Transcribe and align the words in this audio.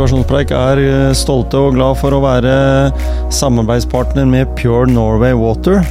Motivasjonspreik 0.00 0.52
er 0.56 0.78
eh, 0.80 1.10
stolte 1.12 1.60
og 1.60 1.74
glad 1.76 1.98
for 2.00 2.16
å 2.16 2.22
være 2.24 2.54
samarbeidspartner 3.36 4.24
med 4.24 4.48
Pure 4.56 4.88
Norway 4.88 5.36
Water. 5.36 5.84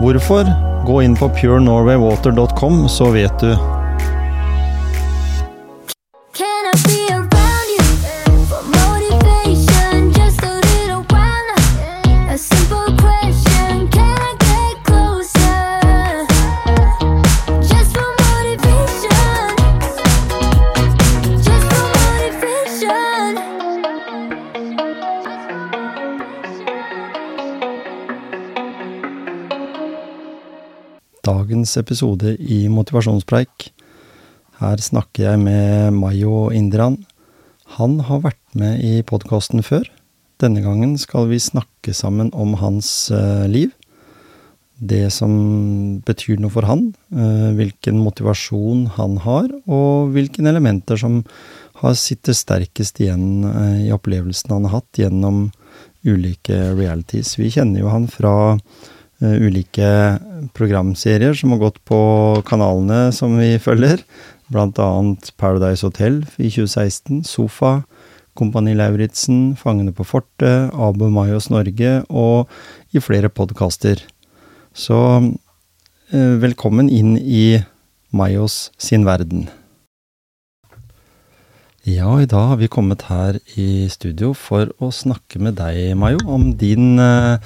Hvorfor? 0.00 0.48
Gå 0.88 1.02
inn 1.04 1.18
på 1.20 1.28
purenorwaywater.com, 1.36 2.86
så 2.88 3.12
vet 3.12 3.44
du. 3.44 3.73
Dagens 31.64 31.80
episode 31.80 32.30
i 32.44 32.66
Motivasjonspreik. 32.68 33.70
Her 34.58 34.80
snakker 34.84 35.22
jeg 35.30 35.38
med 35.40 35.94
Mayo 35.96 36.50
Indran. 36.52 36.98
Han 37.78 38.02
har 38.04 38.20
vært 38.20 38.42
med 38.52 38.82
i 38.84 38.98
podkasten 39.00 39.64
før. 39.64 39.86
Denne 40.44 40.60
gangen 40.60 40.92
skal 41.00 41.30
vi 41.30 41.38
snakke 41.40 41.94
sammen 41.96 42.28
om 42.36 42.52
hans 42.60 43.08
eh, 43.08 43.46
liv. 43.48 43.72
Det 44.76 45.08
som 45.08 46.02
betyr 46.04 46.42
noe 46.42 46.52
for 46.52 46.68
han. 46.68 46.90
eh, 47.16 47.56
hvilken 47.56 47.96
motivasjon 47.96 48.90
han 48.98 49.16
har, 49.24 49.48
og 49.64 50.12
hvilke 50.12 50.44
elementer 50.44 51.00
som 51.00 51.22
har 51.80 51.96
sitter 51.96 52.36
sterkest 52.36 53.00
igjen 53.00 53.40
eh, 53.48 53.86
i 53.86 53.94
opplevelsen 53.96 54.52
han 54.52 54.68
har 54.68 54.82
hatt 54.82 55.00
gjennom 55.00 55.46
ulike 56.04 56.76
realities. 56.76 57.38
Vi 57.40 57.48
kjenner 57.56 57.86
jo 57.86 57.88
han 57.88 58.04
fra 58.12 58.34
ulike 59.22 59.88
programserier 60.56 61.36
som 61.38 61.54
har 61.54 61.62
gått 61.62 61.78
på 61.86 61.98
kanalene 62.48 63.12
som 63.14 63.36
vi 63.38 63.54
følger. 63.62 64.02
Blant 64.52 64.78
annet 64.82 65.30
Paradise 65.40 65.86
Hotel 65.86 66.22
i 66.36 66.50
2016, 66.50 67.22
Sofa, 67.24 67.84
Kompani 68.34 68.74
Lauritzen, 68.74 69.54
Fangene 69.56 69.94
på 69.94 70.04
fortet, 70.06 70.74
Abu 70.74 71.06
Mayos 71.08 71.48
Norge 71.54 72.00
og 72.10 72.50
i 72.92 73.02
flere 73.02 73.30
podkaster. 73.30 74.02
Så 74.74 75.00
eh, 76.10 76.34
velkommen 76.42 76.90
inn 76.90 77.14
i 77.18 77.62
Mayos 78.14 78.72
sin 78.78 79.06
verden. 79.06 79.46
Ja, 81.84 82.14
i 82.16 82.24
dag 82.24 82.46
har 82.48 82.56
vi 82.56 82.70
kommet 82.72 83.02
her 83.10 83.36
i 83.60 83.84
studio 83.92 84.30
for 84.32 84.70
å 84.80 84.88
snakke 84.88 85.36
med 85.36 85.58
deg, 85.58 85.92
Mayo, 86.00 86.22
om 86.32 86.54
din, 86.56 86.98
eh, 86.98 87.36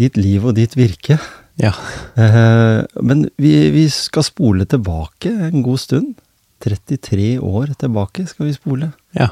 ditt 0.00 0.16
liv 0.16 0.46
og 0.48 0.54
ditt 0.56 0.72
virke. 0.78 1.18
Ja. 1.60 1.74
Eh, 2.16 2.80
men 3.04 3.26
vi, 3.36 3.52
vi 3.74 3.84
skal 3.92 4.24
spole 4.24 4.64
tilbake 4.64 5.28
en 5.28 5.60
god 5.60 5.82
stund. 5.82 6.14
33 6.64 7.36
år 7.36 7.74
tilbake 7.76 8.24
skal 8.30 8.48
vi 8.48 8.56
spole. 8.56 8.92
Ja. 9.12 9.28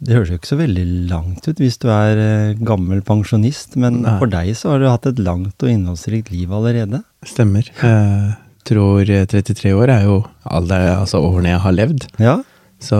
Det 0.00 0.16
høres 0.16 0.30
jo 0.32 0.38
ikke 0.40 0.54
så 0.54 0.60
veldig 0.62 0.86
langt 1.10 1.44
ut 1.44 1.60
hvis 1.60 1.76
du 1.82 1.90
er 1.92 2.16
eh, 2.16 2.54
gammel 2.64 3.02
pensjonist, 3.04 3.76
men 3.76 4.06
Nei. 4.06 4.14
for 4.22 4.32
deg 4.32 4.54
så 4.56 4.72
har 4.72 4.80
du 4.80 4.88
hatt 4.88 5.10
et 5.10 5.20
langt 5.20 5.60
og 5.60 5.68
innholdsrikt 5.68 6.32
liv 6.32 6.48
allerede. 6.48 7.02
Stemmer. 7.28 7.68
Jeg 7.76 8.38
tror 8.64 9.04
33 9.04 9.74
år 9.76 9.92
er 9.98 10.08
jo 10.08 10.22
alle 10.48 10.80
altså 10.94 11.20
årene 11.28 11.52
jeg 11.52 11.62
har 11.66 11.76
levd. 11.76 12.08
Ja? 12.22 12.38
Så 12.80 12.96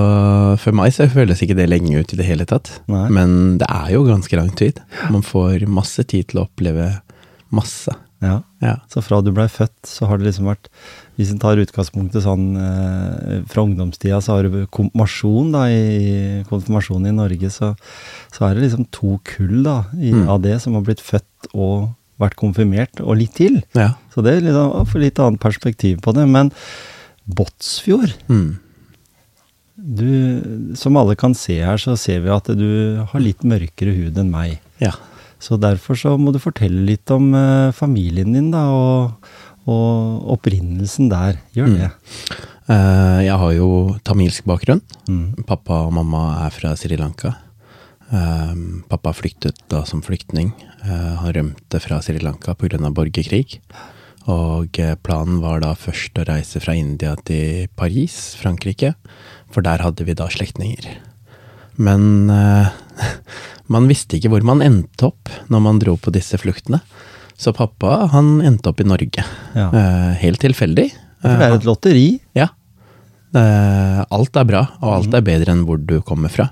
for 0.60 0.76
meg 0.76 0.92
så 0.92 1.06
føles 1.08 1.40
ikke 1.40 1.56
det 1.56 1.68
lenge 1.70 2.02
ut 2.02 2.12
i 2.12 2.18
det 2.20 2.26
hele 2.28 2.44
tatt. 2.48 2.68
Nei. 2.92 3.06
Men 3.16 3.56
det 3.60 3.68
er 3.72 3.94
jo 3.94 4.04
ganske 4.04 4.36
lang 4.36 4.50
tid. 4.58 4.80
Man 5.10 5.22
får 5.24 5.64
masse 5.72 6.04
tid 6.04 6.28
til 6.30 6.42
å 6.42 6.46
oppleve 6.48 6.90
masse. 7.50 7.94
Ja. 8.20 8.42
Ja. 8.60 8.74
Så 8.92 9.00
fra 9.00 9.22
du 9.24 9.30
blei 9.32 9.46
født, 9.48 9.78
så 9.88 10.04
har 10.10 10.18
det 10.20 10.26
liksom 10.28 10.44
vært 10.50 10.68
Hvis 11.16 11.30
en 11.32 11.38
tar 11.40 11.56
utgangspunktet 11.60 12.22
sånn 12.24 12.44
eh, 12.60 13.38
fra 13.48 13.64
ungdomstida, 13.64 14.20
så 14.24 14.36
har 14.38 14.46
du 14.48 14.66
konfirmasjon 14.72 15.50
da, 15.52 15.66
i, 15.68 16.42
konfirmasjonen 16.48 17.10
i 17.10 17.16
Norge, 17.16 17.50
så, 17.52 17.74
så 18.32 18.46
er 18.46 18.54
det 18.56 18.62
liksom 18.66 18.86
to 18.92 19.18
kull 19.28 19.62
da, 19.66 19.78
i, 19.96 20.12
Mm. 20.12 20.28
av 20.32 20.40
det 20.44 20.54
som 20.62 20.76
har 20.78 20.84
blitt 20.86 21.00
født 21.04 21.50
og 21.52 21.90
vært 22.20 22.36
konfirmert, 22.40 23.00
og 23.04 23.16
litt 23.20 23.34
til. 23.36 23.62
Ja. 23.76 23.90
Så 24.14 24.24
det 24.24 24.32
er 24.38 24.46
liksom 24.48 24.72
å 24.80 24.86
få 24.88 25.00
litt 25.00 25.20
annet 25.20 25.40
perspektiv 25.40 26.00
på 26.04 26.12
det. 26.16 26.24
Men 26.28 26.52
Båtsfjord 27.28 28.14
Mm. 28.28 28.58
Du, 29.80 30.74
Som 30.76 30.96
alle 31.00 31.16
kan 31.16 31.34
se 31.34 31.56
her, 31.62 31.76
så 31.80 31.96
ser 31.98 32.20
vi 32.24 32.30
at 32.34 32.50
du 32.56 33.00
har 33.12 33.20
litt 33.22 33.42
mørkere 33.46 33.94
hud 33.96 34.18
enn 34.20 34.30
meg. 34.32 34.58
ja. 34.82 34.92
Så 35.40 35.56
derfor 35.56 35.96
så 35.96 36.18
må 36.20 36.34
du 36.34 36.38
fortelle 36.38 36.82
litt 36.84 37.08
om 37.14 37.30
eh, 37.32 37.70
familien 37.72 38.34
din, 38.34 38.50
da, 38.52 38.66
og, 38.68 39.30
og 39.64 40.26
opprinnelsen 40.34 41.08
der. 41.08 41.38
Gjør 41.56 41.70
det. 41.78 41.86
Eh, 42.68 43.20
Jeg 43.24 43.38
har 43.40 43.54
jo 43.56 43.68
tamilsk 44.04 44.44
bakgrunn. 44.44 44.82
Mm. 45.08 45.40
Pappa 45.48 45.78
og 45.86 45.94
mamma 45.96 46.44
er 46.44 46.52
fra 46.52 46.74
Sri 46.76 46.98
Lanka. 47.00 47.32
Eh, 48.12 48.52
Pappa 48.92 49.14
flyktet 49.16 49.56
da 49.72 49.80
som 49.88 50.02
flyktning. 50.04 50.52
Eh, 50.84 51.16
Han 51.24 51.32
rømte 51.32 51.80
fra 51.80 52.02
Sri 52.04 52.20
Lanka 52.20 52.52
pga. 52.52 52.76
borgerkrig. 52.92 53.60
Og 54.28 54.76
eh, 54.78 54.92
planen 55.00 55.40
var 55.40 55.60
da 55.64 55.72
først 55.72 56.20
å 56.20 56.26
reise 56.28 56.60
fra 56.60 56.74
India 56.76 57.16
til 57.24 57.66
Paris, 57.80 58.36
Frankrike, 58.36 58.92
for 59.50 59.62
der 59.66 59.82
hadde 59.82 60.04
vi 60.06 60.14
da 60.18 60.28
slektninger. 60.30 60.86
Men 61.80 62.30
eh, 62.30 62.68
man 63.72 63.88
visste 63.90 64.18
ikke 64.18 64.30
hvor 64.34 64.44
man 64.46 64.62
endte 64.64 65.08
opp 65.10 65.30
når 65.50 65.64
man 65.66 65.78
dro 65.82 65.96
på 66.00 66.12
disse 66.14 66.38
fluktene. 66.40 66.82
Så 67.40 67.54
pappa 67.56 68.06
han 68.12 68.40
endte 68.44 68.68
opp 68.68 68.80
i 68.82 68.88
Norge, 68.88 69.24
Ja. 69.56 69.70
eh, 69.72 70.10
helt 70.20 70.42
tilfeldig. 70.44 70.90
Det 71.22 71.30
er 71.44 71.54
et 71.56 71.64
lotteri. 71.68 72.06
Ja. 72.36 72.48
Eh, 73.36 74.00
alt 74.10 74.36
er 74.36 74.44
bra, 74.48 74.62
og 74.82 74.94
alt 74.98 75.14
er 75.14 75.22
bedre 75.24 75.52
enn 75.54 75.64
hvor 75.68 75.78
du 75.80 76.00
kommer 76.02 76.28
fra. 76.32 76.48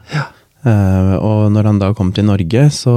Eh, 0.64 1.14
og 1.18 1.48
når 1.54 1.64
han 1.70 1.78
da 1.82 1.92
kom 1.96 2.12
til 2.14 2.24
Norge, 2.28 2.66
så 2.74 2.94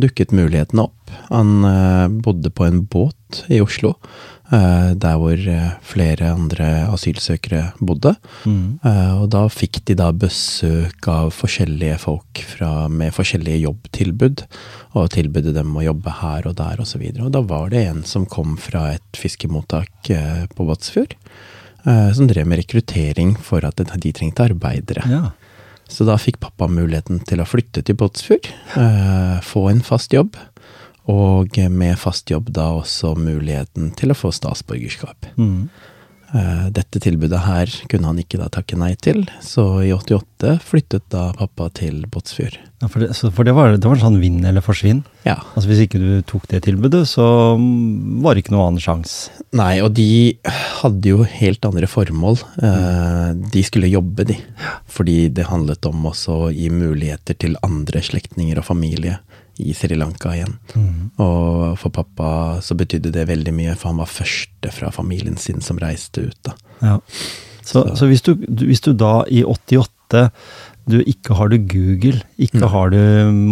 dukket 0.00 0.32
mulighetene 0.36 0.84
opp. 0.88 1.12
Han 1.30 1.64
eh, 1.68 2.06
bodde 2.24 2.50
på 2.54 2.66
en 2.68 2.82
båt 2.90 3.44
i 3.50 3.60
Oslo, 3.62 3.94
eh, 3.94 4.39
der 4.50 5.18
hvor 5.20 5.38
eh, 5.38 5.74
flere 5.86 6.32
andre 6.34 6.68
asylsøkere 6.90 7.70
bodde. 7.78 8.16
Mm. 8.42 8.80
Eh, 8.82 9.12
og 9.22 9.28
da 9.30 9.44
fikk 9.52 9.78
de 9.86 9.94
da 10.00 10.10
besøk 10.10 11.06
av 11.10 11.30
forskjellige 11.36 12.00
folk 12.02 12.42
fra, 12.50 12.88
med 12.90 13.14
forskjellige 13.14 13.62
jobbtilbud, 13.62 14.44
og 14.98 15.12
tilbudde 15.14 15.54
dem 15.54 15.70
å 15.78 15.84
jobbe 15.86 16.16
her 16.18 16.50
og 16.50 16.56
der 16.58 16.82
osv. 16.82 17.04
Og, 17.04 17.20
så 17.20 17.28
og 17.28 17.34
da 17.36 17.44
var 17.46 17.70
det 17.70 17.84
en 17.86 18.02
som 18.08 18.26
kom 18.26 18.56
fra 18.58 18.88
et 18.96 19.20
fiskemottak 19.22 20.10
eh, 20.10 20.46
på 20.56 20.66
Båtsfjord, 20.66 21.14
eh, 21.86 22.08
som 22.16 22.30
drev 22.30 22.50
med 22.50 22.64
rekruttering 22.64 23.36
for 23.38 23.66
at 23.66 23.78
de 23.78 24.14
trengte 24.16 24.50
arbeidere. 24.50 25.06
Ja. 25.10 25.28
Så 25.90 26.06
da 26.06 26.14
fikk 26.22 26.38
pappa 26.42 26.68
muligheten 26.70 27.18
til 27.26 27.42
å 27.42 27.48
flytte 27.48 27.82
til 27.86 27.96
Båtsfjord, 27.98 28.50
eh, 28.78 29.38
få 29.46 29.68
en 29.70 29.82
fast 29.86 30.14
jobb, 30.14 30.38
og 31.10 31.56
med 31.74 31.98
fast 31.98 32.30
jobb 32.30 32.52
da 32.56 32.70
også 32.80 33.14
muligheten 33.18 33.90
til 33.98 34.12
å 34.14 34.18
få 34.18 34.30
statsborgerskap. 34.34 35.26
Mm. 35.40 35.68
Eh, 36.30 36.66
Dette 36.70 37.00
tilbudet 37.02 37.40
her 37.42 37.70
kunne 37.90 38.06
han 38.12 38.18
ikke 38.22 38.38
da 38.38 38.46
takke 38.54 38.76
nei 38.78 38.92
til, 39.02 39.24
så 39.42 39.64
i 39.82 39.90
88 39.90 40.52
flyttet 40.62 41.08
da 41.10 41.30
pappa 41.34 41.66
til 41.74 42.04
Båtsfjord. 42.06 42.58
Ja, 42.80 42.88
for 42.88 43.02
det, 43.02 43.10
for 43.34 43.44
det 43.44 43.52
var, 43.56 43.74
det 43.76 43.88
var 43.90 43.98
sånn 44.00 44.20
vinn 44.22 44.38
eller 44.46 44.62
forsvinn. 44.64 45.02
Ja. 45.26 45.34
Altså 45.52 45.68
Hvis 45.68 45.82
ikke 45.84 45.98
du 46.00 46.22
tok 46.30 46.46
det 46.48 46.62
tilbudet, 46.68 47.02
så 47.10 47.26
var 47.58 48.32
det 48.38 48.44
ikke 48.44 48.54
noen 48.54 48.70
annen 48.70 48.84
sjanse. 48.84 49.34
Nei, 49.58 49.80
og 49.84 49.90
de 49.98 50.06
hadde 50.80 51.10
jo 51.12 51.26
helt 51.26 51.66
andre 51.68 51.90
formål. 51.90 52.38
Eh, 52.62 53.26
De 53.52 53.64
skulle 53.66 53.90
jobbe, 53.90 54.24
de. 54.30 54.38
Fordi 54.88 55.18
det 55.34 55.50
handlet 55.50 55.90
om 55.90 56.06
også 56.12 56.38
å 56.46 56.52
gi 56.54 56.70
muligheter 56.72 57.36
til 57.42 57.58
andre 57.66 58.00
slektninger 58.06 58.62
og 58.62 58.68
familie 58.70 59.18
i 59.60 59.74
Sri 59.76 59.96
Lanka 59.98 60.32
igjen. 60.36 60.56
Og 61.20 61.76
for 61.80 61.92
pappa 61.94 62.30
så 62.64 62.76
betydde 62.78 63.12
det 63.14 63.26
veldig 63.28 63.52
mye, 63.56 63.76
for 63.76 63.90
han 63.92 64.00
var 64.02 64.10
første 64.10 64.72
fra 64.72 64.90
familien 64.94 65.36
sin 65.40 65.60
som 65.64 65.78
reiste 65.82 66.28
ut, 66.30 66.38
da. 66.46 66.56
Ja. 66.82 66.96
Så, 67.62 67.84
så 67.94 68.06
hvis, 68.08 68.22
du, 68.26 68.34
hvis 68.64 68.80
du 68.82 68.92
da 68.96 69.20
i 69.30 69.42
88 69.44 70.30
du 70.90 70.96
ikke 71.06 71.36
har 71.38 71.50
du 71.52 71.58
Google, 71.70 72.22
ikke 72.40 72.64
Mm. 72.64 72.70
har 72.72 72.90
du 72.90 72.98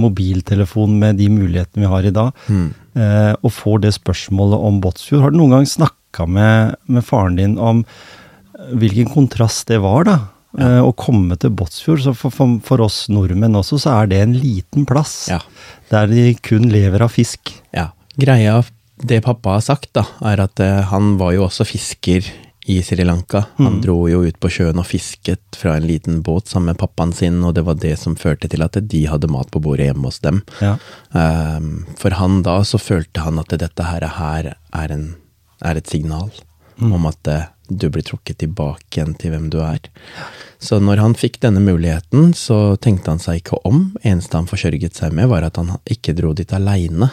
mobiltelefon 0.00 0.96
med 0.98 1.18
de 1.20 1.28
mulighetene 1.30 1.84
vi 1.84 1.90
har 1.92 2.06
i 2.08 2.10
dag, 2.16 2.32
Mm. 2.48 2.72
eh, 2.96 3.34
og 3.44 3.52
får 3.52 3.80
det 3.84 3.92
spørsmålet 3.94 4.58
om 4.58 4.80
Båtsfjord, 4.82 5.22
har 5.22 5.30
du 5.30 5.38
noen 5.38 5.50
gang 5.58 5.66
snakka 5.68 6.26
med, 6.26 6.74
med 6.88 7.04
faren 7.04 7.36
din 7.36 7.58
om 7.58 7.84
hvilken 8.74 9.06
kontrast 9.12 9.68
det 9.68 9.78
var, 9.84 10.04
da? 10.08 10.16
Eh, 10.56 10.80
å 10.80 10.94
komme 10.96 11.36
til 11.36 11.52
Båtsfjord. 11.52 12.02
Så 12.06 12.14
for, 12.16 12.32
for, 12.32 12.56
for 12.64 12.84
oss 12.86 13.04
nordmenn 13.12 13.58
også, 13.58 13.80
så 13.84 13.98
er 14.00 14.10
det 14.12 14.22
en 14.24 14.34
liten 14.38 14.88
plass. 14.88 15.26
Ja. 15.32 15.42
Der 15.92 16.08
de 16.08 16.32
kun 16.40 16.70
lever 16.72 17.04
av 17.04 17.12
fisk. 17.12 17.52
Ja. 17.76 17.90
Greia, 18.18 18.62
det 18.98 19.22
pappa 19.26 19.58
har 19.58 19.64
sagt, 19.64 19.92
da, 19.98 20.06
er 20.26 20.40
at 20.48 20.60
eh, 20.64 20.80
han 20.90 21.16
var 21.20 21.36
jo 21.36 21.44
også 21.46 21.68
fisker 21.68 22.26
i 22.68 22.82
Sri 22.84 23.04
Lanka. 23.04 23.46
Han 23.56 23.78
dro 23.80 24.02
jo 24.10 24.24
ut 24.28 24.36
på 24.42 24.50
sjøen 24.52 24.80
og 24.80 24.84
fisket 24.90 25.56
fra 25.56 25.78
en 25.78 25.86
liten 25.88 26.18
båt 26.24 26.50
sammen 26.50 26.74
med 26.74 26.80
pappaen 26.82 27.14
sin, 27.16 27.38
og 27.46 27.54
det 27.56 27.64
var 27.64 27.78
det 27.80 27.94
som 27.96 28.16
førte 28.18 28.50
til 28.52 28.60
at 28.64 28.76
de 28.92 29.00
hadde 29.08 29.30
mat 29.32 29.48
på 29.54 29.62
bordet 29.64 29.86
hjemme 29.88 30.10
hos 30.10 30.20
dem. 30.20 30.42
Ja. 30.60 30.74
Um, 31.16 31.86
For 31.96 32.12
han 32.18 32.42
da 32.44 32.58
så 32.68 32.76
følte 32.76 33.24
han 33.24 33.40
at 33.40 33.56
dette 33.56 33.88
her, 33.88 34.04
her 34.18 34.50
er, 34.52 34.92
en, 34.92 35.06
er 35.64 35.80
et 35.80 35.88
signal 35.88 36.28
om 36.78 37.08
at 37.08 37.32
eh, 37.32 37.48
du 37.68 37.88
blir 37.92 38.02
trukket 38.06 38.38
tilbake 38.42 38.98
igjen 38.98 39.14
til 39.20 39.34
hvem 39.34 39.48
du 39.52 39.58
er. 39.62 39.80
Så 40.58 40.80
når 40.82 40.98
han 40.98 41.14
fikk 41.14 41.36
denne 41.44 41.60
muligheten, 41.62 42.32
så 42.34 42.76
tenkte 42.82 43.12
han 43.12 43.20
seg 43.22 43.40
ikke 43.42 43.60
om. 43.68 43.92
Eneste 44.02 44.34
han 44.40 44.48
forsørget 44.50 44.96
seg 44.98 45.14
med, 45.14 45.28
var 45.30 45.46
at 45.46 45.60
han 45.60 45.76
ikke 45.86 46.16
dro 46.18 46.32
dit 46.34 46.50
aleine, 46.56 47.10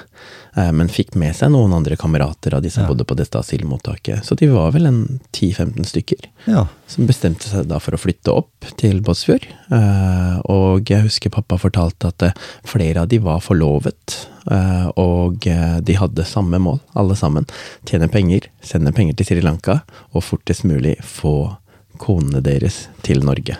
eh, 0.57 0.71
men 0.73 0.89
fikk 0.89 1.13
med 1.19 1.35
seg 1.37 1.51
noen 1.53 1.75
andre 1.77 1.97
kamerater 1.99 2.55
av 2.57 2.63
de 2.65 2.71
som 2.73 2.83
Ja. 2.83 2.89
bodde 2.89 3.05
på 3.05 3.15
dette 3.19 3.37
asylmottaket. 3.37 4.25
Så 4.25 4.35
de 4.39 4.47
var 4.49 4.71
vel 4.73 4.87
en 4.89 5.19
10-15 5.31 5.85
stykker 5.85 6.25
ja. 6.47 6.65
som 6.87 7.05
bestemte 7.05 7.45
seg 7.51 7.67
da 7.69 7.77
for 7.79 7.93
å 7.93 8.01
flytte 8.01 8.33
opp 8.33 8.65
til 8.81 9.01
Båtsfjord. 9.05 9.45
Eh, 9.71 10.39
og 10.49 10.89
jeg 10.89 11.05
husker 11.05 11.29
pappa 11.29 11.57
fortalte 11.61 12.07
at 12.09 12.23
eh, 12.23 12.33
flere 12.65 13.01
av 13.05 13.07
de 13.13 13.19
var 13.19 13.41
forlovet, 13.45 14.25
og 14.45 15.47
eh, 15.49 15.77
de 15.81 15.97
hadde 15.97 16.27
samme 16.29 16.59
mål, 16.61 16.79
alle 16.93 17.17
sammen. 17.17 17.47
Tjene 17.89 18.09
penger, 18.11 18.49
sende 18.61 18.93
penger 18.95 19.17
til 19.17 19.29
Sri 19.29 19.41
Lanka, 19.45 19.79
og 20.13 20.25
fortest 20.25 20.67
mulig 20.67 20.97
få 21.01 21.55
konene 22.01 22.43
deres 22.45 22.85
til 23.05 23.23
Norge. 23.25 23.57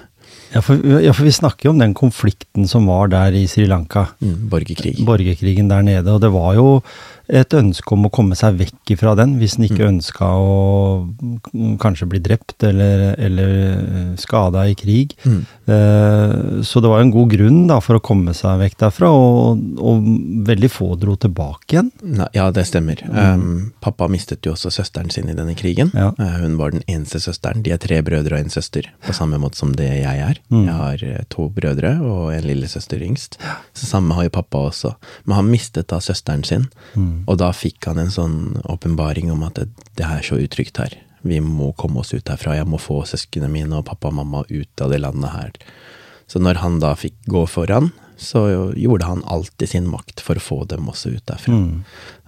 Ja, 0.54 0.62
for, 0.64 0.80
ja, 1.04 1.12
for 1.12 1.28
vi 1.28 1.34
snakker 1.36 1.68
jo 1.68 1.74
om 1.74 1.82
den 1.82 1.94
konflikten 1.98 2.68
som 2.70 2.86
var 2.88 3.10
der 3.12 3.36
i 3.36 3.44
Sri 3.52 3.66
Lanka. 3.68 4.06
Mm, 4.24 4.46
borgerkrig. 4.52 4.94
Borgerkrigen 5.04 5.72
der 5.72 5.84
nede. 5.84 6.14
Og 6.14 6.22
det 6.24 6.32
var 6.32 6.54
jo 6.56 6.68
et 7.28 7.54
ønske 7.58 7.94
om 7.96 8.06
å 8.08 8.12
komme 8.14 8.36
seg 8.38 8.58
vekk 8.60 8.92
ifra 8.96 9.16
den, 9.18 9.36
hvis 9.40 9.58
en 9.58 9.66
ikke 9.68 9.88
ønska 9.88 10.28
å 10.38 10.52
mm, 11.06 11.78
kanskje 11.82 12.08
bli 12.12 12.20
drept 12.24 12.64
eller, 12.68 13.16
eller 13.18 14.16
skada 14.22 14.66
i 14.70 14.76
krig. 14.78 15.16
Mm. 15.26 15.40
Eh, 15.66 16.62
Så 16.66 16.82
det 16.82 16.90
var 16.92 17.02
en 17.02 17.12
god 17.12 17.30
grunn 17.34 17.66
da 17.70 17.80
for 17.84 17.98
å 17.98 18.04
komme 18.04 18.34
seg 18.38 18.60
vekk 18.62 18.78
derfra, 18.86 19.10
og, 19.10 19.62
og 19.82 20.06
veldig 20.48 20.70
få 20.72 20.92
dro 21.02 21.16
tilbake 21.20 21.76
igjen. 21.78 21.92
Nei, 22.04 22.28
ja, 22.38 22.50
det 22.54 22.66
stemmer. 22.70 23.02
Um, 23.10 23.72
pappa 23.84 24.08
mistet 24.12 24.46
jo 24.46 24.54
også 24.54 24.72
søsteren 24.74 25.10
sin 25.14 25.30
i 25.32 25.36
denne 25.38 25.56
krigen. 25.58 25.92
Ja. 25.98 26.12
Uh, 26.20 26.38
hun 26.44 26.58
var 26.62 26.74
den 26.76 26.84
eneste 26.92 27.20
søsteren. 27.24 27.64
De 27.66 27.74
er 27.74 27.82
tre 27.82 28.02
brødre 28.06 28.38
og 28.38 28.46
en 28.46 28.54
søster, 28.54 28.92
på 29.06 29.16
samme 29.18 29.40
måte 29.42 29.60
som 29.60 29.74
det 29.78 29.90
jeg 29.90 30.22
er. 30.30 30.40
Mm. 30.54 30.64
Jeg 30.68 30.78
har 30.80 31.06
uh, 31.10 31.24
to 31.34 31.50
brødre 31.56 31.96
og 32.06 32.32
en 32.36 32.46
lillesøster 32.48 33.02
yngst. 33.06 33.40
Så 33.76 33.90
samme 33.90 34.16
har 34.18 34.28
jo 34.30 34.36
pappa 34.38 34.66
også. 34.70 34.96
Men 35.26 35.40
han 35.42 35.52
mistet 35.52 35.90
da 35.94 36.02
søsteren 36.04 36.44
sin, 36.46 36.70
Mm. 36.96 37.15
Og 37.26 37.40
da 37.42 37.52
fikk 37.56 37.88
han 37.90 38.02
en 38.02 38.14
sånn 38.14 38.38
åpenbaring 38.70 39.32
om 39.34 39.44
at 39.48 39.60
det, 39.60 39.70
det 39.98 40.08
er 40.08 40.26
så 40.26 40.40
utrygt 40.42 40.80
her. 40.82 40.98
Vi 41.26 41.40
må 41.42 41.72
komme 41.80 42.04
oss 42.04 42.14
ut 42.14 42.30
herfra. 42.30 42.58
Jeg 42.60 42.70
må 42.70 42.78
få 42.82 43.02
søsknene 43.10 43.50
mine 43.50 43.80
og 43.80 43.88
pappa 43.88 44.12
og 44.12 44.20
mamma 44.20 44.44
ut 44.50 44.84
av 44.84 44.94
det 44.94 45.02
landet 45.02 45.34
her. 45.34 45.56
Så 46.30 46.42
når 46.42 46.62
han 46.62 46.78
da 46.82 46.94
fikk 46.98 47.18
gå 47.30 47.46
foran, 47.50 47.92
så 48.22 48.46
gjorde 48.78 49.10
han 49.10 49.24
alt 49.28 49.62
i 49.62 49.70
sin 49.70 49.90
makt 49.92 50.22
for 50.24 50.38
å 50.38 50.44
få 50.44 50.60
dem 50.70 50.88
også 50.92 51.16
ut 51.18 51.26
derfra. 51.28 51.58
Mm. 51.58 51.82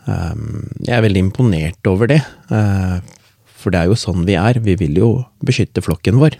Um, 0.07 0.65
jeg 0.83 0.95
er 0.95 1.03
veldig 1.03 1.23
imponert 1.27 1.89
over 1.89 2.09
det, 2.09 2.21
uh, 2.51 2.99
for 3.57 3.73
det 3.73 3.81
er 3.81 3.91
jo 3.91 3.99
sånn 3.99 4.25
vi 4.27 4.37
er. 4.39 4.59
Vi 4.63 4.77
vil 4.79 4.97
jo 4.99 5.11
beskytte 5.45 5.83
flokken 5.83 6.19
vår. 6.21 6.37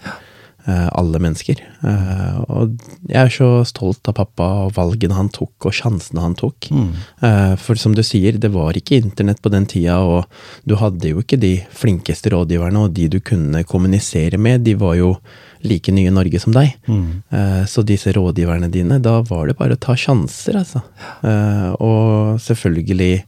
Eh, 0.68 0.88
alle 0.92 1.20
mennesker. 1.22 1.62
Eh, 1.88 2.36
og 2.52 2.76
jeg 3.08 3.18
er 3.22 3.32
så 3.32 3.48
stolt 3.68 4.10
av 4.10 4.18
pappa 4.20 4.48
og 4.66 4.74
valgene 4.76 5.16
han 5.16 5.30
tok, 5.34 5.54
og 5.68 5.74
sjansene 5.74 6.22
han 6.22 6.36
tok. 6.38 6.68
Mm. 6.70 6.90
Eh, 7.24 7.54
for 7.62 7.80
som 7.80 7.96
du 7.96 8.04
sier, 8.06 8.38
det 8.38 8.52
var 8.54 8.78
ikke 8.78 9.00
internett 9.00 9.42
på 9.42 9.52
den 9.54 9.66
tida, 9.70 9.98
og 10.04 10.28
du 10.68 10.76
hadde 10.80 11.14
jo 11.14 11.24
ikke 11.24 11.40
de 11.40 11.54
flinkeste 11.74 12.34
rådgiverne, 12.34 12.84
og 12.84 12.94
de 12.98 13.08
du 13.12 13.18
kunne 13.24 13.64
kommunisere 13.68 14.38
med, 14.38 14.66
de 14.68 14.76
var 14.78 14.98
jo 15.00 15.14
like 15.66 15.90
nye 15.90 16.12
i 16.12 16.14
Norge 16.14 16.38
som 16.38 16.54
deg. 16.54 16.76
Mm. 16.86 17.64
Så 17.66 17.82
disse 17.82 18.12
rådgiverne 18.14 18.68
dine, 18.70 19.00
da 19.02 19.16
var 19.26 19.48
det 19.48 19.56
bare 19.58 19.74
å 19.74 19.80
ta 19.82 19.96
sjanser, 19.98 20.60
altså. 20.60 20.84
Og 21.82 22.38
selvfølgelig 22.44 23.24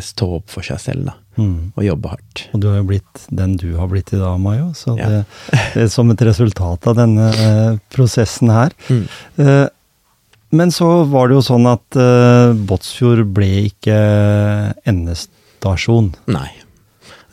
stå 0.00 0.26
opp 0.38 0.48
for 0.50 0.64
seg 0.64 0.78
selv, 0.80 1.04
da. 1.10 1.14
Mm. 1.36 1.72
Og 1.76 1.84
jobbe 1.84 2.08
hardt. 2.14 2.42
Og 2.56 2.60
du 2.62 2.68
har 2.70 2.78
jo 2.80 2.86
blitt 2.88 3.24
den 3.28 3.56
du 3.60 3.66
har 3.76 3.90
blitt 3.92 4.12
i 4.16 4.20
dag, 4.20 4.38
Mayo. 4.40 4.70
Så 4.72 4.94
Ja. 4.96 5.08
det, 5.08 5.24
det 5.74 5.82
er 5.84 5.88
som 5.92 6.10
et 6.14 6.22
resultat 6.24 6.86
av 6.88 6.96
denne 6.96 7.26
eh, 7.34 7.76
prosessen 7.92 8.48
her. 8.54 8.72
Mm. 8.88 9.02
Eh, 9.44 9.66
men 10.56 10.70
så 10.72 10.88
var 11.10 11.28
det 11.28 11.36
jo 11.36 11.42
sånn 11.44 11.66
at 11.68 11.98
eh, 12.00 12.54
Båtsfjord 12.70 13.26
ble 13.36 13.50
ikke 13.68 13.98
endestasjon. 14.88 16.12
Nei. 16.32 16.48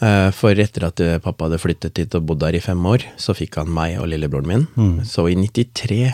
Eh, 0.03 0.29
For 0.35 0.59
etter 0.59 0.87
at 0.89 0.99
eh, 1.03 1.19
pappa 1.23 1.47
hadde 1.47 1.61
flyttet 1.61 2.01
hit 2.01 2.15
og 2.17 2.25
bodd 2.27 2.41
der 2.43 2.57
i 2.57 2.63
fem 2.63 2.81
år, 2.89 3.05
så 3.21 3.35
fikk 3.37 3.55
han 3.61 3.71
meg 3.73 3.99
og 4.01 4.09
lillebroren 4.11 4.49
min. 4.49 4.65
Mm. 4.75 4.95
Så 5.07 5.29
i 5.31 5.35
93 5.39 6.11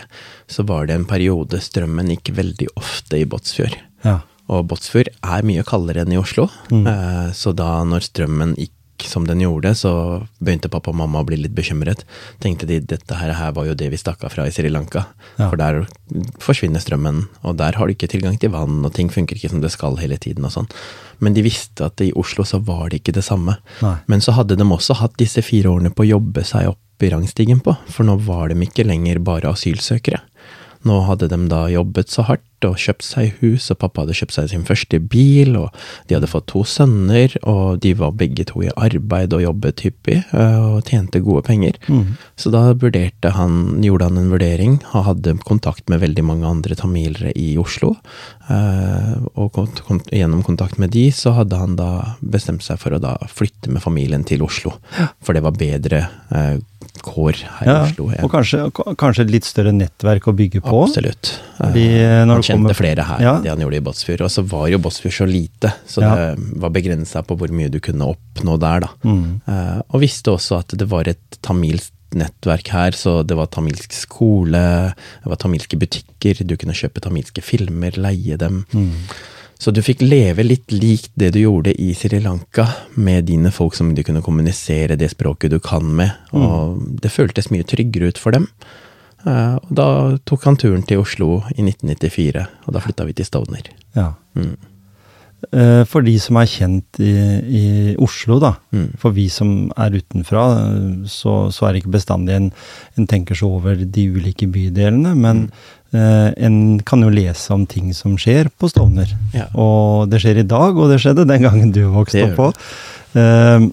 så 0.50 0.66
var 0.68 0.86
det 0.86 0.94
en 1.00 1.08
periode 1.10 1.58
strømmen 1.62 2.12
gikk 2.14 2.30
veldig 2.38 2.70
ofte 2.78 3.18
i 3.18 3.26
Båtsfjord. 3.26 3.74
Ja. 4.06 4.20
Og 4.50 4.66
Båtsfjord 4.70 5.08
er 5.22 5.46
mye 5.46 5.62
kaldere 5.66 6.02
enn 6.04 6.12
i 6.16 6.20
Oslo, 6.20 6.48
Mm. 6.70 6.86
Eh, 6.90 7.32
så 7.32 7.54
da 7.54 7.84
når 7.86 8.02
strømmen 8.08 8.56
gikk 8.58 8.74
som 9.08 9.24
den 9.24 9.40
gjorde, 9.40 9.70
så 9.78 9.90
begynte 10.44 10.68
pappa 10.68 10.90
og 10.90 10.96
mamma 10.98 11.22
å 11.22 11.24
bli 11.26 11.38
litt 11.40 11.54
bekymret. 11.56 12.02
Tenkte 12.42 12.66
de 12.68 12.80
dette 12.84 13.14
her, 13.16 13.32
her 13.32 13.52
var 13.56 13.64
jo 13.64 13.72
det 13.74 13.88
vi 13.90 13.96
stakk 13.96 14.24
av 14.26 14.34
fra 14.34 14.44
i 14.44 14.50
Sri 14.52 14.68
Lanka, 14.68 15.06
Ja. 15.38 15.48
for 15.48 15.56
der 15.56 15.86
forsvinner 16.38 16.82
strømmen, 16.82 17.22
og 17.42 17.56
der 17.56 17.72
har 17.78 17.86
du 17.86 17.94
ikke 17.94 18.10
tilgang 18.10 18.38
til 18.38 18.50
vann, 18.50 18.84
og 18.84 18.92
ting 18.92 19.08
funker 19.08 19.36
ikke 19.38 19.50
som 19.54 19.62
det 19.62 19.70
skal 19.72 19.96
hele 19.96 20.18
tiden 20.18 20.44
og 20.44 20.52
sånn. 20.52 20.68
Men 21.18 21.32
de 21.32 21.42
visste 21.42 21.80
at 21.86 22.00
i 22.00 22.12
Oslo 22.12 22.44
så 22.44 22.60
var 22.62 22.90
det 22.90 23.00
ikke 23.02 23.14
det 23.14 23.24
samme. 23.24 23.56
Nei. 23.80 23.96
Men 24.06 24.20
så 24.20 24.32
hadde 24.36 24.56
de 24.58 24.64
også 24.64 24.96
hatt 24.96 25.16
disse 25.16 25.40
fire 25.42 25.70
årene 25.72 25.94
på 25.94 26.04
å 26.04 26.10
jobbe 26.20 26.44
seg 26.44 26.68
opp 26.68 26.78
i 27.02 27.08
rangstigen 27.08 27.62
på, 27.64 27.74
for 27.88 28.04
nå 28.04 28.18
var 28.20 28.48
de 28.48 28.54
ikke 28.66 28.84
lenger 28.84 29.18
bare 29.24 29.48
asylsøkere. 29.48 30.20
Nå 30.88 31.02
hadde 31.08 31.28
de 31.28 31.38
da 31.50 31.66
jobbet 31.68 32.12
så 32.12 32.24
hardt 32.28 32.46
og 32.68 32.76
kjøpt 32.80 33.04
seg 33.04 33.38
hus, 33.40 33.70
og 33.72 33.78
pappa 33.80 34.02
hadde 34.02 34.16
kjøpt 34.18 34.34
seg 34.36 34.48
sin 34.50 34.64
første 34.68 34.98
bil, 35.12 35.54
og 35.56 35.76
de 36.08 36.16
hadde 36.16 36.28
fått 36.28 36.48
to 36.52 36.62
sønner, 36.68 37.32
og 37.48 37.80
de 37.84 37.94
var 37.96 38.16
begge 38.20 38.44
to 38.48 38.62
i 38.66 38.72
arbeid 38.74 39.32
og 39.36 39.44
jobbet 39.44 39.84
hyppig, 39.86 40.18
eh, 40.36 40.58
og 40.60 40.84
tjente 40.88 41.22
gode 41.24 41.44
penger. 41.46 41.78
Mm. 41.88 42.16
Så 42.40 42.52
da 42.52 42.66
vurderte 42.72 43.32
han, 43.36 43.80
gjorde 43.84 44.10
han 44.10 44.20
en 44.20 44.32
vurdering, 44.32 44.78
han 44.92 45.06
hadde 45.08 45.38
kontakt 45.48 45.88
med 45.92 46.02
veldig 46.04 46.26
mange 46.26 46.48
andre 46.48 46.76
tamilere 46.76 47.32
i 47.36 47.54
Oslo, 47.60 47.94
eh, 48.52 49.14
og 49.40 49.56
gjennom 50.12 50.44
kontakt 50.46 50.80
med 50.80 50.92
de, 50.96 51.08
så 51.16 51.34
hadde 51.40 51.60
han 51.60 51.78
da 51.80 52.18
bestemt 52.20 52.64
seg 52.66 52.80
for 52.82 52.96
å 52.96 53.02
da 53.02 53.16
flytte 53.28 53.72
med 53.72 53.84
familien 53.84 54.26
til 54.28 54.44
Oslo, 54.44 54.76
for 55.24 55.36
det 55.36 55.44
var 55.44 55.56
bedre 55.60 56.04
eh, 56.28 56.60
kår 57.02 57.36
her 57.58 57.66
Ja, 57.66 57.76
i 57.84 57.90
Oslo. 57.90 58.08
Ja. 58.12 58.24
og 58.24 58.30
kanskje, 58.32 58.60
kanskje 58.96 59.24
et 59.26 59.30
litt 59.34 59.44
større 59.48 59.72
nettverk 59.72 60.28
å 60.30 60.34
bygge 60.36 60.60
på. 60.64 60.82
Absolutt. 60.86 61.32
Fordi, 61.58 61.84
Eh, 62.00 62.24
når 62.24 62.32
han 62.40 62.42
kjente 62.42 62.56
kommer- 62.60 62.74
flere 62.80 63.04
her, 63.04 63.20
Ja. 63.22 63.34
det 63.40 63.48
han 63.50 63.58
gjorde 63.60 63.76
i 63.76 63.80
Båtsfjord. 63.80 64.20
Og 64.22 64.30
så 64.30 64.44
var 64.46 64.68
jo 64.68 64.78
Båtsfjord 64.78 65.12
så 65.12 65.26
lite, 65.28 65.72
så 65.86 66.00
det 66.00 66.58
var 66.60 66.70
begrensa 66.70 67.22
på 67.26 67.36
hvor 67.36 67.48
mye 67.50 67.70
du 67.70 67.80
kunne 67.80 68.14
oppnå 68.14 68.58
der, 68.58 68.80
da. 68.80 68.88
Mm. 69.04 69.40
Uh, 69.48 69.82
og 69.90 70.00
visste 70.00 70.30
også 70.32 70.58
at 70.60 70.68
det 70.76 70.88
var 70.88 71.08
et 71.08 71.38
tamilsk 71.42 71.90
nettverk 72.12 72.66
her, 72.68 72.90
så 72.90 73.24
det 73.24 73.36
var 73.36 73.46
tamilsk 73.46 73.92
skole, 73.92 74.94
det 75.22 75.26
var 75.30 75.36
tamilske 75.36 75.78
butikker, 75.78 76.44
du 76.44 76.56
kunne 76.56 76.74
kjøpe 76.74 77.00
tamilske 77.00 77.40
filmer, 77.40 77.92
leie 77.96 78.36
dem. 78.36 78.64
Mm. 78.74 78.90
Så 79.60 79.74
du 79.76 79.82
fikk 79.84 80.00
leve 80.00 80.44
litt 80.46 80.72
likt 80.72 81.12
det 81.20 81.34
du 81.34 81.42
gjorde 81.42 81.74
i 81.76 81.90
Sri 81.98 82.20
Lanka, 82.24 82.64
med 82.96 83.26
dine 83.28 83.52
folk 83.52 83.76
som 83.76 83.90
du 83.94 84.00
kunne 84.06 84.22
kommunisere 84.24 84.96
det 84.96 85.10
språket 85.12 85.52
du 85.52 85.58
kan 85.60 85.84
med, 85.98 86.14
og 86.32 86.80
det 87.02 87.12
føltes 87.12 87.50
mye 87.52 87.66
tryggere 87.68 88.08
ut 88.08 88.20
for 88.20 88.32
dem. 88.36 88.48
Eh, 89.28 89.56
og 89.60 89.70
da 89.76 89.86
tok 90.24 90.48
han 90.48 90.56
turen 90.60 90.86
til 90.88 91.02
Oslo 91.02 91.42
i 91.52 91.60
1994, 91.66 92.46
og 92.64 92.74
da 92.76 92.80
flytta 92.80 93.04
vi 93.08 93.16
til 93.18 93.28
Stovner. 93.28 93.68
Ja. 93.98 94.14
Mm. 94.38 94.56
Eh, 95.52 95.82
For 95.88 96.04
de 96.04 96.14
som 96.20 96.36
er 96.40 96.48
kjent 96.48 97.00
i, 97.00 97.12
i 97.60 97.64
Oslo, 98.00 98.38
da. 98.42 98.54
Mm. 98.76 98.90
For 99.00 99.16
vi 99.16 99.26
som 99.32 99.70
er 99.76 99.96
utenfra, 99.96 100.46
eh, 100.70 100.88
så, 101.08 101.34
så 101.52 101.66
er 101.66 101.72
det 101.74 101.84
ikke 101.84 101.96
bestandig 101.98 102.36
en, 102.36 102.50
en 102.96 103.08
tenker 103.10 103.36
så 103.36 103.52
over 103.60 103.80
de 103.80 104.06
ulike 104.08 104.48
bydelene. 104.52 105.14
Men 105.16 105.46
eh, 105.96 106.30
en 106.46 106.56
kan 106.86 107.02
jo 107.04 107.10
lese 107.12 107.52
om 107.54 107.66
ting 107.68 107.92
som 107.96 108.16
skjer 108.20 108.50
på 108.58 108.70
Stovner. 108.70 109.10
Ja. 109.36 109.48
Og 109.54 110.10
det 110.12 110.22
skjer 110.22 110.42
i 110.42 110.46
dag, 110.48 110.78
og 110.78 110.92
det 110.92 111.00
skjedde 111.02 111.28
den 111.28 111.46
gangen 111.46 111.74
du 111.74 111.84
vokste 111.94 112.28
opp 112.28 112.38
på. 112.38 112.48
Uh, 113.10 113.66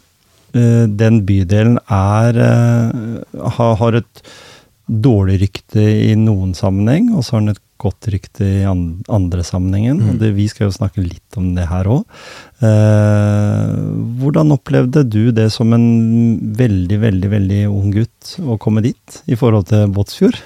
uh, 0.58 0.86
den 0.90 1.22
bydelen 1.28 1.78
er 1.94 2.42
eh, 2.42 3.48
har, 3.58 3.76
har 3.82 4.02
et 4.02 4.28
dårlig 4.88 5.42
rykte 5.44 5.84
i 5.84 6.14
noen 6.18 6.54
sammenheng, 6.56 7.12
og 7.14 7.26
så 7.26 7.36
har 7.36 7.44
den 7.44 7.56
et 7.58 7.64
godt 7.78 8.08
rykte 8.10 8.46
i 8.46 8.64
an 8.66 9.04
andre 9.14 9.44
sammenhengen. 9.46 10.00
Mm. 10.00 10.10
og 10.10 10.22
det, 10.22 10.32
Vi 10.38 10.48
skal 10.50 10.68
jo 10.68 10.76
snakke 10.76 11.04
litt 11.04 11.38
om 11.38 11.52
det 11.58 11.68
her 11.70 11.90
òg. 11.92 12.06
Eh, 12.66 13.74
hvordan 14.22 14.56
opplevde 14.56 15.04
du 15.06 15.30
det 15.36 15.50
som 15.54 15.74
en 15.76 15.88
veldig, 16.58 17.02
veldig 17.04 17.32
veldig 17.36 17.62
ung 17.70 17.92
gutt 17.94 18.38
å 18.42 18.58
komme 18.62 18.82
dit, 18.86 19.22
i 19.28 19.38
forhold 19.38 19.70
til 19.70 19.92
Båtsfjord? 19.94 20.40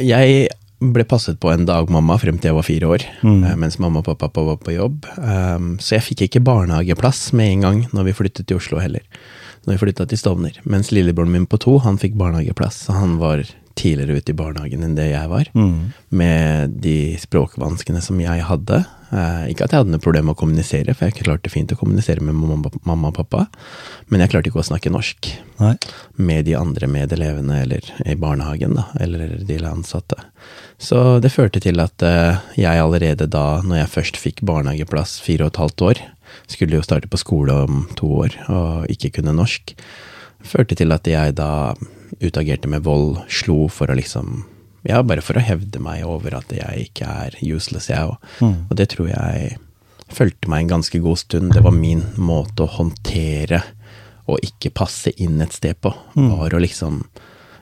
Jeg 0.00 0.48
ble 0.80 1.04
passet 1.04 1.36
på 1.40 1.50
en 1.52 1.66
dagmamma 1.68 2.16
frem 2.18 2.38
til 2.40 2.48
jeg 2.50 2.56
var 2.56 2.64
fire 2.66 2.86
år, 2.88 3.04
Mm. 3.22 3.44
eh, 3.44 3.56
mens 3.56 3.78
mamma 3.78 4.00
og 4.00 4.18
pappa 4.18 4.40
var 4.40 4.56
på 4.56 4.72
jobb. 4.74 5.04
Um, 5.18 5.76
så 5.78 5.96
jeg 5.98 6.02
fikk 6.08 6.22
ikke 6.28 6.44
barnehageplass 6.44 7.32
med 7.36 7.52
en 7.52 7.60
gang 7.60 7.82
når 7.92 8.04
vi 8.04 8.12
flyttet 8.16 8.46
til 8.46 8.56
Oslo 8.56 8.78
heller. 8.80 9.02
når 9.66 9.74
vi 9.76 9.78
flytta 9.92 10.06
til 10.08 10.16
Stovner. 10.16 10.54
Mens 10.64 10.88
lillebroren 10.90 11.30
min 11.32 11.44
på 11.46 11.58
to, 11.60 11.78
han 11.84 11.98
fikk 11.98 12.14
barnehageplass, 12.16 12.86
så 12.86 12.94
han 12.96 13.18
var 13.20 13.42
tidligere 13.76 14.16
ute 14.16 14.30
i 14.32 14.36
barnehagen 14.38 14.82
enn 14.82 14.94
det 14.96 15.10
jeg 15.12 15.28
var. 15.28 15.44
Mm. 15.54 15.92
Med 16.10 16.80
de 16.80 17.16
språkvanskene 17.20 18.00
som 18.00 18.18
jeg 18.18 18.40
hadde. 18.40 18.86
Eh, 19.10 19.50
ikke 19.50 19.66
at 19.66 19.72
jeg 19.74 19.82
hadde 19.82 19.90
noe 19.90 20.02
problem 20.02 20.28
med 20.28 20.36
å 20.36 20.38
kommunisere, 20.38 20.94
for 20.94 21.08
jeg 21.08 21.24
klarte 21.24 21.50
fint 21.50 21.72
å 21.74 21.78
kommunisere 21.78 22.22
med 22.22 22.36
mamma, 22.38 23.10
og 23.10 23.16
pappa, 23.16 23.46
men 24.10 24.22
jeg 24.22 24.30
klarte 24.30 24.52
ikke 24.52 24.62
å 24.62 24.68
snakke 24.68 24.92
norsk 24.94 25.32
Nei. 25.58 25.72
med 26.14 26.46
de 26.46 26.54
andre 26.58 26.86
medelevene 26.90 27.58
eller 27.64 27.90
i 28.06 28.14
barnehagen, 28.14 28.76
da, 28.78 28.86
eller 29.02 29.34
de 29.46 29.58
ansatte. 29.66 30.18
Så 30.78 31.18
det 31.22 31.32
førte 31.34 31.62
til 31.62 31.82
at 31.82 32.02
eh, 32.06 32.38
jeg 32.60 32.84
allerede 32.84 33.26
da, 33.26 33.60
når 33.66 33.82
jeg 33.82 33.94
først 33.96 34.20
fikk 34.20 34.44
barnehageplass 34.46 35.18
fire 35.24 35.48
og 35.48 35.54
et 35.54 35.62
halvt 35.64 35.86
år, 35.90 36.04
skulle 36.50 36.78
jo 36.78 36.86
starte 36.86 37.10
på 37.10 37.18
skole 37.18 37.56
om 37.66 37.84
to 37.98 38.06
år 38.22 38.36
og 38.46 38.92
ikke 38.94 39.16
kunne 39.18 39.34
norsk, 39.34 39.74
førte 40.46 40.78
til 40.78 40.94
at 40.94 41.08
jeg 41.10 41.34
da 41.36 41.74
utagerte 42.22 42.70
med 42.70 42.86
vold, 42.86 43.18
slo 43.30 43.66
for 43.72 43.90
å 43.90 43.98
liksom 43.98 44.44
Ja, 44.88 45.02
bare 45.04 45.24
for 45.24 45.36
å 45.36 45.44
hevde 45.44 45.80
meg 45.82 46.06
over 46.08 46.38
at 46.38 46.52
jeg 46.54 46.88
ikke 46.88 47.08
er 47.26 47.36
useless, 47.42 47.90
jeg 47.90 48.12
òg. 48.12 48.30
Mm. 48.40 48.54
Og 48.70 48.78
det 48.80 48.88
tror 48.94 49.10
jeg 49.12 49.58
fulgte 50.10 50.50
meg 50.50 50.64
en 50.64 50.76
ganske 50.76 51.00
god 51.02 51.20
stund. 51.20 51.52
Det 51.54 51.62
var 51.64 51.76
min 51.76 52.02
måte 52.18 52.64
å 52.64 52.72
håndtere 52.78 53.62
og 54.30 54.40
ikke 54.46 54.72
passe 54.74 55.12
inn 55.20 55.40
et 55.42 55.54
sted 55.56 55.78
på. 55.82 55.92
Var 56.14 56.54
å 56.54 56.62
liksom 56.62 57.02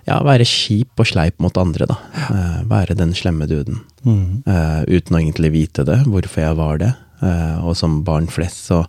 ja, 0.08 0.18
være 0.25 0.46
kjip 0.48 1.00
og 1.00 1.08
sleip 1.10 1.37
mot 1.42 1.56
andre, 1.60 1.88
da. 1.88 1.98
Uh, 2.28 2.60
være 2.68 2.96
den 2.96 3.12
slemme 3.16 3.48
duden. 3.50 3.82
Mm. 4.06 4.44
Uh, 4.46 4.82
uten 4.88 5.16
å 5.16 5.20
egentlig 5.20 5.52
vite 5.54 5.84
det, 5.88 6.00
hvorfor 6.08 6.44
jeg 6.44 6.58
var 6.58 6.80
det. 6.80 6.92
Eh, 7.18 7.56
og 7.66 7.75
som 7.78 8.02
barn 8.06 8.28
flest 8.30 8.68
så 8.68 8.84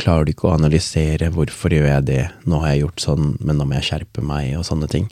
klarer 0.00 0.24
du 0.24 0.32
ikke 0.32 0.48
å 0.48 0.54
analysere 0.54 1.28
hvorfor 1.34 1.74
gjør 1.74 1.88
jeg 1.88 2.04
det, 2.08 2.20
nå 2.48 2.62
har 2.62 2.72
jeg 2.72 2.84
gjort 2.84 3.02
sånn, 3.04 3.32
men 3.44 3.58
nå 3.58 3.66
må 3.68 3.76
jeg 3.76 3.88
skjerpe 3.90 4.24
meg, 4.24 4.54
og 4.56 4.64
sånne 4.64 4.88
ting. 4.92 5.08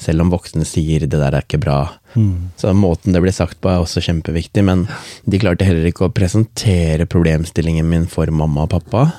Selv 0.00 0.24
om 0.24 0.32
voksne 0.32 0.64
sier 0.68 1.04
det 1.04 1.18
der 1.20 1.36
er 1.36 1.44
ikke 1.44 1.60
bra. 1.62 1.80
Mm. 2.14 2.52
Så 2.60 2.72
måten 2.76 3.12
det 3.12 3.20
blir 3.24 3.34
sagt 3.34 3.60
på 3.60 3.72
er 3.72 3.82
også 3.82 4.04
kjempeviktig, 4.06 4.64
men 4.64 4.86
de 5.28 5.42
klarte 5.42 5.68
heller 5.68 5.88
ikke 5.90 6.08
å 6.08 6.14
presentere 6.14 7.08
problemstillingen 7.10 7.88
min 7.88 8.08
for 8.10 8.32
mamma 8.32 8.64
og 8.64 8.72
pappa. 8.78 9.10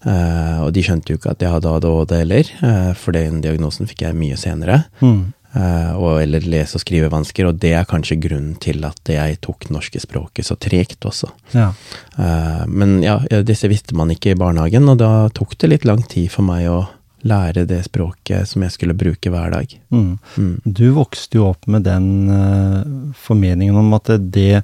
Eh, 0.00 0.58
og 0.64 0.72
de 0.74 0.82
skjønte 0.84 1.12
jo 1.12 1.20
ikke 1.20 1.34
at 1.34 1.44
jeg 1.44 1.52
hadde 1.52 1.74
ADHD 1.76 2.16
heller, 2.22 2.54
eh, 2.66 2.92
for 2.98 3.16
den 3.16 3.42
diagnosen 3.44 3.90
fikk 3.90 4.06
jeg 4.08 4.18
mye 4.18 4.38
senere. 4.40 4.84
Mm. 5.04 5.30
Eh, 5.52 5.92
og, 5.98 6.20
eller 6.22 6.44
lese- 6.46 6.76
og 6.78 6.82
skrivevansker, 6.84 7.48
og 7.48 7.56
det 7.58 7.72
er 7.74 7.88
kanskje 7.90 8.20
grunnen 8.22 8.52
til 8.62 8.84
at 8.86 9.00
jeg 9.10 9.40
tok 9.42 9.66
norske 9.74 9.98
språket 9.98 10.46
så 10.46 10.54
tregt 10.62 11.02
også. 11.08 11.26
Ja. 11.56 11.72
Eh, 12.16 12.60
men 12.70 13.00
ja, 13.02 13.16
disse 13.42 13.66
visste 13.72 13.96
man 13.98 14.12
ikke 14.14 14.30
i 14.30 14.38
barnehagen, 14.38 14.86
og 14.92 15.00
da 15.02 15.10
tok 15.34 15.56
det 15.58 15.72
litt 15.72 15.88
lang 15.90 16.04
tid 16.06 16.30
for 16.30 16.46
meg 16.46 16.68
å 16.70 16.84
lære 17.26 17.66
det 17.68 17.82
språket 17.84 18.46
som 18.48 18.62
jeg 18.62 18.72
skulle 18.76 18.94
bruke 18.96 19.28
hver 19.34 19.50
dag. 19.52 19.74
Mm. 19.90 20.12
Mm. 20.38 20.54
Du 20.64 20.86
vokste 20.96 21.36
jo 21.36 21.48
opp 21.50 21.66
med 21.66 21.82
den 21.84 22.06
eh, 22.30 23.10
formeningen 23.26 23.76
om 23.82 23.90
at 23.98 24.08
det 24.30 24.62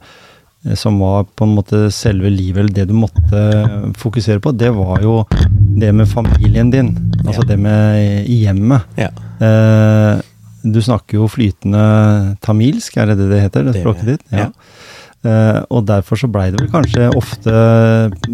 som 0.75 0.97
var 0.99 1.27
på 1.37 1.45
en 1.47 1.53
måte 1.59 1.83
selve 1.95 2.31
livet, 2.33 2.63
eller 2.63 2.73
det 2.75 2.87
du 2.89 2.95
måtte 2.97 3.43
fokusere 3.99 4.41
på, 4.43 4.55
det 4.59 4.71
var 4.75 5.03
jo 5.05 5.19
det 5.83 5.93
med 5.95 6.09
familien 6.11 6.71
din. 6.73 6.95
Altså 7.27 7.43
Ja. 7.43 7.49
det 7.51 7.59
med 7.59 8.27
hjemmet. 8.31 8.83
Ja. 8.99 9.11
Eh, 9.43 10.23
du 10.73 10.81
snakker 10.83 11.19
jo 11.21 11.29
flytende 11.31 12.37
tamilsk, 12.45 12.97
er 12.99 13.07
det 13.13 13.19
det 13.21 13.29
det 13.31 13.41
heter? 13.47 13.65
Det 13.71 13.81
språket 13.83 14.07
ditt? 14.15 14.27
ja. 14.33 14.51
Uh, 15.27 15.65
og 15.75 15.87
derfor 15.89 16.15
så 16.21 16.29
blei 16.31 16.53
det 16.55 16.61
vel 16.61 16.69
kanskje 16.71 17.09
ofte 17.19 17.53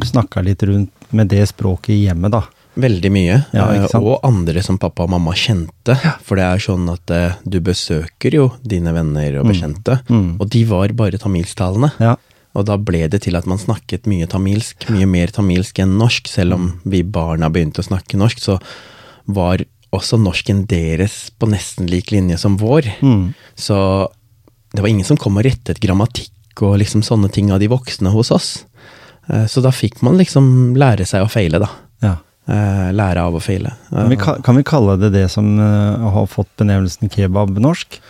snakka 0.04 0.42
litt 0.44 0.60
rundt 0.68 0.90
med 1.16 1.30
det 1.32 1.46
språket 1.48 1.94
i 1.94 2.02
hjemmet, 2.06 2.34
da. 2.34 2.42
Veldig 2.82 3.10
mye. 3.12 3.38
Ja, 3.52 3.66
eh, 3.76 3.86
og 4.00 4.20
andre 4.24 4.60
som 4.64 4.78
pappa 4.80 5.04
og 5.06 5.10
mamma 5.12 5.32
kjente. 5.36 5.96
For 6.24 6.36
det 6.40 6.44
er 6.44 6.60
sånn 6.64 6.86
at 6.92 7.10
eh, 7.12 7.34
du 7.44 7.58
besøker 7.64 8.32
jo 8.36 8.46
dine 8.64 8.92
venner 8.96 9.38
og 9.40 9.46
Mm. 9.46 9.52
bekjente, 9.52 9.98
Mm. 10.08 10.36
og 10.40 10.48
de 10.50 10.64
var 10.68 10.88
bare 10.96 11.18
tamilstalende. 11.20 11.92
Ja. 12.00 12.16
Og 12.54 12.66
da 12.68 12.76
ble 12.76 13.06
det 13.08 13.22
til 13.22 13.36
at 13.36 13.46
man 13.46 13.58
snakket 13.58 14.04
mye 14.08 14.26
tamilsk, 14.28 14.88
mye 14.92 15.06
mer 15.08 15.26
tamilsk 15.32 15.78
enn 15.80 15.96
norsk. 15.98 16.28
Selv 16.28 16.54
om 16.54 16.80
vi 16.84 17.02
barna 17.02 17.48
begynte 17.48 17.80
å 17.80 17.88
snakke 17.88 18.16
norsk, 18.20 18.38
så 18.40 18.58
var 19.28 19.64
også 19.92 20.18
norsken 20.20 20.64
deres 20.70 21.30
på 21.38 21.48
nesten 21.52 21.88
lik 21.90 22.10
linje 22.14 22.38
som 22.40 22.56
vår. 22.60 22.88
Mm. 23.04 23.32
Så 23.58 23.76
det 24.72 24.80
var 24.80 24.88
ingen 24.88 25.04
som 25.04 25.18
kom 25.20 25.36
og 25.36 25.44
rettet 25.44 25.80
grammatikk 25.84 26.62
og 26.64 26.78
liksom 26.80 27.02
sånne 27.04 27.28
ting 27.32 27.50
av 27.52 27.60
de 27.60 27.68
voksne 27.72 28.12
hos 28.12 28.30
oss. 28.32 28.50
Eh, 29.28 29.46
Så 29.46 29.60
da 29.64 29.70
fikk 29.72 30.00
man 30.02 30.16
liksom 30.20 30.74
lære 30.80 31.04
seg 31.08 31.24
å 31.24 31.30
feile, 31.32 31.60
da. 31.62 31.68
ja. 32.02 32.14
Eh, 32.48 32.88
Lære 32.92 33.22
av 33.22 33.36
å 33.38 33.40
feile. 33.40 33.70
Kan 33.92 34.08
vi, 34.10 34.16
kan 34.18 34.56
vi 34.58 34.64
kalle 34.66 34.96
det 34.98 35.12
det 35.14 35.28
som 35.30 35.46
eh, 35.60 36.08
har 36.16 36.26
fått 36.26 36.50
benevnelsen 36.58 37.08
kebab-norsk? 37.12 38.00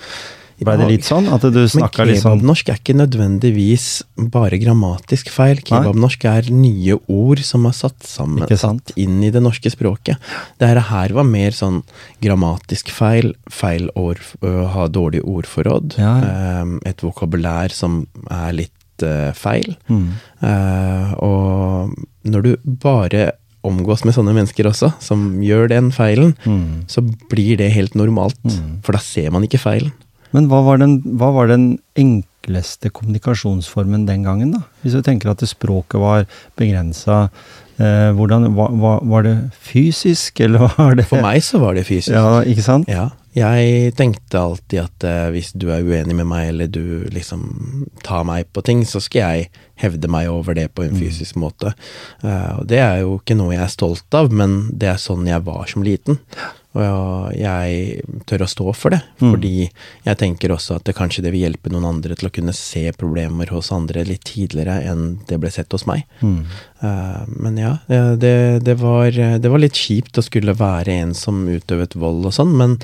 Blei 0.64 0.76
det 0.80 0.88
litt 0.90 1.04
sånn? 1.08 1.28
At 1.32 1.42
du 1.42 1.60
snakka 1.68 2.04
litt 2.06 2.20
sånn 2.22 2.38
kebabnorsk 2.40 2.68
er 2.72 2.78
ikke 2.80 2.96
nødvendigvis 2.98 3.86
bare 4.32 4.58
grammatisk 4.62 5.30
feil. 5.34 5.60
Kebabnorsk 5.66 6.24
er 6.30 6.50
nye 6.54 6.98
ord 7.08 7.42
som 7.44 7.66
er 7.66 7.72
satt 7.76 8.02
sammen, 8.06 8.46
satt 8.58 8.92
inn 8.96 9.22
i 9.24 9.30
det 9.34 9.42
norske 9.42 9.70
språket. 9.72 10.16
Det 10.58 10.68
her, 10.68 11.12
var 11.12 11.24
mer 11.24 11.50
sånn 11.56 11.82
grammatisk 12.22 12.90
feil, 12.94 13.34
feil 13.50 13.88
ord, 13.96 14.20
øh, 14.42 14.66
ha 14.74 14.86
dårlig 14.88 15.22
ordforråd, 15.24 15.98
Ja, 15.98 16.14
ja. 16.22 16.64
et 16.86 17.02
vokabulær 17.02 17.70
som 17.72 18.06
er 18.30 18.52
litt 18.52 18.70
feil. 19.34 19.76
mm. 19.90 20.08
Eh, 20.46 21.14
og 21.18 21.90
når 22.24 22.42
du 22.42 22.56
bare 22.64 23.32
omgås 23.64 24.04
med 24.04 24.14
sånne 24.14 24.34
mennesker 24.34 24.66
også, 24.66 24.92
som 25.02 25.40
gjør 25.42 25.68
den 25.70 25.90
feilen, 25.94 26.36
Mm. 26.44 26.84
så 26.88 27.00
blir 27.30 27.56
det 27.58 27.72
helt 27.72 27.94
normalt. 27.94 28.38
Mm. 28.44 28.80
For 28.82 28.92
da 28.92 28.98
ser 28.98 29.30
man 29.30 29.42
ikke 29.42 29.58
feilen. 29.62 29.92
Men 30.32 30.48
hva 30.50 30.62
var, 30.66 30.80
den, 30.82 30.98
hva 31.20 31.30
var 31.36 31.50
den 31.50 31.66
enkleste 31.98 32.92
kommunikasjonsformen 32.94 34.06
den 34.08 34.24
gangen, 34.26 34.54
da? 34.56 34.62
Hvis 34.82 34.96
du 34.96 35.02
tenker 35.04 35.32
at 35.32 35.44
språket 35.48 36.00
var 36.00 36.24
begrensa, 36.58 37.26
eh, 37.76 38.10
hvordan 38.16 38.50
var, 38.56 38.76
var, 38.82 39.02
var 39.12 39.26
det 39.28 39.36
fysisk, 39.60 40.40
eller 40.40 40.70
var 40.78 40.96
det 40.98 41.08
For 41.10 41.24
meg 41.24 41.42
så 41.44 41.60
var 41.62 41.76
det 41.76 41.86
fysisk. 41.88 42.14
Ja, 42.16 42.40
ikke 42.48 42.64
sant? 42.64 42.88
Ja, 42.90 43.10
jeg 43.32 43.94
tenkte 43.96 44.40
alltid 44.40 44.82
at 44.82 45.04
eh, 45.08 45.26
hvis 45.32 45.52
du 45.56 45.70
er 45.72 45.84
uenig 45.84 46.16
med 46.18 46.28
meg, 46.28 46.50
eller 46.50 46.68
du 46.68 47.08
liksom 47.12 47.86
tar 48.04 48.26
meg 48.28 48.50
på 48.52 48.64
ting, 48.66 48.82
så 48.84 49.00
skal 49.00 49.22
jeg 49.22 49.46
hevde 49.80 50.10
meg 50.12 50.28
over 50.28 50.56
det 50.56 50.68
på 50.76 50.84
en 50.84 50.98
fysisk 50.98 51.38
måte. 51.40 51.72
Eh, 52.20 52.50
og 52.58 52.66
det 52.68 52.82
er 52.84 53.00
jo 53.00 53.16
ikke 53.20 53.36
noe 53.38 53.54
jeg 53.54 53.64
er 53.64 53.72
stolt 53.72 54.18
av, 54.18 54.28
men 54.32 54.66
det 54.76 54.92
er 54.92 55.00
sånn 55.00 55.24
jeg 55.28 55.44
var 55.48 55.64
som 55.70 55.84
liten. 55.86 56.20
Og 56.72 57.34
jeg 57.36 58.00
tør 58.24 58.44
å 58.46 58.48
stå 58.48 58.72
for 58.74 58.94
det, 58.94 59.02
Mm. 59.20 59.30
fordi 59.34 59.70
jeg 60.06 60.16
tenker 60.18 60.54
også 60.54 60.76
at 60.76 60.84
det 60.84 60.94
kanskje 60.96 61.22
det 61.22 61.32
vil 61.34 61.42
hjelpe 61.44 61.68
noen 61.70 61.84
andre 61.84 62.14
til 62.16 62.28
å 62.28 62.32
kunne 62.32 62.54
se 62.56 62.86
problemer 62.96 63.50
hos 63.52 63.70
andre 63.72 64.04
litt 64.08 64.24
tidligere 64.24 64.78
enn 64.88 65.18
det 65.28 65.38
ble 65.42 65.50
sett 65.52 65.70
hos 65.72 65.84
meg. 65.86 66.04
Mm. 66.22 66.46
Uh, 66.82 67.24
men 67.28 67.56
ja, 67.60 67.74
det, 67.88 68.64
det, 68.64 68.78
var, 68.80 69.10
det 69.12 69.50
var 69.52 69.58
litt 69.60 69.76
kjipt 69.76 70.16
å 70.16 70.24
skulle 70.24 70.54
være 70.56 70.88
en 71.02 71.12
som 71.14 71.44
utøvet 71.46 71.94
vold 71.94 72.24
og 72.26 72.32
sånn, 72.32 72.56
men 72.56 72.78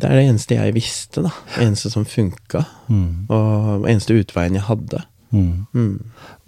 det 0.00 0.08
er 0.10 0.16
det 0.18 0.26
eneste 0.30 0.56
jeg 0.58 0.74
visste, 0.74 1.22
da. 1.22 1.30
Det 1.54 1.66
eneste 1.68 1.90
som 1.92 2.04
funka. 2.08 2.64
Mm. 2.88 3.26
Og 3.30 3.86
eneste 3.90 4.14
utveien 4.18 4.54
jeg 4.58 4.66
hadde. 4.66 5.02
Mm. 5.30 5.66
Mm. 5.74 5.96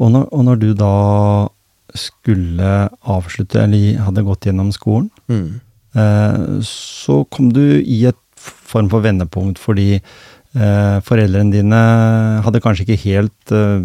Og, 0.01 0.11
når, 0.11 0.29
og 0.33 0.45
når 0.47 0.57
du 0.63 0.71
da 0.75 0.93
skulle 1.95 2.71
avslutte, 3.05 3.61
eller 3.67 3.99
hadde 4.07 4.25
gått 4.27 4.49
gjennom 4.49 4.73
skolen, 4.75 5.11
Mm. 5.29 5.61
Så 5.93 7.17
kom 7.29 7.51
du 7.53 7.65
i 7.81 7.99
et 8.09 8.17
form 8.73 8.89
for 8.89 9.05
vendepunkt 9.05 9.61
fordi 9.61 9.99
eh, 9.99 10.97
foreldrene 11.07 11.53
dine 11.55 11.83
hadde 12.45 12.63
kanskje 12.65 12.87
ikke 12.87 13.03
helt, 13.07 13.53
eh, 13.55 13.79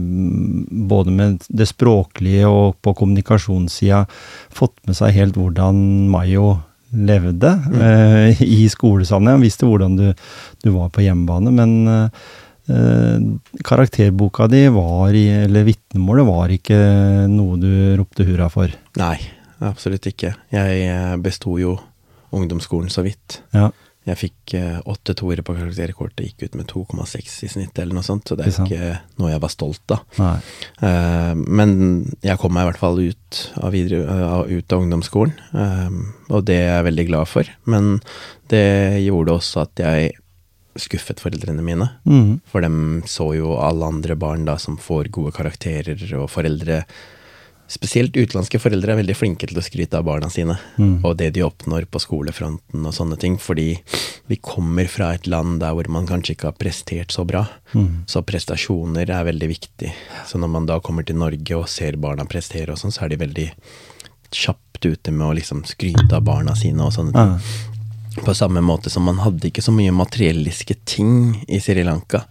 både 0.92 1.14
med 1.14 1.46
det 1.50 1.70
språklige 1.70 2.48
og 2.50 2.78
på 2.84 2.96
kommunikasjonssida, 3.02 4.06
fått 4.54 4.78
med 4.88 5.00
seg 5.00 5.16
helt 5.18 5.40
hvordan 5.40 6.10
Mayo 6.14 6.58
levde 6.96 7.52
eh, 7.84 8.44
i 8.44 8.66
skolesammenheng. 8.72 9.40
Han 9.40 9.46
visste 9.46 9.68
hvordan 9.68 9.98
du, 10.00 10.12
du 10.64 10.70
var 10.76 10.92
på 10.94 11.04
hjemmebane, 11.04 11.52
men 11.56 11.74
eh, 11.92 12.22
eh, 12.72 13.18
karakterboka 13.68 14.48
di 14.52 14.68
var 14.74 15.16
i, 15.16 15.28
eller 15.44 15.68
vitnemålet 15.68 16.30
var 16.30 16.56
ikke 16.56 16.80
noe 17.32 17.60
du 17.60 17.72
ropte 18.00 18.28
hurra 18.28 18.50
for. 18.54 18.72
Nei, 19.02 19.18
absolutt 19.68 20.08
ikke. 20.14 20.34
Jeg 20.56 20.88
eh, 20.88 21.14
besto 21.24 21.60
jo 21.62 21.76
ungdomsskolen 22.36 22.90
så 22.94 23.06
vidt. 23.06 23.42
Ja, 23.56 23.72
Jeg 24.08 24.20
fikk 24.22 24.54
åtte 24.88 25.08
åtte 25.08 25.16
toere 25.22 25.44
på 25.46 25.56
karakterkortet, 25.56 26.26
gikk 26.26 26.48
ut 26.48 26.56
med 26.60 26.68
2,6 26.68 27.36
i 27.46 27.50
snitt 27.52 27.80
eller 27.80 27.96
noe 27.96 28.06
sånt, 28.06 28.28
så 28.28 28.36
det 28.36 28.48
er 28.48 28.54
ikke 28.66 28.92
noe 29.22 29.32
jeg 29.32 29.44
var 29.44 29.54
stolt 29.54 29.96
av. 29.96 30.04
Eh, 30.84 31.34
men 31.36 31.74
jeg 32.26 32.40
kom 32.42 32.56
meg 32.56 32.66
i 32.66 32.70
hvert 32.72 32.82
fall 32.82 33.00
ut 33.00 33.42
av, 33.62 33.72
videre, 33.76 34.04
uh, 34.04 34.44
ut 34.48 34.74
av 34.74 34.84
ungdomsskolen, 34.84 35.36
eh, 35.64 36.00
og 36.32 36.48
det 36.48 36.60
er 36.60 36.72
jeg 36.78 36.88
veldig 36.90 37.08
glad 37.12 37.32
for. 37.32 37.52
Men 37.66 38.00
det 38.52 39.04
gjorde 39.06 39.38
også 39.38 39.64
at 39.64 39.84
jeg 39.84 40.16
skuffet 40.78 41.22
foreldrene 41.24 41.64
mine. 41.66 41.90
Mm. 42.06 42.40
For 42.48 42.62
dem 42.62 43.04
så 43.10 43.32
jo 43.38 43.56
alle 43.62 43.88
andre 43.88 44.18
barn 44.20 44.46
da 44.48 44.58
som 44.62 44.78
får 44.78 45.12
gode 45.16 45.34
karakterer, 45.38 46.04
og 46.20 46.30
foreldre 46.34 46.84
Spesielt 47.68 48.16
utenlandske 48.16 48.60
foreldre 48.64 48.94
er 48.94 49.00
veldig 49.02 49.16
flinke 49.20 49.48
til 49.50 49.58
å 49.60 49.64
skryte 49.66 49.98
av 50.00 50.06
barna 50.08 50.30
sine, 50.32 50.56
Mm. 50.78 51.04
og 51.04 51.18
det 51.18 51.34
de 51.34 51.42
oppnår 51.44 51.86
på 51.92 52.00
skolefronten 52.00 52.86
og 52.86 52.94
sånne 52.94 53.18
ting, 53.20 53.38
fordi 53.38 53.78
vi 54.30 54.38
kommer 54.38 54.88
fra 54.88 55.14
et 55.14 55.28
land 55.28 55.60
der 55.60 55.74
hvor 55.74 55.88
man 55.90 56.08
kanskje 56.08 56.36
ikke 56.36 56.48
har 56.48 56.54
prestert 56.54 57.12
så 57.12 57.26
bra. 57.28 57.46
Mm. 57.74 58.06
Så 58.08 58.24
prestasjoner 58.24 59.10
er 59.10 59.26
veldig 59.28 59.50
viktig. 59.52 59.92
Så 60.26 60.40
når 60.40 60.50
man 60.50 60.66
da 60.66 60.80
kommer 60.80 61.04
til 61.06 61.18
Norge 61.18 61.58
og 61.58 61.68
ser 61.68 61.98
barna 61.98 62.24
prestere 62.26 62.70
og 62.72 62.78
sånn, 62.78 62.92
så 62.96 63.04
er 63.04 63.10
de 63.10 63.18
veldig 63.26 63.52
kjapt 64.32 64.86
ute 64.86 65.12
med 65.12 65.28
å 65.28 65.34
liksom 65.36 65.64
skryte 65.66 66.14
av 66.14 66.24
barna 66.24 66.56
sine 66.56 66.80
og 66.86 66.94
sånne 66.94 67.14
ting. 67.16 67.34
Ja. 67.34 67.67
På 68.26 68.34
samme 68.36 68.60
måte 68.62 68.90
som 68.92 69.06
man 69.08 69.20
hadde 69.24 69.48
ikke 69.48 69.62
så 69.64 69.72
mye 69.72 69.92
materielliske 69.96 70.76
ting 70.90 71.12
i 71.48 71.60
Sri 71.64 71.84
Lanka. 71.86 72.24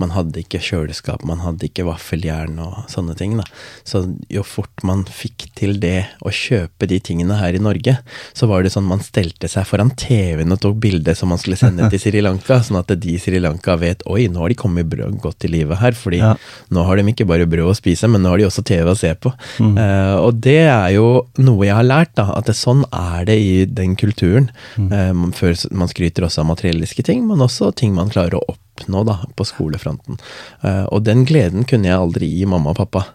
Man 0.00 0.12
hadde 0.14 0.40
ikke 0.40 0.60
kjøleskap, 0.64 1.24
man 1.28 1.42
hadde 1.44 1.66
ikke 1.68 1.84
vaffeljern 1.84 2.56
og 2.62 2.86
sånne 2.88 3.12
ting. 3.18 3.34
da. 3.36 3.44
Så 3.84 4.00
jo 4.32 4.44
fort 4.46 4.80
man 4.86 5.02
fikk 5.04 5.50
til 5.58 5.76
det 5.82 6.06
å 6.24 6.32
kjøpe 6.32 6.88
de 6.88 6.98
tingene 7.04 7.36
her 7.36 7.52
i 7.58 7.60
Norge, 7.60 7.98
så 8.32 8.48
var 8.48 8.62
det 8.64 8.72
sånn 8.72 8.86
man 8.88 9.02
stelte 9.04 9.50
seg 9.50 9.66
foran 9.68 9.92
TV-en 9.98 10.54
og 10.56 10.62
tok 10.64 10.78
bilde 10.80 11.12
som 11.18 11.28
man 11.34 11.38
skulle 11.42 11.58
sende 11.60 11.90
til 11.92 12.00
Sri 12.00 12.22
Lanka, 12.24 12.62
sånn 12.64 12.80
at 12.80 12.94
de 13.02 13.12
i 13.12 13.20
Sri 13.20 13.42
Lanka 13.42 13.76
vet 13.82 14.06
oi, 14.08 14.28
nå 14.32 14.40
har 14.40 14.48
de 14.54 14.58
kommet 14.62 14.88
brød, 14.88 15.18
godt 15.20 15.44
i 15.44 15.52
livet 15.52 15.82
her, 15.82 15.92
fordi 15.92 16.22
Ja. 16.22 16.32
nå 16.72 16.86
har 16.86 16.96
de 16.96 17.02
ikke 17.12 17.26
bare 17.28 17.46
brød 17.50 17.68
å 17.68 17.76
spise, 17.76 18.08
men 18.08 18.22
nå 18.22 18.30
har 18.32 18.38
de 18.38 18.48
også 18.48 18.64
TV 18.64 18.88
å 18.88 18.96
se 18.96 19.12
på. 19.14 19.34
Eh, 19.60 20.16
og 20.16 20.40
det 20.40 20.62
er 20.70 20.94
jo 20.96 21.26
noe 21.38 21.66
jeg 21.66 21.74
har 21.76 21.84
lært, 21.84 22.14
da, 22.16 22.30
at 22.38 22.46
det, 22.48 22.54
sånn 22.56 22.84
er 22.92 23.24
det 23.28 23.36
i 23.42 23.64
den 23.66 23.96
kulturen. 23.96 24.48
Eh, 24.78 25.12
før, 25.36 25.56
man 25.74 25.90
skryter 25.90 26.26
også 26.26 26.42
av 26.42 26.50
materielliske 26.50 27.04
ting, 27.06 27.24
men 27.28 27.44
også 27.44 27.72
ting 27.78 27.94
man 27.96 28.12
klarer 28.12 28.38
å 28.38 28.44
oppnå 28.54 29.04
da, 29.08 29.18
på 29.36 29.46
skolefronten. 29.48 30.20
Eh, 30.62 30.84
og 30.88 31.04
den 31.08 31.26
gleden 31.28 31.66
kunne 31.68 31.90
jeg 31.90 31.98
aldri 31.98 32.30
gi 32.30 32.46
mamma 32.48 32.74
og 32.74 32.80
pappa. 32.82 33.06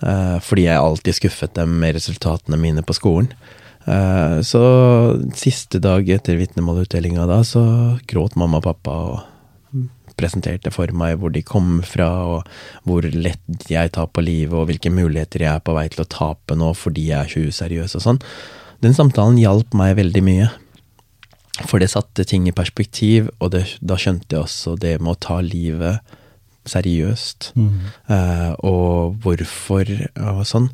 Eh, 0.00 0.36
fordi 0.44 0.66
jeg 0.66 0.80
alltid 0.80 1.20
skuffet 1.20 1.54
dem 1.56 1.78
med 1.80 1.96
resultatene 1.96 2.58
mine 2.60 2.84
på 2.86 2.96
skolen. 2.96 3.30
Eh, 3.86 4.40
så 4.42 4.64
siste 5.38 5.80
dag 5.82 6.08
etter 6.10 6.38
vitnemålutdelinga 6.40 7.28
da, 7.30 7.40
så 7.46 7.64
gråt 8.10 8.36
mamma 8.36 8.60
og 8.60 8.68
pappa 8.68 8.98
og 9.06 9.24
presenterte 10.16 10.72
for 10.72 10.90
meg 10.96 11.18
hvor 11.20 11.32
de 11.32 11.42
kom 11.44 11.80
fra, 11.86 12.08
og 12.24 12.88
hvor 12.88 13.06
lett 13.06 13.70
jeg 13.70 13.92
tar 13.94 14.08
på 14.10 14.24
livet, 14.24 14.56
og 14.56 14.70
hvilke 14.70 14.92
muligheter 14.92 15.44
jeg 15.44 15.52
er 15.52 15.64
på 15.64 15.76
vei 15.76 15.86
til 15.92 16.04
å 16.04 16.10
tape 16.10 16.56
nå 16.58 16.72
fordi 16.76 17.10
jeg 17.10 17.18
er 17.20 17.32
så 17.32 17.44
useriøs 17.50 17.98
og 17.98 18.06
sånn. 18.06 18.22
Den 18.84 18.96
samtalen 18.96 19.38
hjalp 19.40 19.76
meg 19.76 19.96
veldig 20.00 20.22
mye. 20.24 20.48
For 21.64 21.80
det 21.80 21.88
satte 21.92 22.26
ting 22.28 22.44
i 22.48 22.54
perspektiv, 22.56 23.30
og 23.40 23.54
det, 23.54 23.64
da 23.80 23.96
skjønte 23.96 24.36
jeg 24.36 24.44
også 24.44 24.76
det 24.80 24.98
med 25.00 25.14
å 25.14 25.20
ta 25.28 25.40
livet 25.40 26.16
seriøst. 26.68 27.52
Eh, 28.12 28.52
og 28.66 29.18
hvorfor 29.24 29.92
og 30.20 30.46
sånn. 30.48 30.70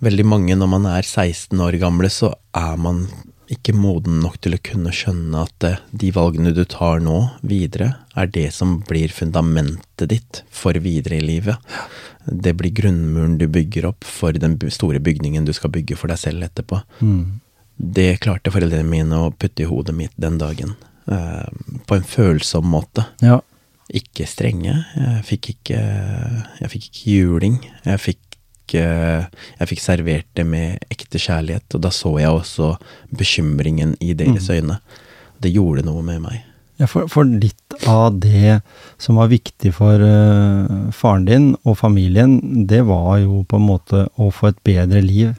Veldig 0.00 0.24
mange 0.24 0.56
når 0.56 0.70
man 0.72 0.86
er 0.88 1.04
16 1.04 1.60
år 1.60 1.76
gamle, 1.80 2.08
så 2.10 2.32
er 2.56 2.78
man 2.80 3.04
ikke 3.50 3.74
moden 3.74 4.20
nok 4.22 4.38
til 4.42 4.54
å 4.54 4.62
kunne 4.62 4.92
skjønne 4.94 5.42
at 5.44 5.66
eh, 5.66 5.80
de 5.90 6.12
valgene 6.14 6.54
du 6.56 6.62
tar 6.64 7.02
nå, 7.04 7.18
videre, 7.42 7.92
er 8.14 8.30
det 8.30 8.48
som 8.56 8.78
blir 8.88 9.12
fundamentet 9.12 10.08
ditt 10.12 10.42
for 10.54 10.78
videre 10.80 11.18
i 11.18 11.24
livet. 11.24 11.58
Det 12.24 12.54
blir 12.56 12.74
grunnmuren 12.76 13.38
du 13.40 13.48
bygger 13.50 13.90
opp 13.90 14.06
for 14.06 14.36
den 14.36 14.56
store 14.70 15.02
bygningen 15.02 15.46
du 15.48 15.52
skal 15.56 15.72
bygge 15.74 15.98
for 15.98 16.12
deg 16.12 16.20
selv 16.22 16.46
etterpå. 16.46 16.80
Mm. 17.02 17.40
Det 17.80 18.18
klarte 18.20 18.52
foreldrene 18.52 18.84
mine 18.84 19.18
å 19.24 19.30
putte 19.32 19.64
i 19.64 19.68
hodet 19.68 19.94
mitt 19.96 20.16
den 20.20 20.38
dagen. 20.40 20.76
eh, 21.10 21.48
på 21.86 21.96
en 21.96 22.04
følsom 22.06 22.66
måte. 22.70 23.06
Ja. 23.24 23.40
Ikke 23.90 24.26
strenge. 24.28 24.76
Jeg 24.94 25.22
fikk 25.26 25.48
ikke, 25.54 25.78
jeg 26.60 26.70
fikk 26.70 26.84
ikke 26.90 27.14
juling. 27.16 27.56
Jeg 27.82 28.02
fikk, 28.04 28.74
eh, 28.78 29.24
jeg 29.58 29.70
fikk 29.72 29.82
servert 29.82 30.28
det 30.38 30.46
med 30.46 30.78
ekte 30.92 31.18
kjærlighet, 31.18 31.66
og 31.74 31.82
da 31.82 31.90
så 31.90 32.14
jeg 32.20 32.30
også 32.30 32.76
bekymringen 33.10 33.96
i 33.98 34.12
deres 34.14 34.50
øyne. 34.50 34.78
Det 35.40 35.50
gjorde 35.50 35.82
noe 35.88 36.04
med 36.06 36.22
meg. 36.28 36.44
Ja, 36.78 36.86
for, 36.86 37.08
for 37.12 37.24
litt 37.24 37.74
av 37.88 38.20
det 38.22 38.60
som 39.00 39.18
var 39.20 39.28
viktig 39.28 39.72
for 39.76 40.00
uh, 40.00 40.88
faren 40.96 41.26
din 41.28 41.50
og 41.68 41.76
familien, 41.76 42.38
det 42.70 42.80
var 42.88 43.18
jo 43.20 43.42
på 43.44 43.58
en 43.58 43.66
måte 43.66 44.06
å 44.16 44.30
få 44.32 44.48
et 44.48 44.62
bedre 44.64 45.02
liv 45.04 45.34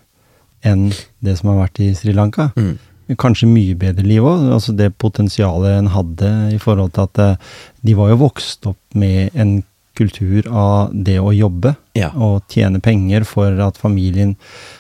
enn 0.64 0.92
det 1.24 1.38
som 1.40 1.50
har 1.54 1.68
vært 1.68 1.80
i 1.84 1.92
Sri 1.98 2.14
Lanka. 2.14 2.52
Mm. 2.58 2.78
Kanskje 3.20 3.48
mye 3.52 3.76
bedre 3.76 4.06
liv 4.08 4.24
òg. 4.24 4.46
Altså 4.56 4.72
det 4.78 4.94
potensialet 5.02 5.74
en 5.82 5.88
hadde 5.92 6.30
i 6.56 6.60
forhold 6.62 6.94
til 6.96 7.04
at 7.10 7.20
eh, 7.20 7.36
de 7.84 7.94
var 7.98 8.10
jo 8.14 8.22
vokst 8.24 8.66
opp 8.72 8.80
med 8.96 9.32
en 9.36 9.58
kultur 10.00 10.48
av 10.48 10.94
det 10.96 11.18
å 11.20 11.34
jobbe 11.36 11.74
Ja. 12.00 12.14
og 12.16 12.46
tjene 12.50 12.80
penger 12.82 13.26
for 13.28 13.52
at 13.60 13.76
familien, 13.78 14.38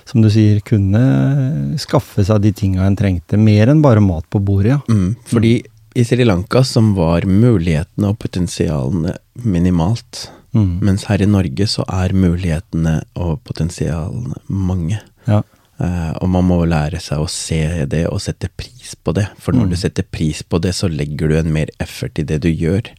som 0.07 0.21
du 0.23 0.29
sier, 0.31 0.61
kunne 0.63 1.75
skaffe 1.77 2.23
seg 2.23 2.39
de 2.45 2.53
tinga 2.55 2.85
en 2.87 2.95
trengte. 2.95 3.37
Mer 3.37 3.67
enn 3.73 3.81
bare 3.83 3.99
mat 4.01 4.23
på 4.31 4.39
bordet, 4.39 4.77
ja. 4.77 4.79
Mm. 4.87 5.17
Fordi 5.27 5.57
i 5.99 6.05
Sri 6.07 6.23
Lanka 6.23 6.63
som 6.63 6.93
var 6.95 7.27
mulighetene 7.27 8.07
og 8.13 8.19
potensialene 8.23 9.17
minimalt, 9.43 10.29
Mm. 10.55 10.79
mens 10.83 11.05
her 11.07 11.21
i 11.21 11.25
Norge 11.25 11.63
så 11.67 11.83
er 11.87 12.11
mulighetene 12.15 13.01
og 13.15 13.39
potensialene 13.47 14.35
mange. 14.49 14.99
ja. 15.27 15.41
Eh, 15.81 16.13
og 16.21 16.29
man 16.29 16.45
må 16.45 16.59
lære 16.69 16.99
seg 17.01 17.23
å 17.23 17.29
se 17.31 17.85
det 17.89 18.03
og 18.11 18.21
sette 18.21 18.51
pris 18.53 18.93
på 19.01 19.15
det. 19.17 19.27
For 19.41 19.55
når 19.55 19.71
du 19.71 19.77
setter 19.79 20.05
pris 20.05 20.43
på 20.43 20.59
det, 20.61 20.75
så 20.77 20.89
legger 20.91 21.31
du 21.31 21.37
en 21.39 21.53
mer 21.53 21.71
effort 21.81 22.19
i 22.21 22.25
det 22.27 22.41
du 22.45 22.49
gjør. 22.51 22.91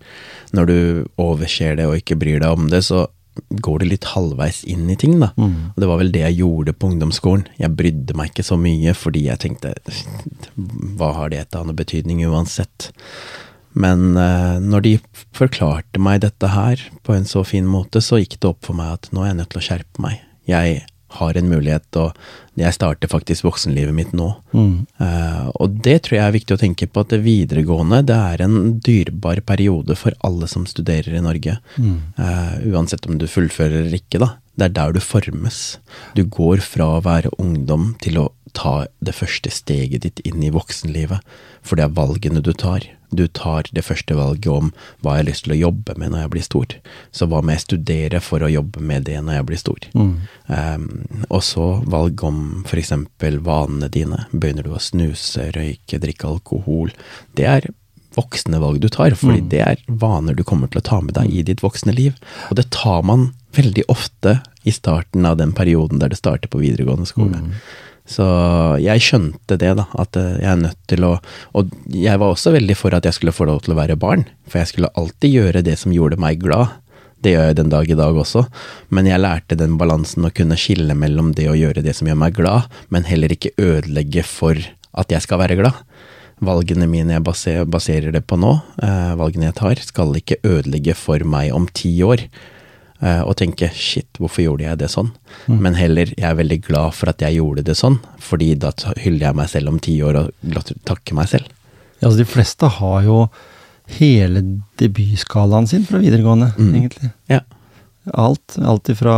Når 0.56 0.70
du 0.70 0.78
overser 1.20 1.76
det 1.78 1.86
og 1.86 1.98
ikke 2.00 2.18
bryr 2.18 2.42
deg 2.42 2.50
om 2.50 2.70
det, 2.72 2.82
så 2.88 3.06
går 3.64 3.80
du 3.80 3.86
litt 3.88 4.10
halvveis 4.12 4.60
inn 4.68 4.90
i 4.92 4.96
ting, 4.98 5.14
da. 5.22 5.30
Og 5.72 5.78
det 5.80 5.88
var 5.88 6.00
vel 6.02 6.10
det 6.12 6.24
jeg 6.26 6.40
gjorde 6.42 6.74
på 6.76 6.90
ungdomsskolen. 6.90 7.46
Jeg 7.62 7.76
brydde 7.78 8.16
meg 8.18 8.32
ikke 8.32 8.44
så 8.44 8.58
mye 8.60 8.92
fordi 8.98 9.26
jeg 9.28 9.40
tenkte 9.46 9.72
hva 10.98 11.14
har 11.16 11.32
det 11.32 11.46
til 11.48 11.62
annen 11.62 11.78
betydning 11.78 12.20
uansett? 12.28 12.90
Men 13.72 14.18
eh, 14.20 14.58
når 14.60 14.84
de 14.84 14.94
forklarte 15.32 16.02
meg 16.02 16.20
dette 16.26 16.50
her 16.52 16.82
på 17.06 17.14
en 17.16 17.24
så 17.24 17.40
fin 17.46 17.64
måte, 17.64 18.02
så 18.04 18.20
gikk 18.20 18.36
det 18.40 18.50
opp 18.50 18.66
for 18.68 18.76
meg 18.76 18.98
at 18.98 19.08
nå 19.14 19.22
er 19.22 19.30
jeg 19.30 19.38
nødt 19.40 19.52
til 19.54 19.62
å 19.62 19.66
skjerpe 19.70 20.04
meg. 20.04 20.18
Jeg 20.50 20.82
har 21.16 21.36
en 21.36 21.48
mulighet, 21.48 21.88
og 21.96 22.12
jeg 22.58 22.76
starter 22.76 23.08
faktisk 23.08 23.46
voksenlivet 23.46 23.94
mitt 23.96 24.10
nå. 24.16 24.28
Mm. 24.52 24.84
Uh, 25.00 25.48
og 25.56 25.78
det 25.84 26.02
tror 26.04 26.18
jeg 26.18 26.26
er 26.26 26.34
viktig 26.36 26.56
å 26.56 26.60
tenke 26.60 26.88
på, 26.88 27.04
at 27.04 27.14
det 27.14 27.22
videregående 27.24 28.02
det 28.08 28.18
er 28.18 28.44
en 28.44 28.76
dyrebar 28.84 29.40
periode 29.48 29.96
for 29.96 30.16
alle 30.26 30.48
som 30.50 30.66
studerer 30.68 31.16
i 31.16 31.24
Norge. 31.24 31.56
Eh, 31.82 32.54
uansett 32.72 33.06
om 33.08 33.16
du 33.18 33.26
fullfører 33.30 33.82
eller 33.82 33.98
ikke, 33.98 34.20
da. 34.22 34.34
Det 34.58 34.68
er 34.68 34.76
der 34.76 34.94
du 34.96 35.00
formes. 35.00 35.60
Du 36.16 36.24
går 36.28 36.60
fra 36.64 36.98
å 36.98 37.04
være 37.04 37.32
ungdom 37.40 37.94
til 38.04 38.20
å 38.20 38.28
ta 38.56 38.82
det 39.00 39.14
første 39.16 39.52
steget 39.52 40.04
ditt 40.04 40.20
inn 40.28 40.42
i 40.44 40.52
voksenlivet. 40.52 41.24
For 41.64 41.78
det 41.78 41.86
er 41.86 41.96
valgene 41.96 42.44
du 42.44 42.52
tar. 42.52 42.84
Du 43.12 43.26
tar 43.28 43.68
det 43.72 43.84
første 43.86 44.16
valget 44.16 44.48
om 44.52 44.70
hva 45.02 45.16
jeg 45.16 45.24
har 45.24 45.28
lyst 45.28 45.46
til 45.46 45.54
å 45.56 45.60
jobbe 45.60 45.96
med 46.00 46.14
når 46.14 46.24
jeg 46.24 46.32
blir 46.34 46.46
stor. 46.46 46.76
Så 47.12 47.28
hva 47.30 47.42
må 47.42 47.54
jeg 47.54 47.66
studere 47.66 48.22
for 48.24 48.44
å 48.44 48.50
jobbe 48.52 48.82
med 48.82 49.06
det 49.08 49.18
når 49.20 49.38
jeg 49.38 49.48
blir 49.50 49.60
stor? 49.60 49.86
Um, 49.92 50.88
og 51.28 51.42
så 51.46 51.68
valg 51.92 52.24
om 52.26 52.40
f.eks. 52.66 52.94
vanene 53.20 53.92
dine. 53.92 54.24
Begynner 54.32 54.66
du 54.66 54.74
å 54.74 54.82
snuse, 54.82 55.50
røyke, 55.56 56.00
drikke 56.02 56.32
alkohol? 56.32 56.92
Det 57.38 57.48
er 57.48 57.70
voksne 58.16 58.60
valg 58.60 58.80
du 58.82 58.88
tar, 58.92 59.14
fordi 59.16 59.44
det 59.52 59.62
er 59.64 59.84
vaner 59.88 60.36
du 60.36 60.44
kommer 60.44 60.68
til 60.68 60.82
å 60.82 60.88
ta 60.88 61.00
med 61.04 61.14
deg 61.16 61.30
i 61.32 61.44
ditt 61.48 61.62
voksne 61.64 61.94
liv. 61.96 62.18
Og 62.50 62.58
det 62.60 62.68
tar 62.74 63.04
man 63.08 63.30
veldig 63.56 63.86
ofte 63.92 64.40
i 64.68 64.72
starten 64.72 65.26
av 65.28 65.38
den 65.40 65.52
perioden 65.56 66.00
der 66.00 66.12
det 66.12 66.20
starter 66.20 66.50
på 66.52 66.60
videregående 66.62 67.08
skole. 67.08 67.40
Så 68.08 68.24
jeg 68.82 69.02
skjønte 69.04 69.56
det, 69.60 69.72
da, 69.78 69.86
at 70.02 70.18
eh, 70.18 70.38
jeg 70.42 70.50
er 70.50 70.62
nødt 70.64 70.78
til 70.90 71.04
å 71.06 71.12
Og 71.58 71.70
jeg 71.94 72.18
var 72.18 72.32
også 72.32 72.50
veldig 72.54 72.74
for 72.76 72.94
at 72.96 73.06
jeg 73.06 73.14
skulle 73.14 73.34
få 73.34 73.46
lov 73.46 73.62
til 73.62 73.76
å 73.76 73.78
være 73.78 73.98
barn, 74.00 74.24
for 74.48 74.58
jeg 74.58 74.72
skulle 74.72 74.90
alltid 74.98 75.36
gjøre 75.36 75.62
det 75.62 75.76
som 75.78 75.94
gjorde 75.94 76.18
meg 76.20 76.42
glad. 76.42 76.74
Det 77.22 77.36
gjør 77.36 77.52
jeg 77.52 77.58
den 77.60 77.70
dag 77.70 77.86
i 77.86 77.98
dag 77.98 78.16
også, 78.18 78.42
men 78.90 79.06
jeg 79.06 79.22
lærte 79.22 79.58
den 79.58 79.76
balansen 79.78 80.26
å 80.26 80.32
kunne 80.34 80.58
skille 80.58 80.96
mellom 80.98 81.30
det 81.38 81.46
å 81.46 81.54
gjøre 81.54 81.84
det 81.84 81.94
som 81.94 82.08
gjør 82.10 82.18
meg 82.18 82.34
glad, 82.34 82.66
men 82.90 83.06
heller 83.06 83.30
ikke 83.30 83.54
ødelegge 83.62 84.24
for 84.26 84.58
at 84.98 85.14
jeg 85.14 85.22
skal 85.22 85.38
være 85.44 85.60
glad. 85.60 85.78
Valgene 86.42 86.88
mine 86.90 87.14
jeg 87.14 87.22
baserer, 87.70 88.10
det 88.10 88.24
på 88.26 88.40
nå, 88.42 88.56
eh, 88.82 89.12
valgene 89.20 89.52
jeg 89.52 89.58
tar, 89.60 89.78
skal 89.78 90.10
ikke 90.18 90.40
ødelegge 90.42 90.96
for 90.98 91.22
meg 91.22 91.54
om 91.54 91.70
ti 91.70 91.94
år. 92.02 92.26
Eh, 93.02 93.22
og 93.26 93.34
tenke 93.40 93.66
shit, 93.74 94.06
hvorfor 94.20 94.44
gjorde 94.44 94.68
jeg 94.68 94.78
det 94.78 94.88
sånn? 94.92 95.10
Men 95.50 95.74
heller, 95.74 96.12
jeg 96.14 96.28
er 96.28 96.38
veldig 96.38 96.60
glad 96.68 96.94
for 96.94 97.10
at 97.10 97.22
jeg 97.24 97.40
gjorde 97.40 97.64
det 97.66 97.74
sånn, 97.78 97.98
fordi 98.22 98.52
da 98.62 98.70
hyller 99.02 99.26
jeg 99.26 99.38
meg 99.40 99.48
selv 99.50 99.72
om 99.72 99.80
ti 99.82 99.96
år 100.06 100.20
og 100.22 100.70
takker 100.86 101.18
meg 101.18 101.32
selv. 101.32 101.48
Ja, 101.98 102.06
altså 102.08 102.20
de 102.22 102.28
fleste 102.30 102.70
har 102.78 103.02
jo 103.06 103.16
hele 103.98 104.44
debutskalaen 104.78 105.66
sin 105.70 105.82
fra 105.88 105.98
videregående, 106.02 106.52
egentlig. 106.62 107.10
Ja. 107.32 107.42
Alt. 108.14 108.56
Alt 108.58 108.90
ifra 108.94 109.16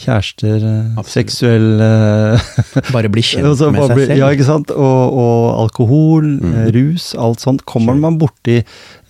kjærester, 0.00 0.56
eh, 0.64 0.86
Absolutt. 0.96 1.12
seksuell 1.12 1.80
eh, 1.84 2.50
Bare 2.94 3.10
bli 3.12 3.22
kjent 3.22 3.46
altså, 3.50 3.70
med 3.74 3.84
seg 3.90 3.98
selv. 4.06 4.16
Ja, 4.18 4.30
ikke 4.34 4.46
sant? 4.48 4.70
Og, 4.74 5.18
og 5.24 5.58
alkohol, 5.66 6.30
eh, 6.40 6.48
Mhm. 6.50 6.70
rus, 6.76 7.10
alt 7.20 7.40
sånt 7.44 7.64
kommer 7.68 7.94
man 8.00 8.18
borti 8.20 8.60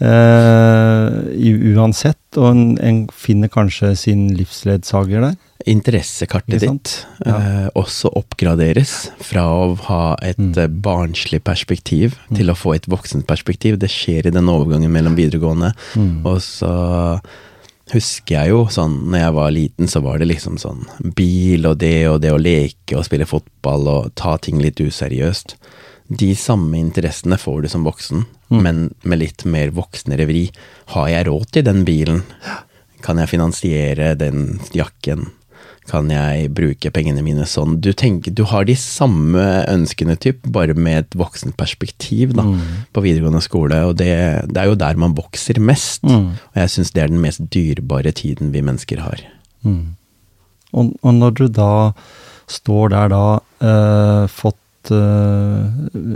uh, 0.01 1.09
uansett, 1.77 2.19
og 2.39 2.51
en, 2.53 2.65
en 2.85 3.01
finner 3.15 3.51
kanskje 3.53 3.93
sin 3.99 4.29
livsledsager 4.39 5.25
der. 5.29 5.39
Interessekartet 5.69 6.63
ditt 6.63 6.93
Ja. 7.27 7.35
eh, 7.37 7.67
også 7.77 8.09
oppgraderes 8.17 9.11
fra 9.21 9.43
å 9.45 9.75
ha 9.91 10.17
et 10.25 10.39
Mm. 10.41 10.55
eh, 10.57 10.69
barnslig 10.69 11.43
perspektiv 11.45 12.15
til 12.35 12.49
å 12.49 12.57
få 12.57 12.75
et 12.77 12.87
voksent 12.89 13.27
perspektiv. 13.29 13.79
Det 13.79 13.91
skjer 13.93 14.27
i 14.27 14.31
den 14.33 14.49
overgangen 14.49 14.91
mellom 14.91 15.17
videregående. 15.17 15.75
Mm. 15.97 16.25
Og 16.25 16.39
så 16.41 17.21
husker 17.95 18.37
jeg 18.37 18.51
jo 18.53 18.65
sånn, 18.71 18.97
når 19.11 19.19
jeg 19.25 19.35
var 19.37 19.51
liten, 19.55 19.89
så 19.91 20.01
var 20.05 20.19
det 20.19 20.29
liksom 20.31 20.59
sånn 20.61 20.85
bil 21.17 21.67
og 21.67 21.79
det 21.83 22.09
og 22.11 22.21
det 22.23 22.33
å 22.35 22.41
leke 22.41 22.97
og 22.99 23.05
spille 23.07 23.27
fotball 23.29 23.89
og 23.89 24.11
ta 24.15 24.37
ting 24.39 24.61
litt 24.63 24.81
useriøst. 24.81 25.57
De 26.11 26.33
samme 26.35 26.75
interessene 26.81 27.39
får 27.39 27.63
du 27.63 27.69
som 27.69 27.85
voksen, 27.87 28.27
Mm. 28.51 28.63
men 28.63 28.79
med 29.05 29.21
litt 29.21 29.45
mer 29.47 29.71
voksnere 29.71 30.27
vri. 30.27 30.51
Har 30.91 31.07
jeg 31.09 31.27
råd 31.29 31.51
til 31.53 31.63
den 31.63 31.85
bilen? 31.87 32.25
Kan 33.01 33.17
jeg 33.19 33.29
finansiere 33.31 34.17
den 34.19 34.59
jakken? 34.75 35.29
Kan 35.89 36.11
jeg 36.13 36.51
bruke 36.55 36.91
pengene 36.93 37.23
mine 37.25 37.47
sånn? 37.49 37.81
Du, 37.81 37.93
tenker, 37.93 38.31
du 38.37 38.45
har 38.45 38.65
de 38.69 38.75
samme 38.79 39.65
ønskene, 39.67 40.15
typ, 40.21 40.45
bare 40.53 40.75
med 40.77 40.99
et 40.99 41.17
voksent 41.19 41.57
perspektiv 41.57 42.35
da, 42.37 42.43
Mm. 42.45 42.61
på 42.93 43.03
videregående 43.03 43.41
skole. 43.43 43.81
Og 43.89 43.97
det, 43.97 44.47
det 44.53 44.57
er 44.61 44.67
jo 44.71 44.75
der 44.79 44.95
man 44.97 45.15
vokser 45.15 45.59
mest. 45.59 46.03
Mm. 46.05 46.29
Og 46.37 46.55
jeg 46.63 46.69
syns 46.71 46.93
det 46.93 47.03
er 47.03 47.09
den 47.09 47.21
mest 47.25 47.41
dyrebare 47.51 48.13
tiden 48.13 48.53
vi 48.53 48.61
mennesker 48.63 49.01
har. 49.01 49.25
Mm. 49.65 49.97
Og, 50.73 50.93
og 51.03 51.15
når 51.15 51.35
du 51.41 51.49
da 51.49 51.93
står 52.47 52.91
der 52.91 53.09
da, 53.09 53.25
eh, 53.63 54.27
fått 54.31 54.91
eh, 54.91 55.67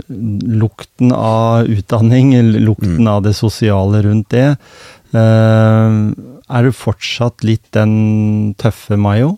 lukten 0.09 1.11
av 1.11 1.67
utdanning, 1.67 2.31
lukten 2.63 3.03
Mm. 3.03 3.07
av 3.07 3.23
det 3.23 3.35
sosiale 3.35 4.01
rundt 4.03 4.29
det, 4.29 4.57
eh, 5.13 6.13
er 6.49 6.63
du 6.63 6.71
fortsatt 6.71 7.43
litt 7.43 7.65
den 7.71 8.53
tøffe 8.57 8.97
Mayo 8.97 9.37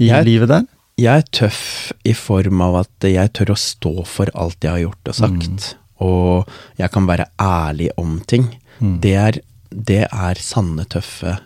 i 0.00 0.08
Jeg- 0.08 0.24
livet 0.24 0.48
der? 0.48 0.66
Jeg 0.98 1.18
er 1.22 1.26
tøff 1.30 1.92
i 2.04 2.12
form 2.12 2.60
av 2.60 2.76
at 2.80 3.06
jeg 3.06 3.32
tør 3.32 3.52
å 3.54 3.58
stå 3.58 4.04
for 4.06 4.26
alt 4.34 4.56
jeg 4.64 4.70
har 4.72 4.80
gjort 4.82 5.08
og 5.12 5.14
sagt. 5.14 5.74
Og 6.00 6.48
jeg 6.78 6.90
kan 6.90 7.06
være 7.06 7.26
ærlig 7.38 7.90
om 7.96 8.20
ting. 8.26 8.48
Mm. 8.80 8.96
Det, 9.00 9.14
er, 9.14 9.38
det 9.70 10.00
er 10.10 10.34
sanne, 10.42 10.84
tøffe 10.90 11.36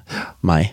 meg. 0.42 0.72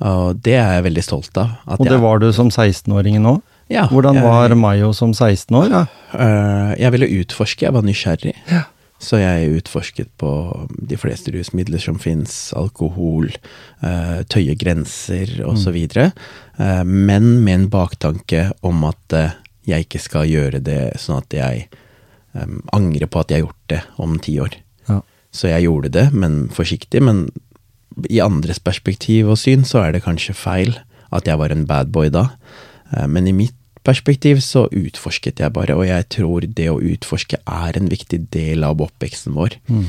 Og 0.00 0.40
det 0.42 0.54
er 0.58 0.76
jeg 0.76 0.84
veldig 0.84 1.04
stolt 1.06 1.36
av. 1.38 1.56
Og 1.66 1.78
det 1.86 1.92
jeg- 1.92 2.00
var 2.02 2.18
du 2.18 2.32
som 2.32 2.50
16-åring 2.50 3.20
nå? 3.22 3.40
ja, 3.70 3.86
Hvordan 3.88 4.14
jeg- 4.14 4.22
var 4.24 4.54
Mayo 4.54 4.92
som 4.92 5.12
16 5.14 5.56
år? 5.56 5.68
Ja. 5.70 5.86
Øh, 6.14 6.78
jeg 6.78 6.92
ville 6.92 7.06
utforske, 7.24 7.62
jeg 7.62 7.72
var 7.72 7.82
nysgjerrig. 7.82 8.34
Ja. 8.50 8.62
Så 9.04 9.20
jeg 9.20 9.58
utforsket 9.58 10.08
på 10.20 10.30
de 10.72 10.96
fleste 10.96 11.32
rusmidler 11.34 11.82
som 11.82 11.98
fins, 12.00 12.54
alkohol, 12.56 13.28
øh, 13.84 14.20
tøye 14.32 14.56
grenser 14.56 15.36
osv. 15.44 15.76
Uh, 15.84 16.82
men 16.84 17.44
med 17.44 17.54
en 17.54 17.70
baktanke 17.72 18.46
om 18.64 18.86
at 18.88 19.18
øh, 19.18 19.34
jeg 19.68 19.86
ikke 19.86 20.00
skal 20.00 20.28
gjøre 20.28 20.60
det 20.64 20.82
sånn 21.00 21.22
at 21.22 21.36
jeg 21.36 21.68
angrer 22.74 23.06
på 23.06 23.20
at 23.22 23.30
jeg 23.30 23.38
har 23.38 23.44
gjort 23.46 23.68
det 23.70 23.80
om 24.02 24.16
ti 24.18 24.32
år. 24.42 24.56
Ja. 24.88 24.96
Så 25.30 25.48
jeg 25.52 25.68
gjorde 25.68 25.92
det, 25.94 26.08
men 26.12 26.48
forsiktig. 26.52 27.02
Men 27.06 27.28
i 28.10 28.20
andres 28.22 28.60
perspektiv 28.62 29.30
og 29.30 29.38
syn 29.40 29.64
så 29.66 29.84
er 29.84 29.94
det 29.94 30.04
kanskje 30.04 30.36
feil 30.36 30.74
at 31.14 31.28
jeg 31.28 31.38
var 31.38 31.54
en 31.54 31.66
bad 31.68 31.92
boy 31.94 32.10
da. 32.12 32.28
Eh, 32.92 33.06
Men 33.06 33.28
i 33.28 33.32
mitt 33.32 33.56
perspektiv 33.84 34.40
så 34.44 34.66
utforsket 34.72 35.42
jeg 35.42 35.54
bare, 35.54 35.76
og 35.76 35.86
jeg 35.86 36.08
tror 36.12 36.46
det 36.46 36.68
å 36.72 36.80
utforske 36.80 37.40
er 37.44 37.78
en 37.78 37.90
viktig 37.92 38.24
del 38.34 38.64
av 38.66 38.82
oppveksten 38.84 39.36
vår. 39.36 39.58
Mm. 39.68 39.86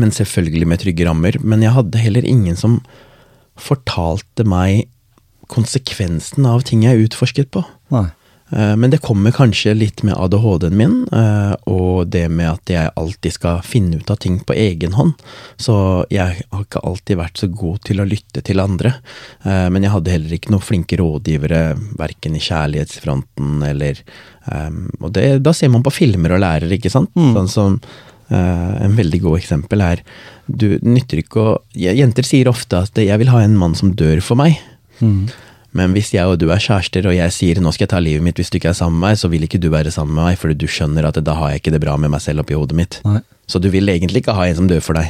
Men 0.00 0.14
selvfølgelig 0.14 0.68
med 0.70 0.82
trygge 0.82 1.06
rammer. 1.08 1.36
Men 1.42 1.64
jeg 1.64 1.74
hadde 1.76 2.00
heller 2.00 2.26
ingen 2.28 2.56
som 2.56 2.80
fortalte 3.60 4.46
meg 4.48 4.86
konsekvensen 5.52 6.46
av 6.48 6.64
ting 6.68 6.86
jeg 6.86 7.08
utforsket 7.08 7.50
på. 7.52 7.64
Nei. 7.92 8.08
Eh, 8.52 8.76
Men 8.76 8.90
det 8.90 9.00
kommer 9.02 9.32
kanskje 9.32 9.74
litt 9.74 10.02
med 10.02 10.16
ADHD-en 10.16 10.76
min, 10.76 10.96
eh, 11.12 11.54
og 11.70 12.08
det 12.12 12.26
med 12.30 12.50
at 12.50 12.72
jeg 12.72 12.92
alltid 12.96 13.36
skal 13.38 13.62
finne 13.64 14.00
ut 14.00 14.10
av 14.12 14.20
ting 14.20 14.40
på 14.44 14.56
egen 14.56 14.92
hånd. 14.98 15.14
Så 15.56 16.04
jeg 16.12 16.44
har 16.50 16.64
ikke 16.64 16.84
alltid 16.84 17.20
vært 17.20 17.40
så 17.40 17.48
god 17.48 17.80
til 17.88 18.02
å 18.02 18.08
lytte 18.08 18.44
til 18.44 18.60
andre. 18.60 18.94
Eh, 19.44 19.68
Men 19.72 19.82
jeg 19.82 19.92
hadde 19.92 20.10
heller 20.10 20.36
ikke 20.36 20.50
noen 20.52 20.62
flinke 20.62 20.98
rådgivere, 20.98 21.78
verken 21.96 22.36
i 22.36 22.40
kjærlighetsfronten 22.42 23.62
eller 23.64 24.02
Og 25.00 25.12
det, 25.12 25.40
da 25.40 25.52
ser 25.52 25.68
man 25.68 25.84
på 25.84 25.92
filmer 25.92 26.32
og 26.34 26.40
lærer, 26.40 26.72
ikke 26.72 26.90
sant? 26.90 27.14
Mm. 27.14 27.32
Sånn 27.32 27.48
som 27.48 27.80
En 28.28 28.96
veldig 28.96 29.20
god 29.22 29.38
eksempel 29.38 29.80
er 29.80 30.02
Du 30.48 30.80
nytter 30.82 31.18
ikke 31.22 31.38
å 31.38 31.60
Jenter 31.76 32.24
sier 32.24 32.48
ofte 32.48 32.82
at 32.82 32.94
'jeg 32.94 33.18
vil 33.18 33.28
ha 33.28 33.38
en 33.38 33.56
mann 33.56 33.74
som 33.76 33.94
dør 33.94 34.20
for 34.20 34.34
meg'. 34.34 34.58
Mm. 35.00 35.28
Men 35.74 35.94
hvis 35.94 36.10
jeg 36.12 36.26
og 36.28 36.38
du 36.38 36.50
er 36.52 36.60
kjærester, 36.60 37.06
og 37.08 37.14
jeg 37.16 37.32
sier 37.32 37.54
'nå 37.60 37.72
skal 37.72 37.84
jeg 37.86 37.88
ta 37.88 37.98
livet 37.98 38.22
mitt 38.22 38.36
hvis 38.36 38.50
du 38.50 38.58
ikke 38.58 38.68
er 38.70 38.76
sammen 38.76 38.98
med 39.00 39.08
meg', 39.10 39.18
så 39.18 39.28
vil 39.30 39.42
ikke 39.42 39.60
du 39.60 39.70
være 39.70 39.90
sammen 39.90 40.14
med 40.14 40.24
meg, 40.24 40.38
fordi 40.38 40.54
du 40.58 40.66
skjønner 40.66 41.04
at 41.08 41.22
da 41.24 41.34
har 41.34 41.50
jeg 41.50 41.62
ikke 41.62 41.72
det 41.72 41.80
bra 41.80 41.96
med 41.96 42.10
meg 42.10 42.20
selv 42.20 42.40
oppi 42.40 42.54
hodet 42.54 42.76
mitt. 42.76 43.00
Nei. 43.04 43.20
Så 43.48 43.58
du 43.60 43.70
vil 43.70 43.86
egentlig 43.88 44.22
ikke 44.22 44.34
ha 44.34 44.44
en 44.46 44.54
som 44.56 44.68
dør 44.68 44.80
for 44.82 44.92
deg, 44.94 45.08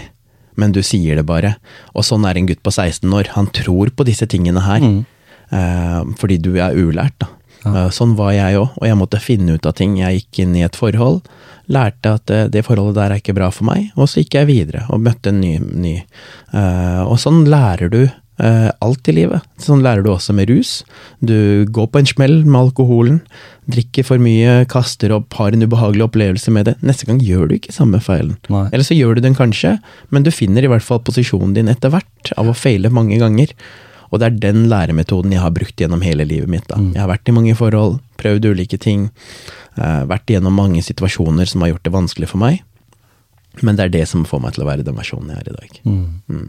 men 0.56 0.70
du 0.72 0.80
sier 0.82 1.16
det 1.16 1.26
bare. 1.26 1.56
Og 1.94 2.04
sånn 2.04 2.24
er 2.28 2.36
en 2.38 2.46
gutt 2.46 2.62
på 2.62 2.70
16 2.70 3.10
år. 3.12 3.26
Han 3.34 3.46
tror 3.48 3.90
på 3.90 4.04
disse 4.04 4.26
tingene 4.26 4.60
her, 4.62 4.80
Mm. 4.80 5.04
eh, 5.52 6.04
fordi 6.16 6.38
du 6.40 6.56
er 6.58 6.74
ulært, 6.74 7.18
da. 7.18 7.26
Ja. 7.64 7.86
Eh, 7.86 7.90
sånn 7.90 8.16
var 8.16 8.32
jeg 8.32 8.54
òg, 8.56 8.70
og 8.78 8.86
jeg 8.86 8.96
måtte 8.96 9.20
finne 9.20 9.54
ut 9.54 9.66
av 9.66 9.74
ting. 9.74 9.96
Jeg 9.98 10.22
gikk 10.22 10.38
inn 10.42 10.56
i 10.56 10.62
et 10.64 10.72
forhold, 10.76 11.22
lærte 11.68 12.14
at 12.14 12.30
eh, 12.30 12.48
det 12.48 12.64
forholdet 12.64 12.94
der 12.94 13.10
er 13.12 13.18
ikke 13.20 13.34
bra 13.34 13.50
for 13.50 13.64
meg, 13.64 13.90
og 13.96 14.06
så 14.08 14.22
gikk 14.22 14.34
jeg 14.34 14.46
videre 14.46 14.86
og 14.90 15.00
møtte 15.00 15.28
en 15.28 15.40
ny. 15.40 15.58
ny. 15.58 16.04
Og 16.54 17.18
sånn 17.18 17.46
lærer 17.46 17.90
du 17.90 18.10
alt 18.38 19.08
i 19.10 19.12
livet. 19.14 19.44
Sånn 19.60 19.82
lærer 19.84 20.02
du 20.02 20.08
også 20.10 20.32
med 20.34 20.48
rus. 20.50 20.70
Du 21.20 21.66
går 21.70 21.90
på 21.92 22.00
en 22.00 22.08
smell 22.08 22.38
med 22.46 22.58
alkoholen, 22.58 23.20
drikker 23.70 24.06
for 24.08 24.22
mye, 24.22 24.64
kaster 24.72 25.12
opp, 25.14 25.36
har 25.38 25.54
en 25.54 25.62
ubehagelig 25.62 26.08
opplevelse 26.08 26.50
med 26.54 26.66
det. 26.70 26.74
Neste 26.82 27.06
gang 27.06 27.20
gjør 27.22 27.50
du 27.50 27.56
ikke 27.58 27.74
samme 27.76 28.00
feilen. 28.02 28.34
Nei. 28.50 28.64
Eller 28.72 28.86
så 28.88 28.96
gjør 28.96 29.18
du 29.18 29.26
den 29.26 29.38
kanskje, 29.38 29.76
men 30.10 30.26
du 30.26 30.32
finner 30.34 30.64
i 30.64 30.72
hvert 30.72 30.86
fall 30.86 31.02
posisjonen 31.04 31.54
din 31.54 31.70
etter 31.70 31.92
hvert 31.92 32.32
av 32.40 32.50
å 32.50 32.56
feile 32.56 32.90
mange 32.90 33.20
ganger. 33.22 33.54
Og 34.12 34.20
det 34.20 34.28
er 34.28 34.40
den 34.42 34.66
læremetoden 34.68 35.32
jeg 35.32 35.40
har 35.40 35.54
brukt 35.56 35.80
gjennom 35.80 36.02
hele 36.04 36.26
livet 36.28 36.50
mitt. 36.52 36.66
Da. 36.68 36.76
Mm. 36.76 36.90
Jeg 36.92 37.00
har 37.00 37.10
vært 37.10 37.30
i 37.30 37.36
mange 37.36 37.54
forhold, 37.56 37.96
prøvd 38.20 38.50
ulike 38.52 38.78
ting, 38.80 39.08
eh, 39.78 40.02
vært 40.08 40.28
igjennom 40.28 40.52
mange 40.56 40.82
situasjoner 40.84 41.48
som 41.48 41.64
har 41.64 41.72
gjort 41.72 41.86
det 41.88 41.94
vanskelig 41.94 42.28
for 42.34 42.42
meg. 42.42 42.60
Men 43.62 43.76
det 43.76 43.86
er 43.86 43.94
det 43.96 44.04
som 44.08 44.24
får 44.28 44.40
meg 44.40 44.54
til 44.56 44.64
å 44.64 44.68
være 44.68 44.84
den 44.84 44.96
versjonen 44.96 45.32
jeg 45.32 45.40
er 45.40 45.48
i 45.48 45.56
dag. 45.56 45.80
Mm. 45.88 46.44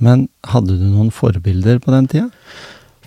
Mm. 0.00 0.04
Men 0.08 0.28
hadde 0.48 0.76
du 0.80 0.84
noen 0.88 1.10
forbilder 1.14 1.80
på 1.84 1.92
den 1.94 2.08
tida? 2.08 2.30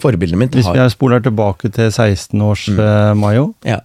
Forbildet 0.04 0.38
mitt 0.40 0.56
Hvis 0.58 0.66
har 0.68 0.76
vi 0.76 0.90
spoler 0.92 1.22
tilbake 1.24 1.70
til 1.72 1.92
16 1.92 2.42
års 2.42 2.68
Mm. 2.70 2.80
eh? 2.80 3.14
Ja, 3.66 3.80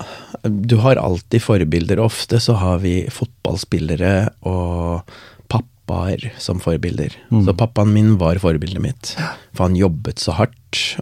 du 0.44 0.76
har 0.78 0.96
alltid 0.96 1.42
forbilder. 1.42 1.98
Ofte 1.98 2.40
så 2.40 2.56
har 2.56 2.78
vi 2.78 3.06
fotballspillere 3.08 4.30
og 4.42 5.02
pappaer 5.48 6.32
som 6.38 6.60
forbilder. 6.60 7.14
Mm. 7.30 7.44
Så 7.46 7.54
pappaen 7.56 7.92
min 7.92 8.16
var 8.18 8.36
forbildet 8.36 8.80
mitt. 8.80 9.16
For 9.54 9.64
han 9.68 9.76
jobbet 9.76 10.18
så 10.18 10.32
hardt 10.36 10.54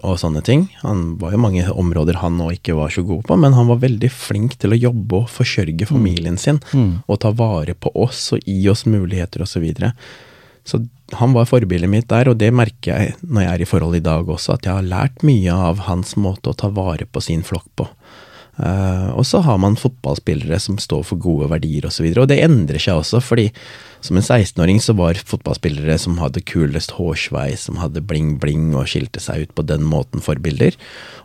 og 0.03 0.19
sånne 0.19 0.42
ting. 0.45 0.69
Han 0.83 1.16
var 1.19 1.33
jo 1.33 1.38
mange 1.42 1.64
områder 1.71 2.21
han 2.23 2.37
nå 2.38 2.53
ikke 2.55 2.77
var 2.79 2.90
så 2.95 3.03
god 3.07 3.25
på, 3.27 3.37
men 3.38 3.53
han 3.53 3.66
var 3.66 3.83
veldig 3.83 4.11
flink 4.11 4.59
til 4.59 4.71
å 4.71 4.79
jobbe 4.79 5.23
og 5.25 5.29
forsørge 5.31 5.87
familien 5.87 6.38
sin. 6.38 6.61
Mm. 6.73 7.03
Og 7.09 7.21
ta 7.21 7.31
vare 7.31 7.75
på 7.75 7.90
oss 7.95 8.33
og 8.33 8.40
gi 8.47 8.69
oss 8.69 8.87
muligheter 8.87 9.42
osv. 9.42 9.57
Så, 9.57 9.61
videre. 9.64 9.95
Så 10.66 10.83
han 11.14 11.35
var 11.37 11.46
forbildet 11.46 11.90
mitt 11.90 12.09
der, 12.11 12.29
og 12.33 12.40
det 12.40 12.50
merker 12.55 12.98
jeg 12.98 13.14
når 13.22 13.44
jeg 13.44 13.52
er 13.52 13.62
i 13.62 13.68
forhold 13.70 13.98
i 13.98 14.05
dag 14.05 14.26
også, 14.26 14.57
at 14.57 14.66
jeg 14.66 14.74
har 14.74 14.88
lært 14.90 15.22
mye 15.26 15.55
av 15.55 15.85
hans 15.87 16.16
måte 16.18 16.50
å 16.50 16.59
ta 16.59 16.70
vare 16.74 17.07
på 17.07 17.22
sin 17.22 17.46
flokk 17.46 17.68
på. 17.79 17.87
Eh, 18.57 19.09
og 19.12 19.27
så 19.29 19.42
har 19.45 19.59
man 19.61 19.77
fotballspillere 19.77 20.59
som 20.62 20.79
står 20.81 21.03
for 21.11 21.21
gode 21.21 21.51
verdier 21.53 21.88
osv. 21.88 22.07
Og, 22.09 22.14
så 22.14 22.25
og 22.25 22.31
det 22.31 22.40
endrer 22.45 22.81
seg 22.83 23.03
også, 23.03 23.21
fordi 23.25 23.51
som 24.05 24.19
en 24.19 24.25
16-åring 24.25 24.79
så 24.83 24.95
var 24.97 25.19
fotballspillere 25.19 25.97
som 25.99 26.21
hadde 26.21 26.45
kulest 26.47 26.95
hårsveis, 26.97 27.66
som 27.66 27.81
hadde 27.81 28.05
bling-bling 28.07 28.71
og 28.77 28.88
skilte 28.92 29.21
seg 29.23 29.47
ut 29.47 29.55
på 29.57 29.64
den 29.66 29.85
måten, 29.88 30.23
forbilder. 30.23 30.77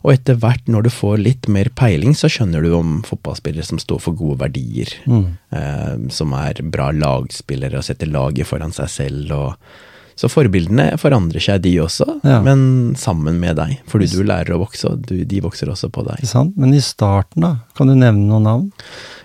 Og 0.02 0.16
etter 0.16 0.40
hvert, 0.42 0.66
når 0.72 0.88
du 0.88 0.92
får 0.94 1.22
litt 1.22 1.50
mer 1.52 1.70
peiling, 1.78 2.16
så 2.18 2.32
skjønner 2.32 2.66
du 2.66 2.74
om 2.78 3.00
fotballspillere 3.08 3.68
som 3.68 3.80
står 3.82 4.02
for 4.08 4.18
gode 4.18 4.42
verdier. 4.42 4.96
Mm. 5.06 5.38
uh, 5.54 6.10
som 6.14 6.34
er 6.38 6.60
bra 6.74 6.90
lagspillere 6.96 7.80
og 7.80 7.86
setter 7.86 8.10
laget 8.10 8.50
foran 8.50 8.74
seg 8.76 8.92
selv. 8.92 9.32
og 9.36 9.91
så 10.16 10.30
forbildene 10.30 10.98
forandrer 11.02 11.42
seg, 11.42 11.62
de 11.62 11.76
også, 11.82 12.20
Ja. 12.24 12.42
men 12.42 12.96
sammen 12.96 13.40
med 13.40 13.56
deg. 13.58 13.80
Fordi 13.88 14.08
du 14.12 14.24
lærer 14.24 14.54
å 14.56 14.60
vokse, 14.66 14.86
og 14.92 15.06
du, 15.08 15.24
de 15.26 15.40
vokser 15.42 15.68
også 15.72 15.90
på 15.92 16.04
deg. 16.08 16.26
Sant? 16.28 16.56
Men 16.58 16.74
i 16.74 16.80
starten, 16.82 17.42
da? 17.42 17.56
Kan 17.76 17.88
du 17.88 17.96
nevne 17.96 18.28
noen 18.28 18.44
navn? 18.44 18.72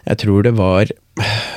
Jeg 0.06 0.18
tror 0.18 0.42
det 0.46 0.54
var 0.56 0.86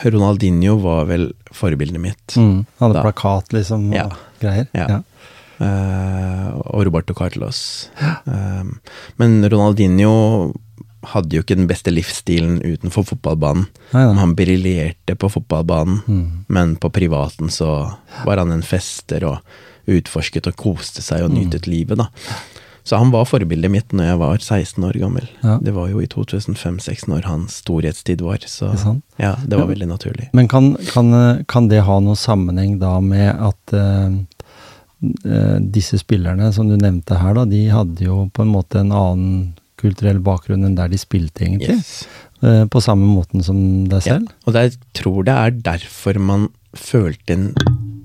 Ronaldinho 0.06 0.78
var 0.82 1.06
vel 1.10 1.34
forbildet 1.52 2.00
mitt. 2.00 2.36
Mm. 2.40 2.66
Hadde 2.80 2.94
Da. 2.94 3.04
plakat, 3.04 3.52
liksom, 3.54 3.90
og 3.90 3.96
Ja. 3.96 4.10
greier? 4.42 4.68
Ja. 4.74 5.02
Eh, 5.60 6.52
og 6.72 6.86
Roberto 6.88 7.14
Carlos. 7.14 7.90
Uh, 8.26 8.64
men 9.20 9.42
Ronaldinho 9.44 10.54
hadde 11.04 11.36
jo 11.38 11.42
ikke 11.44 11.56
den 11.56 11.68
beste 11.68 11.92
livsstilen 11.94 12.60
utenfor 12.62 13.04
fotballbanen. 13.08 13.68
Neida. 13.94 14.14
Han 14.20 14.36
briljerte 14.36 15.16
på 15.16 15.30
fotballbanen, 15.32 16.02
Mm. 16.08 16.46
men 16.48 16.76
på 16.76 16.90
privaten 16.92 17.50
så 17.50 17.96
var 18.26 18.38
han 18.38 18.52
en 18.52 18.62
fester 18.62 19.24
og 19.24 19.40
utforsket 19.88 20.48
og 20.48 20.56
koste 20.56 21.02
seg 21.02 21.24
og 21.24 21.32
nytet 21.32 21.68
livet, 21.68 21.98
da. 21.98 22.08
Så 22.84 22.98
han 22.98 23.12
var 23.12 23.26
forbildet 23.26 23.70
mitt 23.72 23.92
når 23.94 24.04
jeg 24.06 24.18
var 24.20 24.38
16 24.38 24.84
år 24.84 24.94
gammel. 25.00 25.28
Ja. 25.44 25.58
Det 25.62 25.74
var 25.76 25.90
jo 25.90 26.00
i 26.02 26.08
2005-2006 26.08 27.08
når 27.08 27.26
hans 27.26 27.58
storhetstid 27.62 28.22
var, 28.22 28.38
så 28.48 28.72
det, 28.74 29.02
ja, 29.20 29.36
det 29.46 29.56
var 29.58 29.66
Ja. 29.68 29.74
veldig 29.74 29.88
naturlig. 29.88 30.30
Men 30.34 30.48
kan, 30.48 30.76
kan, 30.94 31.44
kan 31.48 31.68
det 31.70 31.84
ha 31.84 32.00
noen 32.00 32.16
sammenheng 32.18 32.80
da 32.80 33.00
med 33.00 33.36
at 33.40 33.74
uh, 33.74 35.60
disse 35.60 35.98
spillerne 36.02 36.52
som 36.54 36.68
du 36.68 36.76
nevnte 36.78 37.16
her, 37.20 37.34
da, 37.38 37.46
de 37.46 37.68
hadde 37.72 38.04
jo 38.04 38.30
på 38.34 38.44
en 38.44 38.52
måte 38.52 38.82
en 38.82 38.92
annen 38.92 39.54
kulturell 39.80 40.20
bakgrunn 40.24 40.66
enn 40.68 40.76
der 40.78 40.92
de 40.92 41.00
spilte, 41.02 41.46
egentlig? 41.48 41.80
Yes. 41.80 42.08
Eh, 42.44 42.66
på 42.72 42.80
samme 42.84 43.08
måten 43.10 43.44
som 43.44 43.58
deg 43.90 44.04
Ja. 44.06 44.18
selv? 44.20 44.30
Og 44.48 44.54
jeg 44.60 44.78
tror 44.94 45.24
det 45.28 45.36
er 45.36 45.52
derfor 45.74 46.20
man 46.20 46.50
følte 46.76 47.34
en 47.36 47.54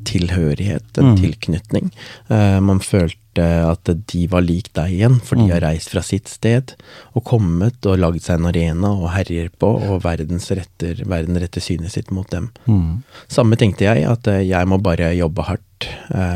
tilhørighet, 0.04 0.98
en 0.98 1.14
Mm. 1.14 1.16
tilknytning. 1.16 1.90
Eh, 2.30 2.60
man 2.60 2.78
følte 2.80 3.20
at 3.42 3.84
de 4.06 4.26
var 4.28 4.42
lik 4.42 4.72
deg 4.74 4.90
igjen, 4.92 5.20
for 5.22 5.34
de 5.36 5.42
Mm. 5.42 5.50
har 5.50 5.60
reist 5.60 5.88
fra 5.90 6.02
sitt 6.02 6.28
sted 6.28 6.74
og 7.16 7.24
kommet 7.24 7.84
og 7.86 7.98
laget 7.98 8.22
seg 8.22 8.38
en 8.38 8.46
arena 8.46 8.88
og 8.92 9.10
herjer 9.10 9.48
på, 9.58 9.80
og 9.90 10.02
verdens 10.02 10.50
retter, 10.50 11.04
verden 11.04 11.36
retter 11.40 11.60
synet 11.60 11.90
sitt 11.90 12.10
mot 12.12 12.28
dem. 12.30 12.50
Mm. 12.68 13.02
Samme 13.28 13.56
tenkte 13.56 13.80
jeg, 13.80 14.04
at 14.04 14.26
eh, 14.28 14.44
jeg 14.46 14.66
må 14.66 14.80
bare 14.80 15.16
jobbe 15.16 15.42
hardt, 15.44 15.60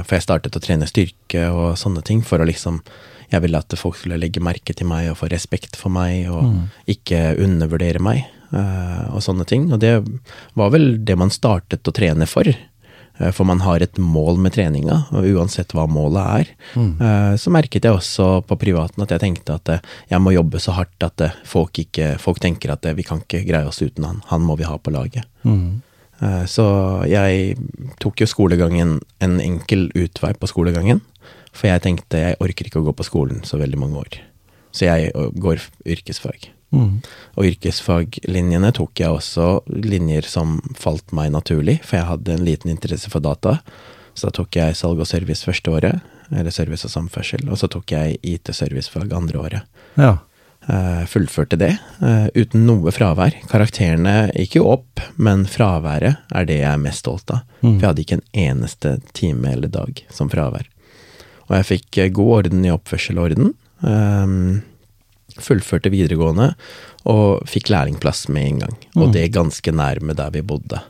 for 0.04 0.16
jeg 0.16 0.22
startet 0.22 0.56
å 0.56 0.60
trene 0.60 0.86
styrke 0.88 1.48
og 1.52 1.76
sånne 1.76 2.02
ting, 2.02 2.20
for 2.22 2.38
å 2.38 2.46
liksom 2.46 2.80
Jeg 3.30 3.42
ville 3.44 3.58
at 3.58 3.74
folk 3.76 3.96
skulle 3.96 4.18
legge 4.20 4.40
merke 4.40 4.74
til 4.74 4.86
meg 4.88 5.10
og 5.10 5.18
få 5.20 5.28
respekt 5.30 5.76
for 5.76 5.90
meg, 5.90 6.28
og 6.30 6.44
Mm. 6.44 6.68
ikke 6.88 7.36
undervurdere 7.44 8.00
meg, 8.00 8.24
eh, 8.52 9.04
og 9.12 9.20
sånne 9.20 9.44
ting. 9.46 9.70
Og 9.72 9.78
det 9.80 10.02
var 10.56 10.70
vel 10.70 10.96
det 11.04 11.16
man 11.18 11.28
startet 11.30 11.82
å 11.84 11.92
trene 11.92 12.26
for. 12.26 12.44
Eh, 12.48 13.30
For 13.32 13.44
man 13.44 13.58
har 13.60 13.82
et 13.82 13.94
mål 13.98 14.38
med 14.38 14.52
treninga, 14.52 15.08
og 15.12 15.24
uansett 15.24 15.72
hva 15.74 15.86
målet 15.90 16.24
er. 16.40 16.46
Mm. 16.76 17.00
eh, 17.00 17.34
Så 17.36 17.50
merket 17.50 17.82
jeg 17.82 17.92
også 17.92 18.46
på 18.46 18.56
privaten 18.58 19.02
at 19.02 19.08
jeg 19.10 19.20
tenkte 19.20 19.54
at 19.54 19.82
jeg 20.08 20.20
må 20.20 20.32
jobbe 20.32 20.60
så 20.60 20.72
hardt 20.72 21.02
at 21.02 21.32
folk, 21.44 21.72
ikke, 21.72 22.16
folk 22.18 22.38
tenker 22.38 22.70
at 22.70 22.82
vi 22.94 23.02
kan 23.02 23.18
ikke 23.20 23.44
greie 23.44 23.66
oss 23.66 23.82
uten 23.82 24.04
han. 24.04 24.22
Han 24.28 24.40
må 24.42 24.56
vi 24.56 24.64
ha 24.64 24.78
på 24.78 24.92
laget. 24.92 25.24
Mm. 25.44 25.82
Så 26.46 27.06
jeg 27.06 27.56
tok 28.00 28.16
jo 28.20 28.26
skolegangen 28.26 29.00
en 29.20 29.38
enkel 29.40 29.88
utvei 29.94 30.32
på 30.34 30.48
skolegangen. 30.48 31.00
For 31.58 31.70
jeg 31.70 31.82
tenkte 31.84 32.22
jeg 32.22 32.38
orker 32.44 32.68
ikke 32.68 32.82
å 32.82 32.86
gå 32.86 32.94
på 32.94 33.06
skolen 33.06 33.42
så 33.46 33.58
veldig 33.58 33.80
mange 33.80 34.04
år. 34.04 34.20
Så 34.70 34.86
jeg 34.86 35.10
går 35.42 35.62
yrkesfag. 35.88 36.52
Mm. 36.74 37.00
Og 37.40 37.48
yrkesfaglinjene 37.48 38.70
tok 38.76 39.00
jeg 39.00 39.14
også 39.14 39.48
linjer 39.72 40.28
som 40.28 40.58
falt 40.78 41.14
meg 41.16 41.32
naturlig, 41.34 41.78
for 41.82 41.98
jeg 41.98 42.10
hadde 42.10 42.36
en 42.36 42.46
liten 42.46 42.72
interesse 42.74 43.10
for 43.10 43.24
data. 43.24 43.58
Så 44.14 44.28
da 44.28 44.36
tok 44.38 44.58
jeg 44.58 44.76
salg 44.78 45.00
og 45.00 45.08
service 45.08 45.46
første 45.46 45.72
året, 45.72 46.06
eller 46.28 46.52
service 46.52 46.84
og 46.84 46.92
samferdsel, 46.92 47.46
og 47.48 47.60
så 47.60 47.70
tok 47.72 47.94
jeg 47.94 48.18
IT-servicefag 48.26 49.14
andre 49.16 49.44
året. 49.44 49.84
Ja. 49.98 50.18
Uh, 50.68 51.06
fullførte 51.08 51.56
det, 51.56 51.70
uh, 52.02 52.26
uten 52.36 52.66
noe 52.68 52.92
fravær. 52.92 53.32
Karakterene 53.48 54.28
gikk 54.34 54.58
jo 54.58 54.66
opp, 54.68 55.00
men 55.16 55.46
fraværet 55.48 56.18
er 56.34 56.48
det 56.48 56.58
jeg 56.58 56.68
er 56.68 56.82
mest 56.82 57.06
stolt 57.06 57.30
av. 57.32 57.46
Mm. 57.62 57.70
For 57.70 57.78
jeg 57.78 57.88
hadde 57.88 58.04
ikke 58.04 58.18
en 58.18 58.28
eneste 58.42 58.98
time 59.16 59.54
eller 59.54 59.72
dag 59.72 60.02
som 60.12 60.28
fravær. 60.28 60.68
Og 61.48 61.56
jeg 61.58 61.68
fikk 61.72 61.98
eh, 62.02 62.10
god 62.14 62.32
orden 62.40 62.64
i 62.66 62.72
oppførselorden. 62.74 63.54
Um, 63.80 64.62
fullførte 65.38 65.90
videregående, 65.92 66.52
og 67.08 67.44
fikk 67.48 67.68
lærlingplass 67.70 68.26
med 68.34 68.46
en 68.50 68.58
gang. 68.64 68.76
Og 68.96 69.06
Mm. 69.08 69.12
det 69.14 69.32
ganske 69.32 69.70
nærme 69.72 70.16
der 70.18 70.30
vi 70.34 70.42
bodde. 70.42 70.80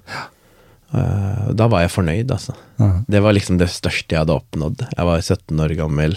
Uh, 0.89 1.53
da 1.53 1.67
var 1.69 1.83
jeg 1.85 1.93
fornøyd, 1.93 2.31
altså. 2.33 2.55
Mm. 2.81 3.05
Det 3.13 3.21
var 3.21 3.35
liksom 3.37 3.59
det 3.61 3.69
største 3.69 4.15
jeg 4.15 4.23
hadde 4.23 4.33
oppnådd. 4.39 4.87
Jeg 4.97 5.05
var 5.05 5.21
17 5.21 5.61
år 5.61 5.75
gammel 5.77 6.17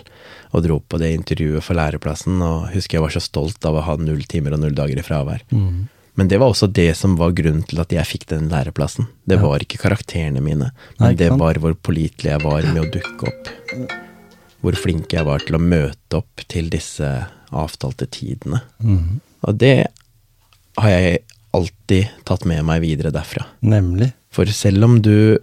og 0.56 0.64
dro 0.64 0.78
på 0.80 0.98
det 1.02 1.10
intervjuet 1.18 1.64
for 1.66 1.76
læreplassen, 1.76 2.40
og 2.42 2.70
husker 2.72 2.98
jeg 2.98 3.04
var 3.04 3.12
så 3.18 3.20
stolt 3.24 3.66
av 3.68 3.76
å 3.76 3.84
ha 3.84 3.98
null 4.00 4.24
timer 4.32 4.56
og 4.56 4.64
null 4.64 4.78
dager 4.78 4.98
i 4.98 5.04
fravær. 5.04 5.44
Mm. 5.52 5.90
Men 6.16 6.28
det 6.32 6.40
var 6.40 6.52
også 6.52 6.68
det 6.72 6.90
som 7.00 7.18
var 7.20 7.32
grunnen 7.36 7.64
til 7.68 7.80
at 7.84 7.92
jeg 7.92 8.08
fikk 8.08 8.26
den 8.32 8.48
læreplassen. 8.52 9.08
Det 9.28 9.40
var 9.40 9.60
ikke 9.64 9.80
karakterene 9.80 10.42
mine, 10.44 10.72
men 11.00 11.06
Nei, 11.08 11.16
det 11.20 11.32
var 11.40 11.60
hvor 11.60 11.76
pålitelig 11.76 12.32
jeg 12.32 12.44
var 12.44 12.64
med 12.68 12.82
å 12.84 12.90
dukke 12.92 13.28
opp. 13.28 13.52
Hvor 14.62 14.78
flink 14.78 15.14
jeg 15.14 15.26
var 15.28 15.44
til 15.46 15.58
å 15.58 15.64
møte 15.64 16.22
opp 16.22 16.44
til 16.52 16.70
disse 16.74 17.08
avtalte 17.52 18.08
tidene. 18.14 18.62
Mm. 18.80 19.20
Og 19.48 19.58
det 19.60 19.76
har 20.80 20.94
jeg 20.94 21.24
alltid 21.56 22.12
tatt 22.28 22.46
med 22.48 22.64
meg 22.68 22.84
videre 22.84 23.12
derfra. 23.14 23.46
Nemlig. 23.66 24.12
For 24.32 24.48
selv 24.56 24.88
om 24.88 25.00
du 25.04 25.40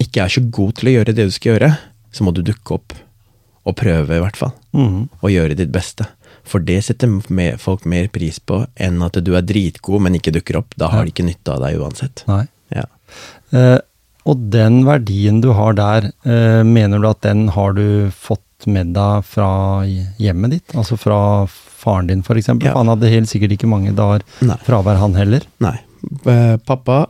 ikke 0.00 0.24
er 0.24 0.32
så 0.32 0.42
god 0.42 0.78
til 0.78 0.90
å 0.90 0.94
gjøre 0.96 1.14
det 1.14 1.28
du 1.28 1.34
skal 1.34 1.54
gjøre, 1.54 1.70
så 2.10 2.26
må 2.26 2.32
du 2.34 2.42
dukke 2.42 2.78
opp 2.78 2.96
og 3.68 3.76
prøve, 3.76 4.16
i 4.16 4.22
hvert 4.22 4.38
fall. 4.40 4.54
Mm. 4.72 5.04
Og 5.20 5.30
gjøre 5.30 5.58
ditt 5.58 5.70
beste. 5.74 6.08
For 6.48 6.64
det 6.64 6.80
setter 6.86 7.12
folk 7.60 7.84
mer 7.88 8.08
pris 8.12 8.40
på 8.40 8.64
enn 8.80 9.02
at 9.04 9.20
du 9.22 9.34
er 9.36 9.44
dritgod, 9.46 10.00
men 10.02 10.16
ikke 10.18 10.32
dukker 10.34 10.58
opp. 10.62 10.74
Da 10.80 10.88
har 10.90 11.04
de 11.04 11.12
ikke 11.12 11.28
nytte 11.28 11.54
av 11.54 11.62
deg 11.62 11.78
uansett. 11.78 12.24
Nei. 12.30 12.46
Ja. 12.72 12.86
Eh, 13.54 13.78
og 14.30 14.44
den 14.54 14.80
verdien 14.86 15.40
du 15.44 15.50
har 15.58 15.74
der, 15.78 16.10
eh, 16.24 16.62
mener 16.66 17.00
du 17.02 17.08
at 17.10 17.20
den 17.26 17.48
har 17.56 17.74
du 17.76 18.10
fått 18.14 18.66
med 18.70 18.92
deg 18.94 19.24
fra 19.24 19.48
hjemmet 20.20 20.50
ditt? 20.56 20.74
Altså 20.76 20.98
fra 21.00 21.18
faren 21.48 22.06
din, 22.10 22.20
eksempel? 22.22 22.68
Ja. 22.68 22.74
Han 22.76 22.90
hadde 22.92 23.08
helt 23.10 23.30
sikkert 23.30 23.54
ikke 23.56 23.68
mange 23.70 23.94
dager 23.96 24.20
Nei. 24.44 24.56
fravær, 24.66 24.98
han 25.00 25.14
heller. 25.16 25.46
Nei. 25.64 25.78
Eh, 26.28 26.56
Pappa, 26.68 27.06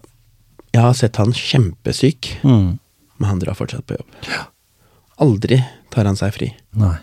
jeg 0.73 0.83
har 0.83 0.95
sett 0.95 1.17
han 1.19 1.33
kjempesyk, 1.35 2.37
Mm. 2.45 2.79
men 3.19 3.29
han 3.29 3.39
drar 3.43 3.55
fortsatt 3.59 3.85
på 3.87 3.99
jobb. 3.99 4.07
Aldri 5.21 5.59
tar 5.93 6.07
han 6.09 6.17
seg 6.17 6.33
fri. 6.37 6.55
Nei. 6.79 6.97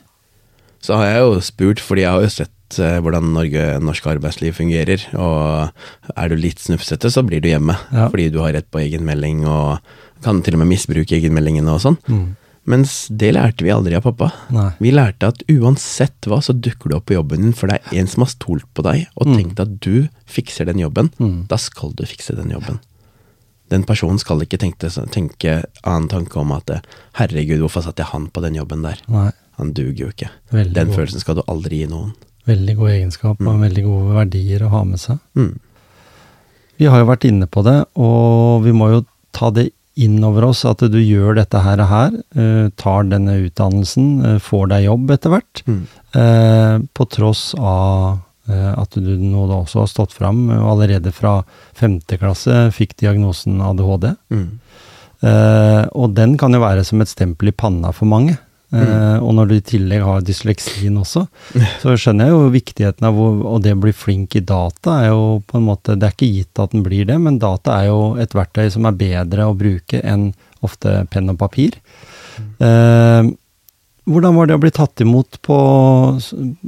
Så 0.81 0.95
har 0.95 1.05
jeg 1.11 1.19
jo 1.25 1.41
spurt, 1.43 1.81
fordi 1.83 2.01
jeg 2.05 2.13
har 2.15 2.23
jo 2.23 2.31
sett 2.31 2.79
eh, 2.79 2.97
hvordan 3.03 3.33
Norge, 3.35 3.65
norsk 3.83 4.07
arbeidsliv 4.15 4.55
fungerer, 4.57 5.03
og 5.19 5.71
er 6.15 6.29
du 6.31 6.35
litt 6.39 6.59
snufsete, 6.63 7.11
så 7.13 7.23
blir 7.27 7.41
du 7.43 7.49
hjemme. 7.51 7.75
Ja. 7.91 8.07
Fordi 8.09 8.29
du 8.31 8.39
har 8.43 8.53
rett 8.55 8.69
på 8.71 8.79
egen 8.83 9.05
melding 9.07 9.43
og 9.47 9.79
kan 10.23 10.41
til 10.43 10.53
og 10.57 10.59
med 10.63 10.67
misbruke 10.73 11.15
egenmeldingene 11.17 11.73
og 11.73 11.81
sånn. 11.83 11.97
Mm. 12.07 12.35
Mens 12.67 13.07
det 13.07 13.29
lærte 13.33 13.63
vi 13.63 13.71
aldri 13.71 13.95
av 13.95 14.03
pappa. 14.03 14.27
Nei. 14.51 14.71
Vi 14.83 14.91
lærte 14.91 15.29
at 15.29 15.43
uansett 15.47 16.27
hva, 16.27 16.41
så 16.43 16.51
dukker 16.51 16.89
du 16.91 16.95
opp 16.97 17.05
på 17.07 17.15
jobben 17.15 17.41
din, 17.45 17.53
for 17.55 17.67
det 17.71 17.77
er 17.79 18.01
en 18.01 18.07
som 18.11 18.25
har 18.25 18.31
stolt 18.33 18.65
på 18.75 18.83
deg, 18.83 19.05
og 19.15 19.27
Mm. 19.27 19.37
tenkt 19.37 19.59
at 19.63 19.79
du 19.79 20.09
fikser 20.27 20.65
den 20.65 20.79
jobben. 20.83 21.09
Mm. 21.19 21.47
Da 21.47 21.55
skal 21.55 21.93
du 21.95 22.03
fikse 22.03 22.35
den 22.35 22.49
jobben. 22.51 22.79
Den 23.69 23.83
personen 23.83 24.19
skal 24.19 24.39
ikke 24.43 24.57
tenke, 24.59 24.87
tenke 25.11 25.63
annen 25.83 26.07
tanke 26.09 26.35
om 26.39 26.51
at 26.51 26.69
herregud, 27.15 27.59
hvorfor 27.59 27.83
satte 27.83 28.03
jeg 28.03 28.11
han 28.11 28.27
på 28.27 28.41
den 28.41 28.55
jobben 28.55 28.81
der? 28.83 28.97
Nei. 29.07 29.31
Han 29.57 29.71
duger 29.73 29.97
jo 29.97 30.07
ikke. 30.09 30.29
Veldig 30.51 30.73
Den 30.73 30.87
god. 30.87 30.95
følelsen 30.95 31.19
skal 31.19 31.35
du 31.35 31.41
aldri 31.47 31.79
gi 31.79 31.87
noen. 31.87 32.13
Veldig 32.47 32.75
god 32.77 32.89
egenskap 32.89 33.41
og 33.41 33.59
veldig 33.59 33.83
gode 33.83 34.13
verdier 34.15 34.59
å 34.63 34.69
ha 34.69 34.83
med 34.83 34.99
seg. 34.99 35.19
Mm. 35.35 35.59
Vi 36.77 36.85
har 36.85 36.99
jo 36.99 37.05
vært 37.09 37.25
inne 37.25 37.47
på 37.47 37.63
det, 37.63 37.85
og 37.97 38.63
vi 38.63 38.71
må 38.71 38.89
jo 38.91 39.05
ta 39.33 39.49
det 39.51 39.71
inn 39.97 40.19
over 40.23 40.45
oss 40.49 40.63
at 40.69 40.83
du 40.93 40.97
gjør 41.01 41.35
dette 41.39 41.59
her, 41.65 41.81
og 41.81 41.89
her 41.89 42.15
eh, 42.37 42.69
tar 42.77 43.07
denne 43.09 43.35
utdannelsen, 43.47 44.07
eh, 44.25 44.37
får 44.43 44.69
deg 44.73 44.85
jobb 44.85 45.11
etter 45.15 45.33
hvert, 45.33 45.63
Mm. 45.67 45.81
eh, 46.13 46.77
på 46.93 47.09
tross 47.09 47.53
av 47.57 48.19
at 48.47 48.93
du 48.95 49.09
nå 49.19 49.41
da 49.49 49.57
også 49.59 49.81
har 49.81 49.87
stått 49.91 50.13
fram 50.15 50.45
og 50.55 50.69
allerede 50.71 51.11
fra 51.11 51.41
femte 51.75 52.15
klasse 52.17 52.69
fikk 52.71 52.93
diagnosen 53.01 53.57
ADHD. 53.59 54.13
Mm. 54.31 54.45
Og 55.91 56.13
den 56.15 56.37
kan 56.39 56.53
jo 56.55 56.61
være 56.63 56.85
som 56.87 57.01
et 57.03 57.11
stempel 57.11 57.49
i 57.51 57.51
panna 57.51 57.91
for 57.91 58.07
mange. 58.07 58.37
Eh, 58.67 59.17
og 59.23 59.29
når 59.37 59.47
du 59.47 59.53
i 59.55 59.63
tillegg 59.63 60.01
har 60.03 60.23
dysleksien 60.27 60.97
også, 60.99 61.21
så 61.81 61.93
skjønner 61.95 62.27
jeg 62.27 62.33
jo 62.35 62.49
viktigheten 62.51 63.07
av 63.07 63.15
å, 63.15 63.27
og 63.53 63.61
det 63.63 63.71
å 63.77 63.79
bli 63.79 63.93
flink 63.95 64.35
i 64.35 64.41
data 64.43 64.97
er 65.05 65.09
jo 65.13 65.37
på 65.47 65.55
en 65.61 65.67
måte 65.69 65.95
Det 65.95 66.09
er 66.09 66.15
ikke 66.17 66.31
gitt 66.33 66.59
at 66.59 66.73
den 66.75 66.83
blir 66.83 67.05
det, 67.07 67.15
men 67.23 67.39
data 67.39 67.77
er 67.79 67.87
jo 67.93 68.01
et 68.19 68.35
verktøy 68.35 68.67
som 68.73 68.85
er 68.89 68.97
bedre 68.99 69.47
å 69.47 69.55
bruke 69.55 70.01
enn 70.03 70.33
ofte 70.65 71.05
penn 71.13 71.29
og 71.31 71.37
papir. 71.39 71.77
Eh, 72.59 73.29
hvordan 74.07 74.35
var 74.35 74.47
det 74.51 74.55
å 74.57 74.61
bli 74.63 74.71
tatt 74.75 74.99
imot 75.03 75.39
på, 75.43 75.57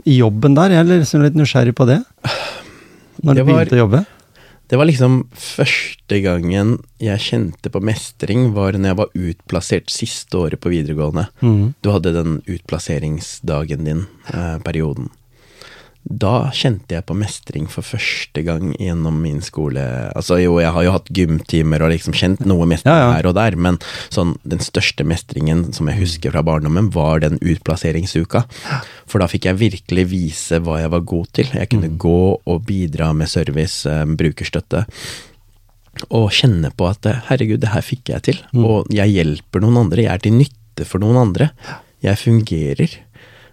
i 0.07 0.17
jobben 0.19 0.55
der? 0.55 0.75
Jeg 0.75 0.85
er 0.85 0.89
liksom 1.03 1.23
litt 1.23 1.35
nysgjerrig 1.39 1.75
på 1.75 1.87
det. 1.89 1.99
Når 3.23 3.33
du 3.33 3.39
Det 3.41 3.43
var- 3.43 3.53
begynte 3.59 3.75
å 3.75 3.83
jobbe? 3.83 4.05
Det 4.69 4.77
var 4.77 4.85
liksom 4.85 5.23
første 5.33 6.19
gangen 6.21 6.75
jeg 7.01 7.23
kjente 7.25 7.71
på 7.73 7.81
mestring, 7.81 8.51
var 8.53 8.77
når 8.77 8.91
jeg 8.91 8.99
var 8.99 9.15
utplassert 9.17 9.93
siste 9.93 10.37
året 10.37 10.61
på 10.61 10.69
videregående. 10.69 11.25
Mm. 11.41 11.73
Du 11.81 11.89
hadde 11.89 12.13
den 12.13 12.35
utplasseringsdagen 12.45 13.87
din, 13.89 14.05
eh, 14.29 14.59
perioden. 14.61 15.09
Da 16.09 16.49
kjente 16.55 16.95
jeg 16.95 17.05
på 17.05 17.13
mestring 17.13 17.67
for 17.69 17.85
første 17.85 18.41
gang 18.45 18.71
gjennom 18.81 19.19
min 19.21 19.43
skole. 19.45 19.83
Altså 20.17 20.39
jo, 20.41 20.55
jeg 20.57 20.73
har 20.73 20.85
jo 20.87 20.93
hatt 20.95 21.11
gymtimer 21.13 21.83
og 21.85 21.91
liksom 21.93 22.15
kjent 22.17 22.41
noe 22.49 22.65
mestring 22.69 22.89
Ja, 22.89 23.03
ja. 23.03 23.11
her 23.19 23.29
og 23.29 23.35
der, 23.37 23.55
men 23.61 23.77
sånn 24.09 24.33
den 24.41 24.61
største 24.65 25.05
mestringen 25.05 25.67
som 25.77 25.87
jeg 25.91 26.01
husker 26.01 26.33
fra 26.33 26.41
barndommen, 26.45 26.89
var 26.95 27.21
den 27.21 27.37
utplasseringsuka. 27.39 28.43
For 29.09 29.21
da 29.21 29.29
fikk 29.29 29.45
jeg 29.51 29.59
virkelig 29.61 30.07
vise 30.09 30.59
hva 30.65 30.79
jeg 30.81 30.93
var 30.95 31.05
god 31.13 31.29
til. 31.37 31.51
Jeg 31.53 31.69
kunne 31.75 31.91
gå 32.01 32.17
og 32.41 32.63
bidra 32.65 33.11
med 33.13 33.29
service, 33.29 33.85
eh, 33.89 34.05
brukerstøtte. 34.09 34.85
Og 36.15 36.29
kjenne 36.33 36.71
på 36.73 36.87
at 36.89 37.05
eh, 37.09 37.21
herregud, 37.29 37.59
det 37.61 37.73
her 37.73 37.85
fikk 37.85 38.09
jeg 38.15 38.25
til. 38.29 38.41
Og 38.57 38.89
jeg 38.93 39.13
hjelper 39.13 39.61
noen 39.61 39.83
andre. 39.85 40.05
Jeg 40.07 40.13
er 40.15 40.25
til 40.25 40.37
nytte 40.39 40.87
for 40.89 41.03
noen 41.03 41.21
andre. 41.27 41.51
Jeg 42.01 42.17
fungerer. 42.21 42.93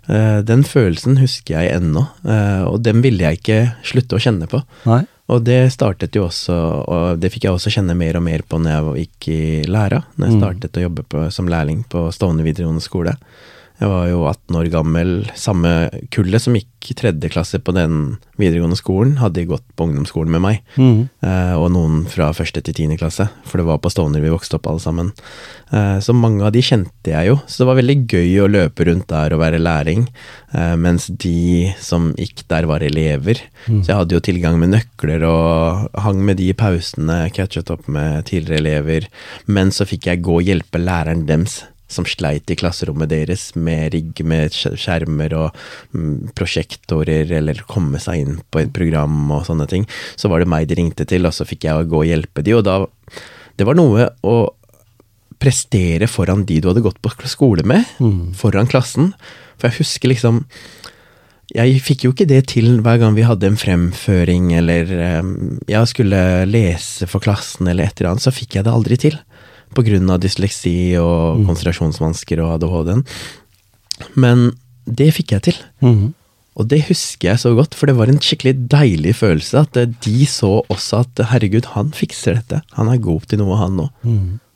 Eh, 0.09 0.41
Den 0.47 0.63
følelsen 0.67 1.19
husker 1.19 1.59
jeg 1.61 1.77
ennå, 1.81 2.07
eh, 2.29 2.63
og 2.67 2.83
den 2.87 3.03
ville 3.05 3.27
jeg 3.27 3.41
ikke 3.41 3.61
slutte 3.87 4.19
å 4.19 4.23
kjenne 4.23 4.49
på. 4.51 4.63
Nei. 4.87 5.05
Og 5.27 5.43
det 5.43 5.73
startet 5.75 6.15
jo 6.15 6.29
også, 6.29 6.55
og 6.87 7.19
det 7.19 7.33
fikk 7.35 7.49
jeg 7.49 7.57
også 7.57 7.73
kjenne 7.75 7.97
mer 7.99 8.15
og 8.15 8.23
mer 8.23 8.45
på 8.47 8.61
når 8.63 8.77
jeg 8.95 9.07
gikk 9.09 9.29
i 9.35 9.41
læra, 9.67 10.05
når 10.15 10.29
jeg 10.29 10.39
startet 10.39 10.79
å 10.79 10.85
jobbe 10.85 11.03
på, 11.11 11.25
som 11.35 11.51
lærling 11.51 11.81
på 11.91 12.05
Stovner 12.15 12.47
videregående 12.47 12.85
skole. 12.85 13.17
Jeg 13.77 13.89
var 13.93 14.07
jo 14.09 14.23
18 14.25 14.57
år 14.57 14.69
gammel, 14.73 15.11
samme 15.37 15.71
kullet 16.15 16.41
som 16.41 16.55
gikk 16.57 16.95
tredje 16.97 17.29
klasse 17.29 17.59
på 17.61 17.75
den 17.75 18.17
videregående 18.39 18.79
skolen, 18.79 19.17
hadde 19.19 19.43
gått 19.51 19.65
på 19.77 19.85
ungdomsskolen 19.89 20.31
med 20.33 20.41
meg, 20.41 20.61
Mm. 20.79 21.09
eh, 21.23 21.53
og 21.59 21.73
noen 21.75 22.07
fra 22.09 22.31
første 22.33 22.63
til 22.63 22.73
tiende 22.73 22.97
klasse, 22.97 23.29
for 23.45 23.59
det 23.59 23.67
var 23.67 23.79
på 23.79 23.91
Stovner 23.91 24.23
vi 24.23 24.31
vokste 24.33 24.55
opp 24.57 24.67
alle 24.71 24.81
sammen. 24.81 25.13
Eh, 25.73 25.99
Så 26.01 26.15
mange 26.15 26.43
av 26.47 26.53
de 26.53 26.61
kjente 26.63 27.11
jeg 27.13 27.27
jo, 27.29 27.37
så 27.47 27.59
det 27.59 27.67
var 27.67 27.77
veldig 27.83 27.99
gøy 28.09 28.41
å 28.41 28.49
løpe 28.49 28.87
rundt 28.87 29.09
der 29.09 29.35
og 29.35 29.41
være 29.41 29.59
læring, 29.61 30.07
eh, 30.55 30.77
mens 30.77 31.09
de 31.09 31.75
som 31.79 32.15
gikk 32.15 32.47
der 32.49 32.65
var 32.67 32.81
elever. 32.81 33.43
Så 33.67 33.87
jeg 33.89 33.97
hadde 33.97 34.13
jo 34.15 34.21
tilgang 34.21 34.59
med 34.59 34.71
nøkler 34.71 35.23
og 35.29 35.91
hang 36.01 36.25
med 36.25 36.37
de 36.39 36.49
i 36.49 36.55
pausene, 36.55 37.31
catchet 37.33 37.71
opp 37.71 37.89
med 37.89 38.25
tidligere 38.25 38.61
elever, 38.63 39.09
men 39.47 39.69
så 39.71 39.85
fikk 39.85 40.05
jeg 40.07 40.23
gå 40.23 40.37
og 40.41 40.45
hjelpe 40.45 40.79
læreren 40.81 41.27
dems. 41.27 41.65
Som 41.89 42.07
sleit 42.09 42.51
i 42.51 42.57
klasserommet 42.59 43.13
deres 43.13 43.49
med 43.55 43.93
rigg 43.95 44.23
med 44.27 44.55
skjermer 44.55 45.37
og 45.39 45.57
mm, 45.95 46.35
prosjektorer, 46.39 47.31
eller 47.39 47.63
komme 47.71 48.01
seg 48.03 48.25
inn 48.25 48.39
på 48.51 48.65
et 48.65 48.75
program 48.75 49.31
og 49.31 49.47
sånne 49.47 49.69
ting. 49.71 49.87
Så 50.19 50.31
var 50.33 50.43
det 50.43 50.51
meg 50.51 50.69
de 50.69 50.81
ringte 50.81 51.07
til, 51.09 51.29
og 51.29 51.35
så 51.37 51.47
fikk 51.47 51.69
jeg 51.69 51.91
gå 51.91 52.03
og 52.03 52.09
hjelpe 52.11 52.43
de, 52.47 52.57
og 52.59 52.67
da 52.67 52.85
Det 53.57 53.65
var 53.65 53.79
noe 53.79 54.11
å 54.21 54.37
prestere 55.41 56.09
foran 56.09 56.45
de 56.49 56.61
du 56.61 56.69
hadde 56.71 56.85
gått 56.85 57.01
på 57.05 57.13
skole 57.29 57.65
med, 57.65 57.85
foran 58.37 58.69
klassen. 58.69 59.13
For 59.57 59.69
jeg 59.69 59.81
husker 59.81 60.13
liksom 60.13 60.45
Jeg 61.55 61.79
fikk 61.81 62.05
jo 62.05 62.11
ikke 62.13 62.27
det 62.27 62.49
til 62.51 62.81
hver 62.83 62.99
gang 62.99 63.15
vi 63.15 63.23
hadde 63.23 63.47
en 63.47 63.57
fremføring, 63.57 64.51
eller 64.59 64.91
eh, 64.91 65.29
jeg 65.71 65.87
skulle 65.93 66.43
lese 66.51 67.07
for 67.07 67.23
klassen 67.23 67.69
eller 67.71 67.87
et 67.87 68.01
eller 68.01 68.11
annet, 68.11 68.25
så 68.25 68.35
fikk 68.35 68.57
jeg 68.57 68.67
det 68.67 68.73
aldri 68.75 68.99
til. 68.99 69.15
Av 69.77 70.21
dysleksi 70.23 70.77
og 71.01 71.43
konsentrasjonsvansker 71.49 72.41
og 72.41 72.57
ADHD-en. 72.57 73.03
Men 74.17 74.51
det 74.87 75.11
fikk 75.17 75.35
jeg 75.37 75.45
til. 75.49 75.61
Mm. 75.85 76.15
Og 76.57 76.69
det 76.71 76.87
husker 76.89 77.29
jeg 77.29 77.43
så 77.43 77.53
godt, 77.57 77.77
for 77.77 77.91
det 77.91 77.97
var 77.99 78.09
en 78.09 78.21
skikkelig 78.23 78.55
deilig 78.73 79.13
følelse 79.19 79.67
at 79.67 79.77
de 80.07 80.29
så 80.31 80.63
også 80.73 81.03
at 81.05 81.27
herregud, 81.33 81.69
han 81.75 81.93
fikser 81.93 82.39
dette. 82.39 82.63
Han 82.79 82.89
er 82.89 83.03
god 83.05 83.29
til 83.29 83.43
noe, 83.43 83.59
han 83.61 83.83
òg. 83.85 83.91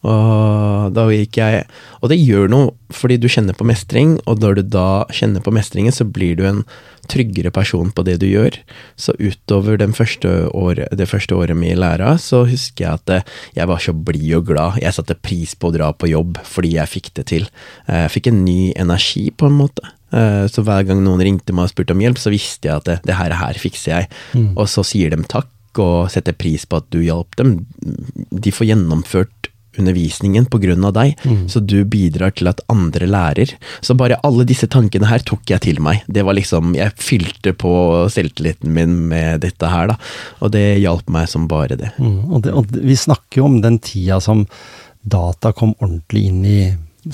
Og 0.08 0.92
da 0.96 1.02
gikk 1.12 1.36
jeg 1.36 1.66
Og 2.00 2.08
det 2.08 2.16
gjør 2.22 2.48
noe 2.48 2.70
fordi 2.90 3.18
du 3.22 3.28
kjenner 3.30 3.54
på 3.54 3.62
mestring, 3.68 4.16
og 4.26 4.40
når 4.42 4.56
du 4.58 4.62
da 4.74 5.04
kjenner 5.14 5.38
på 5.44 5.52
mestringen, 5.54 5.92
så 5.94 6.02
blir 6.02 6.34
du 6.34 6.42
en 6.48 6.64
tryggere 7.06 7.52
person 7.54 7.92
på 7.94 8.02
det 8.02 8.16
du 8.18 8.24
gjør. 8.26 8.56
Så 8.98 9.14
utover 9.22 9.78
den 9.78 9.92
første 9.94 10.48
år, 10.50 10.80
det 10.98 11.06
første 11.06 11.36
året 11.38 11.54
med 11.54 11.76
i 11.76 11.78
læra, 11.78 12.16
så 12.18 12.40
husker 12.50 12.82
jeg 12.88 12.98
at 12.98 13.12
eh, 13.14 13.28
jeg 13.60 13.70
var 13.70 13.78
så 13.84 13.94
blid 13.94 14.34
og 14.40 14.48
glad. 14.50 14.80
Jeg 14.82 14.96
satte 14.96 15.14
pris 15.22 15.54
på 15.54 15.70
å 15.70 15.74
dra 15.76 15.92
på 15.94 16.10
jobb 16.10 16.40
fordi 16.50 16.72
jeg 16.80 16.90
fikk 16.96 17.12
det 17.20 17.26
til. 17.30 17.46
Eh, 17.86 18.08
Jeg 18.08 18.14
fikk 18.16 18.32
en 18.32 18.42
ny 18.44 18.72
energi, 18.74 19.28
på 19.30 19.46
en 19.46 19.58
måte. 19.60 19.86
Eh, 20.10 20.48
Så 20.50 20.64
hver 20.66 20.82
gang 20.90 21.04
noen 21.06 21.22
ringte 21.22 21.54
meg 21.54 21.68
og 21.68 21.74
spurte 21.76 21.94
om 21.94 22.02
hjelp, 22.02 22.18
så 22.18 22.34
visste 22.34 22.66
jeg 22.72 22.76
at 22.82 22.90
det, 22.90 22.98
det 23.06 23.20
her, 23.20 23.36
her 23.38 23.54
fikser 23.54 23.92
jeg. 24.00 24.10
Og 24.56 24.66
så 24.66 24.82
sier 24.82 25.14
de 25.14 25.22
takk 25.30 25.46
og 25.78 26.10
setter 26.10 26.34
pris 26.34 26.66
på 26.66 26.82
at 26.82 26.90
du 26.90 26.98
hjalp 27.06 27.36
dem. 27.38 27.60
De 28.34 28.50
får 28.50 28.72
gjennomført 28.72 29.49
undervisningen 29.78 30.46
av 30.84 30.92
deg, 30.94 31.16
så 31.48 31.60
du 31.60 31.84
bidrar 31.84 32.32
til 32.34 32.48
at 32.50 32.60
andre 32.68 33.06
lærer. 33.06 33.54
Så 33.80 33.94
bare 33.94 34.18
alle 34.26 34.44
disse 34.44 34.66
tankene 34.66 35.06
her 35.06 35.22
tok 35.22 35.48
jeg 35.50 35.60
til 35.60 35.80
meg. 35.80 36.02
Det 36.06 36.24
var 36.26 36.34
liksom, 36.34 36.74
Jeg 36.74 36.92
fylte 36.96 37.52
på 37.52 38.08
selvtilliten 38.10 38.72
min 38.74 39.08
med 39.08 39.40
dette 39.40 39.66
her, 39.66 39.92
da. 39.92 39.96
Og 40.40 40.52
det 40.52 40.80
hjalp 40.80 41.08
meg 41.08 41.28
som 41.28 41.48
bare 41.48 41.76
det. 41.76 41.92
Mm. 41.98 42.32
Og, 42.32 42.42
det, 42.42 42.52
og 42.52 42.66
vi 42.70 42.96
snakker 42.96 43.40
jo 43.40 43.46
om 43.46 43.60
den 43.60 43.78
tida 43.78 44.20
som 44.20 44.46
data 45.02 45.52
kom 45.52 45.74
ordentlig 45.80 46.26
inn 46.28 46.44
i 46.44 46.60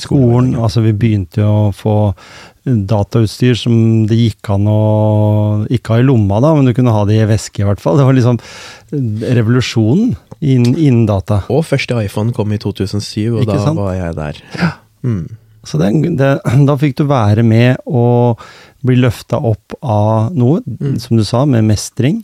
skolen. 0.00 0.54
Altså 0.58 0.82
vi 0.84 0.94
begynte 0.96 1.42
jo 1.42 1.52
å 1.68 1.72
få 1.74 1.96
datautstyr 2.66 3.54
som 3.58 3.76
det 4.10 4.18
gikk 4.18 4.50
an 4.50 4.66
å 4.70 4.80
ikke 5.70 5.94
ha 5.94 6.02
i 6.02 6.06
lomma, 6.06 6.40
da, 6.42 6.52
men 6.56 6.66
du 6.66 6.74
kunne 6.74 6.94
ha 6.94 7.04
det 7.06 7.20
i 7.20 7.28
veske 7.30 7.62
i 7.62 7.68
hvert 7.68 7.82
fall. 7.82 7.98
Det 8.00 8.06
var 8.08 8.16
liksom 8.16 8.40
revolusjonen 8.90 10.16
innen, 10.40 10.74
innen 10.74 11.06
data. 11.08 11.44
Og 11.52 11.64
første 11.68 11.98
iPhone 12.02 12.34
kom 12.36 12.52
i 12.54 12.60
2007, 12.62 13.36
og 13.36 13.42
Ikke 13.44 13.54
da 13.54 13.64
sant? 13.68 13.78
var 13.80 13.94
jeg 13.94 14.18
der. 14.18 14.42
Mm. 15.06 15.24
Så 15.66 15.78
det, 15.82 15.92
det, 16.18 16.32
da 16.68 16.78
fikk 16.78 16.98
du 17.00 17.06
være 17.10 17.42
med 17.46 17.82
og 17.86 18.42
bli 18.86 18.98
løfta 19.02 19.40
opp 19.42 19.74
av 19.82 20.34
noe, 20.36 20.62
som 21.02 21.18
du 21.18 21.24
sa, 21.26 21.44
med 21.48 21.66
mestring. 21.66 22.22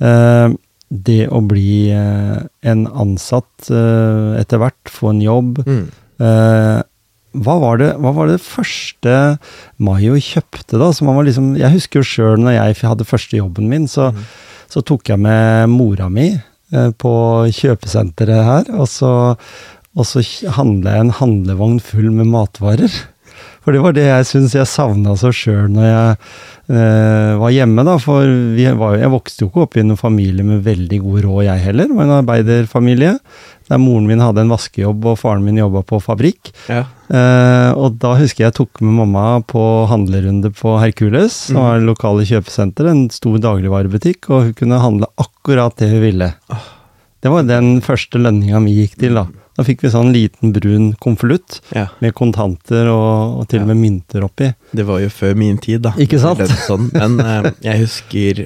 Eh, 0.00 0.52
det 0.92 1.22
å 1.32 1.40
bli 1.48 1.88
eh, 1.94 2.40
en 2.68 2.82
ansatt 2.86 3.70
eh, 3.72 4.40
etter 4.42 4.60
hvert, 4.60 4.92
få 4.92 5.14
en 5.14 5.22
jobb. 5.24 5.62
Mm. 5.64 5.84
Eh, 6.20 6.80
hva, 7.32 7.56
var 7.62 7.80
det, 7.80 7.90
hva 8.02 8.12
var 8.14 8.30
det 8.30 8.40
første 8.44 9.16
Mayo 9.82 10.16
kjøpte, 10.20 10.78
da? 10.80 10.90
Som 10.94 11.10
var 11.10 11.26
liksom, 11.26 11.52
jeg 11.60 11.74
husker 11.76 12.02
jo 12.02 12.08
sjøl 12.08 12.42
når 12.42 12.56
jeg 12.58 12.80
hadde 12.84 13.08
første 13.08 13.38
jobben 13.38 13.70
min, 13.70 13.88
så, 13.90 14.10
så 14.70 14.84
tok 14.84 15.12
jeg 15.12 15.22
med 15.22 15.70
mora 15.72 16.08
mi 16.12 16.28
eh, 16.32 16.90
på 16.92 17.14
kjøpesenteret 17.56 18.48
her, 18.48 18.72
og 18.76 18.90
så, 18.90 19.12
og 19.96 20.08
så 20.08 20.24
handla 20.58 20.96
jeg 20.96 21.08
en 21.08 21.16
handlevogn 21.22 21.80
full 21.84 22.10
med 22.14 22.30
matvarer. 22.32 23.00
For 23.62 23.74
det 23.74 23.82
var 23.84 23.94
det 23.94 24.08
jeg 24.08 24.26
syns 24.26 24.56
jeg 24.56 24.66
savna 24.66 25.14
så 25.18 25.30
sjøl 25.34 25.68
når 25.70 25.84
jeg 25.86 26.14
eh, 26.74 27.32
var 27.38 27.52
hjemme, 27.54 27.84
da. 27.86 27.94
For 28.02 28.26
vi 28.56 28.66
var, 28.78 28.96
jeg 28.98 29.12
vokste 29.12 29.44
jo 29.44 29.50
ikke 29.50 29.66
opp 29.66 29.76
i 29.78 29.84
en 29.84 29.98
familie 29.98 30.46
med 30.46 30.64
veldig 30.66 30.98
god 31.04 31.26
råd, 31.28 31.42
jeg 31.46 31.66
heller. 31.68 31.92
Var 31.94 32.08
en 32.08 32.16
arbeiderfamilie. 32.18 33.12
Der 33.70 33.78
moren 33.78 34.08
min 34.10 34.20
hadde 34.20 34.42
en 34.42 34.50
vaskejobb, 34.52 35.06
og 35.12 35.20
faren 35.20 35.44
min 35.46 35.60
jobba 35.60 35.84
på 35.86 36.00
fabrikk. 36.02 36.50
Ja. 36.66 36.82
Eh, 37.06 37.70
og 37.78 38.00
da 38.02 38.16
husker 38.18 38.44
jeg 38.44 38.50
jeg 38.50 38.58
tok 38.58 38.82
med 38.82 38.98
mamma 38.98 39.26
på 39.46 39.62
handlerunde 39.88 40.50
på 40.58 40.74
Hercules, 40.82 41.36
som 41.52 41.62
var 41.62 41.78
det 41.78 41.86
lokale 41.86 42.26
kjøpesenter, 42.28 42.90
en 42.90 43.06
stor 43.14 43.38
dagligvarebutikk, 43.46 44.26
og 44.32 44.48
hun 44.48 44.56
kunne 44.58 44.82
handle 44.82 45.10
akkurat 45.22 45.78
det 45.78 45.92
hun 45.94 46.02
ville. 46.02 46.32
Det 47.22 47.30
var 47.30 47.46
den 47.46 47.76
første 47.86 48.18
lønninga 48.18 48.58
mi 48.64 48.74
gikk 48.80 48.98
til, 48.98 49.22
da. 49.22 49.28
Da 49.56 49.64
fikk 49.66 49.84
vi 49.84 49.90
sånn 49.92 50.12
liten 50.14 50.54
brun 50.56 50.92
konvolutt 51.02 51.58
ja. 51.76 51.88
med 52.00 52.14
kontanter 52.16 52.88
og, 52.88 53.42
og 53.42 53.48
til 53.52 53.64
og 53.64 53.68
med 53.72 53.80
mynter 53.82 54.24
oppi. 54.24 54.48
Det 54.72 54.86
var 54.88 55.02
jo 55.02 55.10
før 55.12 55.36
min 55.38 55.58
tid, 55.60 55.82
da. 55.84 55.92
Ikke 56.00 56.20
sant? 56.22 56.40
Sånn. 56.66 56.88
Men 56.94 57.18
eh, 57.20 57.50
jeg 57.68 57.84
husker 57.84 58.44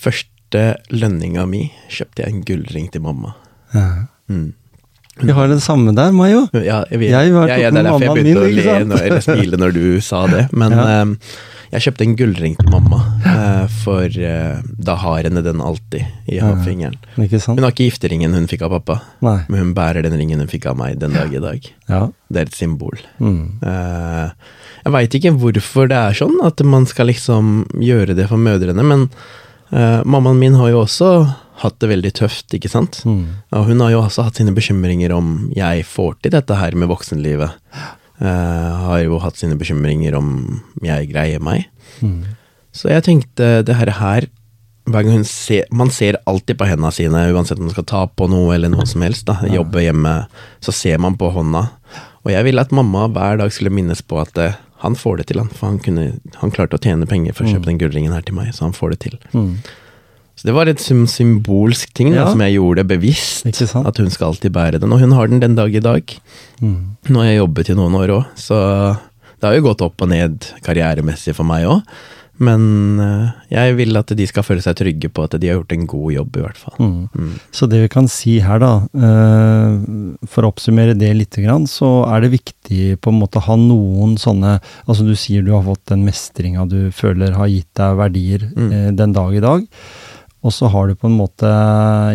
første 0.00 0.64
lønninga 0.94 1.44
mi 1.50 1.66
kjøpte 1.92 2.24
jeg 2.24 2.32
en 2.32 2.46
gullring 2.48 2.88
til 2.94 3.04
mamma. 3.04 3.34
Ja. 3.74 3.88
Mm. 4.32 4.54
Vi 5.22 5.32
har 5.32 5.48
det 5.48 5.60
samme 5.64 5.94
der, 5.96 6.12
Mayo. 6.12 6.46
Ja, 6.52 6.82
jeg, 6.90 6.98
vet, 7.00 7.10
Jeg 7.10 7.32
var- 7.32 7.48
ja, 7.48 7.56
ja, 7.56 7.70
det 7.70 7.78
er 7.80 7.86
derfor 7.90 8.02
jeg 8.04 8.16
begynte 8.18 8.46
min, 8.46 8.62
å 8.62 8.64
le 8.80 8.84
når, 8.90 9.04
eller 9.06 9.20
smile 9.24 9.56
når 9.62 9.72
du 9.72 10.00
sa 10.10 10.26
det. 10.28 10.42
Men 10.52 10.72
Ja. 10.76 11.02
uh, 11.04 11.14
jeg 11.72 11.82
kjøpte 11.86 12.04
en 12.06 12.16
gullring 12.16 12.56
til 12.58 12.68
mamma, 12.70 12.98
uh, 13.26 13.66
for 13.82 14.04
uh, 14.06 14.60
da 14.78 14.94
har 15.02 15.22
henne 15.26 15.42
den 15.42 15.58
alltid 15.64 16.04
i 16.30 16.36
sant? 17.42 17.56
Hun 17.58 17.64
har 17.66 17.72
ikke 17.74 17.88
gifteringen 17.88 18.36
hun 18.36 18.46
fikk 18.46 18.62
av 18.68 18.76
pappa, 18.76 19.00
Nei. 19.24 19.38
men 19.48 19.58
hun 19.64 19.72
bærer 19.74 20.02
den 20.06 20.14
ringen 20.20 20.38
hun 20.44 20.48
fikk 20.52 20.66
av 20.70 20.76
meg 20.78 21.00
den 21.00 21.16
dag 21.16 21.32
i 21.34 21.42
dag. 21.42 21.66
Ja. 21.88 22.04
Det 22.30 22.42
er 22.44 22.46
et 22.50 22.54
symbol. 22.60 22.94
Mm. 23.18 23.56
Jeg 23.64 24.92
veit 24.94 25.16
ikke 25.18 25.32
hvorfor 25.34 25.88
det 25.90 25.96
er 25.98 26.14
sånn, 26.14 26.36
at 26.46 26.62
man 26.62 26.86
skal 26.86 27.08
liksom 27.10 27.66
gjøre 27.82 28.14
det 28.14 28.28
for 28.30 28.38
mødrene, 28.38 28.84
men 28.86 29.08
eh, 29.72 30.00
mammaen 30.04 30.40
min 30.40 30.56
har 30.58 30.72
jo 30.72 30.84
også 30.84 31.10
hatt 31.62 31.78
det 31.80 31.90
veldig 31.90 32.12
tøft, 32.18 32.52
ikke 32.56 32.70
sant? 32.70 33.00
Mm. 33.08 33.42
Og 33.56 33.68
hun 33.70 33.84
har 33.84 33.94
jo 33.94 34.02
også 34.02 34.26
hatt 34.26 34.40
sine 34.40 34.54
bekymringer 34.56 35.14
om 35.16 35.48
jeg 35.56 35.86
får 35.88 36.18
til 36.20 36.34
dette 36.36 36.58
her 36.58 36.76
med 36.76 36.90
voksenlivet. 36.92 37.56
Uh, 38.16 38.72
har 38.86 39.00
jo 39.04 39.18
hatt 39.20 39.36
sine 39.36 39.58
bekymringer 39.60 40.14
om 40.16 40.28
jeg 40.84 41.08
greier 41.10 41.40
meg. 41.44 41.66
Mm. 42.00 42.36
Så 42.76 42.92
jeg 42.92 43.04
tenkte 43.04 43.48
det 43.64 43.76
her, 43.76 43.92
her 43.98 44.28
hver 44.86 45.02
gang 45.02 45.18
hun 45.18 45.26
ser, 45.26 45.66
Man 45.72 45.90
ser 45.90 46.18
alltid 46.30 46.58
på 46.58 46.68
hendene 46.68 46.92
sine, 46.94 47.24
uansett 47.34 47.58
om 47.58 47.66
man 47.66 47.74
skal 47.74 47.88
ta 47.88 48.04
på 48.06 48.28
noe 48.30 48.54
eller 48.54 48.70
noe 48.72 48.86
som 48.88 49.02
helst. 49.02 49.26
da, 49.26 49.40
Jobbe 49.50 49.82
hjemme, 49.82 50.14
så 50.62 50.72
ser 50.72 51.00
man 51.02 51.16
på 51.18 51.32
hånda. 51.34 51.66
Og 52.26 52.32
jeg 52.32 52.46
ville 52.46 52.62
at 52.62 52.74
mamma 52.74 53.06
hver 53.10 53.40
dag 53.40 53.52
skulle 53.54 53.74
minnes 53.74 54.02
på 54.02 54.18
at 54.22 54.38
eh, 54.42 54.54
han 54.86 54.98
får 54.98 55.20
det 55.20 55.26
til, 55.30 55.42
han. 55.42 55.50
For 55.52 55.70
han, 55.70 55.80
kunne, 55.82 56.06
han 56.40 56.54
klarte 56.54 56.78
å 56.78 56.82
tjene 56.82 57.08
penger 57.10 57.36
for 57.36 57.46
å 57.46 57.56
kjøpe 57.56 57.70
den 57.70 57.82
gullringen 57.82 58.14
her 58.14 58.24
til 58.26 58.38
meg, 58.38 58.54
så 58.56 58.68
han 58.68 58.76
får 58.76 58.94
det 58.94 59.02
til. 59.06 59.18
Mm. 59.34 59.52
Så 60.36 60.44
det 60.44 60.52
var 60.52 60.68
et 60.68 60.82
symbolsk 60.82 61.94
ting 61.96 62.10
da, 62.12 62.26
som 62.28 62.42
jeg 62.44 62.58
gjorde 62.58 62.84
bevisst. 62.88 63.46
At 63.48 64.00
hun 64.02 64.10
skal 64.12 64.34
alltid 64.34 64.52
bære 64.52 64.80
den, 64.82 64.92
og 64.92 65.00
hun 65.00 65.14
har 65.16 65.30
den 65.32 65.40
den 65.40 65.56
dag 65.56 65.72
i 65.72 65.80
dag. 65.80 66.12
Mm. 66.60 66.96
Nå 67.08 67.22
har 67.22 67.30
jeg 67.30 67.40
jobbet 67.40 67.70
i 67.72 67.76
noen 67.78 67.96
år 67.96 68.12
òg, 68.18 68.34
så 68.36 68.58
det 69.40 69.48
har 69.48 69.56
jo 69.56 69.64
gått 69.70 69.84
opp 69.86 70.04
og 70.04 70.12
ned 70.12 70.50
karrieremessig 70.66 71.32
for 71.36 71.48
meg 71.48 71.64
òg. 71.70 71.96
Men 72.38 73.00
eh, 73.00 73.28
jeg 73.48 73.76
vil 73.78 73.96
at 73.96 74.10
de 74.16 74.26
skal 74.28 74.44
føle 74.44 74.64
seg 74.64 74.76
trygge 74.76 75.08
på 75.12 75.24
at 75.24 75.36
de 75.40 75.48
har 75.48 75.58
gjort 75.60 75.72
en 75.76 75.86
god 75.88 76.10
jobb, 76.12 76.36
i 76.36 76.42
hvert 76.44 76.60
fall. 76.60 76.76
Mm. 76.80 77.30
Så 77.54 77.68
det 77.70 77.80
vi 77.84 77.92
kan 77.92 78.08
si 78.12 78.36
her, 78.44 78.60
da, 78.60 78.72
eh, 78.92 80.26
for 80.28 80.44
å 80.44 80.50
oppsummere 80.52 80.96
det 80.98 81.14
litt, 81.16 81.38
så 81.70 81.90
er 82.10 82.20
det 82.24 82.34
viktig 82.34 82.98
på 83.00 83.12
en 83.12 83.20
måte 83.20 83.40
å 83.40 83.46
ha 83.48 83.56
noen 83.60 84.16
sånne 84.16 84.56
Altså 84.86 85.04
du 85.04 85.14
sier 85.18 85.42
du 85.44 85.52
har 85.52 85.64
fått 85.66 85.84
den 85.90 86.04
mestringa 86.06 86.66
du 86.68 86.90
føler 86.94 87.34
har 87.36 87.48
gitt 87.50 87.72
deg 87.74 87.96
verdier 87.98 88.44
Mm. 88.56 88.72
eh, 88.72 88.90
den 88.92 89.12
dag 89.12 89.34
i 89.34 89.40
dag. 89.40 89.66
Og 90.44 90.52
så 90.52 90.68
har 90.70 90.88
du 90.88 90.94
på 90.94 91.08
en 91.08 91.16
måte, 91.18 91.48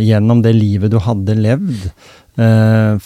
gjennom 0.01 0.41
det 0.41 0.53
livet 0.55 0.91
du 0.91 0.99
hadde 0.99 1.36
levd, 1.36 1.91
eh, 2.38 2.97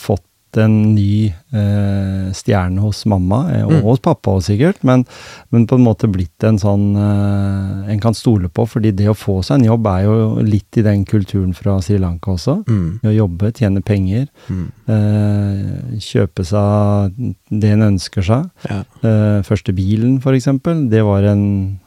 en 0.57 0.93
ny 0.95 1.27
eh, 1.53 2.31
stjerne 2.35 2.79
hos 2.83 3.03
mamma, 3.05 3.39
eh, 3.53 3.63
og 3.65 3.71
Mm. 3.75 3.81
hos 3.83 3.99
pappa 3.99 4.31
også 4.31 4.53
sikkert, 4.53 4.83
men, 4.83 5.05
men 5.51 5.65
på 5.67 5.75
en 5.75 5.83
måte 5.83 6.07
blitt 6.11 6.43
en 6.43 6.57
sånn 6.57 6.95
eh, 6.95 7.91
en 7.93 7.99
kan 7.99 8.13
stole 8.13 8.47
på, 8.49 8.65
fordi 8.67 8.91
det 8.95 9.07
å 9.11 9.15
få 9.17 9.41
seg 9.43 9.59
en 9.59 9.65
jobb 9.71 9.87
er 9.87 10.03
jo 10.05 10.41
litt 10.41 10.77
i 10.77 10.81
den 10.85 11.05
kulturen 11.05 11.53
fra 11.55 11.77
Sri 11.81 11.97
Lanka 11.97 12.31
også. 12.35 12.57
Mm. 12.67 12.99
Å 13.03 13.15
jobbe, 13.15 13.51
tjene 13.53 13.81
penger, 13.83 14.27
Mm. 14.49 14.67
eh, 14.87 15.97
kjøpe 15.99 16.45
seg 16.45 17.33
det 17.49 17.71
en 17.75 17.81
ønsker 17.91 18.23
seg. 18.23 18.49
Ja. 18.69 18.83
Eh, 19.03 19.41
første 19.47 19.73
bilen, 19.75 20.19
eksempel, 20.35 20.89
det 20.89 21.03
var 21.03 21.23
en 21.23 21.79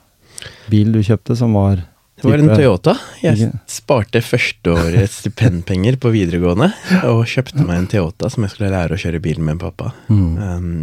bil 0.70 0.92
du 0.92 1.00
kjøpte 1.02 1.36
som 1.36 1.52
var 1.54 1.84
Det 2.18 2.26
var 2.26 2.42
en 2.42 2.50
Toyota. 2.50 2.94
Jeg 3.22 3.50
sparte 3.70 4.22
førsteårets 4.24 5.20
stipendpenger 5.22 5.98
på 6.02 6.10
videregående 6.14 6.72
og 7.06 7.26
kjøpte 7.30 7.62
meg 7.62 7.84
en 7.84 7.90
Toyota 7.92 8.30
som 8.32 8.46
jeg 8.46 8.54
skulle 8.54 8.72
lære 8.74 8.96
å 8.96 9.02
kjøre 9.02 9.22
bil 9.22 9.42
med 9.44 9.60
pappa. 9.62 9.92
Mm. 10.10 10.32
Um, 10.38 10.80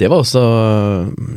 det 0.00 0.08
var 0.08 0.22
også 0.22 0.40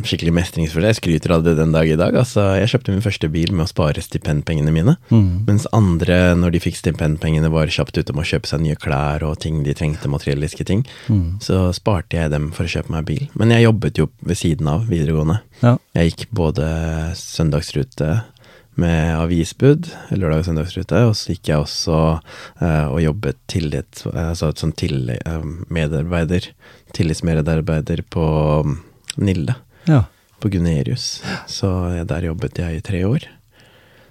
skikkelig 0.08 0.32
mestringsfullt. 0.38 0.88
Jeg 0.88 0.97
skryter 1.01 1.34
av 1.36 1.41
det 1.43 1.58
den 1.58 1.74
dag 1.76 1.89
i 1.89 1.97
dag. 1.99 2.16
Altså, 2.16 2.45
jeg 2.56 2.70
kjøpte 2.72 2.93
min 2.93 3.04
første 3.04 3.28
bil 3.34 3.51
med 3.51 3.66
å 3.66 3.72
spare 3.72 4.04
stipendpengene 4.04 4.72
mine. 4.72 4.95
Mm. 5.12 5.43
Mens 5.49 5.68
andre, 5.76 6.20
når 6.39 6.56
de 6.56 6.62
fikk 6.64 6.80
stipendpengene, 6.80 7.51
var 7.51 7.74
kjapt 7.74 7.99
ute 7.99 8.16
med 8.16 8.24
å 8.24 8.30
kjøpe 8.30 8.47
seg 8.47 8.64
nye 8.64 8.80
klær 8.80 9.26
og 9.28 9.36
ting 9.43 9.66
de 9.66 9.76
trengte, 9.76 10.12
materialistiske 10.12 10.68
ting. 10.70 10.86
Mm. 11.12 11.41
Så 11.43 11.66
sparte 11.76 12.22
jeg 12.22 12.32
dem 12.32 12.54
for 12.56 12.64
å 12.64 12.72
kjøpe 12.72 12.93
meg 12.95 13.10
bil. 13.10 13.26
Men 13.36 13.51
jeg 13.51 13.68
jobbet 13.68 13.99
jo 13.99 14.08
ved 14.24 14.39
siden 14.39 14.72
av 14.72 14.88
videregående. 14.88 15.41
Ja. 15.60 15.76
Jeg 15.97 16.14
gikk 16.14 16.28
både 16.39 16.70
søndagsrute 17.20 18.14
med 18.76 19.15
avisbud, 19.19 19.89
lørdag- 20.11 20.39
og 20.41 20.45
søndagsrute, 20.47 21.03
og 21.07 21.13
så 21.15 21.34
gikk 21.36 21.51
jeg 21.51 21.61
også 21.61 21.97
eh, 22.61 22.88
og 22.89 23.01
jobbet 23.03 23.38
tillit, 23.51 24.01
altså 24.13 24.49
som 24.57 24.71
til, 24.71 25.09
eh, 25.13 25.45
medarbeider, 25.69 26.49
tillitsmedarbeider 26.97 28.01
på 28.09 28.26
mm, 28.65 28.78
Nille, 29.17 29.55
ja. 29.88 30.03
på 30.41 30.49
Gunerius. 30.49 31.21
Så 31.47 31.69
der 32.09 32.26
jobbet 32.32 32.57
jeg 32.57 32.78
i 32.80 32.82
tre 32.86 33.03
år. 33.05 33.28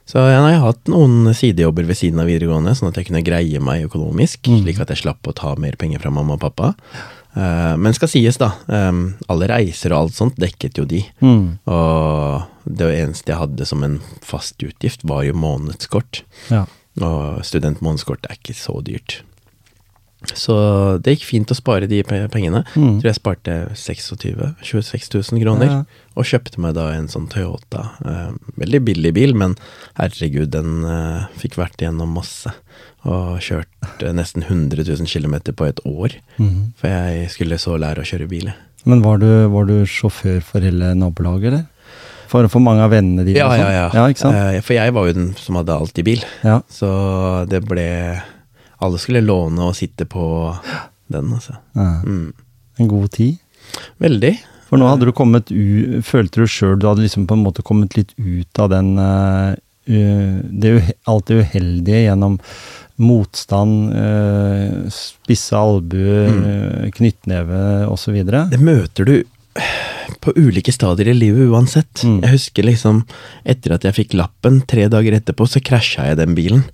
Så 0.06 0.18
jeg 0.26 0.40
har 0.42 0.58
hatt 0.64 0.88
noen 0.90 1.30
sidejobber 1.34 1.86
ved 1.86 1.96
siden 1.96 2.20
av 2.20 2.26
videregående, 2.26 2.74
sånn 2.74 2.90
at 2.90 2.98
jeg 2.98 3.06
kunne 3.08 3.22
greie 3.26 3.60
meg 3.62 3.86
økonomisk, 3.86 4.46
Mm. 4.50 4.62
slik 4.64 4.80
at 4.82 4.90
jeg 4.90 4.98
slapp 5.04 5.22
å 5.30 5.34
ta 5.34 5.54
mer 5.56 5.76
penger 5.78 6.02
fra 6.02 6.10
mamma 6.10 6.34
og 6.34 6.40
pappa. 6.42 6.74
Eh, 7.34 7.74
men 7.80 7.96
skal 7.96 8.10
sies, 8.12 8.38
da, 8.40 8.52
eh, 8.68 8.92
alle 9.32 9.48
reiser 9.50 9.94
og 9.94 10.04
alt 10.04 10.18
sånt 10.18 10.38
dekket 10.40 10.80
jo 10.82 10.86
de. 10.88 11.02
Mm. 11.24 11.58
Og 11.72 12.42
det 12.68 12.92
eneste 13.00 13.32
jeg 13.32 13.40
hadde 13.40 13.66
som 13.68 13.84
en 13.86 13.98
fast 14.24 14.62
utgift, 14.62 15.06
var 15.08 15.24
jo 15.28 15.36
månedskort. 15.36 16.24
ja. 16.52 16.66
Og 17.00 17.40
studentmånedskort 17.48 18.26
er 18.28 18.36
ikke 18.36 18.52
så 18.52 18.74
dyrt. 18.84 19.22
Så 20.34 20.54
det 21.02 21.16
gikk 21.16 21.26
fint 21.28 21.52
å 21.52 21.56
spare 21.56 21.88
de 21.90 22.00
pengene. 22.06 22.62
Mm. 22.74 23.00
Tror 23.00 23.08
jeg 23.08 23.18
sparte 23.18 23.56
26 23.78 24.12
26 24.62 25.10
000 25.14 25.42
kroner. 25.42 25.70
Ja. 25.70 26.08
Og 26.16 26.28
kjøpte 26.28 26.60
meg 26.62 26.76
da 26.76 26.90
en 26.94 27.08
sånn 27.12 27.28
Toyota. 27.32 27.86
Eh, 28.04 28.32
veldig 28.60 28.82
billig 28.88 29.14
bil, 29.16 29.34
men 29.38 29.56
herregud, 29.98 30.50
den 30.54 30.84
eh, 30.88 31.28
fikk 31.40 31.58
vært 31.60 31.82
igjennom 31.82 32.12
masse. 32.18 32.52
Og 33.08 33.40
kjørt 33.42 34.04
eh, 34.04 34.14
nesten 34.14 34.44
100 34.46 34.84
000 34.86 35.08
km 35.08 35.38
på 35.56 35.68
et 35.70 35.82
år. 35.88 36.18
Mm. 36.38 36.72
For 36.80 36.92
jeg 36.92 37.32
skulle 37.34 37.60
så 37.60 37.78
lære 37.80 38.04
å 38.04 38.08
kjøre 38.08 38.30
bil. 38.30 38.52
Men 38.88 39.04
var 39.04 39.22
du, 39.22 39.28
var 39.52 39.68
du 39.68 39.82
sjåfør 39.86 40.42
for 40.44 40.64
hele 40.64 40.92
nabolaget, 40.98 41.52
eller? 41.52 41.68
For, 42.32 42.48
for 42.48 42.64
mange 42.64 42.80
av 42.80 42.92
vennene 42.94 43.26
dine? 43.26 43.42
Ja, 43.42 43.50
ja, 43.52 43.64
sånn? 43.64 43.74
ja. 43.76 43.88
ja 43.92 44.16
sant? 44.16 44.36
Eh, 44.38 44.60
For 44.64 44.76
jeg 44.78 44.94
var 44.96 45.08
jo 45.08 45.16
den 45.18 45.32
som 45.36 45.58
hadde 45.60 45.76
alltid 45.76 46.06
bil. 46.08 46.22
Ja. 46.40 46.60
Så 46.72 46.88
det 47.50 47.60
ble 47.68 47.88
Alle 48.82 48.98
skulle 48.98 49.22
låne 49.24 49.68
og 49.68 49.76
sitte 49.78 50.06
på 50.10 50.24
den, 51.12 51.32
altså. 51.36 51.58
ja. 51.78 51.88
Mm. 52.02 52.32
En 52.80 52.88
god 52.88 53.10
tid. 53.14 53.36
Veldig. 54.02 54.32
For 54.70 54.80
nå 54.80 54.86
hadde 54.88 55.06
du 55.06 55.12
kommet 55.14 55.50
u... 55.52 56.00
Følte 56.02 56.40
du 56.42 56.48
sjøl 56.48 56.78
du 56.80 56.86
hadde 56.88 57.04
liksom 57.04 57.26
på 57.28 57.36
en 57.36 57.42
måte 57.44 57.62
kommet 57.62 57.94
litt 57.98 58.14
ut 58.16 58.58
av 58.62 58.70
den 58.72 58.94
uh, 58.98 59.52
det 59.84 60.70
alt 61.10 61.26
det 61.28 61.42
uheldige 61.42 62.04
gjennom 62.06 62.38
motstand, 63.02 63.92
uh, 63.92 64.88
spisse 64.94 65.58
albuer, 65.58 66.30
Mm. 66.30 66.44
eh, 66.46 66.90
knyttneve 66.96 67.60
osv.? 67.90 68.18
Det 68.24 68.60
møter 68.62 69.04
du 69.08 69.14
på 70.22 70.32
ulike 70.36 70.72
stadier 70.72 71.10
i 71.12 71.16
livet 71.18 71.50
uansett. 71.50 72.04
Mm. 72.06 72.20
Jeg 72.22 72.36
husker 72.38 72.68
liksom 72.68 73.02
etter 73.44 73.74
at 73.74 73.84
jeg 73.84 73.98
fikk 73.98 74.14
lappen, 74.14 74.62
tre 74.66 74.86
dager 74.92 75.18
etterpå, 75.18 75.48
så 75.50 75.60
krasja 75.60 76.06
jeg 76.12 76.20
den 76.22 76.36
bilen. 76.38 76.64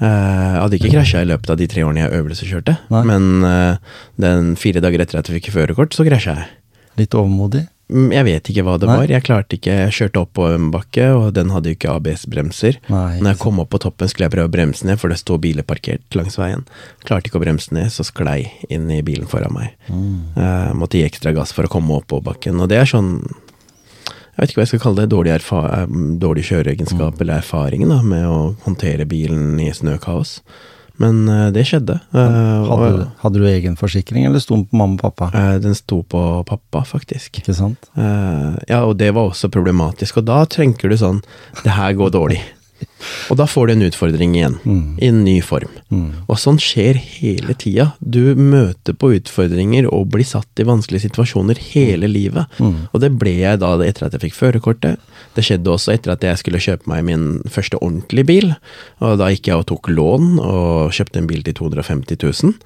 Eh, 0.00 0.06
Jeg 0.54 0.60
hadde 0.62 0.78
ikke 0.80 0.92
krasja 0.94 1.20
i 1.24 1.28
løpet 1.28 1.50
av 1.52 1.58
de 1.60 1.66
tre 1.68 1.82
årene 1.84 2.06
jeg 2.06 2.16
øvelseskjørte, 2.22 2.78
men 3.04 3.44
eh, 3.44 3.76
den 4.20 4.54
fire 4.56 4.80
dager 4.80 5.04
etter 5.04 5.20
at 5.20 5.28
jeg 5.28 5.40
fikk 5.42 5.52
førerkort, 5.58 5.92
så 5.96 6.06
krasja 6.08 6.38
jeg. 6.38 6.48
Litt 6.96 7.14
overmodig? 7.14 7.66
Mm, 7.90 8.12
Jeg 8.14 8.24
vet 8.24 8.48
ikke 8.52 8.62
hva 8.62 8.76
det 8.78 8.86
Nei. 8.86 8.96
var. 9.00 9.10
Jeg 9.10 9.24
klarte 9.26 9.56
ikke, 9.58 9.74
jeg 9.82 9.92
kjørte 9.96 10.20
opp 10.22 10.32
på 10.38 10.44
en 10.54 10.68
bakke, 10.70 11.08
og 11.18 11.32
den 11.34 11.50
hadde 11.50 11.72
jo 11.72 11.76
ikke 11.76 11.90
ABS-bremser. 11.96 12.78
Når 12.88 13.26
jeg 13.32 13.38
kom 13.42 13.58
opp 13.58 13.70
på 13.74 13.80
toppen, 13.82 14.08
skulle 14.08 14.28
jeg 14.28 14.34
prøve 14.36 14.46
å 14.48 14.52
bremse 14.54 14.86
ned, 14.86 15.00
for 15.02 15.10
det 15.10 15.18
sto 15.18 15.36
biler 15.42 15.66
parkert 15.66 16.14
langs 16.14 16.38
veien. 16.38 16.62
Klarte 17.04 17.26
ikke 17.30 17.40
å 17.40 17.44
bremse 17.44 17.74
ned, 17.74 17.90
så 17.90 18.06
sklei 18.06 18.46
inn 18.70 18.86
i 18.94 19.00
bilen 19.02 19.26
foran 19.30 19.52
meg. 19.56 19.74
Mm. 19.90 20.20
Eh, 20.38 20.72
måtte 20.78 21.00
gi 21.00 21.04
ekstra 21.08 21.34
gass 21.34 21.52
for 21.56 21.66
å 21.66 21.72
komme 21.72 21.98
opp 21.98 22.06
på 22.14 22.22
bakken. 22.22 22.60
Og 22.62 22.70
det 22.70 22.78
er 22.78 22.86
sånn 22.90 23.16
Jeg 24.40 24.46
vet 24.46 24.52
ikke 24.54 24.60
hva 24.60 24.64
jeg 24.64 24.70
skal 24.70 24.80
kalle 24.80 25.02
det. 25.02 25.10
Dårlig, 25.12 25.32
eh, 25.36 25.96
dårlig 26.16 26.44
kjøreegenskap 26.48 27.18
Mm. 27.18 27.20
eller 27.20 27.34
erfaring 27.42 27.82
da, 27.88 27.98
med 28.00 28.24
å 28.24 28.56
håndtere 28.64 29.04
bilen 29.04 29.60
i 29.60 29.68
snøkaos. 29.68 30.40
Men 30.96 31.28
uh, 31.28 31.50
det 31.50 31.66
skjedde. 31.68 31.98
Uh, 32.12 32.64
Hadde, 32.68 32.88
og, 32.88 33.12
hadde 33.20 33.40
du 33.40 33.44
egen 33.48 33.76
forsikring, 33.76 34.24
eller 34.24 34.40
sto 34.40 34.56
den 34.56 34.64
på 34.64 34.76
mamma 34.80 34.96
og 34.96 35.00
pappa? 35.00 35.28
Uh, 35.32 35.58
den 35.60 35.76
sto 35.76 36.02
på 36.02 36.44
pappa, 36.48 36.82
faktisk. 36.88 37.36
Ikke 37.40 37.54
sant? 37.56 37.90
Ja, 37.96 38.84
og 38.84 38.96
det 38.96 39.12
var 39.12 39.28
også 39.28 39.48
problematisk. 39.52 40.20
Og 40.20 40.24
da 40.28 40.44
tenker 40.44 40.88
du 40.88 40.96
sånn 40.96 41.22
Det 41.62 41.72
her 41.76 41.92
går 41.92 42.12
dårlig. 42.16 42.40
Og 43.30 43.38
da 43.38 43.46
får 43.48 43.68
du 43.68 43.72
en 43.74 43.84
utfordring 43.86 44.34
igjen. 44.36 44.56
Mm. 44.64 44.96
I 44.98 45.08
en 45.10 45.20
ny 45.24 45.36
form. 45.44 45.72
Mm. 45.92 46.08
Og 46.26 46.38
sånn 46.40 46.58
skjer 46.60 46.98
hele 47.00 47.54
tida. 47.58 47.90
Du 48.00 48.34
møter 48.36 48.96
på 48.96 49.12
utfordringer 49.16 49.88
og 49.90 50.10
blir 50.14 50.26
satt 50.28 50.60
i 50.60 50.66
vanskelige 50.68 51.08
situasjoner 51.08 51.60
hele 51.70 52.10
livet. 52.10 52.50
Mm. 52.58 52.88
Og 52.90 53.04
det 53.04 53.12
ble 53.20 53.36
jeg 53.40 53.62
da 53.62 53.72
etter 53.86 54.08
at 54.08 54.16
jeg 54.16 54.24
fikk 54.26 54.38
førerkortet. 54.38 55.00
Det 55.36 55.46
skjedde 55.46 55.72
også 55.72 55.94
etter 55.94 56.14
at 56.14 56.26
jeg 56.26 56.42
skulle 56.42 56.62
kjøpe 56.62 56.90
meg 56.90 57.06
min 57.08 57.28
første 57.50 57.80
ordentlige 57.80 58.28
bil. 58.32 58.50
Og 59.04 59.16
da 59.20 59.30
gikk 59.32 59.52
jeg 59.52 59.62
og 59.62 59.68
tok 59.70 59.92
lån 59.92 60.34
og 60.42 60.96
kjøpte 60.96 61.22
en 61.22 61.30
bil 61.30 61.46
til 61.46 61.56
250 61.62 62.20
000. 62.20 62.58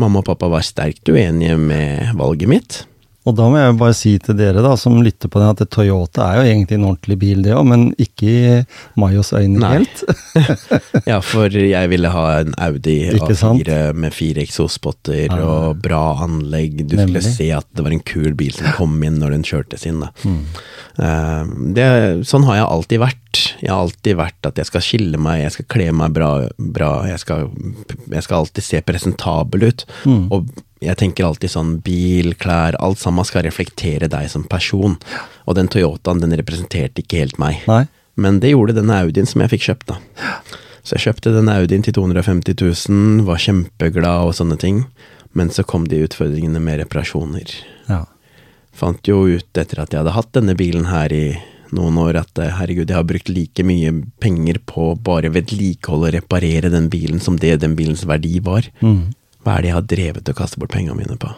Mamma 0.00 0.22
og 0.22 0.30
pappa 0.30 0.50
var 0.52 0.64
sterkt 0.66 1.10
uenige 1.12 1.58
med 1.60 2.14
valget 2.18 2.50
mitt. 2.50 2.82
Og 3.22 3.36
da 3.38 3.44
må 3.46 3.58
jeg 3.60 3.76
bare 3.78 3.94
si 3.94 4.12
til 4.18 4.34
dere 4.34 4.62
da, 4.64 4.72
som 4.80 4.96
lytter 5.04 5.30
på 5.30 5.38
den, 5.38 5.52
at 5.54 5.70
Toyota 5.70 6.24
er 6.32 6.40
jo 6.40 6.46
egentlig 6.50 6.78
en 6.80 6.86
ordentlig 6.88 7.16
bil 7.20 7.42
det 7.44 7.52
òg, 7.54 7.68
men 7.70 7.84
ikke 8.02 8.32
i 8.32 8.56
Mayos 8.98 9.30
øyne 9.38 9.70
helt. 9.70 10.02
Ja, 11.08 11.20
for 11.24 11.50
jeg 11.50 11.90
ville 11.90 12.10
ha 12.12 12.24
en 12.40 12.52
Audi 12.62 12.96
A4 13.14 13.78
med 13.98 14.14
fire 14.14 14.42
eksospotter 14.44 15.24
Ja. 15.28 15.38
og 15.42 15.80
bra 15.82 16.02
anlegg. 16.24 16.82
Du 16.90 16.96
skulle 16.98 17.22
se 17.24 17.48
at 17.54 17.66
det 17.74 17.84
var 17.86 17.94
en 17.94 18.02
kul 18.06 18.34
bil 18.38 18.52
som 18.54 18.70
kom 18.76 18.98
inn 19.06 19.18
når 19.22 19.36
den 19.36 19.46
kjørtes 19.46 19.86
inn. 19.88 20.02
Mm. 20.26 20.42
Eh, 21.02 21.54
det, 21.78 21.86
sånn 22.28 22.46
har 22.48 22.58
jeg 22.60 22.68
alltid 22.68 23.02
vært. 23.02 23.42
Jeg 23.62 23.70
har 23.72 23.84
alltid 23.86 24.18
vært 24.18 24.50
at 24.50 24.58
jeg 24.60 24.68
skal 24.68 24.84
skille 24.84 25.20
meg, 25.22 25.44
jeg 25.44 25.54
skal 25.56 25.68
kle 25.76 25.88
meg 26.02 26.12
bra, 26.16 26.32
bra 26.58 26.90
jeg, 27.08 27.22
skal, 27.22 27.48
jeg 28.12 28.26
skal 28.26 28.42
alltid 28.42 28.66
se 28.66 28.82
presentabel 28.86 29.68
ut. 29.70 29.86
Mm. 30.04 30.26
Og 30.34 30.50
jeg 30.82 30.98
tenker 30.98 31.26
alltid 31.26 31.52
sånn 31.52 31.76
bil, 31.84 32.32
klær, 32.40 32.76
alt 32.82 33.00
sammen 33.00 33.26
skal 33.28 33.46
reflektere 33.46 34.10
deg 34.10 34.28
som 34.32 34.44
person. 34.48 34.98
Og 35.46 35.56
den 35.58 35.70
Toyotaen, 35.72 36.22
den 36.22 36.34
representerte 36.38 37.04
ikke 37.04 37.22
helt 37.22 37.38
meg. 37.42 37.62
Nei? 37.70 37.84
Men 38.20 38.42
det 38.42 38.52
gjorde 38.52 38.76
denne 38.76 38.98
Audien 39.04 39.28
som 39.28 39.40
jeg 39.44 39.54
fikk 39.54 39.68
kjøpt, 39.68 39.94
da. 39.94 40.00
Så 40.82 40.96
jeg 40.96 41.06
kjøpte 41.06 41.32
denne 41.36 41.54
Audien 41.62 41.84
til 41.86 41.94
250 41.96 42.58
000, 42.58 43.22
var 43.28 43.40
kjempeglad 43.40 44.28
og 44.28 44.34
sånne 44.36 44.58
ting. 44.60 44.82
Men 45.38 45.52
så 45.54 45.64
kom 45.64 45.86
de 45.88 46.02
utfordringene 46.04 46.60
med 46.60 46.82
reparasjoner. 46.82 47.54
Ja. 47.88 48.02
Fant 48.76 49.06
jo 49.08 49.22
ut 49.30 49.58
etter 49.58 49.80
at 49.80 49.94
jeg 49.94 50.02
hadde 50.02 50.16
hatt 50.16 50.34
denne 50.36 50.56
bilen 50.58 50.90
her 50.90 51.12
i 51.14 51.24
noen 51.72 51.96
år, 52.02 52.18
at 52.20 52.40
eh, 52.42 52.52
herregud, 52.58 52.90
jeg 52.90 52.98
har 52.98 53.08
brukt 53.08 53.30
like 53.32 53.64
mye 53.64 53.94
penger 54.20 54.58
på 54.68 54.92
bare 55.00 55.30
vedlikehold 55.32 56.08
og 56.08 56.14
reparere 56.18 56.68
den 56.72 56.90
bilen 56.92 57.22
som 57.22 57.38
det 57.40 57.54
den 57.62 57.76
bilens 57.78 58.04
verdi 58.08 58.42
var. 58.44 58.68
Mm. 58.84 59.14
Hva 59.42 59.56
er 59.56 59.64
det 59.64 59.72
jeg 59.72 59.78
har 59.78 59.86
drevet 59.90 60.32
og 60.32 60.38
kastet 60.38 60.62
bort 60.62 60.74
pengene 60.74 60.98
mine 60.98 61.18
på? 61.20 61.30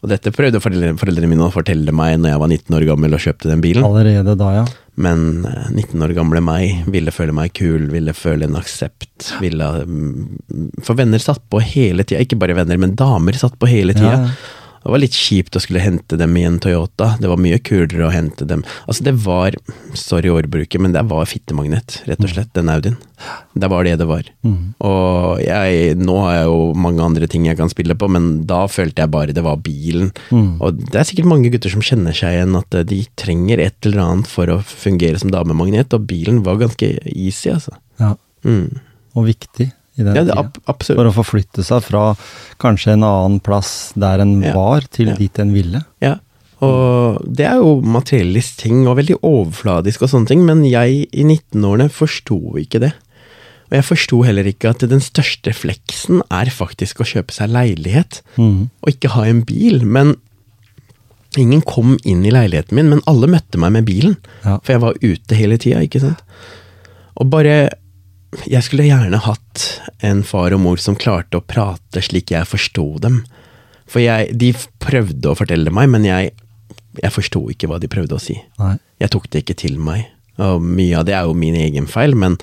Og 0.00 0.08
dette 0.08 0.32
prøvde 0.32 0.62
foreldrene, 0.64 0.96
foreldrene 1.00 1.28
mine 1.28 1.44
å 1.44 1.52
fortelle 1.52 1.92
meg 1.92 2.14
når 2.22 2.32
jeg 2.32 2.40
var 2.40 2.52
19 2.54 2.76
år 2.78 2.86
gammel 2.88 3.16
og 3.16 3.20
kjøpte 3.20 3.50
den 3.50 3.64
bilen. 3.64 3.84
Allerede 3.84 4.36
da, 4.40 4.52
ja. 4.56 4.62
Men 5.00 5.44
eh, 5.48 5.66
19 5.74 6.06
år 6.06 6.14
gamle 6.16 6.40
meg 6.44 6.86
ville 6.92 7.12
føle 7.12 7.34
meg 7.36 7.52
kul, 7.56 7.90
ville 7.92 8.14
føle 8.16 8.48
en 8.48 8.56
aksept. 8.56 9.34
Ville, 9.42 9.68
mm, 9.84 10.80
for 10.86 10.96
venner 10.96 11.20
satt 11.20 11.44
på 11.52 11.60
hele 11.64 12.06
tida. 12.06 12.22
Ikke 12.24 12.40
bare 12.40 12.56
venner, 12.56 12.80
men 12.80 12.96
damer 12.96 13.36
satt 13.36 13.58
på 13.60 13.68
hele 13.68 13.96
tida. 13.96 14.16
Ja. 14.24 14.56
Det 14.80 14.92
var 14.94 15.02
litt 15.02 15.16
kjipt 15.16 15.56
å 15.56 15.60
skulle 15.60 15.82
hente 15.84 16.16
dem 16.16 16.36
i 16.40 16.44
en 16.48 16.56
Toyota. 16.62 17.12
Det 17.20 17.28
var 17.28 17.40
mye 17.40 17.58
kulere 17.60 18.06
å 18.06 18.12
hente 18.14 18.46
dem 18.48 18.62
Altså, 18.86 19.04
det 19.04 19.12
var 19.26 19.56
Sorry 19.98 20.30
ordbruket, 20.32 20.80
men 20.80 20.94
det 20.94 21.02
var 21.10 21.28
fittemagnet, 21.28 22.00
rett 22.08 22.22
og 22.24 22.32
slett, 22.32 22.52
den 22.56 22.70
Audien. 22.72 22.96
Det 23.52 23.68
var 23.68 23.84
det 23.84 23.96
det 24.00 24.06
var. 24.08 24.28
Mm. 24.46 24.72
Og 24.86 25.42
jeg 25.44 25.96
Nå 26.00 26.16
har 26.24 26.36
jeg 26.38 26.46
jo 26.48 26.60
mange 26.86 27.04
andre 27.04 27.28
ting 27.30 27.48
jeg 27.48 27.58
kan 27.58 27.72
spille 27.72 27.96
på, 27.98 28.08
men 28.12 28.30
da 28.48 28.62
følte 28.70 29.04
jeg 29.04 29.12
bare 29.12 29.36
det 29.36 29.44
var 29.44 29.60
bilen. 29.60 30.14
Mm. 30.30 30.60
Og 30.62 30.80
det 30.80 31.02
er 31.02 31.08
sikkert 31.08 31.28
mange 31.32 31.52
gutter 31.52 31.72
som 31.72 31.84
kjenner 31.84 32.16
seg 32.16 32.38
igjen 32.38 32.56
at 32.58 32.78
eh, 32.78 32.86
de 32.88 33.02
trenger 33.20 33.60
et 33.60 33.90
eller 33.90 34.04
annet 34.06 34.30
for 34.30 34.48
å 34.52 34.60
fungere 34.64 35.20
som 35.20 35.32
damemagnet, 35.34 35.92
og 35.96 36.08
bilen 36.08 36.40
var 36.46 36.60
ganske 36.62 36.94
easy, 37.12 37.50
altså. 37.52 37.76
ja. 38.00 38.14
Mm. 38.46 38.80
Og 39.18 39.26
viktig 39.26 39.66
i 40.00 40.04
den 40.08 40.16
Ja, 40.16 40.24
det, 40.24 40.34
tida. 40.34 40.74
For 40.96 41.10
å 41.10 41.14
forflytte 41.14 41.64
seg 41.66 41.82
fra 41.86 42.16
kanskje 42.58 42.94
en 42.96 43.04
annen 43.06 43.40
plass 43.44 43.92
der 43.96 44.20
en 44.24 44.40
Ja. 44.42 44.52
var, 44.54 44.80
til 44.90 45.08
Ja. 45.12 45.14
dit 45.16 45.38
en 45.38 45.52
ville. 45.52 45.84
Ja, 46.02 46.16
og 46.60 47.22
det 47.24 47.46
er 47.46 47.56
jo 47.56 47.80
materiellisk 47.80 48.56
ting, 48.58 48.86
og 48.88 48.96
veldig 48.98 49.20
overfladisk 49.22 50.02
og 50.02 50.10
sånne 50.10 50.26
ting, 50.28 50.44
men 50.44 50.64
jeg 50.64 51.06
i 51.12 51.22
19-årene 51.24 51.88
forsto 51.90 52.38
ikke 52.60 52.80
det. 52.80 52.92
Og 53.70 53.76
jeg 53.78 53.84
forsto 53.86 54.24
heller 54.26 54.44
ikke 54.50 54.68
at 54.70 54.80
den 54.90 54.98
største 55.00 55.52
fleksen 55.54 56.20
er 56.28 56.46
faktisk 56.50 56.98
å 57.00 57.06
kjøpe 57.06 57.30
seg 57.32 57.50
leilighet, 57.54 58.20
Mm. 58.36 58.68
og 58.82 58.88
ikke 58.92 59.10
ha 59.14 59.22
en 59.24 59.42
bil. 59.42 59.84
Men 59.86 60.16
ingen 61.38 61.62
kom 61.62 61.96
inn 62.04 62.24
i 62.26 62.30
leiligheten 62.34 62.72
min, 62.74 62.88
men 62.90 63.00
alle 63.06 63.28
møtte 63.30 63.56
meg 63.62 63.70
med 63.72 63.86
bilen. 63.86 64.16
Ja. 64.44 64.58
For 64.64 64.72
jeg 64.74 64.80
var 64.82 64.94
ute 65.00 65.36
hele 65.38 65.56
tida, 65.62 65.78
ikke 65.86 66.00
sant. 66.02 66.20
Og 67.16 67.30
bare 67.30 67.70
Jeg 68.46 68.62
skulle 68.62 68.86
gjerne 68.86 69.18
hatt 69.24 69.64
en 70.06 70.22
far 70.26 70.54
og 70.54 70.62
mor 70.62 70.78
som 70.82 70.98
klarte 70.98 71.40
å 71.40 71.44
prate 71.44 72.02
slik 72.04 72.30
jeg 72.30 72.46
forsto 72.46 72.86
dem. 73.02 73.24
For 73.90 74.02
jeg, 74.04 74.30
de 74.38 74.52
prøvde 74.82 75.32
å 75.32 75.38
fortelle 75.38 75.72
meg, 75.74 75.90
men 75.90 76.06
jeg, 76.06 76.30
jeg 77.00 77.14
forsto 77.14 77.42
ikke 77.50 77.70
hva 77.70 77.80
de 77.82 77.90
prøvde 77.90 78.14
å 78.14 78.22
si. 78.22 78.38
Nei. 78.62 78.76
Jeg 79.02 79.12
tok 79.16 79.26
det 79.32 79.42
ikke 79.42 79.58
til 79.64 79.80
meg. 79.82 80.06
Og 80.40 80.62
mye 80.62 81.00
av 81.00 81.08
det 81.08 81.16
er 81.18 81.26
jo 81.28 81.34
min 81.36 81.58
egen 81.58 81.88
feil, 81.90 82.14
men 82.16 82.38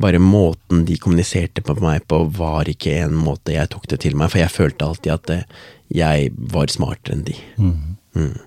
bare 0.00 0.20
måten 0.22 0.84
de 0.86 0.98
kommuniserte 1.00 1.64
på 1.64 1.74
meg 1.82 2.04
på, 2.10 2.20
var 2.36 2.68
ikke 2.70 3.00
en 3.06 3.16
måte 3.18 3.56
jeg 3.56 3.72
tok 3.72 3.88
det 3.90 4.02
til 4.04 4.14
meg, 4.18 4.30
for 4.30 4.42
jeg 4.42 4.54
følte 4.54 4.86
alltid 4.86 5.14
at 5.16 5.26
det, 5.30 5.40
jeg 5.90 6.30
var 6.52 6.70
smartere 6.70 7.16
enn 7.16 7.26
de. 7.26 7.34
Mm. 7.58 7.74
Mm. 8.14 8.38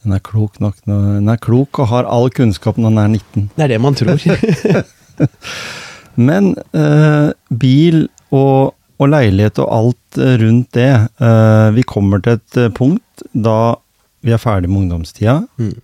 Den 0.00 0.16
er 0.16 0.22
klok 0.24 0.56
nok. 0.64 0.78
Den 0.88 1.28
er 1.28 1.42
klok 1.42 1.82
og 1.82 1.90
har 1.90 2.08
all 2.08 2.30
kunnskap 2.32 2.78
når 2.80 2.94
den 2.94 3.02
er 3.02 3.14
19. 3.18 3.50
Det 3.56 3.66
er 3.66 3.74
det 3.74 3.80
man 3.84 3.98
tror. 3.98 4.24
Men 6.16 6.54
eh, 6.76 7.30
bil 7.50 8.02
og, 8.34 8.74
og 9.00 9.12
leilighet 9.12 9.60
og 9.62 9.70
alt 9.76 10.18
eh, 10.20 10.34
rundt 10.42 10.72
det 10.76 10.90
eh, 11.22 11.68
Vi 11.76 11.84
kommer 11.88 12.22
til 12.24 12.38
et 12.38 12.58
eh, 12.60 12.72
punkt 12.76 13.24
da 13.32 13.76
vi 14.20 14.34
er 14.34 14.40
ferdig 14.42 14.68
med 14.68 14.82
ungdomstida. 14.82 15.38
Mm. 15.56 15.76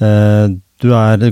Eh, 0.00 0.46
du 0.80 0.88
er 0.96 1.26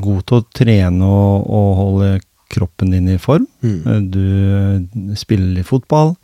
god 0.00 0.22
til 0.28 0.38
å 0.38 0.46
trene 0.56 1.04
og, 1.04 1.44
og 1.52 1.68
holde 1.82 2.08
kroppen 2.48 2.94
din 2.94 3.10
i 3.12 3.18
form. 3.20 3.44
Mm. 3.60 3.76
Eh, 3.84 4.00
Du 4.08 5.14
spiller 5.20 5.58
litt 5.58 5.68
fotball. 5.68 6.14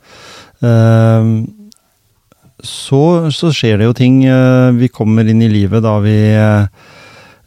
Så, 2.65 3.01
så 3.35 3.51
skjer 3.53 3.77
det 3.77 3.89
jo 3.91 3.95
ting. 3.97 4.21
Vi 4.79 4.89
kommer 4.89 5.27
inn 5.29 5.43
i 5.45 5.51
livet 5.51 5.83
da 5.85 5.99
vi 6.01 6.15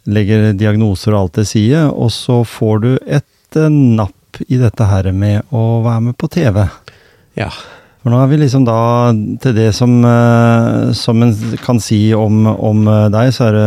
legger 0.08 0.52
diagnoser 0.56 1.12
og 1.16 1.20
alt 1.24 1.34
til 1.40 1.48
side, 1.48 1.80
og 1.90 2.12
så 2.14 2.40
får 2.48 2.78
du 2.84 2.90
et 3.04 3.58
eh, 3.60 3.68
i 4.48 4.58
dette 4.60 4.86
her 4.88 5.10
med 5.12 5.50
å 5.54 5.80
være 5.84 6.08
med 6.08 6.18
på 6.20 6.30
TV. 6.32 6.64
Ja. 7.38 7.50
For 8.02 8.12
nå 8.12 8.20
er 8.22 8.30
vi 8.30 8.38
liksom 8.40 8.66
da 8.66 8.80
til 9.42 9.56
det 9.56 9.72
som, 9.76 9.98
eh, 10.06 10.92
som 10.96 11.24
en 11.24 11.34
kan 11.64 11.80
si 11.82 12.08
om, 12.14 12.46
om 12.46 12.86
eh, 12.86 13.08
deg, 13.14 13.32
så 13.34 13.48
er 13.48 13.58
det, 13.58 13.66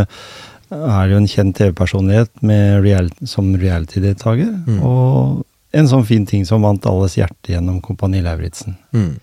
er 0.72 1.02
det 1.06 1.16
jo 1.16 1.22
en 1.22 1.32
kjent 1.34 1.58
TV-personlighet 1.60 2.32
med 2.48 2.82
real, 2.86 3.12
som 3.28 3.52
reality-deltaker. 3.54 4.54
Mm. 4.66 4.80
Og 4.88 5.42
en 5.72 5.88
sånn 5.88 6.04
fin 6.08 6.26
ting 6.28 6.44
som 6.48 6.66
vant 6.66 6.86
alles 6.90 7.16
hjerte 7.16 7.54
gjennom 7.54 7.80
Kompani 7.84 8.20
Lauritzen. 8.24 8.76
Mm. 8.92 9.14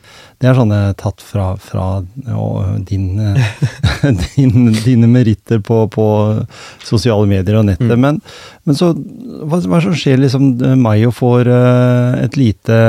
Det 0.41 0.49
er 0.49 0.57
sånne 0.57 0.79
tatt 0.97 1.21
fra, 1.21 1.51
fra 1.61 1.87
å, 2.33 2.47
din, 2.89 3.19
eh, 3.21 3.67
din, 4.37 4.71
dine 4.85 5.11
meritter 5.13 5.61
på, 5.65 5.83
på 5.93 6.07
sosiale 6.87 7.29
medier 7.29 7.61
og 7.61 7.69
nettet. 7.69 7.93
Mm. 7.93 8.05
Men, 8.07 8.23
men 8.65 8.79
så, 8.79 8.95
hva, 8.95 9.61
hva 9.61 9.83
som 9.85 9.97
skjer 9.99 10.23
liksom 10.23 10.55
Mayo 10.81 11.13
får 11.13 11.53
uh, 11.53 12.17
et 12.23 12.41
lite 12.41 12.81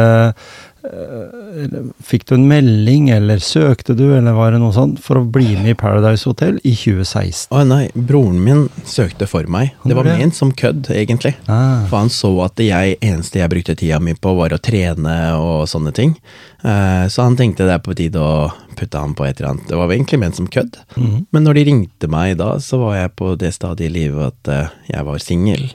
Fikk 2.05 2.25
du 2.30 2.34
en 2.38 2.45
melding, 2.49 3.09
eller 3.13 3.41
søkte 3.43 3.95
du, 3.97 4.05
eller 4.15 4.36
var 4.38 4.53
det 4.53 4.61
noe 4.61 4.73
sånt, 4.75 4.99
for 5.03 5.19
å 5.19 5.25
bli 5.27 5.51
med 5.59 5.73
i 5.73 5.77
Paradise 5.80 6.27
Hotel 6.30 6.59
i 6.63 6.73
2016? 6.77 7.49
Å 7.55 7.63
nei, 7.67 7.82
broren 7.95 8.39
min 8.45 8.65
søkte 8.88 9.27
for 9.30 9.47
meg. 9.51 9.73
Det 9.84 9.97
var 9.97 10.07
ment 10.09 10.38
som 10.38 10.53
kødd, 10.55 10.89
egentlig. 10.95 11.36
Ah, 11.51 11.86
For 11.89 11.99
han 12.03 12.11
så 12.13 12.32
at 12.45 12.55
det 12.59 12.69
eneste 12.71 13.41
jeg 13.41 13.51
brukte 13.51 13.75
tida 13.80 13.99
mi 14.03 14.15
på, 14.15 14.36
var 14.39 14.55
å 14.55 14.61
trene 14.63 15.17
og 15.39 15.67
sånne 15.71 15.93
ting. 15.95 16.15
Eh, 16.63 17.05
Så 17.09 17.23
han 17.23 17.36
tenkte 17.39 17.65
det 17.67 17.75
er 17.77 17.84
på 17.86 17.95
tide 17.97 18.19
å 18.19 18.49
putte 18.80 18.99
han 18.99 19.13
på 19.15 19.25
et 19.27 19.39
eller 19.39 19.53
annet. 19.53 19.67
Det 19.67 19.75
var 19.80 19.91
egentlig 19.91 20.19
ment 20.19 20.36
som 20.36 20.47
kødd. 20.47 20.77
mhm. 20.95 21.25
Men 21.32 21.43
når 21.43 21.53
de 21.59 21.63
ringte 21.65 22.07
meg 22.09 22.38
da, 22.38 22.55
så 22.59 22.80
var 22.80 22.95
jeg 22.95 23.15
på 23.15 23.36
det 23.38 23.53
stadiet 23.53 23.89
i 23.91 23.93
livet 23.99 24.34
at 24.34 24.47
eh, 24.53 24.69
jeg 24.93 25.05
var 25.05 25.17
singel. 25.19 25.65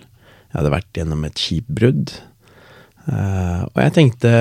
Jeg 0.55 0.61
hadde 0.62 0.70
vært 0.70 0.92
gjennom 0.94 1.24
et 1.26 1.34
skipbrudd. 1.40 2.12
Eh, 3.11 3.61
og 3.68 3.82
jeg 3.82 3.94
tenkte 3.96 4.32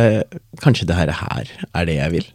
kanskje 0.64 0.88
det 0.89 0.97
her, 0.97 1.11
her 1.20 1.51
er 1.74 1.89
det 1.89 1.97
jeg 1.97 2.16
vil. 2.16 2.32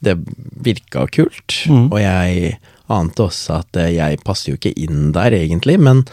Det 0.00 0.16
virka 0.64 1.06
kult, 1.12 1.62
mm. 1.68 1.88
og 1.92 1.98
jeg 2.00 2.58
ante 2.90 3.26
også 3.28 3.60
at 3.60 3.78
eh, 3.78 3.94
jeg 3.98 4.20
passer 4.26 4.52
jo 4.52 4.58
ikke 4.58 4.74
inn 4.80 5.10
der 5.14 5.36
egentlig, 5.36 5.78
men 5.78 6.04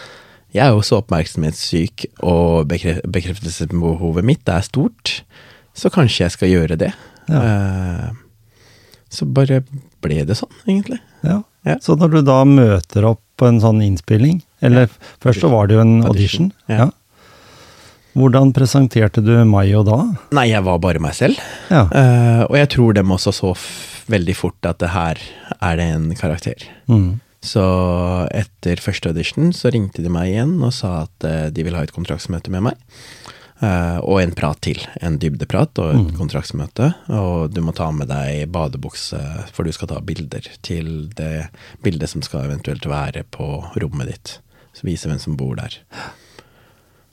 jeg 0.55 0.64
er 0.66 0.76
jo 0.76 0.84
så 0.86 1.01
oppmerksomhetssyk, 1.01 2.08
og 2.26 2.70
bekref 2.72 3.01
bekreftelsesbehovet 3.03 4.26
mitt 4.26 4.49
er 4.49 4.64
stort, 4.66 5.22
så 5.78 5.91
kanskje 5.93 6.26
jeg 6.26 6.36
skal 6.36 6.53
gjøre 6.53 6.80
det. 6.80 6.93
Ja. 7.28 7.41
Uh, 7.43 8.08
så 9.14 9.28
bare 9.30 9.62
ble 10.03 10.24
det 10.28 10.38
sånn, 10.39 10.53
egentlig. 10.66 10.99
Ja. 11.26 11.41
Ja. 11.68 11.76
Så 11.84 11.97
når 11.99 12.16
du 12.16 12.20
da 12.26 12.39
møter 12.47 13.10
opp 13.10 13.22
på 13.38 13.49
en 13.49 13.60
sånn 13.62 13.84
innspilling, 13.84 14.39
eller 14.66 14.88
først 15.24 15.43
så 15.43 15.51
var 15.51 15.68
det 15.68 15.78
jo 15.78 15.84
en 15.84 15.97
audition, 16.08 16.47
Audition, 16.47 16.51
ja. 16.72 16.88
Hvordan 18.18 18.49
presenterte 18.55 19.22
du 19.22 19.34
Mayo 19.45 19.84
da? 19.86 19.99
Nei, 20.34 20.47
jeg 20.49 20.63
var 20.65 20.80
bare 20.82 21.01
meg 21.03 21.13
selv. 21.18 21.38
Ja. 21.70 21.84
Uh, 21.91 22.43
og 22.49 22.57
jeg 22.57 22.72
tror 22.74 22.97
dem 22.97 23.13
også 23.13 23.34
så 23.36 23.53
veldig 24.09 24.36
fort 24.39 24.65
at 24.65 24.80
det 24.82 24.89
her 24.93 25.22
er 25.61 25.78
det 25.78 25.86
en 25.93 26.09
karakter. 26.18 26.65
Mm. 26.89 27.20
Så 27.45 27.61
etter 28.34 28.82
første 28.82 29.11
audition 29.13 29.51
så 29.53 29.70
ringte 29.72 30.01
de 30.01 30.09
meg 30.11 30.32
igjen 30.34 30.55
og 30.65 30.74
sa 30.74 31.03
at 31.05 31.28
uh, 31.30 31.47
de 31.53 31.68
vil 31.68 31.78
ha 31.78 31.86
et 31.86 31.93
kontraktsmøte 31.93 32.49
med 32.53 32.65
meg. 32.72 32.82
Uh, 33.61 33.97
og 34.05 34.20
en 34.22 34.34
prat 34.38 34.59
til. 34.65 34.82
En 35.01 35.18
dybdeprat 35.22 35.78
og 35.82 35.93
et 35.93 36.01
Mm. 36.07 36.11
kontraktsmøte. 36.18 36.91
Og 37.13 37.53
du 37.53 37.61
må 37.65 37.74
ta 37.78 37.91
med 37.93 38.09
deg 38.09 38.49
badebukse, 38.53 39.22
for 39.53 39.65
du 39.65 39.72
skal 39.74 39.89
ta 39.93 40.01
bilder 40.01 40.45
til 40.65 41.09
det 41.18 41.49
bildet 41.86 42.09
som 42.09 42.22
skal 42.26 42.49
eventuelt 42.49 42.86
være 42.86 43.24
på 43.34 43.47
rommet 43.82 44.09
ditt. 44.13 44.39
Så 44.78 44.86
vise 44.89 45.09
hvem 45.09 45.20
som 45.22 45.38
bor 45.38 45.55
der. 45.57 45.78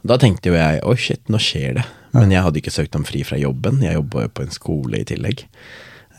Da 0.05 0.19
tenkte 0.21 0.51
jo 0.53 0.57
jeg 0.59 0.83
oi 0.85 0.97
shit, 1.01 1.23
nå 1.33 1.39
skjer 1.41 1.79
det. 1.79 1.85
Men 2.15 2.31
jeg 2.31 2.45
hadde 2.45 2.61
ikke 2.61 2.73
søkt 2.75 2.95
om 2.99 3.07
fri 3.09 3.23
fra 3.27 3.39
jobben. 3.41 3.81
Jeg 3.83 3.97
jobba 3.97 4.27
jo 4.27 4.33
på 4.37 4.45
en 4.45 4.53
skole 4.55 5.01
i 5.01 5.07
tillegg. 5.09 5.47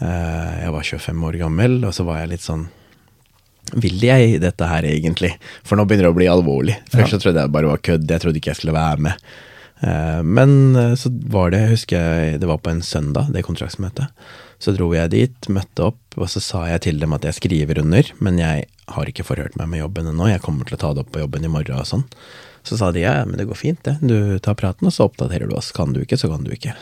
Eh, 0.02 0.56
Jeg 0.66 0.72
var 0.74 0.84
25 0.84 1.24
år 1.30 1.38
gammel, 1.40 1.78
og 1.88 1.94
så 1.96 2.04
var 2.08 2.20
jeg 2.24 2.34
litt 2.34 2.44
sånn 2.44 2.66
Vil 3.82 4.02
jeg 4.04 4.40
dette 4.44 4.68
her 4.70 4.84
egentlig? 4.86 5.32
For 5.64 5.76
nå 5.80 5.86
begynner 5.88 6.10
det 6.10 6.14
å 6.14 6.18
bli 6.18 6.28
alvorlig. 6.30 6.76
Først 6.92 7.16
så 7.16 7.20
trodde 7.22 7.40
jeg 7.42 7.48
det 7.50 7.56
bare 7.56 7.72
var 7.72 7.82
kødd, 7.82 8.10
jeg 8.12 8.22
trodde 8.22 8.38
ikke 8.42 8.52
jeg 8.52 8.60
skulle 8.60 8.76
være 8.76 9.06
med. 9.08 9.24
Eh, 9.82 10.22
Men 10.22 10.76
eh, 10.76 10.96
så 11.00 11.10
var 11.32 11.52
det, 11.56 11.64
husker 11.72 11.98
jeg, 11.98 12.40
det 12.42 12.48
var 12.52 12.60
på 12.62 12.70
en 12.74 12.82
søndag, 12.86 13.32
det 13.34 13.46
kontraktsmøtet. 13.48 14.12
Så 14.60 14.74
dro 14.76 14.92
jeg 14.94 15.10
dit, 15.12 15.50
møtte 15.50 15.88
opp, 15.92 16.02
og 16.18 16.30
så 16.32 16.40
sa 16.44 16.66
jeg 16.70 16.82
til 16.86 17.00
dem 17.00 17.14
at 17.14 17.24
jeg 17.28 17.38
skriver 17.40 17.80
under, 17.82 18.04
men 18.24 18.38
jeg 18.40 18.66
har 18.88 19.06
ikke 19.10 19.26
forhørt 19.28 19.56
meg 19.60 19.68
med 19.72 19.82
jobben 19.82 20.08
ennå, 20.12 20.30
jeg 20.32 20.42
kommer 20.46 20.66
til 20.70 20.78
å 20.78 20.82
ta 20.84 20.94
det 20.94 21.04
opp 21.06 21.12
på 21.16 21.20
jobben 21.26 21.44
i 21.44 21.52
morgen 21.52 21.80
og 21.82 21.90
sånn. 21.90 22.06
Så 22.66 22.80
sa 22.80 22.92
de 22.92 23.04
ja, 23.04 23.20
men 23.26 23.38
det 23.38 23.48
går 23.50 23.60
fint 23.60 23.82
det, 23.86 24.00
du 24.02 24.40
tar 24.44 24.58
praten 24.58 24.90
og 24.90 24.94
så 24.94 25.06
oppdaterer 25.06 25.50
du 25.50 25.56
oss, 25.58 25.72
kan 25.76 25.94
du 25.94 26.02
ikke, 26.02 26.18
så 26.18 26.32
kan 26.32 26.46
du 26.46 26.54
ikke. 26.56 26.74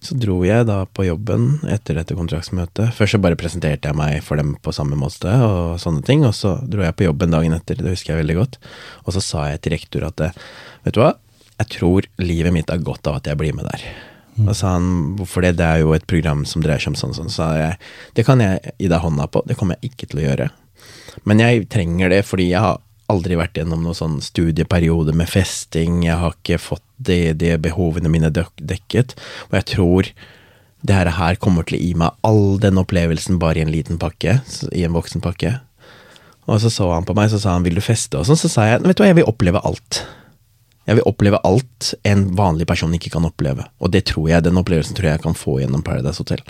Så 0.00 0.16
dro 0.16 0.38
jeg 0.46 0.64
da 0.64 0.84
på 0.88 1.04
jobben 1.04 1.58
etter 1.68 1.98
dette 1.98 2.16
kontraktsmøtet. 2.16 2.94
Først 2.96 3.18
så 3.18 3.20
bare 3.20 3.36
presenterte 3.36 3.90
jeg 3.90 3.98
meg 3.98 4.22
for 4.24 4.40
dem 4.40 4.54
på 4.64 4.72
samme 4.72 4.96
måte 4.96 5.32
og 5.44 5.80
sånne 5.82 6.00
ting, 6.06 6.22
og 6.24 6.32
så 6.36 6.54
dro 6.64 6.86
jeg 6.86 6.96
på 6.96 7.04
jobben 7.04 7.34
dagen 7.34 7.56
etter, 7.56 7.76
det 7.76 7.92
husker 7.92 8.14
jeg 8.14 8.22
veldig 8.22 8.38
godt. 8.38 8.56
Og 9.04 9.16
så 9.16 9.24
sa 9.24 9.48
jeg 9.50 9.60
til 9.60 9.76
rektor 9.76 10.06
at 10.08 10.22
vet 10.30 10.96
du 10.96 11.02
hva, 11.02 11.12
jeg 11.60 11.72
tror 11.76 12.08
livet 12.22 12.54
mitt 12.56 12.72
har 12.72 12.80
godt 12.80 13.10
av 13.10 13.18
at 13.20 13.28
jeg 13.28 13.36
blir 13.40 13.52
med 13.56 13.68
der. 13.68 13.84
Og 14.46 14.54
sa 14.56 14.76
han 14.78 15.18
hvorfor 15.18 15.44
det, 15.44 15.58
det 15.58 15.66
er 15.66 15.82
jo 15.82 15.92
et 15.92 16.06
program 16.08 16.46
som 16.48 16.64
dreier 16.64 16.80
seg 16.80 16.94
om 16.94 16.96
sånn 16.96 17.12
og 17.12 17.18
sånn. 17.18 17.32
Så 17.32 17.42
sa 17.42 17.50
jeg 17.58 17.76
det 18.16 18.24
kan 18.24 18.40
jeg 18.40 18.72
gi 18.78 18.88
deg 18.88 19.04
hånda 19.04 19.28
på, 19.28 19.44
det 19.44 19.58
kommer 19.60 19.76
jeg 19.76 19.92
ikke 19.92 20.08
til 20.08 20.22
å 20.22 20.26
gjøre. 20.28 20.48
Men 21.28 21.42
jeg 21.42 21.66
trenger 21.72 22.12
det 22.14 22.22
fordi 22.24 22.48
jeg 22.54 22.64
har 22.64 22.80
aldri 23.10 23.38
vært 23.38 23.58
gjennom 23.58 23.82
noen 23.84 23.96
sånn 23.96 24.18
studieperiode 24.24 25.14
med 25.16 25.30
festing, 25.30 26.04
jeg 26.06 26.18
har 26.20 26.36
ikke 26.36 26.60
fått 26.62 26.84
de, 26.96 27.32
de 27.36 27.54
behovene 27.62 28.12
mine 28.12 28.30
dekket, 28.32 29.16
og 29.50 29.58
jeg 29.58 29.68
tror 29.74 30.12
det 30.80 30.96
her, 30.96 31.36
kommer 31.36 31.66
til 31.68 31.76
å 31.76 31.80
gi 31.82 31.90
meg 31.98 32.14
all 32.24 32.56
den 32.60 32.80
opplevelsen 32.80 33.36
bare 33.40 33.60
i 33.60 33.64
en 33.66 33.72
liten 33.72 33.98
pakke, 34.00 34.38
i 34.72 34.84
en 34.86 34.94
voksen 34.96 35.20
pakke. 35.20 35.58
Og 36.48 36.62
så 36.62 36.70
så 36.72 36.88
han 36.90 37.04
på 37.06 37.14
meg, 37.14 37.28
så 37.30 37.40
sa 37.42 37.52
han 37.58 37.66
vil 37.66 37.76
du 37.76 37.84
feste 37.84 38.16
og 38.16 38.24
sånn, 38.26 38.38
så 38.40 38.48
sa 38.48 38.64
jeg 38.66 38.80
vet 38.86 38.96
du 38.96 39.04
hva, 39.04 39.10
jeg 39.10 39.20
vil 39.20 39.28
oppleve 39.28 39.60
alt. 39.68 40.00
Jeg 40.88 40.98
vil 40.98 41.06
oppleve 41.06 41.38
alt 41.46 41.92
en 42.08 42.24
vanlig 42.38 42.66
person 42.66 42.94
ikke 42.96 43.12
kan 43.12 43.28
oppleve, 43.28 43.68
og 43.78 43.92
det 43.92 44.06
tror 44.10 44.30
jeg, 44.32 44.46
den 44.46 44.58
opplevelsen 44.58 44.96
tror 44.96 45.10
jeg 45.10 45.18
jeg 45.18 45.26
kan 45.28 45.36
få 45.36 45.60
gjennom 45.60 45.84
Paradise 45.86 46.24
Hotel. 46.24 46.40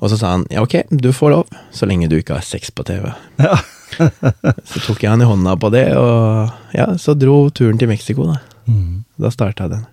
Og 0.00 0.08
så 0.12 0.16
sa 0.16 0.36
han 0.36 0.46
ja, 0.52 0.62
ok, 0.64 0.86
du 0.88 1.10
får 1.12 1.34
lov, 1.34 1.58
så 1.74 1.90
lenge 1.90 2.08
du 2.08 2.16
ikke 2.20 2.38
har 2.38 2.46
sex 2.46 2.70
på 2.72 2.86
TV. 2.88 3.10
Ja. 3.42 3.58
Så 4.70 4.80
tok 4.86 5.02
jeg 5.02 5.10
han 5.10 5.22
i 5.22 5.28
hånda 5.28 5.56
på 5.60 5.70
det, 5.74 5.84
og 5.98 6.50
ja, 6.76 6.86
så 7.00 7.14
dro 7.18 7.48
turen 7.54 7.78
til 7.80 7.88
Mexico, 7.90 8.26
da. 8.30 8.38
Mm. 8.70 9.04
Da 9.20 9.30
starta 9.34 9.68
den. 9.72 9.86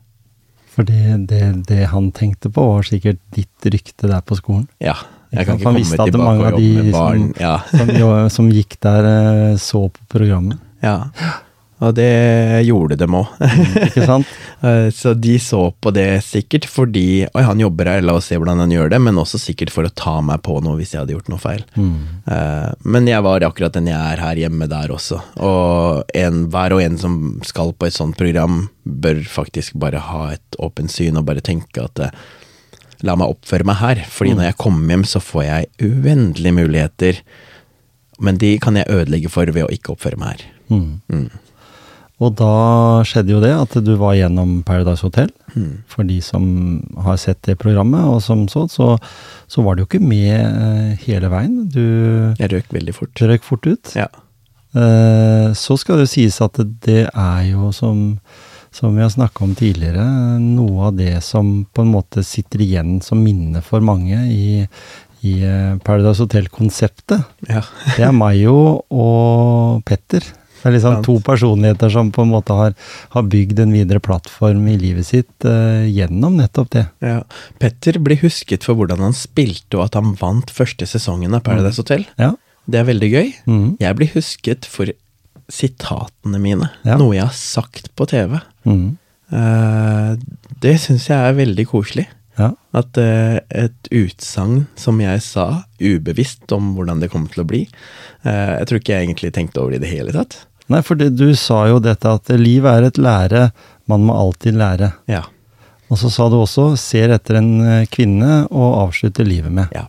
For 0.75 0.85
det, 0.85 1.27
det, 1.31 1.41
det 1.67 1.87
han 1.89 2.11
tenkte 2.13 2.51
på, 2.53 2.61
var 2.75 2.85
sikkert 2.85 3.17
ditt 3.33 3.65
rykte 3.73 4.07
der 4.11 4.21
på 4.21 4.37
skolen. 4.37 4.67
Ja. 4.83 4.93
Jeg 5.33 5.47
kan 5.47 5.57
ikke 5.57 5.67
Han 5.67 5.75
komme 5.81 6.05
tilbake 6.07 6.35
og 6.37 6.43
jobbe 6.53 6.83
med 6.83 6.91
barn. 6.93 7.23
som- 7.23 7.41
Ja. 7.41 7.55
Som, 7.73 7.89
jo, 7.97 8.11
som 8.29 8.49
gikk 8.53 8.77
der, 8.85 9.07
eh, 9.09 9.57
så 9.59 9.87
på 9.91 10.05
programmet. 10.13 10.59
ja. 10.83 10.99
Og 11.85 11.91
det 11.93 12.63
gjorde 12.65 12.95
dem 12.97 13.13
òg. 13.19 13.33
Ikke 13.85 14.05
sant? 14.07 14.29
Så 14.97 15.11
de 15.13 15.35
så 15.37 15.59
på 15.77 15.91
det 15.93 16.23
sikkert 16.25 16.65
fordi 16.65 17.27
Oi, 17.29 17.43
han 17.45 17.59
jobber 17.61 17.85
her, 17.91 18.01
la 18.01 18.15
oss 18.17 18.31
se 18.31 18.39
hvordan 18.39 18.63
han 18.63 18.71
gjør 18.73 18.89
det, 18.89 18.97
men 19.05 19.19
også 19.21 19.37
sikkert 19.37 19.69
for 19.69 19.85
å 19.85 19.91
ta 19.93 20.15
meg 20.25 20.41
på 20.47 20.55
noe 20.65 20.79
hvis 20.79 20.95
jeg 20.95 21.03
hadde 21.03 21.13
gjort 21.13 21.29
noe 21.29 21.43
feil. 21.43 21.61
Mm. 21.77 21.99
Eh, 22.33 22.71
Men 22.89 23.05
jeg 23.11 23.21
var 23.27 23.45
akkurat 23.45 23.77
den 23.77 23.91
jeg 23.91 23.99
er 24.15 24.23
her 24.25 24.41
hjemme 24.41 24.65
der 24.71 24.95
også. 24.95 25.21
Og 25.45 26.09
en, 26.17 26.47
hver 26.49 26.73
og 26.73 26.81
en 26.81 26.97
som 26.97 27.19
skal 27.45 27.75
på 27.77 27.85
et 27.91 27.97
sånt 27.99 28.17
program, 28.17 28.63
bør 28.81 29.21
faktisk 29.29 29.77
bare 29.77 30.01
ha 30.09 30.23
et 30.33 30.57
åpent 30.63 30.89
syn 30.89 31.21
og 31.21 31.27
bare 31.29 31.45
tenke 31.45 31.85
at 31.85 32.01
eh, 32.07 32.13
la 33.05 33.13
meg 33.21 33.35
oppføre 33.37 33.67
meg 33.69 33.77
her. 33.83 34.01
Fordi 34.09 34.33
når 34.33 34.49
jeg 34.49 34.61
kommer 34.65 34.95
hjem, 34.95 35.05
så 35.13 35.21
får 35.21 35.43
jeg 35.45 35.69
uendelige 35.93 36.57
muligheter. 36.57 37.21
Men 38.25 38.41
de 38.41 38.55
kan 38.63 38.79
jeg 38.81 38.89
ødelegge 38.89 39.29
for 39.29 39.45
ved 39.53 39.67
å 39.67 39.73
ikke 39.73 39.93
oppføre 39.93 40.17
meg 40.17 40.39
her. 40.39 40.47
Mm. 40.73 40.87
Mm. 41.13 41.27
Og 42.17 42.31
da 42.39 43.03
skjedde 43.05 43.29
jo 43.35 43.39
det 43.43 43.51
at 43.53 43.75
du 43.85 43.91
var 44.01 44.15
gjennom 44.17 44.63
Paradise 44.65 45.05
Hotel. 45.05 45.29
Mm. 45.53 45.83
For 45.85 46.01
de 46.07 46.17
som 46.25 46.47
har 47.05 47.19
sett 47.21 47.43
det 47.45 47.59
programmet, 47.61 48.01
og 48.09 48.23
som 48.25 48.47
så, 48.49 48.63
så, 48.73 48.95
så 49.45 49.61
var 49.65 49.75
du 49.77 49.83
jo 49.83 49.89
ikke 49.91 50.01
med 50.01 50.33
eh, 50.33 50.95
hele 51.05 51.29
veien. 51.29 51.67
Du 51.69 51.83
Jeg 52.39 52.49
røk 52.55 52.73
veldig 52.73 52.95
fort. 52.97 53.11
Du 53.13 53.27
røk 53.29 53.45
fort 53.45 53.69
ut. 53.69 53.93
Ja. 53.99 54.07
Eh, 54.73 55.53
Så 55.53 55.77
skal 55.77 56.01
det 56.01 56.07
jo 56.07 56.13
sies 56.15 56.41
at 56.41 56.57
det 56.87 57.03
er 57.13 57.43
jo 57.51 57.69
som, 57.75 58.17
som 58.73 58.97
vi 58.97 59.05
har 59.05 59.13
snakka 59.13 59.45
om 59.45 59.53
tidligere, 59.57 60.07
noe 60.41 60.89
av 60.89 60.97
det 60.97 61.19
som 61.25 61.67
på 61.69 61.85
en 61.85 61.93
måte 61.93 62.25
sitter 62.25 62.65
igjen 62.65 62.97
som 63.05 63.21
minne 63.23 63.61
for 63.65 63.85
mange 63.85 64.17
i, 64.33 64.65
i 65.21 65.37
eh, 65.45 65.77
Paradise 65.85 66.25
Hotel-konseptet. 66.25 67.29
ja. 67.49 67.61
Det 67.93 68.09
er 68.09 68.13
Mayo 68.25 68.57
og 68.89 69.85
Petter. 69.85 70.25
Det 70.61 70.69
er 70.69 70.75
liksom 70.75 71.01
to 71.05 71.17
personligheter 71.25 71.91
som 71.93 72.09
på 72.13 72.25
en 72.25 72.31
måte 72.33 72.55
har, 72.57 72.75
har 73.13 73.27
bygd 73.29 73.61
en 73.63 73.75
videre 73.75 74.01
plattform 74.03 74.65
i 74.71 74.77
livet 74.81 75.07
sitt 75.09 75.47
uh, 75.47 75.85
gjennom 75.85 76.37
nettopp 76.41 76.71
det. 76.75 76.85
Ja. 77.05 77.21
Petter 77.61 77.99
blir 78.03 78.19
husket 78.23 78.67
for 78.67 78.79
hvordan 78.79 79.03
han 79.05 79.15
spilte 79.17 79.79
og 79.79 79.87
at 79.87 79.99
han 79.99 80.15
vant 80.19 80.51
første 80.53 80.89
sesongen 80.89 81.37
av 81.37 81.45
Paradise 81.47 81.81
Hotel. 81.83 82.07
Ja. 82.19 82.33
Det 82.67 82.81
er 82.81 82.89
veldig 82.89 83.11
gøy. 83.13 83.33
Mm. 83.47 83.67
Jeg 83.79 83.99
blir 83.99 84.11
husket 84.17 84.67
for 84.67 84.91
sitatene 85.47 86.39
mine, 86.43 86.69
Ja. 86.83 86.97
noe 86.99 87.15
jeg 87.15 87.23
har 87.23 87.37
sagt 87.37 87.93
på 87.95 88.07
TV. 88.09 88.41
Mm. 88.67 88.97
Uh, 89.31 90.15
det 90.63 90.77
syns 90.83 91.07
jeg 91.07 91.17
er 91.17 91.37
veldig 91.37 91.67
koselig. 91.71 92.07
Ja. 92.37 92.51
At 92.77 92.97
uh, 93.01 93.39
et 93.49 93.89
utsagn 93.89 94.67
som 94.77 95.01
jeg 95.01 95.23
sa, 95.25 95.63
ubevisst 95.81 96.51
om 96.53 96.75
hvordan 96.77 97.01
det 97.01 97.09
kommer 97.13 97.33
til 97.33 97.41
å 97.41 97.47
bli 97.49 97.63
uh, 97.65 98.59
Jeg 98.59 98.67
tror 98.69 98.81
ikke 98.81 98.93
jeg 98.93 99.07
egentlig 99.07 99.33
tenkte 99.33 99.63
over 99.63 99.73
det 99.73 99.81
i 99.81 99.85
det 99.85 99.93
hele 99.95 100.13
tatt. 100.15 100.43
Nei, 100.71 100.83
for 100.83 100.99
det, 100.99 101.13
du 101.17 101.31
sa 101.39 101.63
jo 101.71 101.79
dette 101.83 102.11
at 102.11 102.29
liv 102.37 102.65
er 102.67 102.89
et 102.89 102.99
lære, 102.99 103.49
man 103.87 104.03
må 104.05 104.15
alltid 104.19 104.57
lære. 104.59 104.91
Ja. 105.09 105.23
Og 105.87 105.99
så 106.01 106.11
sa 106.11 106.27
du 106.27 106.35
også 106.41 106.73
'ser 106.75 107.13
etter 107.15 107.39
en 107.39 107.61
eh, 107.63 107.85
kvinne 107.87 108.43
og 108.51 108.87
avslutter 108.87 109.23
livet 109.23 109.51
med'. 109.51 109.71
ja. 109.71 109.87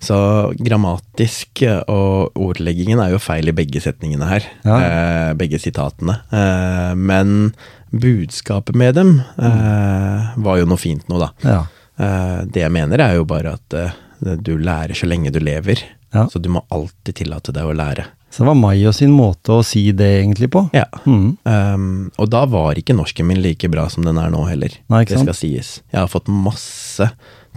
Så 0.00 0.16
grammatisk 0.56 1.62
og 1.88 2.38
ordleggingen 2.40 3.00
er 3.02 3.12
jo 3.12 3.20
feil 3.22 3.50
i 3.50 3.54
begge 3.56 3.82
setningene 3.84 4.28
her. 4.30 4.46
Ja. 4.64 4.78
Eh, 4.80 5.32
begge 5.38 5.60
sitatene. 5.60 6.16
Eh, 6.32 6.94
men 6.96 7.52
budskapet 7.92 8.78
med 8.78 8.96
dem 8.98 9.12
eh, 9.20 10.32
var 10.40 10.60
jo 10.60 10.68
noe 10.70 10.80
fint 10.80 11.06
nå, 11.10 11.20
da. 11.20 11.30
Ja. 11.44 11.60
Eh, 12.00 12.38
det 12.48 12.64
jeg 12.64 12.74
mener 12.74 13.02
er 13.04 13.18
jo 13.18 13.26
bare 13.28 13.56
at 13.58 13.76
eh, 13.76 13.98
du 14.40 14.56
lærer 14.60 14.96
så 14.96 15.08
lenge 15.08 15.32
du 15.34 15.40
lever. 15.42 15.82
Ja. 16.14 16.26
Så 16.32 16.40
du 16.42 16.48
må 16.52 16.64
alltid 16.74 17.20
tillate 17.22 17.54
deg 17.54 17.68
å 17.68 17.76
lære. 17.76 18.08
Så 18.30 18.44
det 18.44 18.50
var 18.50 18.58
Mayo 18.58 18.92
sin 18.94 19.10
måte 19.14 19.56
å 19.56 19.62
si 19.66 19.88
det 19.96 20.06
egentlig 20.20 20.50
på. 20.54 20.62
Ja. 20.74 20.86
Mm. 21.02 21.34
Um, 21.42 21.86
og 22.14 22.30
da 22.30 22.44
var 22.50 22.78
ikke 22.78 22.94
norsken 22.94 23.26
min 23.26 23.40
like 23.42 23.66
bra 23.70 23.88
som 23.90 24.06
den 24.06 24.20
er 24.22 24.30
nå 24.30 24.44
heller. 24.46 24.76
Nei, 24.90 25.02
ikke 25.02 25.16
det 25.16 25.24
skal 25.24 25.38
sies. 25.38 25.70
Jeg 25.90 25.98
har 25.98 26.10
fått 26.10 26.30
masse 26.30 27.08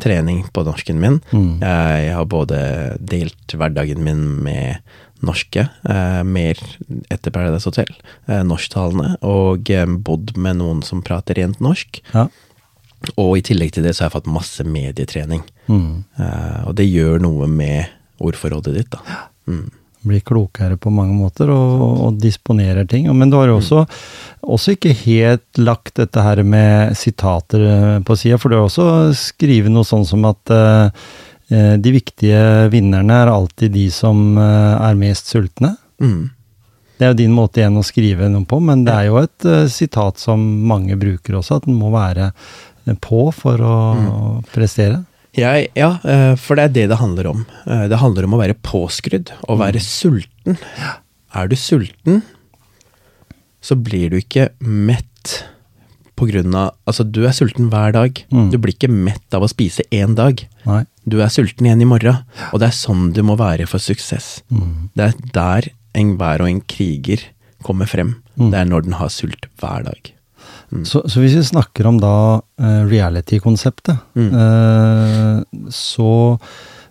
trening 0.01 0.41
på 0.53 0.63
norsken 0.65 0.97
min. 1.01 1.19
Mhm. 1.29 1.61
Jeg 1.61 2.15
har 2.17 2.25
både 2.25 2.59
delt 2.97 3.53
hverdagen 3.53 4.01
min 4.01 4.25
med 4.45 4.81
norske, 5.23 5.67
eh, 5.89 6.23
mer 6.23 6.59
etter 7.09 7.31
Paradise 7.31 7.69
Hotel, 7.69 7.91
eh, 8.27 8.43
norsktalende, 8.43 9.15
og 9.23 9.69
eh, 9.71 9.85
bodd 9.85 10.35
med 10.35 10.59
noen 10.59 10.81
som 10.83 11.03
prater 11.05 11.39
rent 11.39 11.61
norsk. 11.63 12.01
Ja. 12.13 12.27
Og 13.17 13.37
i 13.37 13.45
tillegg 13.45 13.73
til 13.75 13.85
det 13.85 13.95
så 13.95 14.03
har 14.03 14.11
jeg 14.11 14.17
fått 14.19 14.33
masse 14.33 14.65
medietrening. 14.67 15.43
Mm. 15.67 16.03
Uh, 16.19 16.59
og 16.69 16.75
det 16.79 16.89
gjør 16.89 17.23
noe 17.23 17.49
med 17.51 17.91
ordforrådet 18.23 18.75
ditt, 18.75 18.91
da. 18.93 19.23
Mm. 19.49 19.65
Blir 20.03 20.23
klokere 20.27 20.75
på 20.75 20.91
mange 20.91 21.15
måter 21.15 21.51
og, 21.53 21.83
og 22.07 22.17
disponerer 22.19 22.87
ting. 22.89 23.07
Men 23.15 23.31
du 23.31 23.37
har 23.39 23.47
jo 23.47 23.59
også, 23.61 23.85
også 24.43 24.75
ikke 24.75 24.95
helt 25.05 25.61
lagt 25.61 25.95
dette 25.99 26.23
her 26.25 26.41
med 26.43 26.97
sitater 26.99 27.63
eh, 27.69 27.99
på 28.03 28.17
sida, 28.19 28.39
for 28.39 28.51
du 28.51 28.57
har 28.57 28.67
også 28.67 28.87
skrevet 29.15 29.71
noe 29.71 29.87
sånn 29.87 30.03
som 30.07 30.27
at 30.27 30.51
eh, 30.51 31.07
de 31.53 31.93
viktige 31.93 32.67
vinnerne 32.73 33.21
er 33.23 33.31
alltid 33.31 33.73
de 33.75 33.85
som 33.93 34.37
uh, 34.39 34.79
er 34.81 34.95
mest 34.97 35.29
sultne. 35.29 35.75
Mm. 36.01 36.31
Det 36.97 37.05
er 37.05 37.11
jo 37.11 37.19
din 37.19 37.35
måte 37.35 37.59
igjen 37.59 37.77
å 37.77 37.83
skrive 37.85 38.29
noe 38.31 38.47
på, 38.49 38.57
men 38.63 38.85
det 38.87 38.93
er 38.95 39.09
jo 39.09 39.19
et 39.21 39.47
uh, 39.49 39.65
sitat 39.69 40.21
som 40.21 40.41
mange 40.69 40.97
bruker 40.97 41.37
også, 41.37 41.59
at 41.59 41.67
den 41.67 41.77
må 41.77 41.91
være 41.93 42.31
på 43.01 43.25
for 43.33 43.61
å 43.63 43.75
prestere. 44.53 45.03
Jeg, 45.33 45.71
ja, 45.79 45.95
eh, 46.05 46.35
for 46.37 46.59
det 46.59 46.63
er 46.67 46.73
det 46.75 46.87
det 46.91 46.99
handler 46.99 47.31
om. 47.31 47.45
Eh, 47.65 47.87
Det 47.89 47.97
handler 47.97 48.27
om 48.27 48.35
å 48.35 48.41
være 48.43 48.53
påskrudd, 48.61 49.31
å 49.49 49.57
være 49.57 49.79
sulten. 49.81 50.59
Er 51.33 51.47
du 51.49 51.55
sulten, 51.57 52.21
så 53.63 53.75
blir 53.79 54.11
du 54.11 54.19
ikke 54.19 54.49
mett 54.61 55.09
på 56.15 56.27
grunn 56.29 56.53
av 56.53 56.75
Altså, 56.85 57.03
du 57.09 57.23
er 57.25 57.33
sulten 57.33 57.71
hver 57.71 57.91
dag. 57.95 58.19
Mm. 58.29 58.51
Du 58.51 58.59
blir 58.61 58.75
ikke 58.75 58.91
mett 58.91 59.33
av 59.33 59.41
å 59.41 59.49
spise 59.49 59.81
én 59.89 60.13
dag. 60.15 60.43
Nei. 60.67 60.83
Du 61.09 61.17
er 61.23 61.31
sulten 61.33 61.65
igjen 61.65 61.81
i 61.81 61.89
morgen, 61.89 62.21
og 62.51 62.59
det 62.61 62.69
er 62.69 62.77
sånn 62.77 63.11
du 63.15 63.23
må 63.25 63.35
være 63.39 63.65
for 63.67 63.81
suksess. 63.81 64.43
Mm. 64.53 64.89
Det 64.93 65.07
er 65.09 65.31
der 65.33 65.69
enhver 65.97 66.41
og 66.45 66.51
en 66.51 66.61
kriger 66.61 67.23
kommer 67.63 67.89
frem. 67.89 68.19
Mm. 68.37 68.51
Det 68.51 68.59
er 68.59 68.69
når 68.69 68.85
den 68.85 68.99
har 69.01 69.09
sult 69.09 69.47
hver 69.57 69.83
dag. 69.89 70.12
Så, 70.85 71.03
så 71.07 71.21
hvis 71.21 71.35
vi 71.37 71.43
snakker 71.45 71.85
om 71.89 71.99
da 72.01 72.13
uh, 72.41 72.83
reality-konseptet, 72.89 73.97
Mm. 74.15 74.31
uh, 74.33 75.69
så 75.69 76.39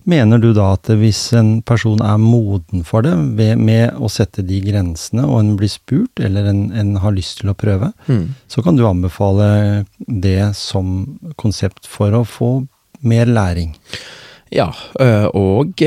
mener 0.04 0.38
du 0.42 0.48
da 0.56 0.72
at 0.74 0.88
hvis 0.98 1.20
en 1.38 1.60
person 1.62 2.00
er 2.02 2.16
moden 2.18 2.82
for 2.86 3.02
det, 3.06 3.12
ved, 3.38 3.58
med 3.62 3.94
å 4.02 4.08
sette 4.10 4.42
de 4.46 4.58
grensene, 4.64 5.22
og 5.26 5.38
en 5.40 5.52
blir 5.58 5.70
spurt, 5.70 6.18
eller 6.22 6.48
en, 6.50 6.64
en 6.74 6.96
har 7.02 7.14
lyst 7.14 7.40
til 7.42 7.52
å 7.52 7.54
prøve, 7.58 7.92
Mm. 8.08 8.34
så 8.50 8.62
kan 8.66 8.76
du 8.78 8.82
anbefale 8.88 9.84
det 10.08 10.54
som 10.58 11.18
konsept 11.38 11.86
for 11.86 12.10
å 12.18 12.24
få 12.26 12.52
mer 13.02 13.26
læring. 13.30 13.74
Ja, 14.52 14.68
øh, 15.00 15.28
og 15.34 15.80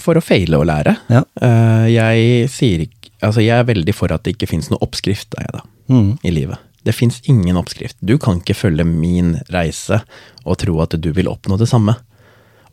for 0.00 0.16
å 0.16 0.22
feile 0.24 0.56
og 0.62 0.66
lære. 0.70 0.96
Ja. 1.12 1.22
Eh, 1.42 1.86
Jeg 1.92 2.48
sier 2.50 2.86
Altså, 3.22 3.38
jeg 3.44 3.54
er 3.54 3.62
veldig 3.68 3.92
for 3.94 4.10
at 4.12 4.24
det 4.24 4.32
ikke 4.34 4.48
finnes 4.50 4.68
noe 4.72 4.80
oppskrift, 4.82 5.34
er 5.38 5.44
jeg 5.46 5.52
da, 5.52 5.60
Mm. 5.94 6.18
i 6.24 6.30
livet. 6.30 6.58
Det 6.82 6.94
fins 6.96 7.20
ingen 7.30 7.58
oppskrift. 7.60 7.96
Du 8.00 8.16
kan 8.18 8.40
ikke 8.40 8.56
følge 8.58 8.86
min 8.86 9.36
reise 9.52 10.02
og 10.42 10.58
tro 10.62 10.78
at 10.82 10.96
du 10.98 11.12
vil 11.14 11.30
oppnå 11.30 11.58
det 11.60 11.70
samme. 11.70 11.94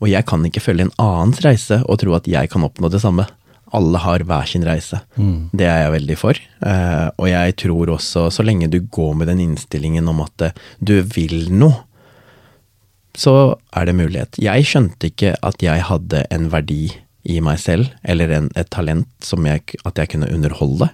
Og 0.00 0.08
jeg 0.10 0.26
kan 0.26 0.44
ikke 0.46 0.62
følge 0.64 0.88
en 0.88 0.96
annens 1.02 1.42
reise 1.44 1.82
og 1.84 2.00
tro 2.02 2.16
at 2.16 2.28
jeg 2.30 2.50
kan 2.50 2.64
oppnå 2.66 2.90
det 2.90 3.02
samme. 3.02 3.26
Alle 3.76 4.00
har 4.02 4.24
hver 4.26 4.48
sin 4.50 4.64
reise. 4.66 4.98
Det 5.54 5.68
er 5.68 5.84
jeg 5.84 5.94
veldig 5.94 6.16
for. 6.18 6.40
Eh, 6.66 7.06
og 7.14 7.28
jeg 7.30 7.54
tror 7.62 7.92
også, 7.94 8.26
så 8.34 8.42
lenge 8.42 8.70
du 8.72 8.80
går 8.80 9.14
med 9.14 9.30
den 9.30 9.44
innstillingen 9.44 10.08
om 10.10 10.24
at 10.24 10.48
eh, 10.48 10.56
du 10.80 10.96
vil 11.06 11.52
noe, 11.54 11.84
så 13.14 13.58
er 13.74 13.86
det 13.86 13.94
mulighet. 13.98 14.38
Jeg 14.42 14.66
skjønte 14.66 15.10
ikke 15.10 15.36
at 15.42 15.62
jeg 15.62 15.86
hadde 15.86 16.24
en 16.30 16.50
verdi 16.50 16.90
i 17.26 17.40
meg 17.44 17.58
selv, 17.60 17.90
eller 18.02 18.30
en, 18.32 18.50
et 18.56 18.70
talent 18.72 19.08
som 19.22 19.44
jeg, 19.46 19.62
at 19.84 19.98
jeg 19.98 20.14
kunne 20.14 20.30
underholde. 20.32 20.88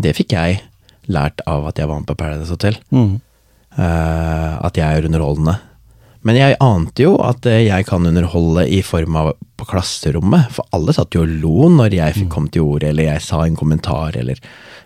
Det 0.00 0.14
fikk 0.16 0.34
jeg 0.34 0.62
lært 1.10 1.42
av 1.50 1.66
at 1.70 1.80
jeg 1.80 1.90
var 1.90 2.00
med 2.00 2.08
på 2.10 2.18
Paradise 2.18 2.52
Hotel. 2.52 2.78
Mm. 2.94 3.20
Uh, 3.72 4.58
at 4.62 4.76
jeg 4.76 4.86
er 4.86 5.08
underholdende. 5.08 5.58
Men 6.22 6.38
jeg 6.38 6.58
ante 6.62 7.02
jo 7.02 7.16
at 7.24 7.46
eh, 7.50 7.64
jeg 7.66 7.86
kan 7.88 8.06
underholde 8.06 8.62
i 8.70 8.78
form 8.86 9.16
av 9.18 9.32
på 9.58 9.66
klasserommet, 9.66 10.52
for 10.54 10.66
alle 10.74 10.94
satt 10.94 11.14
jo 11.16 11.24
og 11.24 11.32
lo 11.42 11.70
når 11.70 11.96
jeg 11.96 12.16
fikk 12.18 12.28
kom 12.30 12.46
til 12.50 12.66
orde, 12.66 12.92
eller 12.92 13.08
jeg 13.08 13.24
sa 13.26 13.42
en 13.42 13.58
kommentar, 13.58 14.14
eller 14.18 14.38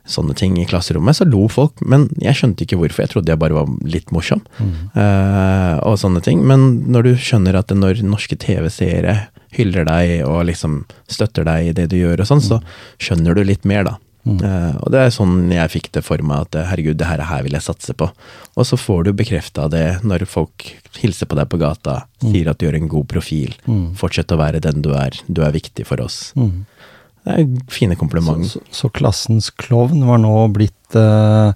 sånne 0.09 0.37
ting 0.39 0.57
i 0.61 0.67
klasserommet. 0.69 1.19
Så 1.19 1.27
lo 1.29 1.45
folk, 1.53 1.81
men 1.85 2.09
jeg 2.23 2.39
skjønte 2.39 2.65
ikke 2.65 2.79
hvorfor. 2.81 3.05
Jeg 3.05 3.13
trodde 3.13 3.33
jeg 3.33 3.41
bare 3.43 3.59
var 3.59 3.73
litt 3.85 4.13
morsom, 4.17 4.43
eh, 4.63 5.75
og 5.83 6.01
sånne 6.01 6.25
ting. 6.25 6.41
Men 6.49 6.67
når 6.89 7.11
du 7.11 7.13
skjønner 7.21 7.61
at 7.61 7.73
når 7.75 8.01
norske 8.07 8.39
TV-seere 8.41 9.19
hyller 9.57 9.89
deg 9.89 10.25
og 10.29 10.47
liksom 10.49 10.85
støtter 11.09 11.47
deg 11.49 11.71
i 11.71 11.77
det 11.77 11.89
du 11.93 11.99
gjør 12.01 12.25
og 12.25 12.31
sånn, 12.33 12.45
så 12.45 12.61
skjønner 13.03 13.37
du 13.37 13.45
litt 13.45 13.69
mer, 13.69 13.85
da. 13.89 13.97
Eh, 14.27 14.73
og 14.83 14.91
det 14.91 15.01
er 15.05 15.13
sånn 15.15 15.37
jeg 15.55 15.71
fikk 15.71 15.93
det 15.95 16.03
for 16.03 16.19
meg, 16.27 16.49
at 16.49 16.57
eh, 16.59 16.67
herregud, 16.67 16.97
det 16.99 17.07
her, 17.07 17.21
her 17.29 17.45
vil 17.47 17.55
jeg 17.55 17.63
satse 17.63 17.95
på. 17.95 18.09
Og 18.57 18.67
så 18.67 18.75
får 18.81 19.05
du 19.07 19.13
bekrefta 19.15 19.69
det 19.71 20.01
når 20.03 20.25
folk 20.27 20.67
hilser 20.99 21.29
på 21.31 21.37
deg 21.39 21.47
på 21.53 21.61
gata, 21.63 22.01
sier 22.25 22.51
at 22.51 22.59
du 22.59 22.67
gjør 22.67 22.81
en 22.81 22.89
god 22.91 23.07
profil. 23.13 23.55
Fortsett 23.95 24.33
å 24.35 24.41
være 24.41 24.61
den 24.65 24.83
du 24.83 24.91
er. 24.99 25.15
Du 25.29 25.43
er 25.47 25.55
viktig 25.55 25.87
for 25.87 26.03
oss. 26.03 26.33
Det 26.35 27.39
er 27.39 27.47
fine 27.71 27.95
komplimenter. 27.99 28.49
så, 28.57 28.61
så 28.71 28.91
klassens 28.95 29.51
klovn 29.51 30.03
var 30.07 30.19
nå 30.23 30.35
blitt 30.55 30.95
uh, 30.99 31.51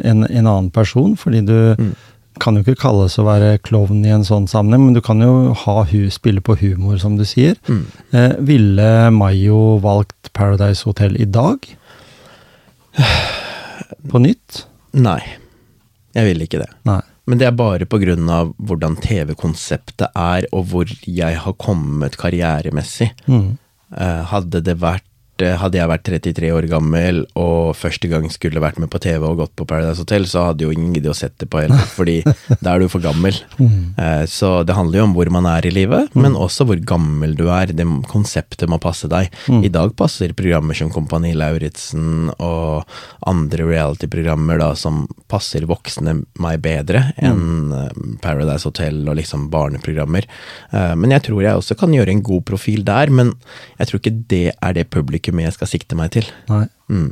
en, 0.00 0.24
en 0.24 0.46
annen 0.46 0.70
person, 0.72 1.16
fordi 1.20 1.42
du 1.48 1.56
Mm. 1.80 1.92
kan 2.40 2.56
jo 2.56 2.62
ikke 2.64 2.78
kalles 2.80 3.18
å 3.20 3.24
være 3.26 3.58
klovn 3.66 3.98
i 4.06 4.12
en 4.14 4.22
sånn 4.24 4.46
sammenheng, 4.48 4.86
men 4.86 4.94
du 4.96 5.00
kan 5.04 5.20
jo 5.20 5.52
ha 5.66 5.82
hu, 5.90 6.06
spille 6.12 6.40
på 6.40 6.54
humor, 6.60 6.96
som 7.02 7.18
du 7.18 7.24
sier. 7.28 7.56
Mm. 7.68 7.82
Eh, 8.16 8.32
ville 8.48 8.86
Mayo 9.12 9.78
valgt 9.82 10.30
Paradise 10.32 10.86
Hotel 10.88 11.18
i 11.20 11.26
dag? 11.28 11.58
På 14.10 14.20
nytt? 14.22 14.64
Nei, 14.96 15.20
jeg 16.16 16.26
vil 16.26 16.44
ikke 16.46 16.62
det. 16.64 16.70
Nei. 16.88 17.00
Men 17.30 17.38
det 17.38 17.46
er 17.46 17.54
bare 17.54 17.86
av 18.32 18.54
hvordan 18.58 18.96
TV-konseptet 18.98 20.08
er, 20.18 20.46
og 20.56 20.70
hvor 20.72 20.90
jeg 21.06 21.36
har 21.44 21.54
kommet 21.62 22.16
karrieremessig. 22.18 23.12
Mm. 23.30 23.52
Eh, 23.94 24.22
Hadde 24.32 24.62
det 24.66 24.74
vært 24.82 25.06
hadde 25.60 25.78
jeg 25.80 25.88
vært 25.90 26.04
33 26.06 26.50
år 26.54 26.66
gammel 26.70 27.22
og 27.38 27.74
første 27.78 28.08
gang 28.10 28.26
skulle 28.32 28.60
vært 28.62 28.78
med 28.82 28.90
på 28.92 29.00
TV 29.02 29.24
og 29.26 29.38
gått 29.42 29.54
på 29.58 29.66
Paradise 29.68 30.02
Hotel, 30.02 30.26
så 30.30 30.48
hadde 30.50 30.66
jo 30.66 30.70
ingen 30.74 30.92
giddet 30.96 31.12
å 31.12 31.16
sett 31.16 31.36
det 31.40 31.48
på 31.50 31.60
heller, 31.62 31.80
fordi 31.98 32.18
da 32.60 32.74
er 32.74 32.84
du 32.84 32.88
for 32.92 33.00
gammel. 33.04 33.34
Eh, 33.60 34.24
Så 34.30 34.52
det 34.66 34.76
handler 34.76 35.00
jo 35.00 35.04
om 35.08 35.14
hvor 35.16 35.30
man 35.32 35.46
er 35.50 35.66
i 35.66 35.72
livet, 35.74 36.14
men 36.14 36.36
også 36.38 36.66
hvor 36.68 36.80
gammel 36.86 37.34
du 37.38 37.46
er. 37.50 37.72
Det 37.74 37.86
konseptet 38.10 38.68
må 38.70 38.78
passe 38.82 39.08
deg. 39.10 39.30
I 39.50 39.68
dag 39.72 39.94
passer 39.98 40.32
programmer 40.36 40.76
som 40.76 40.90
Kompani 40.92 41.32
Lauritzen 41.36 42.30
og 42.38 42.84
andre 43.28 43.66
reality-programmer 43.68 44.58
da 44.60 44.70
som 44.78 45.04
passer 45.30 45.66
voksne 45.70 46.18
meg 46.42 46.60
bedre 46.64 47.06
enn 47.20 47.72
eh, 47.76 48.00
Paradise 48.22 48.66
Hotel 48.68 49.02
og 49.08 49.16
liksom 49.20 49.48
barneprogrammer. 49.52 50.26
Eh, 50.72 50.94
Men 51.00 51.10
jeg 51.16 51.22
tror 51.28 51.42
jeg 51.44 51.56
også 51.60 51.76
kan 51.80 51.92
gjøre 51.94 52.10
en 52.14 52.22
god 52.26 52.44
profil 52.48 52.84
der, 52.84 53.10
men 53.10 53.34
jeg 53.78 53.88
tror 53.90 54.00
ikke 54.02 54.16
det 54.30 54.44
er 54.60 54.72
det 54.76 54.88
publikummet 55.30 55.48
jeg 55.50 55.54
skal 55.58 55.68
sikte 55.70 55.96
meg 55.96 56.10
til. 56.12 56.26
Nei. 56.50 56.66
Mm. 56.90 57.10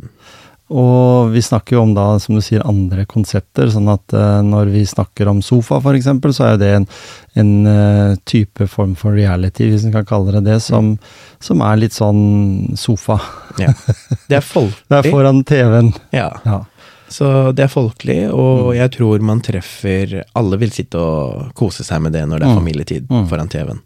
Og 0.68 1.30
vi 1.32 1.40
snakker 1.40 1.76
jo 1.78 1.82
om 1.86 1.94
da, 1.96 2.18
som 2.20 2.34
du 2.36 2.42
sier, 2.44 2.60
andre 2.68 3.06
konsepter. 3.08 3.70
Sånn 3.72 3.88
at 3.88 4.12
uh, 4.12 4.42
når 4.44 4.68
vi 4.74 4.82
snakker 4.84 5.28
om 5.30 5.40
sofa, 5.40 5.78
for 5.80 5.96
eksempel, 5.96 6.34
så 6.36 6.44
er 6.44 6.50
jo 6.52 6.60
det 6.60 6.72
en, 6.76 6.86
en 7.40 7.52
uh, 7.66 8.16
type 8.28 8.66
form 8.68 8.92
for 8.94 9.16
reality, 9.16 9.70
hvis 9.70 9.86
en 9.88 9.94
kan 9.94 10.04
kalle 10.04 10.34
det 10.36 10.44
det, 10.50 10.58
som, 10.60 10.98
som 11.40 11.62
er 11.64 11.80
litt 11.80 11.96
sånn 11.96 12.74
sofa. 12.76 13.16
Ja. 13.58 13.72
Det 14.28 14.36
er 14.36 14.44
folkelig. 14.44 14.84
Det 14.92 14.98
er 15.00 15.08
foran 15.10 15.40
TV-en. 15.48 15.94
Ja. 16.12 16.28
Ja. 16.44 16.60
Så 17.08 17.24
det 17.56 17.64
er 17.64 17.70
folkelig, 17.72 18.18
og 18.36 18.74
jeg 18.76 18.90
tror 18.92 19.22
man 19.24 19.38
treffer 19.40 20.10
Alle 20.36 20.58
vil 20.60 20.68
sitte 20.76 21.00
og 21.00 21.54
kose 21.56 21.80
seg 21.86 22.02
med 22.04 22.12
det 22.12 22.26
når 22.28 22.42
det 22.42 22.44
er 22.44 22.52
Mm. 22.52 22.58
familietid 22.60 23.06
Mm. 23.08 23.22
foran 23.30 23.48
TV-en. 23.48 23.80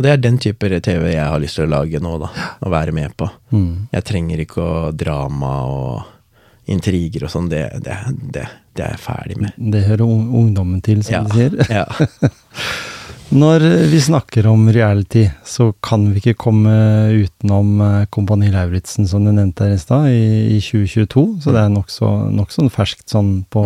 Og 0.00 0.04
det 0.06 0.14
er 0.14 0.20
den 0.24 0.38
type 0.40 0.64
TV 0.80 1.10
jeg 1.12 1.26
har 1.28 1.40
lyst 1.42 1.58
til 1.58 1.66
å 1.66 1.72
lage 1.74 1.98
nå, 2.00 2.14
da. 2.22 2.30
Å 2.64 2.70
være 2.72 2.94
med 2.96 3.12
på. 3.20 3.26
Mm. 3.52 3.90
Jeg 3.92 4.06
trenger 4.08 4.40
ikke 4.46 4.62
å 4.64 4.78
drama 4.96 5.50
og 5.68 6.70
intriger 6.72 7.26
og 7.26 7.32
sånn. 7.34 7.50
Det, 7.52 7.66
det, 7.84 7.98
det, 8.32 8.46
det 8.72 8.86
er 8.86 8.94
jeg 8.94 9.02
ferdig 9.04 9.36
med. 9.42 9.58
Det 9.74 9.82
hører 9.90 10.06
ungdommen 10.08 10.80
til, 10.86 11.02
som 11.04 11.18
Ja. 11.18 11.22
de 11.28 11.36
sier. 11.36 11.60
Ja. 11.68 11.84
Når 13.44 13.62
vi 13.92 14.00
snakker 14.02 14.48
om 14.50 14.64
reality, 14.72 15.26
så 15.46 15.68
kan 15.84 16.08
vi 16.14 16.18
ikke 16.18 16.38
komme 16.48 16.72
utenom 17.20 17.76
eh, 17.84 18.06
Kompani 18.10 18.48
Lauritzen, 18.50 19.04
som 19.06 19.22
du 19.22 19.30
nevnte 19.36 19.68
her 19.68 19.76
i 19.76 19.78
stad, 19.84 20.08
i, 20.10 20.56
i 20.56 20.62
2022. 20.64 21.26
Så 21.44 21.52
det 21.54 21.60
er 21.60 21.70
nokså 21.76 22.08
nok 22.40 22.56
sånn 22.56 22.72
ferskt 22.74 23.12
sånn 23.12 23.34
på 23.52 23.62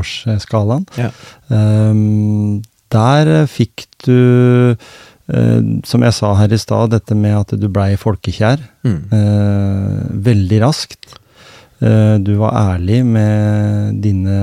årsskalaen. 0.00 0.88
Ja. 0.98 1.12
Um, 1.52 2.62
der 2.94 3.30
eh, 3.42 3.46
fikk 3.50 3.84
du, 4.06 4.74
eh, 5.32 5.60
som 5.86 6.04
jeg 6.04 6.16
sa 6.16 6.32
her 6.38 6.52
i 6.52 6.60
stad, 6.60 6.94
dette 6.94 7.16
med 7.18 7.36
at 7.38 7.54
du 7.60 7.68
blei 7.68 7.94
folkekjær. 8.00 8.62
Mm. 8.86 8.98
eh, 9.18 10.00
veldig 10.30 10.62
raskt. 10.64 11.18
Eh, 11.80 12.16
du 12.24 12.34
var 12.40 12.74
ærlig 12.74 13.04
med 13.06 14.02
dine 14.04 14.40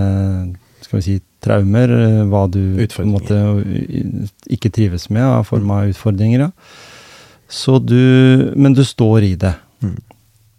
skal 0.82 1.00
vi 1.00 1.06
si, 1.06 1.20
traumer, 1.42 1.90
hva 2.30 2.46
du 2.52 2.78
på 2.94 3.02
en 3.02 3.14
måte 3.16 3.38
ikke 4.52 4.70
trives 4.70 5.08
med 5.10 5.26
av 5.26 5.48
form 5.50 5.72
av 5.74 5.90
utfordringer. 5.90 6.44
Ja. 6.46 6.52
Så 7.52 7.80
du, 7.80 8.52
men 8.56 8.76
du 8.78 8.84
står 8.86 9.26
i 9.26 9.36
det. 9.40 9.56
Mm. 9.82 9.98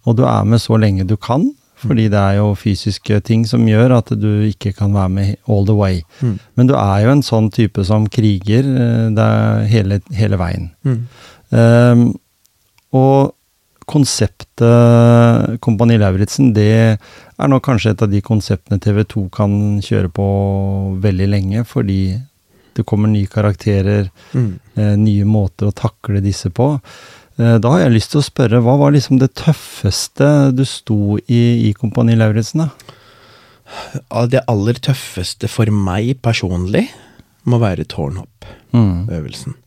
Og 0.03 0.17
du 0.17 0.25
er 0.27 0.43
med 0.43 0.61
så 0.61 0.77
lenge 0.77 1.07
du 1.07 1.15
kan, 1.15 1.47
fordi 1.83 2.07
det 2.09 2.19
er 2.19 2.37
jo 2.39 2.49
fysiske 2.55 3.19
ting 3.27 3.45
som 3.49 3.65
gjør 3.67 3.97
at 3.99 4.09
du 4.19 4.29
ikke 4.47 4.73
kan 4.77 4.93
være 4.95 5.09
med 5.09 5.35
all 5.47 5.65
the 5.67 5.75
way. 5.77 6.01
Mm. 6.21 6.39
Men 6.55 6.67
du 6.71 6.73
er 6.79 7.03
jo 7.05 7.13
en 7.13 7.23
sånn 7.25 7.51
type 7.53 7.83
som 7.85 8.07
kriger 8.07 8.63
eh, 8.65 9.67
hele, 9.71 10.01
hele 10.15 10.39
veien. 10.41 10.71
Mm. 10.87 10.99
Um, 11.53 12.03
og 12.93 13.33
konseptet 13.85 15.59
Kompani 15.63 15.97
Lauritzen, 15.99 16.53
det 16.55 16.67
er 16.97 17.49
nå 17.51 17.59
kanskje 17.63 17.91
et 17.93 18.03
av 18.05 18.11
de 18.11 18.21
konseptene 18.23 18.79
TV 18.81 19.03
2 19.11 19.25
kan 19.33 19.55
kjøre 19.83 20.11
på 20.13 20.27
veldig 21.03 21.27
lenge, 21.29 21.65
fordi 21.67 22.15
det 22.73 22.85
kommer 22.89 23.11
nye 23.11 23.27
karakterer, 23.29 24.09
Mm. 24.33 24.59
eh, 24.77 24.95
nye 24.97 25.25
måter 25.25 25.67
å 25.67 25.73
takle 25.75 26.21
disse 26.21 26.49
på. 26.49 26.79
Eh, 27.39 27.57
da 27.57 27.71
har 27.73 27.85
jeg 27.85 27.95
lyst 27.95 28.13
til 28.13 28.21
å 28.21 28.25
spørre, 28.27 28.61
hva 28.61 28.75
var 28.81 28.93
liksom 28.93 29.19
det 29.21 29.33
tøffeste 29.39 30.27
du 30.53 30.65
sto 30.69 31.17
i 31.25 31.69
i 31.69 31.73
Kompani 31.77 32.17
Lauritzen? 32.17 32.67
Det 34.29 34.43
aller 34.51 34.77
tøffeste 34.83 35.49
for 35.49 35.71
meg 35.73 36.19
personlig 36.21 36.87
må 37.49 37.57
være 37.61 37.87
tårnhopp-øvelsen. 37.89 39.57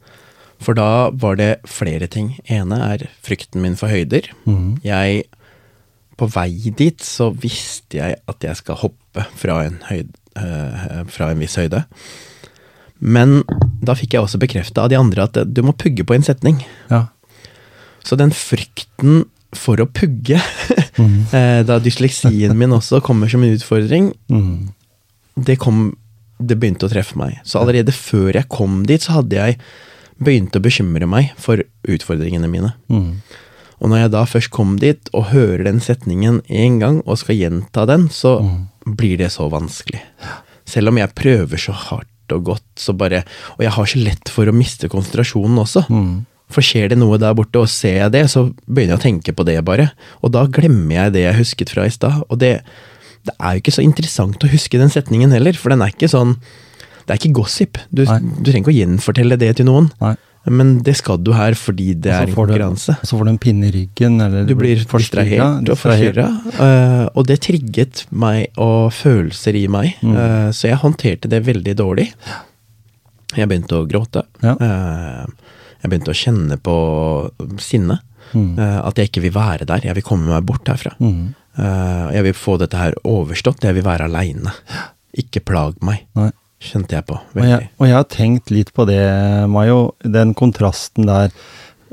For 0.63 0.79
da 0.79 1.11
var 1.13 1.37
det 1.37 1.59
flere 1.69 2.07
ting. 2.07 2.39
ene 2.49 2.79
er 2.95 3.09
frykten 3.25 3.61
min 3.61 3.77
for 3.77 3.93
høyder. 3.93 4.31
Mm. 4.47 4.81
Jeg 4.85 5.25
På 6.17 6.25
vei 6.33 6.73
dit 6.73 7.03
så 7.05 7.29
visste 7.29 7.99
jeg 7.99 8.17
at 8.25 8.41
jeg 8.41 8.57
skal 8.57 8.79
hoppe 8.81 9.27
fra 9.37 9.67
en, 9.67 9.83
høyde, 9.85 10.15
øh, 10.41 11.05
fra 11.13 11.29
en 11.31 11.39
viss 11.39 11.59
høyde. 11.61 11.83
Men 13.01 13.43
da 13.85 13.93
fikk 13.93 14.15
jeg 14.15 14.25
også 14.25 14.41
bekrefta 14.41 14.87
av 14.87 14.89
de 14.89 14.97
andre 14.97 15.27
at 15.29 15.37
du 15.45 15.61
må 15.61 15.75
pugge 15.77 16.07
på 16.09 16.17
en 16.17 16.25
setning. 16.25 16.63
Ja. 16.89 17.03
Så 18.07 18.17
den 18.21 18.31
frykten 18.35 19.25
for 19.57 19.81
å 19.83 19.87
pugge, 19.91 20.39
Mhm. 20.99 21.27
eh, 21.35 21.63
da 21.69 21.77
dysleksien 21.83 22.55
min 22.57 22.71
også 22.73 23.03
kommer 23.05 23.29
som 23.29 23.43
en 23.45 23.53
utfordring, 23.57 24.13
Mhm. 24.31 24.69
det 25.43 25.59
kom 25.59 25.97
Det 26.39 26.59
begynte 26.61 26.85
å 26.85 26.91
treffe 26.93 27.17
meg. 27.17 27.39
Så 27.49 27.57
allerede 27.63 27.95
før 27.97 28.35
jeg 28.37 28.49
kom 28.53 28.83
dit, 28.85 29.01
så 29.01 29.15
hadde 29.23 29.33
jeg 29.39 29.57
begynt 30.21 30.53
å 30.53 30.61
bekymre 30.61 31.09
meg 31.09 31.31
for 31.41 31.63
utfordringene 31.89 32.51
mine. 32.53 32.75
Mhm. 32.91 33.23
Og 33.81 33.89
når 33.89 33.97
jeg 34.03 34.11
da 34.11 34.25
først 34.27 34.51
kom 34.51 34.77
dit 34.77 35.09
og 35.15 35.31
hører 35.33 35.65
den 35.65 35.81
setningen 35.81 36.43
én 36.51 36.79
gang 36.79 37.01
og 37.07 37.17
skal 37.17 37.37
gjenta 37.37 37.87
den, 37.87 38.09
så 38.13 38.43
Mm. 38.43 38.69
blir 38.85 39.17
det 39.17 39.31
så 39.33 39.49
vanskelig. 39.51 40.03
Selv 40.67 40.89
om 40.89 40.99
jeg 40.99 41.15
prøver 41.15 41.57
så 41.57 41.73
hardt 41.73 42.07
og 42.33 42.45
godt, 42.45 42.69
så 42.77 42.93
bare 42.95 43.25
Og 43.57 43.61
jeg 43.65 43.71
har 43.71 43.85
så 43.87 44.05
lett 44.05 44.29
for 44.29 44.45
å 44.45 44.53
miste 44.53 44.91
konsentrasjonen 44.91 45.57
også. 45.57 45.89
Mhm. 45.89 46.27
For 46.53 46.63
skjer 46.63 46.93
det 46.93 46.99
noe 47.01 47.17
der 47.19 47.35
borte, 47.35 47.59
og 47.59 47.69
ser 47.73 47.97
jeg 48.05 48.13
det, 48.15 48.25
så 48.31 48.45
begynner 48.67 48.95
jeg 48.95 49.01
å 49.01 49.05
tenke 49.07 49.33
på 49.35 49.45
det, 49.49 49.57
bare. 49.67 49.89
Og 50.23 50.31
da 50.37 50.45
glemmer 50.47 50.95
jeg 50.95 51.17
det 51.17 51.25
jeg 51.25 51.39
husket 51.41 51.73
fra 51.75 51.87
i 51.89 51.91
stad. 51.91 52.21
Og 52.31 52.39
det, 52.39 52.53
det 53.27 53.35
er 53.41 53.57
jo 53.57 53.65
ikke 53.65 53.75
så 53.75 53.83
interessant 53.83 54.45
å 54.47 54.53
huske 54.53 54.79
den 54.79 54.93
setningen 54.95 55.35
heller, 55.35 55.59
for 55.59 55.75
den 55.75 55.83
er 55.83 55.91
ikke 55.95 56.11
sånn 56.13 56.37
Det 57.07 57.15
er 57.15 57.19
ikke 57.21 57.35
gossip. 57.39 57.79
Du, 57.91 58.05
du 58.05 58.47
trenger 58.51 58.63
ikke 58.65 58.73
å 58.73 58.79
gjenfortelle 58.81 59.37
det 59.39 59.53
til 59.59 59.67
noen, 59.69 59.85
Nei. 60.03 60.15
men 60.51 60.73
det 60.87 60.97
skal 60.99 61.19
du 61.23 61.33
her 61.35 61.55
fordi 61.59 61.93
det 62.03 62.11
er 62.15 62.27
en 62.27 62.35
konkurranse. 62.35 62.97
du-. 62.99 63.07
Så 63.07 63.19
får 63.19 63.29
du 63.29 63.31
en 63.31 63.39
pinne 63.43 63.69
i 63.69 63.75
ryggen, 63.77 64.17
eller 64.23 64.47
Du 64.47 64.55
blir 64.59 64.83
distrahert 64.83 65.71
og 65.71 65.79
forstyrra, 65.83 66.27
Uh, 66.57 67.07
og 67.15 67.27
det 67.29 67.41
trigget 67.47 68.05
meg 68.11 68.49
og 68.59 68.91
følelser 68.95 69.55
i 69.59 69.67
meg, 69.71 69.95
Mm. 70.03 70.15
uh, 70.19 70.51
så 70.55 70.71
jeg 70.71 70.79
håndterte 70.83 71.31
det 71.31 71.43
veldig 71.47 71.75
dårlig. 71.79 72.09
Jeg 73.37 73.51
begynte 73.51 73.79
å 73.83 73.87
gråte. 73.91 74.23
Ja. 74.43 74.55
Eh, 74.63 75.27
jeg 75.87 75.93
begynte 75.95 76.13
å 76.13 76.19
kjenne 76.19 76.59
på 76.61 76.77
sinne. 77.63 78.01
Mm. 78.35 78.59
eh, 78.59 78.79
at 78.83 78.99
jeg 78.99 79.07
ikke 79.13 79.23
vil 79.23 79.33
være 79.37 79.65
der. 79.71 79.85
Jeg 79.87 79.95
vil 79.95 80.03
komme 80.03 80.27
meg 80.33 80.43
bort 80.49 80.67
herfra. 80.67 80.91
Mm. 80.99 81.29
Eh, 81.57 82.09
jeg 82.17 82.25
vil 82.27 82.35
få 82.35 82.57
dette 82.59 82.77
her 82.77 82.97
overstått. 83.07 83.63
Jeg 83.65 83.77
vil 83.79 83.87
være 83.87 84.09
aleine. 84.11 84.51
Ikke 85.17 85.41
plag 85.47 85.79
meg, 85.87 86.03
Nei. 86.19 86.33
kjente 86.61 86.97
jeg 86.99 87.07
på. 87.07 87.21
Og 87.37 87.47
jeg, 87.47 87.71
og 87.79 87.87
jeg 87.87 87.95
har 87.97 88.09
tenkt 88.13 88.51
litt 88.51 88.73
på 88.75 88.85
det, 88.91 88.99
Mayo. 89.49 89.95
Den 90.03 90.35
kontrasten 90.37 91.07
der. 91.07 91.31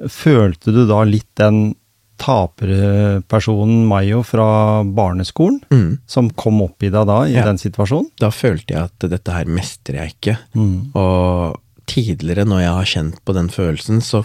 Følte 0.09 0.73
du 0.73 0.81
da 0.89 1.03
litt 1.05 1.29
den 1.39 1.75
taperpersonen 2.23 3.85
Mayo 3.87 4.23
fra 4.25 4.83
barneskolen, 4.83 5.61
Mm. 5.71 5.99
som 6.07 6.29
kom 6.29 6.61
opp 6.61 6.81
i 6.83 6.89
deg 6.89 7.05
da, 7.07 7.21
i 7.25 7.33
Ja. 7.33 7.43
den 7.45 7.57
situasjonen? 7.57 8.09
Da 8.19 8.29
følte 8.29 8.73
jeg 8.73 8.83
at 8.89 8.99
dette 9.09 9.31
her 9.31 9.45
mestrer 9.45 9.95
jeg 10.01 10.15
ikke. 10.17 10.37
Mm. 10.55 10.91
Og 10.95 11.59
tidligere, 11.87 12.45
når 12.45 12.61
jeg 12.61 12.73
har 12.77 12.85
kjent 12.85 13.19
på 13.25 13.33
den 13.33 13.49
følelsen, 13.49 14.01
så 14.01 14.23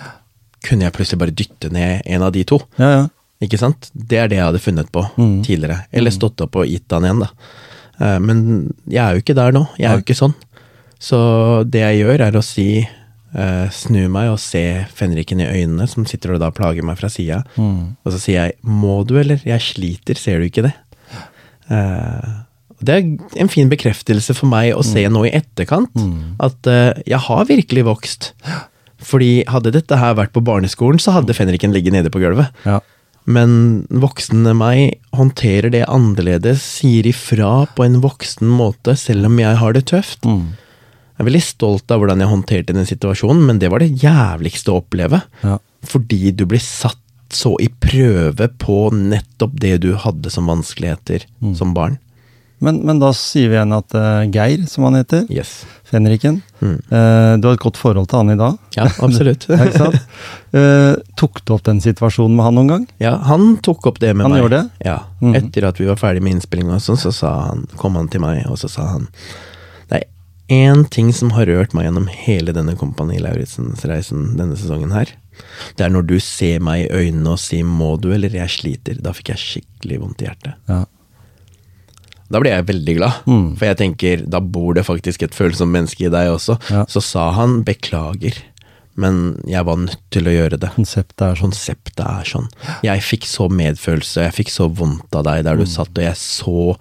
kunne 0.67 0.83
jeg 0.87 0.93
plutselig 0.93 1.19
bare 1.19 1.35
dytte 1.39 1.71
ned 1.73 2.03
en 2.07 2.23
av 2.23 2.33
de 2.33 2.45
to. 2.45 2.59
Ja, 2.79 2.91
ja. 2.91 3.07
Ikke 3.41 3.59
sant? 3.61 3.91
Det 3.95 4.19
er 4.19 4.29
det 4.29 4.37
jeg 4.41 4.45
hadde 4.49 4.59
funnet 4.65 4.89
på 4.91 5.05
Mm. 5.17 5.43
tidligere. 5.47 5.85
Eller 5.93 6.11
stått 6.11 6.41
opp 6.43 6.57
og 6.57 6.67
gitt 6.67 6.91
han 6.91 7.05
igjen, 7.05 7.21
da. 7.21 7.29
Eh, 8.01 8.19
Men 8.19 8.75
jeg 8.89 8.99
er 9.05 9.13
jo 9.15 9.21
ikke 9.23 9.35
der 9.37 9.53
nå. 9.53 9.69
Jeg 9.79 9.87
er 9.91 9.95
jo 9.99 10.03
ikke 10.03 10.19
sånn. 10.19 10.35
Så 10.99 11.65
det 11.71 11.81
jeg 11.81 12.01
gjør, 12.05 12.21
er 12.27 12.33
å 12.33 12.43
si 12.43 12.89
eh, 13.35 13.69
Snu 13.71 14.09
meg 14.09 14.31
og 14.33 14.39
se 14.41 14.87
fenriken 14.93 15.41
i 15.41 15.47
øynene, 15.47 15.87
som 15.89 16.05
sitter 16.07 16.33
og 16.35 16.41
da 16.41 16.51
plager 16.51 16.83
meg 16.83 16.99
fra 16.99 17.09
sida. 17.09 17.45
Mm. 17.57 17.97
Og 18.05 18.13
så 18.13 18.19
sier 18.19 18.47
jeg 18.49 18.55
'må 18.65 19.07
du, 19.07 19.19
eller? 19.21 19.37
Jeg 19.45 19.61
sliter, 19.61 20.17
ser 20.17 20.39
du 20.41 20.47
ikke 20.51 20.63
det?' 20.65 20.75
Eh, 21.71 22.29
det 22.85 22.95
er 22.95 23.41
en 23.43 23.49
fin 23.51 23.69
bekreftelse 23.71 24.35
for 24.39 24.47
meg 24.51 24.73
å 24.77 24.85
se 24.87 25.03
nå 25.11 25.25
i 25.27 25.33
etterkant, 25.35 25.91
Mm. 25.99 26.37
at 26.41 26.67
eh, 26.67 27.03
jeg 27.07 27.19
har 27.19 27.45
virkelig 27.49 27.85
vokst. 27.85 28.33
Fordi 29.03 29.45
hadde 29.47 29.73
dette 29.73 29.97
her 29.99 30.15
vært 30.15 30.33
på 30.35 30.43
barneskolen, 30.43 30.99
så 30.99 31.13
hadde 31.15 31.35
fenriken 31.35 31.73
ligget 31.75 31.93
nede 31.95 32.11
på 32.11 32.21
gulvet. 32.23 32.51
Ja. 32.67 32.81
Men 33.27 33.85
voksne 33.91 34.55
meg 34.57 34.99
håndterer 35.15 35.71
det 35.71 35.85
annerledes, 35.87 36.63
sier 36.81 37.05
ifra 37.11 37.67
på 37.77 37.85
en 37.85 38.01
voksen 38.01 38.49
måte, 38.49 38.97
selv 38.97 39.27
om 39.27 39.37
jeg 39.39 39.57
har 39.61 39.73
det 39.77 39.85
tøft. 39.91 40.23
Mm. 40.25 40.55
Jeg 41.19 41.27
er 41.27 41.29
veldig 41.31 41.43
stolt 41.45 41.91
av 41.91 42.01
hvordan 42.01 42.21
jeg 42.23 42.31
håndterte 42.31 42.75
den 42.75 42.87
situasjonen, 42.89 43.45
men 43.47 43.59
det 43.59 43.71
var 43.71 43.81
det 43.83 43.91
jævligste 44.01 44.71
å 44.73 44.81
oppleve. 44.85 45.23
ja. 45.45 45.59
Fordi 45.87 46.33
du 46.35 46.45
blir 46.47 46.59
satt 46.59 46.99
så 47.31 47.53
i 47.61 47.69
prøve 47.69 48.49
på 48.59 48.89
nettopp 48.91 49.53
det 49.61 49.77
du 49.85 49.93
hadde 49.95 50.31
som 50.31 50.47
vanskeligheter 50.51 51.23
Mm. 51.43 51.55
som 51.55 51.75
barn. 51.75 51.99
Men, 52.61 52.81
men 52.87 52.99
da 52.99 53.13
sier 53.15 53.49
vi 53.53 53.55
igjen 53.55 53.73
at 53.77 53.95
uh, 53.95 54.25
Geir, 54.35 54.65
som 54.67 54.85
han 54.89 54.97
heter, 54.99 55.27
Yes. 55.31 55.65
fenriken 55.87 56.43
Mm. 56.61 56.81
uh, 56.91 57.37
Du 57.39 57.47
har 57.47 57.55
et 57.55 57.61
godt 57.63 57.77
forhold 57.79 58.09
til 58.11 58.19
han 58.19 58.31
i 58.35 58.37
dag? 58.41 58.57
Ja, 58.75 58.89
absolutt. 58.99 59.47
Ja? 59.49 59.91
Eh, 60.59 60.97
tok 61.21 61.45
du 61.45 61.53
opp 61.55 61.63
den 61.69 61.79
situasjonen 61.85 62.35
med 62.35 62.45
han 62.49 62.55
noen 62.57 62.69
gang? 62.73 62.87
Ja, 62.99 63.13
han 63.29 63.59
tok 63.63 63.87
opp 63.87 63.99
det 64.03 64.15
med 64.17 64.25
Han 64.27 64.33
meg. 64.33 64.43
gjorde 64.43 64.59
det? 64.63 64.87
Ja. 64.89 64.97
Mhm. 65.21 65.35
Etter 65.39 65.69
at 65.69 65.79
vi 65.79 65.87
var 65.87 65.97
ferdig 66.01 66.23
med 66.25 66.33
innspillinga, 66.39 66.81
sånn, 66.83 66.97
så 66.99 67.13
sa 67.15 67.35
han, 67.51 67.67
kom 67.77 67.95
han 68.01 68.09
til 68.09 68.21
meg, 68.25 68.43
og 68.51 68.57
så 68.59 68.69
sa 68.73 68.87
han 68.97 69.07
Det 69.91 70.01
er 70.03 70.07
én 70.73 70.83
ting 70.91 71.13
som 71.13 71.31
har 71.37 71.47
rørt 71.47 71.75
meg 71.77 71.85
gjennom 71.87 72.09
hele 72.09 72.53
denne 72.57 72.75
Kompani 72.81 73.19
Lauritzens-reisen 73.23 74.35
denne 74.39 74.57
sesongen 74.57 74.91
her. 74.97 75.13
Det 75.77 75.85
er 75.87 75.91
når 75.95 76.07
du 76.09 76.17
ser 76.19 76.59
meg 76.65 76.87
i 76.89 76.91
øynene 76.91 77.37
og 77.37 77.39
sier 77.39 77.63
'må 77.65 78.01
du', 78.01 78.11
eller 78.15 78.31
'jeg 78.31 78.49
sliter'. 78.49 79.03
Da 79.03 79.13
fikk 79.13 79.29
jeg 79.29 79.39
skikkelig 79.39 80.01
vondt 80.01 80.23
i 80.23 80.25
hjertet. 80.27 80.55
Ja. 80.69 80.85
Da 82.31 82.41
ble 82.41 82.51
jeg 82.51 82.67
veldig 82.67 82.97
glad, 82.99 83.13
Mm. 83.27 83.57
for 83.57 83.65
jeg 83.67 83.77
tenker 83.79 84.27
da 84.29 84.41
bor 84.41 84.75
det 84.75 84.85
faktisk 84.85 85.23
et 85.23 85.35
følsomt 85.35 85.73
menneske 85.73 86.07
i 86.07 86.11
deg 86.13 86.29
også. 86.29 86.59
Ja. 86.71 86.85
Så 86.85 87.01
sa 87.03 87.31
han 87.33 87.63
'beklager', 87.65 88.37
men 88.97 89.41
jeg 89.47 89.65
var 89.65 89.77
nødt 89.77 89.97
til 90.11 90.25
å 90.25 90.35
gjøre 90.35 90.59
det. 90.61 90.71
Konseptet 90.75 91.23
er 91.23 91.35
sånn. 91.37 91.51
Konseptet 91.53 92.05
er 92.05 92.25
sånn. 92.25 92.49
Jeg 92.83 93.01
fikk 93.01 93.25
så 93.25 93.49
medfølelse, 93.49 94.23
jeg 94.27 94.35
fikk 94.35 94.51
så 94.51 94.69
vondt 94.75 95.15
av 95.15 95.25
deg 95.25 95.45
der 95.45 95.57
du 95.57 95.63
Mm. 95.65 95.69
satt, 95.69 95.89
og 95.97 96.05
jeg 96.05 96.15
så 96.17 96.77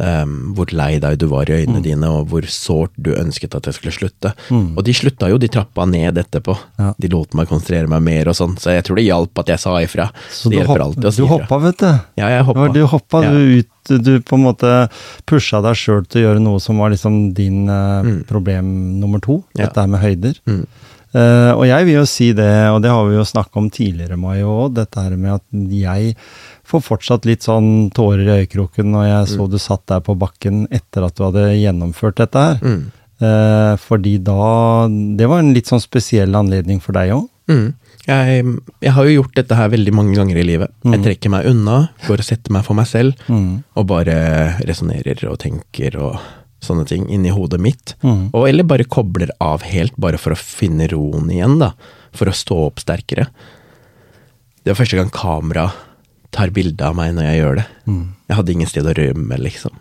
ehm, 0.00 0.54
hvor 0.54 0.72
lei 0.72 0.98
deg 0.98 1.18
du 1.18 1.26
var 1.28 1.44
i 1.50 1.62
øynene 1.64 1.78
Mm. 1.80 1.82
dine, 1.82 2.08
og 2.08 2.28
hvor 2.28 2.42
sårt 2.48 2.90
du 3.00 3.10
ønsket 3.14 3.54
at 3.54 3.64
jeg 3.66 3.74
skulle 3.74 3.92
slutte. 3.92 4.32
Mm. 4.50 4.76
Og 4.76 4.84
de 4.84 4.92
slutta 4.92 5.28
jo, 5.28 5.38
de 5.38 5.48
trappa 5.48 5.84
ned 5.86 6.14
etterpå. 6.16 6.56
Ja. 6.78 6.94
De 6.98 7.08
lot 7.08 7.34
meg 7.34 7.48
konsentrere 7.48 7.88
meg 7.88 8.02
mer 8.02 8.28
og 8.28 8.34
sånn, 8.34 8.56
så 8.58 8.70
jeg 8.76 8.84
tror 8.84 8.96
det 8.96 9.04
hjalp 9.06 9.38
at 9.38 9.46
jeg 9.48 9.58
sa 9.60 9.76
ifra. 9.82 10.10
Så 10.30 10.48
det 10.50 10.58
hjelper 10.62 10.80
alltid 10.86 11.04
å 11.04 11.12
si 11.12 11.22
du 11.22 11.26
hoppa, 11.28 11.58
vet 11.60 11.78
du. 11.78 11.86
Ja, 12.16 12.28
jeg 12.28 12.44
hoppa. 12.44 12.72
Du 12.72 12.86
hoppa 12.86 13.22
Ja. 13.24 13.30
du 13.30 13.58
ut, 13.60 13.68
du 14.02 14.20
på 14.20 14.34
en 14.38 14.44
måte 14.44 14.88
pusha 15.26 15.60
deg 15.62 15.74
sjøl 15.74 16.06
til 16.08 16.22
å 16.22 16.26
gjøre 16.34 16.40
noe 16.42 16.60
som 16.60 16.78
var 16.78 16.90
liksom 16.90 17.34
din 17.34 17.68
eh, 17.68 18.02
Mm. 18.02 18.24
problem 18.26 19.00
nummer 19.00 19.20
to, 19.20 19.44
Ja. 19.56 19.66
dette 19.66 19.76
her 19.80 19.86
med 19.88 20.00
høyder. 20.00 20.66
Mm. 21.12 21.20
Eh, 21.20 21.52
og 21.54 21.66
jeg 21.68 21.84
vil 21.86 21.94
jo 21.98 22.04
si 22.08 22.32
det, 22.32 22.50
og 22.72 22.80
det 22.82 22.90
har 22.90 23.04
vi 23.08 23.16
jo 23.18 23.24
snakka 23.28 23.58
om 23.60 23.68
tidligere, 23.70 24.16
Mayo 24.16 24.48
òg, 24.64 24.74
dette 24.78 24.96
her 25.04 25.16
med 25.16 25.34
at 25.34 25.44
jeg 25.76 26.14
får 26.64 26.80
fortsatt 26.86 27.26
litt 27.28 27.42
sånn 27.44 27.90
tårer 27.92 28.24
i 28.24 28.36
øyekroken 28.46 28.88
når 28.94 29.04
jeg 29.10 29.28
så 29.36 29.48
du 29.50 29.58
satt 29.60 29.84
der 29.92 30.00
på 30.00 30.16
bakken 30.16 30.66
etter 30.72 31.04
at 31.04 31.14
du 31.18 31.24
hadde 31.26 31.44
gjennomført 31.60 32.16
dette 32.22 32.38
her. 32.46 32.58
Mm. 32.64 32.90
Uh, 33.22 33.76
fordi 33.78 34.16
da 34.18 34.88
Det 34.88 35.28
var 35.30 35.38
en 35.44 35.52
litt 35.54 35.68
sånn 35.70 35.78
spesiell 35.84 36.34
anledning 36.34 36.80
for 36.82 36.92
deg 36.96 37.12
òg. 37.14 37.28
Mm. 37.52 37.68
Jeg, 38.08 38.44
jeg 38.82 38.92
har 38.96 39.04
jo 39.06 39.12
gjort 39.20 39.36
dette 39.36 39.54
her 39.54 39.68
veldig 39.70 39.92
mange 39.94 40.16
ganger 40.16 40.40
i 40.40 40.42
livet. 40.48 40.72
Jeg 40.82 40.98
Mm. 40.98 41.04
trekker 41.04 41.30
meg 41.30 41.46
unna, 41.46 41.90
går 42.08 42.18
og 42.18 42.24
setter 42.26 42.50
meg 42.56 42.64
for 42.64 42.74
meg 42.74 42.86
selv, 42.90 43.14
Mm. 43.28 43.62
og 43.76 43.86
bare 43.86 44.56
resonnerer 44.66 45.28
og 45.30 45.38
tenker 45.38 45.94
og 46.02 46.18
sånne 46.62 46.86
ting 46.88 47.08
inni 47.10 47.32
hodet 47.34 47.60
mitt. 47.62 47.94
Mm. 48.02 48.30
Og 48.30 48.46
eller 48.48 48.66
bare 48.68 48.88
kobler 48.88 49.32
av 49.42 49.66
helt, 49.66 49.96
bare 50.00 50.20
for 50.20 50.34
å 50.34 50.38
finne 50.38 50.88
roen 50.92 51.30
igjen, 51.32 51.58
da. 51.62 51.72
For 52.16 52.30
å 52.30 52.36
stå 52.36 52.58
opp 52.68 52.82
sterkere. 52.82 53.28
Det 54.62 54.70
var 54.70 54.78
første 54.78 54.98
gang 54.98 55.10
kamera 55.12 55.70
tar 56.32 56.52
bilde 56.54 56.86
av 56.86 56.96
meg 56.96 57.16
når 57.16 57.28
jeg 57.28 57.40
gjør 57.40 57.56
det. 57.60 57.64
Mm. 57.86 58.04
Jeg 58.28 58.38
hadde 58.38 58.54
ingen 58.54 58.70
sted 58.70 58.88
å 58.88 58.94
rømme, 58.96 59.38
liksom. 59.42 59.80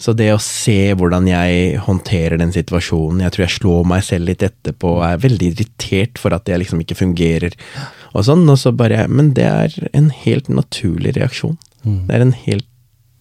Så 0.00 0.14
det 0.16 0.30
å 0.32 0.40
se 0.40 0.94
hvordan 0.96 1.26
jeg 1.28 1.80
håndterer 1.84 2.40
den 2.40 2.54
situasjonen, 2.54 3.20
jeg 3.26 3.34
tror 3.34 3.44
jeg 3.44 3.56
slår 3.58 3.88
meg 3.90 4.04
selv 4.06 4.30
litt 4.30 4.44
etterpå, 4.46 4.94
og 4.96 5.04
er 5.04 5.20
veldig 5.20 5.50
irritert 5.50 6.20
for 6.20 6.32
at 6.32 6.48
jeg 6.48 6.62
liksom 6.62 6.80
ikke 6.80 6.96
fungerer, 6.96 7.56
og 8.14 8.24
sånn, 8.26 8.46
og 8.48 8.56
så 8.58 8.72
bare 8.74 9.04
Men 9.12 9.34
det 9.36 9.44
er 9.46 9.90
en 9.92 10.08
helt 10.24 10.48
naturlig 10.48 11.12
reaksjon. 11.18 11.58
Mm. 11.84 12.00
Det 12.08 12.16
er 12.16 12.24
en 12.24 12.36
helt 12.46 12.69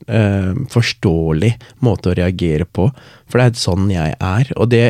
eh, 0.10 0.51
forståelig 0.74 1.53
måte 1.86 2.12
å 2.12 2.18
reagere 2.18 2.66
på, 2.66 2.89
for 3.30 3.39
det 3.41 3.45
er 3.51 3.62
sånn 3.62 3.89
jeg 3.93 4.16
er. 4.18 4.51
Og 4.57 4.70
det, 4.74 4.84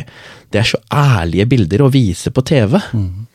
det 0.53 0.61
er 0.63 0.69
så 0.71 0.79
ærlige 0.95 1.45
bilder 1.51 1.83
å 1.85 1.91
vise 1.93 2.31
på 2.31 2.43
TV. 2.47 2.79
Mm. 2.95 3.25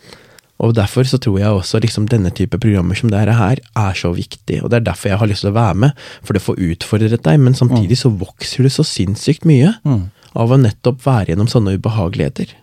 Og 0.64 0.72
derfor 0.78 1.05
så 1.05 1.18
tror 1.20 1.41
jeg 1.43 1.51
også 1.51 1.80
liksom 1.82 2.07
denne 2.09 2.30
type 2.32 2.57
programmer 2.62 2.97
som 2.97 3.11
dette 3.12 3.35
her 3.37 3.59
er 3.61 3.97
så 3.99 4.12
viktig, 4.14 4.61
og 4.62 4.70
det 4.70 4.78
er 4.80 4.87
derfor 4.87 5.11
jeg 5.11 5.18
har 5.20 5.28
lyst 5.28 5.43
til 5.45 5.51
å 5.51 5.57
være 5.59 5.80
med, 5.82 6.05
for 6.24 6.32
det 6.39 6.45
får 6.45 6.61
utfordret 6.70 7.24
deg, 7.26 7.41
men 7.43 7.57
samtidig 7.59 7.99
så 8.01 8.12
vokser 8.14 8.64
du 8.64 8.70
så 8.72 8.87
sinnssykt 8.87 9.45
mye 9.51 9.74
Mm. 9.85 10.05
av 10.35 10.51
å 10.55 10.59
nettopp 10.59 11.03
være 11.05 11.32
gjennom 11.35 11.51
sånne 11.51 11.74
ubehageligheter. 11.76 12.55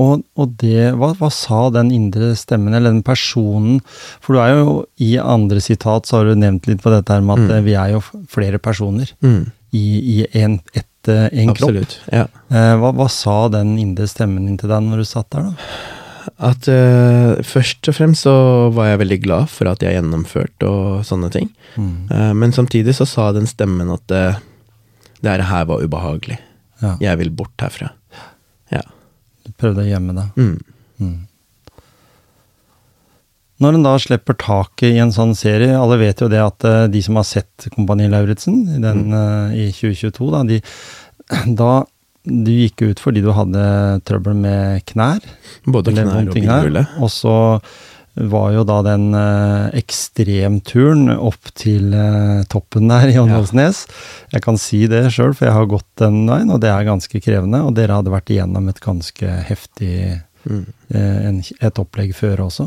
Og, 0.00 0.22
og 0.40 0.54
det, 0.56 0.92
hva, 0.96 1.10
hva 1.18 1.28
sa 1.30 1.66
den 1.74 1.90
indre 1.92 2.30
stemmen, 2.38 2.72
eller 2.74 2.90
den 2.94 3.02
personen 3.04 3.80
For 4.24 4.32
du 4.34 4.40
er 4.40 4.54
jo 4.56 4.76
i 5.04 5.18
andre 5.20 5.60
sitat, 5.60 6.06
så 6.08 6.16
har 6.22 6.30
du 6.30 6.34
nevnt 6.40 6.66
litt 6.66 6.80
på 6.82 6.90
dette 6.94 7.12
her 7.12 7.20
med 7.20 7.38
at 7.38 7.48
Mm. 7.50 7.56
eh, 7.58 7.62
vi 7.66 7.74
er 7.76 7.90
jo 7.92 8.00
flere 8.32 8.58
personer 8.58 9.12
Mm, 9.22 9.50
i, 9.72 9.84
i 10.22 10.26
en, 10.42 10.60
et, 10.74 11.08
en 11.08 11.50
Absolutt, 11.52 11.98
kropp. 12.00 12.12
Ja. 12.12 12.26
Eh, 12.50 12.74
hva, 12.80 12.92
hva 12.96 13.08
sa 13.10 13.48
den 13.52 13.76
indre 13.78 14.06
stemmen 14.08 14.48
inn 14.48 14.56
til 14.60 14.68
deg 14.72 14.82
når 14.86 15.02
du 15.04 15.04
satt 15.04 15.28
der, 15.30 15.50
da? 15.52 15.52
At 16.38 16.66
uh, 16.70 17.40
først 17.42 17.88
og 17.90 17.94
fremst 17.96 18.22
så 18.24 18.32
var 18.74 18.92
jeg 18.92 19.00
veldig 19.00 19.16
glad 19.24 19.48
for 19.50 19.66
at 19.70 19.82
jeg 19.82 19.96
gjennomførte 19.96 20.68
og 20.70 21.02
sånne 21.06 21.30
ting. 21.34 21.48
Mm. 21.76 22.06
Uh, 22.10 22.32
men 22.38 22.54
samtidig 22.54 22.94
så 22.94 23.06
sa 23.10 23.32
den 23.34 23.46
stemmen 23.50 23.90
at 23.90 24.14
uh, 24.14 24.38
det 25.22 25.30
her 25.34 25.42
her 25.50 25.66
var 25.66 25.82
ubehagelig. 25.82 26.38
Ja, 26.82 26.96
Jeg 27.00 27.18
vil 27.18 27.30
bort 27.30 27.54
herfra. 27.62 27.90
Du 29.42 29.52
prøvde 29.58 29.84
å 29.84 29.88
gjemme 29.88 30.16
deg. 30.16 30.40
Mm. 30.40 30.56
Mm. 31.02 31.20
Når 33.62 33.78
en 33.78 33.86
da 33.86 33.94
slipper 34.00 34.36
taket 34.38 34.96
i 34.96 35.00
en 35.02 35.12
sånn 35.14 35.36
serie, 35.38 35.76
alle 35.78 36.00
vet 36.00 36.22
jo 36.22 36.28
det 36.30 36.40
at 36.42 36.66
eh, 36.66 36.84
de 36.90 37.02
som 37.04 37.18
har 37.20 37.26
sett 37.28 37.68
Kompani 37.76 38.08
Lauritzen 38.10 38.64
i, 38.66 38.80
den, 38.82 39.04
eh, 39.14 39.54
i 39.54 39.66
2022, 39.74 40.30
da, 40.34 40.42
de, 40.48 40.60
da 41.62 41.72
du 42.22 42.52
gikk 42.54 42.84
ut 42.86 43.00
fordi 43.02 43.22
du 43.22 43.32
hadde 43.34 43.62
trøbbel 44.06 44.36
med 44.38 44.84
knær. 44.90 45.22
Både 45.66 45.94
knær 45.94 46.20
og 46.22 46.34
bilhule. 46.34 46.84
Og 47.02 47.10
så 47.10 47.36
var 48.14 48.50
jo 48.52 48.62
da 48.68 48.80
den 48.84 49.06
eh, 49.16 49.70
ekstremturen 49.80 51.08
opp 51.14 51.48
til 51.56 51.94
eh, 51.96 52.42
toppen 52.52 52.90
der 52.92 53.08
i 53.08 53.16
Åndalsnes. 53.20 53.86
Jeg 54.34 54.42
kan 54.44 54.58
si 54.60 54.82
det 54.90 55.06
sjøl, 55.14 55.32
for 55.32 55.48
jeg 55.48 55.56
har 55.56 55.70
gått 55.70 55.88
den 56.02 56.26
veien, 56.28 56.52
og 56.52 56.60
det 56.60 56.68
er 56.72 56.84
ganske 56.90 57.22
krevende. 57.24 57.62
Og 57.64 57.72
dere 57.78 57.96
hadde 58.00 58.12
vært 58.12 58.34
igjennom 58.34 58.68
et 58.72 58.82
ganske 58.84 59.38
heftig 59.48 60.20
Mm. 60.42 60.64
eh, 60.90 61.26
et 61.62 61.76
opplegg 61.78 62.10
før 62.18 62.40
også. 62.48 62.64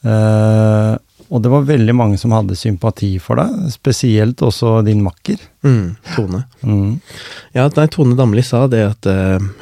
Eh, 0.00 0.94
og 1.28 1.42
det 1.44 1.50
var 1.52 1.66
veldig 1.68 1.94
mange 1.94 2.16
som 2.20 2.32
hadde 2.32 2.56
sympati 2.56 3.18
for 3.20 3.36
deg, 3.36 3.68
spesielt 3.74 4.40
også 4.44 4.78
din 4.86 5.02
makker. 5.04 5.36
Mm. 5.64 5.90
Tone. 6.16 6.40
Mm. 6.64 6.94
Ja, 7.52 7.68
nei, 7.76 7.86
Tone 7.92 8.16
Damli 8.16 8.40
sa 8.44 8.64
det 8.66 8.80
at 8.94 9.08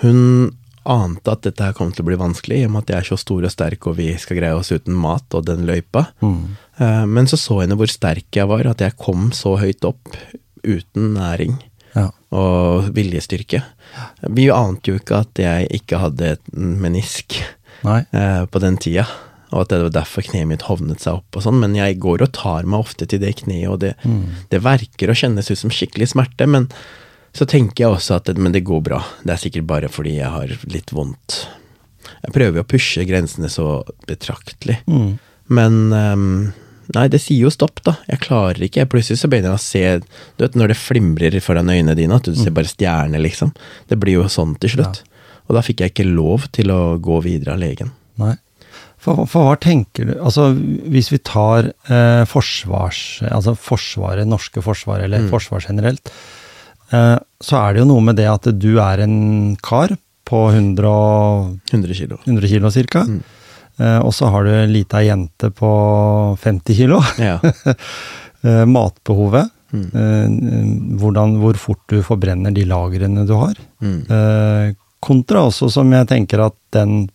hun 0.04 0.52
ante 0.84 1.30
at 1.32 1.42
dette 1.44 1.62
her 1.66 1.74
kom 1.76 1.90
til 1.92 2.02
å 2.04 2.08
bli 2.08 2.16
vanskelig, 2.20 2.62
i 2.62 2.66
og 2.66 2.72
med 2.74 2.82
at 2.86 2.92
jeg 2.94 2.98
er 3.04 3.08
så 3.10 3.18
stor 3.20 3.44
og 3.44 3.52
sterk 3.52 3.86
og 3.90 3.96
vi 3.98 4.10
skal 4.18 4.38
greie 4.40 4.56
oss 4.56 4.72
uten 4.72 4.94
mat 4.96 5.36
og 5.36 5.44
den 5.46 5.66
løypa. 5.68 6.06
Mm. 6.24 6.56
Eh, 6.80 7.04
men 7.06 7.26
så 7.30 7.36
så 7.40 7.60
henne 7.62 7.76
hvor 7.78 7.90
sterk 7.92 8.28
jeg 8.36 8.48
var, 8.48 8.66
at 8.70 8.80
jeg 8.84 8.96
kom 9.00 9.30
så 9.36 9.56
høyt 9.60 9.84
opp 9.84 10.14
uten 10.64 11.14
næring 11.16 11.58
Ja. 11.96 12.10
og 12.30 12.92
viljestyrke. 12.94 13.62
Vi 14.30 14.44
ante 14.54 14.92
jo 14.92 14.98
ikke 15.00 15.24
at 15.24 15.34
jeg 15.42 15.66
ikke 15.80 15.98
hadde 15.98 16.28
et 16.36 16.52
menisk 16.54 17.34
Nei. 17.82 18.04
eh, 18.12 18.44
på 18.46 18.60
den 18.62 18.76
tida, 18.78 19.06
og 19.50 19.62
at 19.64 19.72
det 19.72 19.80
var 19.82 19.90
derfor 20.04 20.22
kneet 20.22 20.46
mitt 20.46 20.62
hovnet 20.68 21.00
seg 21.02 21.18
opp 21.18 21.34
og 21.36 21.42
sånn, 21.42 21.58
men 21.58 21.74
jeg 21.74 21.98
går 21.98 22.22
og 22.22 22.30
tar 22.36 22.62
meg 22.70 22.78
ofte 22.86 23.08
til 23.10 23.18
det 23.18 23.32
kneet, 23.42 23.66
og 23.72 23.80
det, 23.82 23.96
det 24.52 24.60
verker 24.62 25.10
og 25.10 25.18
kjennes 25.18 25.50
ut 25.50 25.58
som 25.58 25.70
skikkelig 25.74 26.12
smerte, 26.12 26.46
men 26.46 26.68
så 27.36 27.46
tenker 27.46 27.84
jeg 27.84 27.94
også 27.94 28.16
at 28.18 28.30
men 28.36 28.52
det 28.52 28.64
går 28.66 28.80
bra, 28.82 29.02
det 29.24 29.34
er 29.36 29.42
sikkert 29.44 29.66
bare 29.70 29.88
fordi 29.92 30.16
jeg 30.18 30.30
har 30.34 30.54
litt 30.72 30.90
vondt. 30.96 31.44
Jeg 32.24 32.32
prøver 32.34 32.62
å 32.62 32.66
pushe 32.68 33.04
grensene 33.08 33.48
så 33.52 33.82
betraktelig, 34.08 34.80
Mm. 34.86 35.18
men 35.48 35.78
um, 35.92 36.52
Nei, 36.90 37.04
det 37.06 37.20
sier 37.22 37.44
jo 37.44 37.50
stopp, 37.54 37.78
da. 37.86 37.92
Jeg 38.10 38.18
klarer 38.24 38.58
ikke. 38.66 38.82
Plutselig 38.90 39.20
så 39.20 39.28
begynner 39.30 39.52
jeg 39.52 39.60
å 39.60 39.62
se 39.62 39.82
Du 40.34 40.42
vet 40.42 40.56
når 40.58 40.72
det 40.72 40.76
flimrer 40.80 41.36
foran 41.38 41.70
øynene 41.70 41.94
dine, 41.94 42.16
at 42.18 42.26
du 42.26 42.34
ser 42.34 42.50
bare 42.50 42.66
stjerner, 42.66 43.22
liksom. 43.22 43.52
Det 43.86 43.94
blir 44.02 44.16
jo 44.16 44.24
sånn 44.26 44.56
til 44.58 44.72
slutt. 44.74 45.04
Og 45.46 45.54
da 45.54 45.62
fikk 45.62 45.84
jeg 45.84 45.92
ikke 45.92 46.08
lov 46.10 46.48
til 46.50 46.72
å 46.74 46.96
gå 46.98 47.20
videre 47.22 47.54
av 47.54 47.62
legen. 47.62 47.92
Nei. 48.18 48.32
For, 48.98 49.22
for 49.30 49.46
hva 49.46 49.54
tenker 49.62 50.10
du 50.10 50.16
Altså, 50.18 50.48
hvis 50.90 51.12
vi 51.14 51.20
tar 51.22 51.70
eh, 51.70 52.24
forsvars... 52.26 53.22
Altså 53.30 53.54
Forsvaret, 53.54 54.26
norske 54.26 54.58
forsvaret, 54.60 55.06
eller 55.06 55.22
Mm. 55.28 55.30
forsvar 55.30 55.62
generelt, 55.70 56.10
så 56.90 57.56
er 57.62 57.72
det 57.74 57.80
jo 57.84 57.88
noe 57.88 58.02
med 58.02 58.16
det 58.18 58.26
at 58.30 58.48
du 58.58 58.78
er 58.82 59.00
en 59.04 59.56
kar 59.62 59.92
på 60.26 60.40
100, 60.52 60.84
og- 60.86 61.58
100 61.72 61.94
kilo. 61.94 62.18
100 62.26 62.48
kilo 62.48 62.70
cirka, 62.70 63.04
Mm. 63.06 63.22
eh, 63.78 63.98
og 63.98 64.12
så 64.12 64.30
har 64.30 64.44
du 64.44 64.50
ei 64.50 64.66
lita 64.66 64.98
jente 65.02 65.50
på 65.50 66.36
50 66.38 66.74
kilo. 66.76 67.00
Ja. 67.18 67.38
Eh, 68.42 68.64
matbehovet, 68.64 69.50
Mm. 69.70 69.90
eh, 69.94 70.96
hvordan, 70.98 71.34
hvor 71.42 71.54
fort 71.60 71.78
du 71.92 71.98
forbrenner 72.02 72.50
de 72.56 72.64
lagrene 72.64 73.26
du 73.28 73.34
har. 73.36 73.52
Mm. 73.82 73.98
Eh, 74.10 74.72
kontra 75.04 75.42
også 75.46 75.68
som 75.70 75.92
jeg 75.92 76.06
tenker 76.08 76.40
at 76.46 76.54
den 76.72 77.10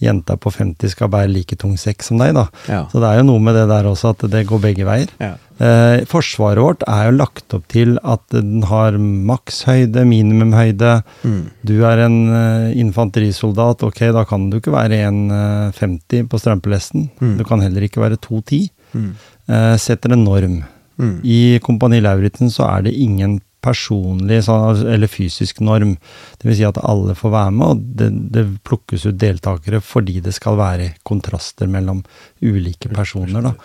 jenta 0.00 0.36
på 0.38 0.52
50 0.54 0.88
skal 0.94 1.08
bære 1.10 1.32
like 1.32 1.56
tung 1.58 1.74
sekk 1.76 2.04
som 2.06 2.18
deg, 2.22 2.32
da. 2.32 2.46
Ja. 2.68 2.84
Så 2.92 3.00
det 3.02 3.08
er 3.10 3.18
jo 3.18 3.26
noe 3.26 3.40
med 3.42 3.54
det 3.58 3.66
der 3.68 3.90
også, 3.90 4.10
at 4.14 4.30
det 4.30 4.46
går 4.46 4.60
begge 4.62 4.86
veier. 4.86 5.08
ja. 5.18 5.34
Eh, 5.58 6.04
forsvaret 6.06 6.62
vårt 6.62 6.84
er 6.86 7.08
jo 7.08 7.16
lagt 7.16 7.54
opp 7.56 7.64
til 7.72 7.96
at 8.06 8.22
den 8.30 8.62
har 8.70 8.94
makshøyde, 8.98 10.04
minimumhøyde. 10.06 10.92
Mm. 11.26 11.40
Du 11.66 11.74
er 11.88 12.04
en 12.04 12.18
eh, 12.30 12.76
infanterisoldat, 12.78 13.82
ok, 13.82 14.04
da 14.14 14.22
kan 14.28 14.46
du 14.52 14.60
ikke 14.60 14.74
være 14.74 15.02
1,50 15.08 16.30
på 16.30 16.38
strømpelesten. 16.38 17.08
Mm. 17.18 17.34
Du 17.40 17.44
kan 17.48 17.64
heller 17.64 17.88
ikke 17.88 18.04
være 18.04 18.20
2,10. 18.22 18.68
Mm. 18.94 19.10
Eh, 19.50 19.74
setter 19.82 20.14
en 20.14 20.24
norm. 20.28 20.62
Mm. 20.98 21.18
I 21.26 21.58
Kompani 21.62 22.00
Lauritzen 22.02 22.54
så 22.54 22.66
er 22.70 22.86
det 22.86 22.94
ingen 22.94 23.40
personlig 23.62 24.44
eller 24.46 25.10
fysisk 25.10 25.60
norm. 25.60 25.96
Det 26.38 26.46
vil 26.46 26.58
si 26.60 26.66
at 26.66 26.78
alle 26.78 27.18
får 27.18 27.34
være 27.34 27.54
med, 27.54 27.66
og 27.66 27.86
det, 27.98 28.10
det 28.34 28.46
plukkes 28.66 29.08
ut 29.08 29.18
deltakere 29.18 29.82
fordi 29.82 30.20
det 30.22 30.34
skal 30.36 30.58
være 30.60 30.92
kontraster 31.06 31.70
mellom 31.70 32.04
ulike 32.42 32.90
personer. 32.94 33.50
Da. 33.50 33.56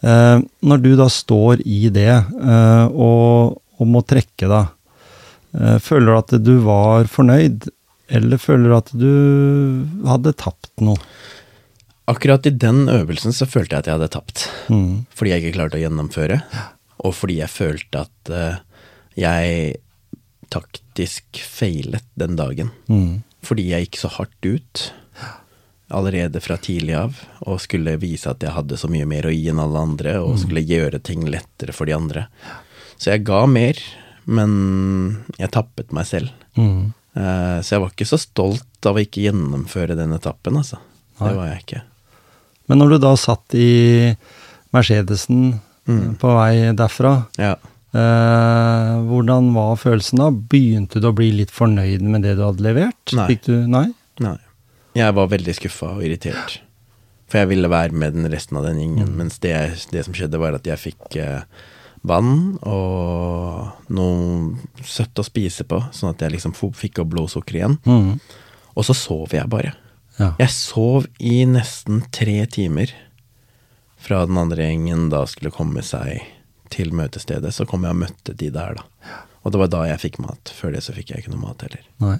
Eh, 0.00 0.38
når 0.64 0.80
du 0.80 0.92
da 0.96 1.08
står 1.12 1.60
i 1.68 1.82
det 1.92 2.12
eh, 2.12 2.86
og, 2.88 3.58
og 3.76 3.90
må 3.90 4.00
trekke 4.08 4.48
deg, 4.48 4.70
eh, 5.58 5.76
føler 5.82 6.08
du 6.08 6.16
at 6.16 6.34
du 6.40 6.54
var 6.64 7.10
fornøyd, 7.10 7.68
eller 8.10 8.40
føler 8.40 8.70
du 8.70 8.76
at 8.78 8.94
du 8.96 9.12
hadde 10.08 10.34
tapt 10.40 10.72
noe? 10.82 10.98
Akkurat 12.10 12.48
i 12.48 12.54
den 12.56 12.88
øvelsen 12.90 13.34
så 13.36 13.46
følte 13.46 13.76
jeg 13.76 13.84
at 13.84 13.90
jeg 13.90 13.98
hadde 13.98 14.12
tapt. 14.16 14.48
Mm. 14.72 15.04
Fordi 15.14 15.34
jeg 15.34 15.44
ikke 15.44 15.58
klarte 15.60 15.78
å 15.78 15.84
gjennomføre, 15.84 16.40
og 17.04 17.14
fordi 17.14 17.38
jeg 17.38 17.52
følte 17.52 18.02
at 18.02 18.32
jeg 19.20 19.76
taktisk 20.50 21.38
feilet 21.38 22.06
den 22.18 22.34
dagen. 22.40 22.72
Mm. 22.90 23.20
Fordi 23.46 23.68
jeg 23.68 23.86
gikk 23.86 24.00
så 24.00 24.10
hardt 24.16 24.48
ut 24.48 24.88
allerede 25.90 26.40
fra 26.42 26.56
tidlig 26.56 26.94
av, 26.96 27.16
og 27.46 27.60
skulle 27.60 27.96
vise 28.00 28.30
at 28.30 28.40
jeg 28.44 28.52
hadde 28.54 28.76
så 28.78 28.88
mye 28.90 29.06
mer 29.06 29.26
å 29.28 29.32
gi 29.34 29.48
enn 29.50 29.60
alle 29.62 29.78
andre, 29.78 30.16
og 30.22 30.38
skulle 30.38 30.62
gjøre 30.66 31.00
ting 31.02 31.24
lettere 31.26 31.72
for 31.76 31.86
de 31.86 31.92
andre. 31.96 32.26
Så 33.00 33.10
jeg 33.12 33.24
ga 33.24 33.44
mer, 33.46 33.74
men 34.26 35.24
jeg 35.38 35.50
tappet 35.50 35.92
meg 35.96 36.06
selv. 36.06 36.30
Mm. 36.56 36.92
Eh, 37.16 37.60
Så 37.62 37.74
jeg 37.74 37.80
var 37.82 37.90
ikke 37.90 38.06
så 38.06 38.18
stolt 38.22 38.86
av 38.86 38.94
å 38.96 39.02
ikke 39.02 39.24
gjennomføre 39.26 39.96
den 39.98 40.12
etappen, 40.14 40.56
altså. 40.60 40.78
Nei. 41.20 41.28
Det 41.28 41.36
var 41.36 41.46
jeg 41.50 41.62
ikke. 41.64 41.82
Men 42.68 42.78
når 42.78 42.88
du 42.94 42.98
da 43.02 43.14
satt 43.16 43.54
i 43.58 44.16
Mercedesen 44.72 45.60
Mm. 45.88 46.10
eh, 46.10 46.14
på 46.20 46.28
vei 46.36 46.72
derfra, 46.76 47.26
Ja. 47.38 47.56
eh, 47.94 49.00
hvordan 49.08 49.52
var 49.54 49.76
følelsen 49.76 50.18
da? 50.18 50.30
Begynte 50.30 51.00
du 51.00 51.08
å 51.10 51.14
bli 51.16 51.30
litt 51.32 51.50
fornøyd 51.50 52.00
med 52.02 52.22
det 52.22 52.36
du 52.36 52.42
hadde 52.44 52.62
levert? 52.62 53.12
Nei. 53.16 53.26
Fikk 53.32 53.42
du, 53.48 53.66
nei? 53.66 53.88
Jeg 55.00 55.16
var 55.16 55.30
veldig 55.32 55.56
skuffa 55.56 55.94
og 55.96 56.04
irritert. 56.06 56.60
For 57.30 57.42
jeg 57.42 57.52
ville 57.52 57.70
være 57.70 57.94
med 57.94 58.16
den 58.16 58.30
resten 58.32 58.58
av 58.58 58.66
den 58.66 58.80
gjengen. 58.82 59.12
Mens 59.18 59.38
det, 59.42 59.54
det 59.94 60.06
som 60.06 60.16
skjedde, 60.16 60.40
var 60.42 60.56
at 60.56 60.66
jeg 60.66 60.82
fikk 60.82 61.18
eh, 61.22 61.44
vann 62.06 62.56
og 62.66 63.92
noe 63.92 64.82
søtt 64.86 65.20
å 65.20 65.26
spise 65.26 65.66
på, 65.68 65.78
sånn 65.94 66.14
at 66.14 66.24
jeg 66.24 66.34
liksom 66.34 66.56
fikk 66.56 67.02
opp 67.02 67.12
blodsukkeret 67.12 67.60
igjen. 67.60 67.78
Mm. 67.86 68.18
Og 68.74 68.86
så 68.88 68.96
sov 68.96 69.36
jeg 69.36 69.50
bare. 69.52 69.76
Ja. 70.18 70.34
Jeg 70.42 70.52
sov 70.52 71.06
i 71.22 71.44
nesten 71.48 72.02
tre 72.12 72.42
timer 72.50 72.92
fra 74.00 74.24
den 74.28 74.38
andre 74.40 74.66
gjengen 74.66 75.08
da 75.12 75.22
skulle 75.28 75.52
komme 75.54 75.84
seg 75.86 76.24
til 76.72 76.94
møtestedet. 76.96 77.52
Så 77.54 77.66
kom 77.68 77.86
jeg 77.86 77.96
og 77.96 78.02
møtte 78.02 78.34
de 78.36 78.50
der, 78.52 78.80
da. 78.80 79.16
Og 79.44 79.54
det 79.54 79.60
var 79.62 79.70
da 79.72 79.84
jeg 79.88 80.02
fikk 80.02 80.20
mat. 80.24 80.52
Før 80.52 80.74
det 80.74 80.82
så 80.84 80.94
fikk 80.96 81.12
jeg 81.12 81.24
ikke 81.24 81.34
noe 81.34 81.46
mat 81.46 81.62
heller. 81.64 81.84
Nei. 82.02 82.16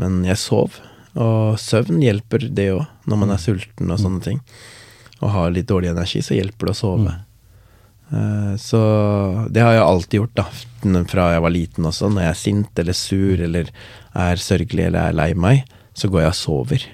Men 0.00 0.22
jeg 0.26 0.40
sov, 0.40 0.78
og 1.16 1.56
søvn 1.60 2.02
hjelper 2.04 2.48
det 2.54 2.70
òg, 2.74 2.84
når 3.08 3.20
man 3.22 3.30
er 3.34 3.40
sulten 3.42 3.90
og 3.90 3.98
sånne 4.02 4.22
ting. 4.24 4.40
Og 5.22 5.30
har 5.32 5.54
litt 5.54 5.68
dårlig 5.70 5.88
energi, 5.94 6.20
så 6.22 6.36
hjelper 6.36 6.68
det 6.68 6.74
å 6.74 6.80
sove. 6.80 7.14
Mm. 7.14 7.22
Så 8.62 8.78
det 9.50 9.62
har 9.64 9.72
jeg 9.74 9.82
alltid 9.82 10.18
gjort, 10.20 10.36
da, 10.38 10.44
fra 11.10 11.30
jeg 11.34 11.42
var 11.42 11.50
liten 11.54 11.88
også. 11.88 12.10
Når 12.12 12.22
jeg 12.22 12.30
er 12.34 12.38
sint 12.42 12.82
eller 12.82 12.94
sur 12.94 13.40
eller 13.48 13.70
er 14.14 14.36
sørgelig 14.42 14.84
eller 14.86 15.08
er 15.08 15.16
lei 15.16 15.30
meg, 15.34 15.64
så 15.96 16.10
går 16.12 16.26
jeg 16.26 16.34
og 16.34 16.38
sover. 16.38 16.84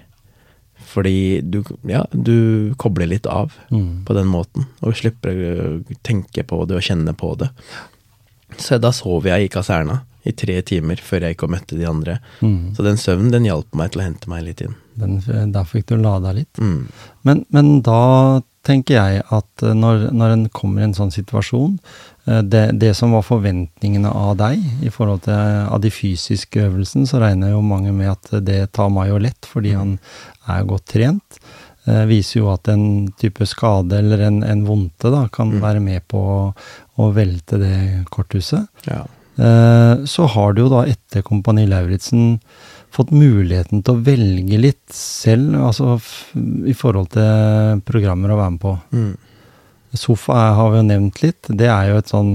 Fordi 0.92 1.40
du, 1.44 1.62
ja, 1.88 2.04
du 2.12 2.72
kobler 2.80 3.08
litt 3.10 3.26
av 3.26 3.52
Mm. 3.72 4.04
på 4.04 4.14
den 4.14 4.26
måten, 4.28 4.66
og 4.82 4.94
slipper 4.96 5.32
å 5.32 5.98
tenke 6.04 6.44
på 6.44 6.62
det 6.68 6.76
og 6.76 6.82
kjenne 6.84 7.14
på 7.16 7.34
det. 7.40 7.48
Så 8.60 8.78
da 8.80 8.90
sover 8.92 9.32
jeg 9.32 9.46
i 9.46 9.52
kaserna 9.52 10.02
i 10.22 10.32
tre 10.36 10.60
timer 10.66 11.00
før 11.02 11.26
jeg 11.26 11.34
gikk 11.34 11.46
og 11.46 11.52
møtte 11.56 11.78
de 11.78 11.88
andre. 11.88 12.18
Mm. 12.40 12.72
Så 12.76 12.86
den 12.86 13.00
søvnen 13.00 13.32
den 13.34 13.48
hjalp 13.48 13.74
meg 13.78 13.92
til 13.92 14.02
å 14.02 14.06
hente 14.06 14.30
meg 14.30 14.46
litt 14.46 14.62
inn. 14.64 14.78
Den, 14.98 15.18
der 15.54 15.68
fikk 15.68 15.88
du 15.90 15.96
lada 15.96 16.34
litt. 16.36 16.60
Mm. 16.60 16.86
Men, 17.26 17.44
men 17.54 17.74
da 17.86 18.42
tenker 18.66 18.98
jeg 18.98 19.22
at 19.34 19.64
eh, 19.64 19.74
når, 19.76 20.08
når 20.14 20.36
en 20.36 20.46
kommer 20.54 20.82
i 20.82 20.88
en 20.88 20.96
sånn 20.96 21.12
situasjon, 21.14 21.74
eh, 22.28 22.42
det, 22.46 22.64
det 22.82 22.92
som 22.98 23.14
var 23.16 23.26
forventningene 23.26 24.10
av 24.10 24.36
deg 24.40 24.62
i 24.84 24.92
forhold 24.94 25.24
til 25.26 25.34
av 25.66 25.82
de 25.82 25.90
fysiske 25.92 26.68
øvelsene, 26.68 27.08
så 27.08 27.22
regner 27.22 27.54
jo 27.54 27.64
mange 27.66 27.94
med 27.96 28.12
at 28.14 28.32
det 28.46 28.60
tar 28.76 28.92
Mayo 28.94 29.18
lett, 29.22 29.48
fordi 29.48 29.74
han 29.78 29.96
er 30.50 30.68
godt 30.68 30.86
trent. 30.94 31.40
Eh, 31.88 32.04
viser 32.06 32.42
jo 32.42 32.52
at 32.52 32.70
en 32.70 33.10
type 33.18 33.46
skade 33.50 33.98
eller 33.98 34.28
en, 34.28 34.42
en 34.46 34.62
vondte 34.68 35.10
da, 35.10 35.24
kan 35.34 35.56
være 35.62 35.82
med 35.82 36.06
på 36.10 36.20
å, 36.20 36.38
å 37.02 37.10
velte 37.16 37.58
det 37.58 37.74
korthuset. 38.12 38.70
Ja. 38.86 39.02
Eh, 39.36 40.04
så 40.04 40.28
har 40.34 40.52
du 40.52 40.64
jo 40.64 40.70
da 40.72 40.84
etter 40.90 41.24
Kompani 41.24 41.64
Lauritzen 41.70 42.38
fått 42.92 43.12
muligheten 43.16 43.80
til 43.80 43.96
å 43.96 44.02
velge 44.04 44.58
litt 44.60 44.92
selv, 44.92 45.56
altså 45.56 45.96
i 46.68 46.74
forhold 46.76 47.14
til 47.14 47.80
programmer 47.88 48.34
å 48.34 48.40
være 48.42 48.54
med 48.56 48.62
på. 48.62 48.74
Mm. 48.92 49.12
Sofa 49.96 50.50
har 50.56 50.72
vi 50.72 50.80
jo 50.80 50.88
nevnt 50.88 51.22
litt. 51.24 51.48
Det 51.48 51.68
er 51.68 51.90
jo 51.90 52.00
et 52.00 52.12
sånn 52.12 52.34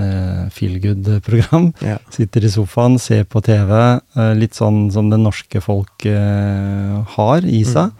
eh, 0.00 0.48
feel 0.54 0.78
good-program. 0.82 1.70
Ja. 1.84 1.98
Sitter 2.12 2.44
i 2.44 2.52
sofaen, 2.52 2.98
ser 3.00 3.28
på 3.28 3.42
TV. 3.44 3.74
Eh, 4.16 4.32
litt 4.40 4.56
sånn 4.56 4.86
som 4.94 5.12
det 5.12 5.20
norske 5.20 5.62
folk 5.64 6.08
eh, 6.08 6.96
har 7.16 7.48
i 7.48 7.62
seg. 7.68 7.92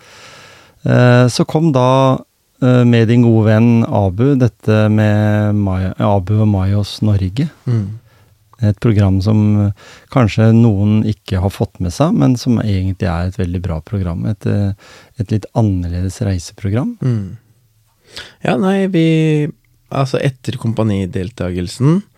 Eh, 0.88 1.26
så 1.32 1.44
kom 1.48 1.72
da 1.76 1.88
med 2.60 3.06
din 3.06 3.22
gode 3.22 3.44
venn 3.46 3.84
Abu 3.86 4.32
dette 4.34 4.76
med 4.90 5.54
Maja, 5.54 5.92
Abu 6.02 6.32
og 6.40 6.48
Mayos 6.50 6.96
Norge. 7.06 7.46
Mm. 7.70 8.00
Et 8.58 8.78
program 8.82 9.20
som 9.22 9.38
eh, 9.62 9.90
kanskje 10.10 10.50
noen 10.56 11.04
ikke 11.06 11.38
har 11.44 11.52
fått 11.54 11.78
med 11.82 11.94
seg, 11.94 12.16
men 12.18 12.34
som 12.40 12.58
egentlig 12.58 13.06
er 13.06 13.28
et 13.28 13.38
veldig 13.38 13.60
bra 13.62 13.78
program. 13.86 14.24
Et, 14.26 14.48
eh, 14.50 14.72
et 15.22 15.34
litt 15.34 15.46
annerledes 15.58 16.18
reiseprogram. 16.26 16.96
Mm. 16.98 17.38
Ja, 18.46 18.58
nei, 18.58 18.80
vi 18.92 19.06
Altså, 19.88 20.18
etter 20.20 20.58
kompanideltagelsen 20.60 21.94
eh, 21.94 22.17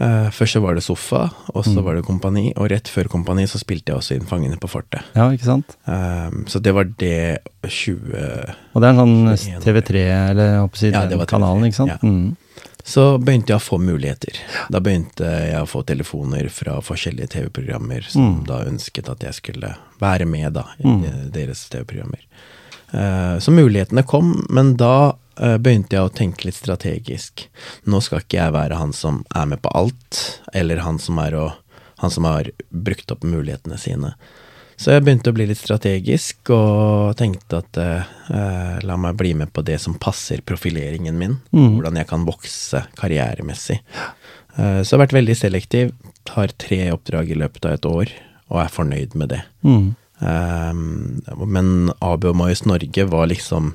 Først 0.00 0.56
så 0.56 0.60
var 0.64 0.74
det 0.74 0.82
sofa, 0.82 1.26
og 1.54 1.64
så 1.64 1.76
Mm. 1.76 1.84
var 1.84 1.94
det 1.94 2.04
kompani, 2.06 2.52
og 2.56 2.70
rett 2.70 2.88
før 2.88 3.04
kompani 3.12 3.42
så 3.46 3.58
spilte 3.60 3.92
jeg 3.92 3.96
også 3.98 4.14
inn 4.16 4.26
Fangene 4.26 4.56
på 4.58 4.68
fortet. 4.68 5.02
Ja, 5.14 5.28
ikke 5.30 5.44
sant? 5.44 5.76
Um, 5.86 6.44
så 6.48 6.60
det 6.62 6.72
var 6.74 6.84
det 6.84 7.38
20 7.68 8.54
Og 8.74 8.80
det 8.80 8.88
er 8.88 8.94
en 8.94 9.02
sånn 9.36 9.60
TV3, 9.60 10.30
eller 10.30 10.54
hva 10.62 10.70
skal 10.74 10.90
jeg 10.90 11.10
si, 11.10 11.18
ja, 11.18 11.24
kanalen, 11.26 11.64
ikke 11.68 11.74
sant? 11.82 11.90
ja. 11.90 11.98
Mm. 12.02 12.36
Så 12.82 13.18
begynte 13.22 13.52
jeg 13.52 13.60
å 13.60 13.62
få 13.62 13.78
muligheter. 13.78 14.32
Da 14.72 14.80
begynte 14.80 15.20
jeg 15.52 15.60
å 15.60 15.68
få 15.68 15.84
telefoner 15.84 16.48
fra 16.50 16.80
forskjellige 16.80 17.28
TV-programmer 17.36 18.02
som 18.08 18.22
Mm. 18.40 18.46
da 18.46 18.64
ønsket 18.64 19.08
at 19.10 19.20
jeg 19.20 19.34
skulle 19.34 19.76
være 20.00 20.24
med 20.26 20.54
da, 20.54 20.64
i 20.80 20.84
Mm. 20.88 21.30
deres 21.30 21.68
TV-programmer. 21.68 22.20
Uh, 22.94 23.36
så 23.38 23.52
mulighetene 23.52 24.02
kom, 24.06 24.46
men 24.48 24.76
da 24.76 25.10
eh, 25.10 25.12
begynte 25.40 25.96
jeg 25.96 26.04
å 26.04 26.12
tenke 26.12 26.44
litt 26.44 26.58
strategisk. 26.58 27.46
Nå 27.88 28.02
skal 28.04 28.20
ikke 28.20 28.36
jeg 28.36 28.52
være 28.52 28.76
han 28.76 28.92
som 28.96 29.22
er 29.32 29.46
med 29.48 29.62
på 29.64 29.72
alt, 29.72 30.18
eller 30.52 30.82
han 30.84 31.00
som, 31.00 31.16
er 31.22 31.36
å, 31.38 31.46
han 32.02 32.12
som 32.12 32.28
har 32.28 32.50
brukt 32.68 33.14
opp 33.14 33.24
mulighetene 33.24 33.78
sine. 33.80 34.12
Så 34.80 34.94
jeg 34.94 35.02
begynte 35.04 35.28
å 35.28 35.36
bli 35.36 35.44
litt 35.50 35.60
strategisk, 35.60 36.48
og 36.56 37.12
tenkte 37.20 37.58
at 37.60 37.78
eh, 37.82 38.12
eh, 38.32 38.76
la 38.88 38.96
meg 38.96 39.18
bli 39.20 39.34
med 39.36 39.52
på 39.52 39.60
det 39.66 39.76
som 39.82 39.98
passer 40.00 40.40
profileringen 40.40 41.18
min. 41.20 41.36
Mm. 41.52 41.74
Hvordan 41.74 41.98
jeg 42.00 42.08
kan 42.08 42.24
vokse 42.24 42.80
karrieremessig. 42.96 43.76
Eh, 44.56 44.80
så 44.80 44.86
jeg 44.86 44.94
har 44.94 45.02
vært 45.02 45.18
veldig 45.18 45.36
selektiv. 45.36 45.92
Har 46.32 46.54
tre 46.56 46.80
oppdrag 46.94 47.28
i 47.28 47.36
løpet 47.42 47.68
av 47.68 47.76
et 47.76 47.90
år, 47.90 48.14
og 48.48 48.62
er 48.62 48.72
fornøyd 48.72 49.18
med 49.20 49.34
det. 49.34 49.42
Mm. 49.68 49.92
Eh, 50.24 51.44
men 51.44 51.92
ABO 52.00 52.32
Moyes 52.40 52.64
Norge 52.64 53.04
var 53.12 53.28
liksom 53.28 53.74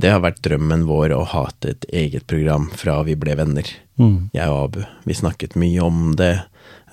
Det 0.00 0.10
har 0.14 0.22
vært 0.24 0.40
drømmen 0.46 0.86
vår 0.88 1.12
å 1.16 1.24
ha 1.34 1.44
et 1.68 1.84
eget 1.92 2.26
program 2.30 2.68
fra 2.72 3.02
vi 3.06 3.14
ble 3.20 3.34
venner 3.36 3.68
Mm. 4.00 4.30
jeg 4.32 4.48
og 4.48 4.62
Abu. 4.64 4.84
Vi 5.04 5.12
snakket 5.12 5.56
mye 5.60 5.82
om 5.84 6.14
det 6.16 6.42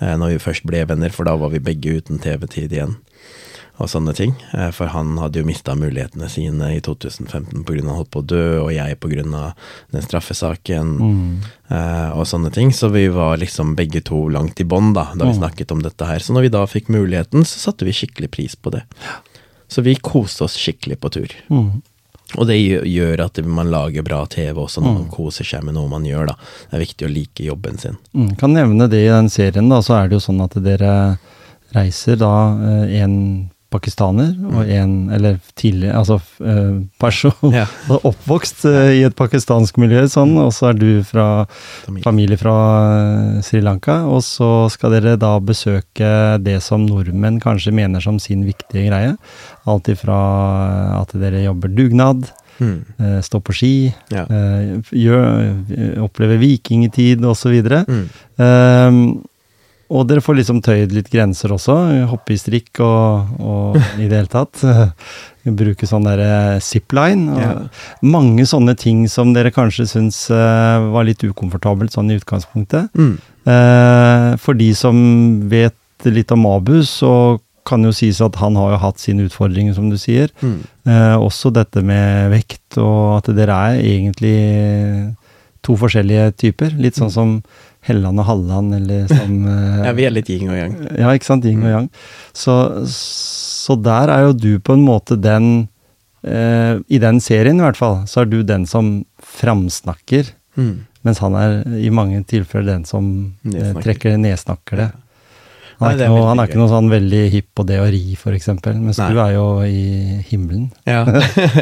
eh, 0.02 0.16
når 0.20 0.34
vi 0.36 0.40
først 0.44 0.66
ble 0.68 0.82
venner, 0.86 1.10
for 1.16 1.24
da 1.24 1.38
var 1.40 1.50
vi 1.54 1.60
begge 1.64 2.02
uten 2.02 2.20
TV-tid 2.20 2.74
igjen. 2.76 2.98
Og 3.80 3.88
sånne 3.88 4.14
ting. 4.18 4.34
Eh, 4.54 4.72
for 4.76 4.88
han 4.92 5.16
hadde 5.22 5.40
jo 5.40 5.46
mista 5.48 5.76
mulighetene 5.78 6.28
sine 6.30 6.74
i 6.76 6.82
2015 6.82 7.64
pga. 7.64 7.80
han 7.86 7.96
holdt 7.96 8.12
på 8.12 8.24
å 8.24 8.28
dø, 8.28 8.60
og 8.66 8.72
jeg 8.74 9.00
pga. 9.00 9.54
den 9.92 10.02
straffesaken 10.02 10.98
Mm. 11.00 11.42
eh, 11.72 12.12
og 12.18 12.26
sånne 12.26 12.52
ting. 12.52 12.72
Så 12.72 12.92
vi 12.92 13.08
var 13.08 13.38
liksom 13.38 13.76
begge 13.76 14.04
to 14.04 14.28
langt 14.30 14.60
i 14.60 14.64
bånn 14.66 14.94
da, 14.94 15.14
da 15.16 15.26
vi 15.26 15.32
Mm. 15.38 15.40
snakket 15.44 15.72
om 15.72 15.82
dette 15.82 16.06
her. 16.06 16.20
Så 16.20 16.34
når 16.34 16.42
vi 16.42 16.50
da 16.50 16.66
fikk 16.66 16.88
muligheten, 16.90 17.46
så 17.46 17.72
satte 17.72 17.86
vi 17.86 17.92
skikkelig 17.94 18.32
pris 18.32 18.56
på 18.56 18.72
det. 18.72 18.84
Så 19.70 19.82
vi 19.84 19.96
koste 19.96 20.44
oss 20.44 20.58
skikkelig 20.58 20.98
på 21.00 21.10
tur. 21.12 21.30
Mm. 21.50 21.82
Og 22.36 22.46
det 22.48 22.58
gjør- 22.60 23.24
at 23.24 23.38
man 23.46 23.70
lager 23.72 24.04
bra 24.04 24.26
TV 24.26 24.54
også 24.60 24.82
når 24.84 24.90
Mm. 24.92 25.00
man 25.00 25.10
koser 25.10 25.46
seg 25.46 25.64
med 25.64 25.76
noe 25.76 25.88
man 25.88 26.04
gjør, 26.04 26.28
da. 26.28 26.34
Det 26.70 26.74
er 26.76 26.86
viktig 26.86 27.08
å 27.08 27.14
like 27.14 27.44
jobben 27.44 27.78
sin. 27.80 27.98
Mm. 28.14 28.38
Kan 28.38 28.54
nevne 28.54 28.90
det 28.90 29.06
i 29.06 29.08
den 29.08 29.30
serien, 29.30 29.70
da, 29.70 29.80
så 29.80 29.96
er 30.04 30.10
det 30.10 30.20
jo 30.20 30.34
sånn 30.34 30.44
at 30.44 30.52
dere 30.62 31.18
reiser 31.74 32.18
da 32.18 32.34
én 32.88 33.04
en 33.04 33.50
pakistaner 33.70 34.32
og 34.56 34.70
en, 34.72 35.10
eller 35.12 35.40
tidlig, 35.60 35.90
altså 35.94 36.20
eh, 36.40 36.78
person 37.00 37.34
Mm. 37.42 37.54
Ja. 37.54 37.66
oppvokst 38.12 38.64
eh, 38.66 38.94
i 39.00 39.04
et 39.08 39.16
pakistansk 39.20 39.78
miljø, 39.82 40.06
sånn, 40.08 40.38
og 40.40 40.54
så 40.56 40.70
er 40.72 40.80
du 40.80 41.04
fra 41.04 41.46
Familie. 41.86 42.04
familie 42.06 42.38
fra 42.40 42.56
eh, 43.36 43.42
Sri 43.44 43.60
Lanka, 43.62 44.00
og 44.08 44.24
så 44.24 44.70
skal 44.72 44.96
dere 44.98 45.18
da 45.20 45.36
besøke 45.44 46.10
det 46.44 46.62
som 46.64 46.86
nordmenn 46.88 47.40
kanskje 47.44 47.74
mener 47.76 48.00
som 48.04 48.20
sin 48.24 48.46
viktige 48.48 48.88
greie. 48.90 49.16
Alt 49.68 49.90
ifra 49.92 50.18
at 51.02 51.12
dere 51.20 51.44
jobber 51.46 51.68
dugnad, 51.76 52.30
Mm. 52.58 52.80
eh, 52.98 53.20
stå 53.22 53.38
på 53.46 53.54
ski, 53.54 53.94
Ja. 54.10 54.24
eh, 54.26 54.82
gjør, 54.90 56.02
oppleve 56.02 56.40
vikingtid 56.42 57.22
osv. 57.22 57.54
Mm. 57.86 58.08
Og 59.88 60.04
dere 60.10 60.24
får 60.24 60.40
liksom 60.40 60.60
tøyd 60.66 60.92
litt 60.96 61.10
grenser 61.12 61.54
også. 61.56 61.76
Hoppe 62.12 62.36
i 62.36 62.40
strikk 62.40 62.82
og, 62.84 63.38
og 63.40 63.78
i 63.96 64.08
det 64.10 64.20
hele 64.20 64.32
tatt. 64.32 64.64
Bruke 65.62 65.88
sånn 65.88 66.08
der 66.08 66.22
eh, 66.26 66.60
zipline. 66.64 67.38
Ja. 67.40 67.52
Mange 68.04 68.44
sånne 68.50 68.76
ting 68.80 69.06
som 69.12 69.32
dere 69.36 69.54
kanskje 69.56 69.88
syns 69.88 70.26
eh, 70.34 70.88
var 70.92 71.08
litt 71.08 71.24
ukomfortabelt 71.24 71.96
sånn 71.96 72.12
i 72.12 72.20
utgangspunktet. 72.20 72.92
Mm. 73.00 73.16
Eh, 73.48 74.32
for 74.44 74.60
de 74.60 74.74
som 74.76 74.98
vet 75.48 76.10
litt 76.12 76.34
om 76.36 76.44
Abu, 76.52 76.82
så 76.84 77.38
kan 77.68 77.84
jo 77.84 77.94
sies 77.96 78.20
at 78.24 78.38
han 78.40 78.56
har 78.60 78.76
jo 78.76 78.82
hatt 78.84 79.02
sine 79.02 79.28
utfordringer, 79.28 79.76
som 79.76 79.90
du 79.92 79.98
sier. 80.00 80.32
Mm. 80.44 80.60
Eh, 80.88 81.16
også 81.16 81.52
dette 81.56 81.84
med 81.84 82.32
vekt, 82.36 82.80
og 82.80 83.22
at 83.22 83.32
dere 83.36 83.56
er 83.72 83.82
egentlig 83.84 84.36
to 85.68 85.76
forskjellige 85.80 86.32
typer. 86.44 86.76
Litt 86.80 87.00
sånn 87.00 87.12
som 87.12 87.34
Helland 87.88 88.20
og 88.22 88.26
Halland, 88.28 88.76
eller 88.78 89.08
som 89.12 89.38
eh, 89.54 89.86
Ja, 89.88 89.94
vi 89.98 90.06
er 90.08 90.14
litt 90.16 90.30
yin 90.30 90.50
og 90.52 90.58
yang. 90.60 90.76
Ja, 91.00 91.14
ikke 91.16 91.30
sant? 91.30 91.46
Yin 91.48 91.64
og 91.64 91.72
yang. 91.72 91.88
Så, 92.36 92.56
så 92.92 93.76
der 93.82 94.12
er 94.14 94.28
jo 94.28 94.34
du 94.38 94.52
på 94.60 94.76
en 94.78 94.84
måte 94.86 95.18
den 95.20 95.68
eh, 96.24 96.78
I 96.88 97.00
den 97.04 97.20
serien 97.24 97.60
i 97.62 97.66
hvert 97.66 97.80
fall, 97.80 98.02
så 98.10 98.22
er 98.24 98.30
du 98.32 98.42
den 98.44 98.66
som 98.70 99.00
framsnakker, 99.24 100.34
Mm. 100.58 100.88
mens 101.06 101.20
han 101.22 101.36
er 101.38 101.60
i 101.78 101.92
mange 101.94 102.24
tilfeller 102.26 102.72
den 102.80 102.86
som 102.90 103.06
eh, 103.46 103.76
trekker 103.78 104.16
nedsnakker 104.18 104.80
det. 104.82 104.88
Han 105.80 105.92
er, 105.92 105.98
Nei, 106.00 106.08
noe, 106.10 106.24
han 106.26 106.40
er 106.42 106.48
ikke 106.50 106.58
noe 106.58 106.70
sånn 106.72 106.88
veldig 106.90 107.20
hypp 107.36 107.48
på 107.60 107.64
det 107.70 107.76
å 107.78 107.86
ri, 107.94 108.00
eksempel, 108.34 108.80
mens 108.82 108.98
Nei. 108.98 109.12
du 109.14 109.20
er 109.22 109.34
jo 109.36 109.44
i 109.62 110.22
himmelen. 110.26 110.72
Ja. 110.90 111.04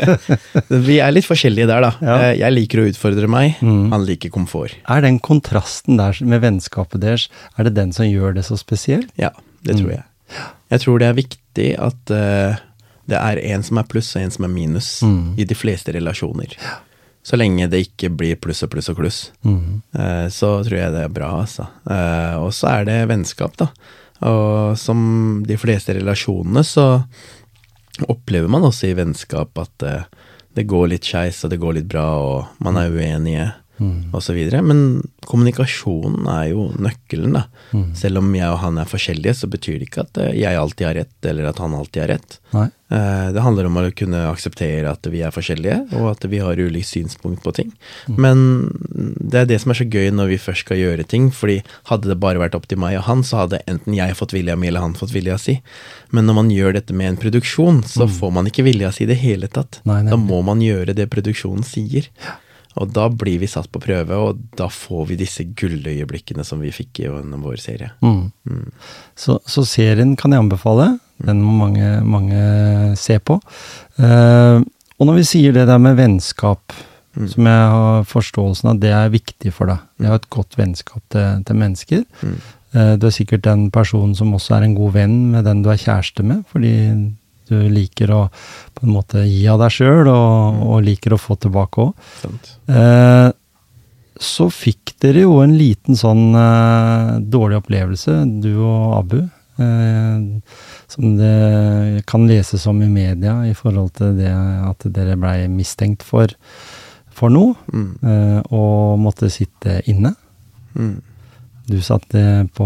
vi 0.88 1.00
er 1.04 1.12
litt 1.12 1.28
forskjellige 1.28 1.68
der, 1.68 1.82
da. 1.84 1.92
Ja. 2.00 2.16
Eh, 2.30 2.38
Jeg 2.40 2.54
liker 2.56 2.82
å 2.84 2.88
utfordre 2.90 3.28
meg, 3.32 3.58
Mm. 3.62 3.90
han 3.92 4.06
liker 4.08 4.32
komfort. 4.32 4.76
Er 4.88 5.02
den 5.04 5.20
kontrasten 5.20 5.98
der 6.00 6.16
med 6.24 6.42
vennskapet 6.44 7.02
deres, 7.04 7.28
er 7.58 7.64
det 7.68 7.74
den 7.76 7.92
som 7.96 8.06
gjør 8.08 8.36
det 8.36 8.46
så 8.48 8.58
spesielt? 8.60 9.12
Ja, 9.20 9.32
det 9.64 9.76
tror 9.80 9.92
Mm. 9.92 9.96
jeg. 9.98 10.04
Jeg 10.72 10.80
tror 10.82 11.00
det 11.00 11.08
er 11.08 11.20
viktig 11.20 11.68
at 11.80 12.12
uh, 12.12 12.56
det 13.08 13.20
er 13.20 13.38
en 13.54 13.64
som 13.64 13.78
er 13.78 13.84
pluss 13.84 14.16
og 14.16 14.22
en 14.24 14.32
som 14.32 14.46
er 14.46 14.50
minus 14.50 15.02
Mm. 15.04 15.36
i 15.38 15.44
de 15.44 15.56
fleste 15.56 15.92
relasjoner. 15.94 16.56
Så 17.26 17.38
lenge 17.38 17.68
det 17.70 17.88
ikke 17.88 18.10
blir 18.16 18.36
pluss 18.38 18.62
og 18.64 18.70
pluss 18.70 18.88
og 18.90 18.98
kluss, 18.98 19.32
eh, 19.44 20.28
så 20.30 20.64
tror 20.64 20.78
jeg 20.78 20.92
det 20.94 21.04
er 21.06 21.10
bra, 21.10 21.42
altså. 21.42 21.68
Og 22.40 22.52
så 22.54 22.68
er 22.70 22.86
det 22.86 23.08
vennskap, 23.10 23.56
da. 23.58 23.68
Og 24.24 24.78
som 24.80 25.00
de 25.48 25.58
fleste 25.60 25.98
relasjonene, 25.98 26.64
så 26.64 27.04
opplever 28.08 28.52
man 28.52 28.64
også 28.68 28.90
i 28.90 28.96
vennskap 28.96 29.58
at 29.60 29.86
eh, 29.88 30.08
det 30.56 30.68
går 30.72 30.94
litt 30.94 31.08
skeis, 31.08 31.42
og 31.44 31.52
det 31.52 31.60
går 31.60 31.80
litt 31.80 31.90
bra, 31.92 32.08
og 32.24 32.64
man 32.64 32.80
er 32.80 32.94
uenige, 32.94 33.50
Mm. 33.80 34.14
videre. 34.36 34.62
Men 34.62 35.04
kommunikasjonen 35.26 36.28
er 36.32 36.50
jo 36.54 36.70
nøkkelen, 36.80 37.34
da. 37.36 37.46
Mm. 37.74 37.94
Selv 37.98 38.22
om 38.22 38.32
jeg 38.36 38.50
og 38.52 38.62
han 38.62 38.78
er 38.82 38.90
forskjellige, 38.90 39.36
så 39.42 39.50
betyr 39.52 39.80
det 39.80 39.90
ikke 39.90 40.06
at 40.06 40.18
eh, 40.24 40.34
jeg 40.40 40.56
alltid 40.60 40.88
har 40.88 40.98
rett, 41.02 41.16
eller 41.26 41.50
at 41.50 41.60
han 41.60 41.76
alltid 41.76 42.02
har 42.06 42.12
rett. 42.16 42.40
Nei. 42.56 42.70
Eh, 42.92 43.32
Det 43.34 43.42
handler 43.42 43.66
om 43.66 43.80
å 43.82 43.86
kunne 43.98 44.22
akseptere 44.30 44.92
at 44.92 45.08
vi 45.12 45.24
er 45.26 45.34
forskjellige, 45.34 45.80
og 45.98 46.12
at 46.14 46.28
vi 46.30 46.40
har 46.44 46.56
ulikt 46.62 46.88
synspunkt 46.88 47.44
på 47.44 47.54
ting. 47.58 47.74
Mm. 48.08 48.16
Men 48.22 48.46
det 49.20 49.42
er 49.42 49.50
det 49.50 49.60
som 49.62 49.74
er 49.74 49.80
så 49.82 49.90
gøy 49.90 50.12
når 50.14 50.32
vi 50.36 50.38
først 50.42 50.66
skal 50.66 50.80
gjøre 50.80 51.08
ting, 51.08 51.32
fordi 51.34 51.60
hadde 51.90 52.12
det 52.12 52.20
bare 52.22 52.40
vært 52.42 52.56
opp 52.56 52.70
til 52.70 52.80
meg 52.82 53.00
og 53.00 53.08
han, 53.10 53.24
så 53.26 53.44
hadde 53.44 53.64
enten 53.68 53.98
jeg 53.98 54.16
fått 54.16 54.36
vilja 54.36 54.56
mi 54.56 54.70
eller 54.70 54.86
han 54.86 54.98
fått 54.98 55.14
vilja 55.16 55.38
si. 55.42 55.60
Men 56.16 56.30
når 56.30 56.40
man 56.40 56.54
gjør 56.54 56.78
dette 56.78 56.94
med 56.96 57.10
en 57.12 57.22
produksjon, 57.22 57.84
så 57.90 58.08
får 58.08 58.32
man 58.38 58.48
ikke 58.48 58.66
vilja 58.68 58.94
si 58.96 59.04
i 59.04 59.10
det 59.10 59.20
hele 59.20 59.50
tatt. 59.52 59.82
Nei, 59.84 60.04
Nei, 60.06 60.14
da 60.14 60.20
må 60.22 60.42
man 60.46 60.62
gjøre 60.64 60.96
det 60.96 61.10
produksjonen 61.12 61.66
sier. 61.66 62.08
Og 62.76 62.92
da 62.96 63.08
blir 63.08 63.40
vi 63.40 63.48
satt 63.48 63.70
på 63.72 63.82
prøve, 63.84 64.18
og 64.20 64.42
da 64.60 64.68
får 64.72 65.06
vi 65.12 65.20
disse 65.20 65.46
gulløyeblikkene 65.58 66.44
som 66.44 66.60
vi 66.64 66.74
fikk 66.76 67.06
gjennom 67.06 67.46
vår 67.46 67.60
serie. 67.64 67.94
Mm. 68.04 68.72
Så, 69.16 69.40
så 69.48 69.64
serien 69.68 70.16
kan 70.20 70.36
jeg 70.36 70.44
anbefale. 70.44 70.90
Den 71.24 71.40
må 71.46 71.54
mange, 71.56 71.94
mange 72.04 72.42
se 73.00 73.16
på. 73.24 73.40
Uh, 73.96 74.60
og 75.00 75.08
når 75.08 75.22
vi 75.22 75.30
sier 75.30 75.56
det 75.56 75.70
der 75.70 75.80
med 75.80 75.96
vennskap, 76.00 76.76
Mm. 77.16 77.28
som 77.32 77.48
jeg 77.48 77.68
har 77.72 78.08
forståelsen 78.12 78.70
av 78.74 78.80
det 78.84 78.92
er 78.92 79.14
viktig 79.14 79.54
for 79.56 79.72
deg. 79.72 79.84
Det 80.00 80.08
er 80.10 80.18
et 80.18 80.30
godt 80.36 80.58
vennskap 80.60 81.04
til, 81.14 81.44
til 81.48 81.60
mennesker. 81.62 82.02
Mm. 82.22 82.34
Eh, 82.76 82.94
du 83.00 83.08
er 83.08 83.16
sikkert 83.16 83.46
den 83.46 83.70
personen 83.72 84.16
som 84.18 84.34
også 84.36 84.58
er 84.58 84.66
en 84.68 84.76
god 84.76 84.98
venn 84.98 85.16
med 85.32 85.48
den 85.48 85.64
du 85.64 85.72
er 85.72 85.80
kjæreste 85.80 86.26
med, 86.28 86.44
fordi 86.52 86.74
du 87.50 87.56
liker 87.70 88.12
å 88.16 88.22
på 88.76 88.86
en 88.88 88.94
måte 88.96 89.24
gi 89.28 89.44
av 89.52 89.60
deg 89.62 89.72
sjøl, 89.72 90.08
og, 90.12 90.62
og 90.66 90.84
liker 90.86 91.14
å 91.16 91.20
få 91.22 91.38
tilbake 91.46 91.86
òg. 91.86 91.94
Eh, 92.70 93.30
så 94.16 94.48
fikk 94.50 94.94
dere 95.04 95.26
jo 95.26 95.40
en 95.44 95.58
liten 95.60 95.98
sånn 96.00 96.30
eh, 96.40 97.10
dårlig 97.20 97.58
opplevelse, 97.62 98.16
du 98.42 98.52
og 98.64 98.94
Abu, 99.02 99.18
eh, 99.60 100.22
som 100.88 101.18
det 101.20 102.04
kan 102.08 102.26
leses 102.30 102.66
om 102.72 102.80
i 102.86 102.90
media 102.92 103.42
i 103.50 103.54
forhold 103.58 103.94
til 104.00 104.16
det 104.18 104.32
at 104.32 104.88
dere 104.96 105.18
blei 105.20 105.48
mistenkt 105.52 106.04
for, 106.08 106.32
for 107.16 107.30
noe, 107.34 107.56
Mm. 107.72 107.90
eh, 108.04 108.40
og 108.56 109.00
måtte 109.04 109.30
sitte 109.32 109.82
inne. 109.92 110.16
Mm. 110.76 111.02
Du 111.68 111.80
satt 111.82 112.08
på 112.56 112.66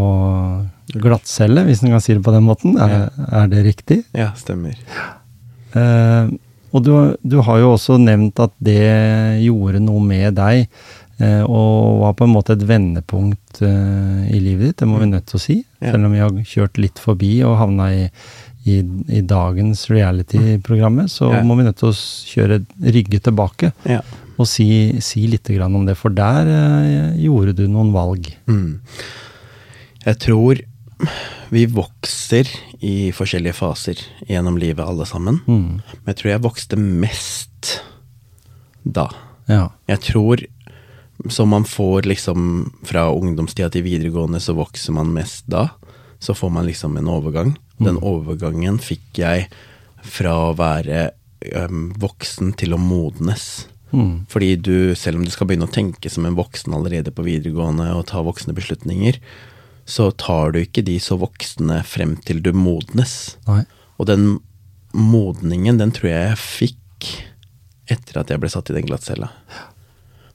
glattcelle, 0.93 1.63
hvis 1.67 1.83
en 1.83 1.91
kan 1.93 2.01
si 2.01 2.13
det 2.15 2.23
på 2.25 2.33
den 2.33 2.45
måten. 2.47 2.77
Er, 2.81 3.09
er 3.29 3.47
det 3.51 3.65
riktig? 3.67 3.99
Ja, 4.17 4.31
stemmer. 4.39 4.77
Eh, 5.77 6.31
og 6.73 6.83
du, 6.85 6.91
du 7.25 7.39
har 7.45 7.59
jo 7.61 7.73
også 7.75 7.97
nevnt 8.01 8.39
at 8.43 8.53
det 8.61 8.79
gjorde 9.43 9.81
noe 9.81 10.01
med 10.05 10.35
deg, 10.37 10.67
eh, 11.21 11.41
og 11.45 12.01
var 12.03 12.13
på 12.17 12.27
en 12.27 12.33
måte 12.35 12.53
et 12.57 12.65
vendepunkt 12.69 13.61
eh, 13.65 14.27
i 14.33 14.41
livet 14.41 14.71
ditt, 14.71 14.77
det 14.83 14.89
må 14.89 15.01
vi 15.01 15.09
nødt 15.09 15.25
til 15.29 15.39
å 15.39 15.43
si. 15.43 15.57
Ja. 15.81 15.93
Selv 15.95 16.09
om 16.09 16.13
vi 16.15 16.21
har 16.23 16.37
kjørt 16.45 16.77
litt 16.81 17.01
forbi 17.01 17.31
og 17.47 17.57
havna 17.61 17.89
i, 17.95 18.03
i, 18.69 18.79
i 19.17 19.21
dagens 19.25 19.87
reality-programmet, 19.89 21.09
så 21.13 21.31
Ja. 21.33 21.43
må 21.45 21.57
vi 21.57 21.65
nødt 21.69 21.79
til 21.81 21.89
å 21.89 21.97
kjøre 22.33 22.61
rygge 22.97 23.21
tilbake 23.25 23.71
Ja. 23.89 24.01
og 24.37 24.45
si, 24.47 24.69
si 25.01 25.25
litt 25.27 25.49
om 25.65 25.85
det, 25.89 25.97
for 25.97 26.09
der 26.13 26.47
eh, 26.53 27.17
gjorde 27.25 27.55
du 27.57 27.65
noen 27.67 27.93
valg. 27.95 28.29
Mm. 28.47 28.79
Jeg 30.05 30.19
tror 30.21 30.61
vi 31.53 31.65
vokser 31.71 32.49
i 32.85 33.11
forskjellige 33.15 33.57
faser 33.57 34.01
gjennom 34.27 34.59
livet, 34.59 34.83
alle 34.85 35.07
sammen. 35.07 35.41
Mm. 35.47 35.79
Men 35.79 36.11
jeg 36.11 36.21
tror 36.21 36.31
jeg 36.33 36.45
vokste 36.45 36.79
mest 36.79 37.73
da. 38.83 39.09
Ja. 39.49 39.69
Jeg 39.89 40.03
tror 40.11 40.43
som 41.27 41.49
man 41.51 41.65
får 41.67 42.07
liksom 42.07 42.71
fra 42.87 43.09
ungdomstida 43.11 43.69
til 43.73 43.83
videregående, 43.83 44.39
så 44.39 44.55
vokser 44.55 44.95
man 44.95 45.11
mest 45.15 45.49
da. 45.51 45.67
Så 46.19 46.35
får 46.35 46.51
man 46.51 46.67
liksom 46.67 46.97
en 46.97 47.09
overgang. 47.11 47.55
Den 47.79 47.99
overgangen 48.03 48.79
fikk 48.83 49.19
jeg 49.19 49.47
fra 50.03 50.35
å 50.49 50.55
være 50.59 51.09
um, 51.55 51.89
voksen 51.99 52.53
til 52.59 52.75
å 52.75 52.79
modnes. 52.79 53.67
Mm. 53.91 54.25
Fordi 54.31 54.53
du, 54.59 54.95
selv 54.99 55.19
om 55.19 55.25
du 55.25 55.31
skal 55.33 55.49
begynne 55.49 55.67
å 55.67 55.73
tenke 55.73 56.11
som 56.11 56.27
en 56.27 56.37
voksen 56.39 56.75
allerede 56.75 57.13
på 57.15 57.25
videregående 57.25 57.89
og 57.95 58.07
ta 58.11 58.23
voksne 58.23 58.55
beslutninger, 58.55 59.19
så 59.89 60.11
tar 60.21 60.53
du 60.53 60.59
ikke 60.61 60.83
de 60.85 60.99
så 61.01 61.17
voksne 61.19 61.79
frem 61.87 62.15
til 62.27 62.43
du 62.45 62.51
modnes. 62.53 63.35
Nei. 63.49 63.63
Og 63.97 64.05
den 64.09 64.27
modningen, 64.93 65.79
den 65.81 65.91
tror 65.95 66.09
jeg 66.11 66.27
jeg 66.29 66.39
fikk 66.43 67.09
etter 67.89 68.19
at 68.21 68.29
jeg 68.33 68.41
ble 68.41 68.49
satt 68.53 68.69
i 68.69 68.75
den 68.77 68.85
glattcella. 68.85 69.31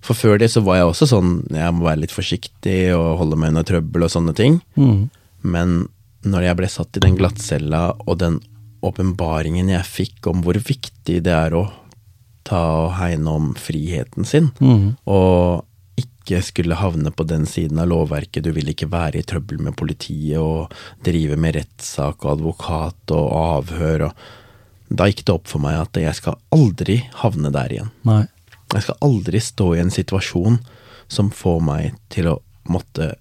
For 0.04 0.18
før 0.18 0.40
det 0.42 0.50
så 0.52 0.60
var 0.66 0.80
jeg 0.80 0.88
også 0.90 1.06
sånn, 1.08 1.30
jeg 1.54 1.74
må 1.74 1.86
være 1.86 2.02
litt 2.02 2.12
forsiktig 2.14 2.78
og 2.96 3.14
holde 3.22 3.38
meg 3.40 3.54
unna 3.54 3.62
trøbbel 3.66 4.04
og 4.04 4.12
sånne 4.12 4.34
ting. 4.36 4.58
Mm. 4.76 5.06
Men 5.46 5.76
når 6.26 6.48
jeg 6.48 6.58
ble 6.60 6.68
satt 6.72 6.98
i 6.98 7.02
den 7.04 7.16
glattcella, 7.20 7.84
og 8.04 8.18
den 8.20 8.40
åpenbaringen 8.84 9.70
jeg 9.72 9.86
fikk 9.88 10.28
om 10.28 10.42
hvor 10.44 10.58
viktig 10.60 11.22
det 11.24 11.32
er 11.32 11.56
å 11.56 11.64
ta 12.44 12.60
og 12.84 12.90
hegne 12.98 13.32
om 13.38 13.46
friheten 13.56 14.26
sin, 14.28 14.50
Mm. 14.60 14.96
og 15.08 15.64
ikke 16.24 16.40
skulle 16.42 16.78
havne 16.80 17.12
på 17.12 17.26
den 17.28 17.44
siden 17.46 17.78
av 17.82 17.90
lovverket, 17.92 18.44
du 18.44 18.52
vil 18.56 18.72
ikke 18.72 18.88
være 18.92 19.20
i 19.20 19.26
trøbbel 19.28 19.60
med 19.60 19.76
politiet 19.76 20.40
og 20.40 20.72
drive 21.04 21.36
med 21.36 21.58
rettssak 21.58 22.24
og 22.24 22.38
advokat 22.38 23.14
og 23.14 23.28
avhør 23.42 24.08
og 24.10 24.24
Da 24.94 25.06
gikk 25.08 25.24
det 25.24 25.32
opp 25.32 25.48
for 25.48 25.64
meg 25.64 25.78
at 25.80 25.96
jeg 25.96 26.14
skal 26.14 26.36
aldri 26.54 26.98
havne 27.18 27.50
der 27.50 27.72
igjen. 27.72 27.88
Nei. 28.04 28.26
Jeg 28.74 28.84
skal 28.84 28.98
aldri 29.02 29.40
stå 29.42 29.70
i 29.74 29.80
en 29.80 29.90
situasjon 29.90 30.58
som 31.10 31.30
får 31.34 31.62
meg 31.64 31.96
til 32.12 32.28
å 32.30 32.34
måtte 32.68 33.14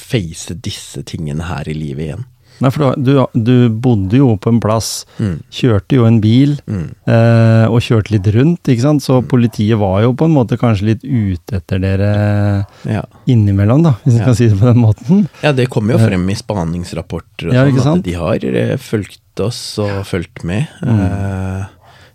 face 0.00 0.56
disse 0.56 1.04
tingene 1.06 1.46
her 1.46 1.68
i 1.68 1.76
livet 1.76 2.06
igjen. 2.08 2.24
Nei, 2.62 2.70
for 2.70 2.94
du, 2.96 3.26
du 3.34 3.68
bodde 3.68 4.14
jo 4.20 4.36
på 4.38 4.48
en 4.52 4.60
plass, 4.62 5.04
Mm. 5.18 5.40
kjørte 5.50 5.96
jo 5.98 6.04
en 6.06 6.20
bil, 6.20 6.56
Mm. 6.70 6.94
eh, 7.06 7.66
og 7.68 7.80
kjørte 7.82 8.10
litt 8.14 8.26
rundt, 8.34 8.62
ikke 8.70 8.80
sant? 8.84 9.02
Så 9.02 9.20
politiet 9.26 9.76
var 9.78 10.02
jo 10.02 10.12
på 10.14 10.24
en 10.28 10.34
måte 10.34 10.56
kanskje 10.60 10.86
litt 10.92 11.02
ute 11.04 11.56
etter 11.58 11.78
dere 11.82 12.66
Ja. 12.86 13.02
innimellom, 13.26 13.82
da, 13.82 13.94
hvis 14.04 14.14
vi 14.14 14.18
Ja. 14.20 14.24
kan 14.24 14.34
si 14.34 14.48
det 14.48 14.58
på 14.58 14.66
den 14.72 14.82
måten. 14.82 15.28
ja, 15.42 15.52
det 15.52 15.68
kommer 15.68 15.92
jo 15.98 15.98
frem 16.06 16.28
i 16.30 16.34
spaningsrapporter 16.34 17.48
og 17.48 17.54
Ja, 17.54 17.64
sånn, 17.82 17.98
at 17.98 18.02
de 18.04 18.12
har 18.12 18.34
eh, 18.44 18.76
fulgt 18.76 19.40
oss 19.40 19.78
og 19.78 20.04
fulgt 20.06 20.44
med. 20.44 20.68
Mm. 20.82 21.00
Eh, 21.00 21.64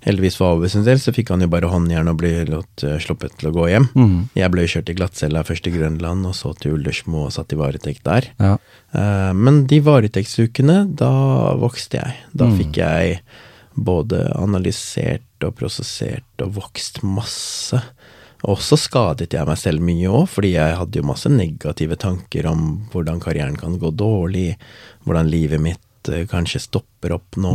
heldigvis 0.05 0.38
for 0.39 0.55
over, 0.55 0.67
sin 0.71 0.85
del, 0.88 0.99
så 1.01 1.11
fikk 1.15 1.30
han 1.34 1.41
jo 1.43 1.49
bare 1.51 1.69
håndjern 1.71 2.07
og 2.11 2.17
ble 2.21 2.45
lått, 2.47 2.84
eh, 2.84 2.97
sluppet 3.03 3.38
til 3.39 3.49
å 3.49 3.55
gå 3.55 3.67
hjem. 3.71 3.89
Mm. 3.95 4.30
Jeg 4.39 4.51
ble 4.53 4.67
kjørt 4.67 4.89
i 4.89 4.95
glattcella 4.95 5.43
først 5.43 5.63
til 5.67 5.76
Grønland, 5.76 6.26
og 6.30 6.34
så 6.38 6.53
til 6.57 6.77
Ullersmo 6.77 7.26
og 7.26 7.34
satt 7.35 7.51
i 7.53 7.59
varetekt 7.59 8.03
der. 8.07 8.30
Ja. 8.39 8.57
Uh, 8.95 9.34
Men 9.34 9.65
de 9.67 9.80
varetektsukene, 9.81 10.95
da 10.95 11.11
vokste 11.59 11.99
jeg. 11.99 12.15
Da 12.34 12.45
Mm. 12.45 12.57
fikk 12.57 12.73
jeg 12.77 13.19
både 13.76 14.34
analysert 14.35 15.21
og 15.43 15.55
prosessert 15.55 16.23
og 16.41 16.53
vokst 16.53 17.03
masse. 17.03 17.81
Og 18.43 18.57
så 18.63 18.77
skadet 18.80 19.30
jeg 19.35 19.45
meg 19.45 19.57
selv 19.57 19.81
mye 19.84 20.07
òg, 20.07 20.27
fordi 20.31 20.53
jeg 20.53 20.76
hadde 20.80 20.95
jo 20.95 21.03
masse 21.03 21.27
negative 21.27 21.97
tanker 21.99 22.45
om 22.47 22.88
hvordan 22.91 23.19
karrieren 23.19 23.57
kan 23.59 23.77
gå 23.77 23.91
dårlig, 23.95 24.55
hvordan 25.05 25.30
livet 25.30 25.59
mitt 25.59 26.07
eh, 26.09 26.26
kanskje 26.26 26.61
stopper 26.63 27.11
opp 27.17 27.35
nå, 27.35 27.51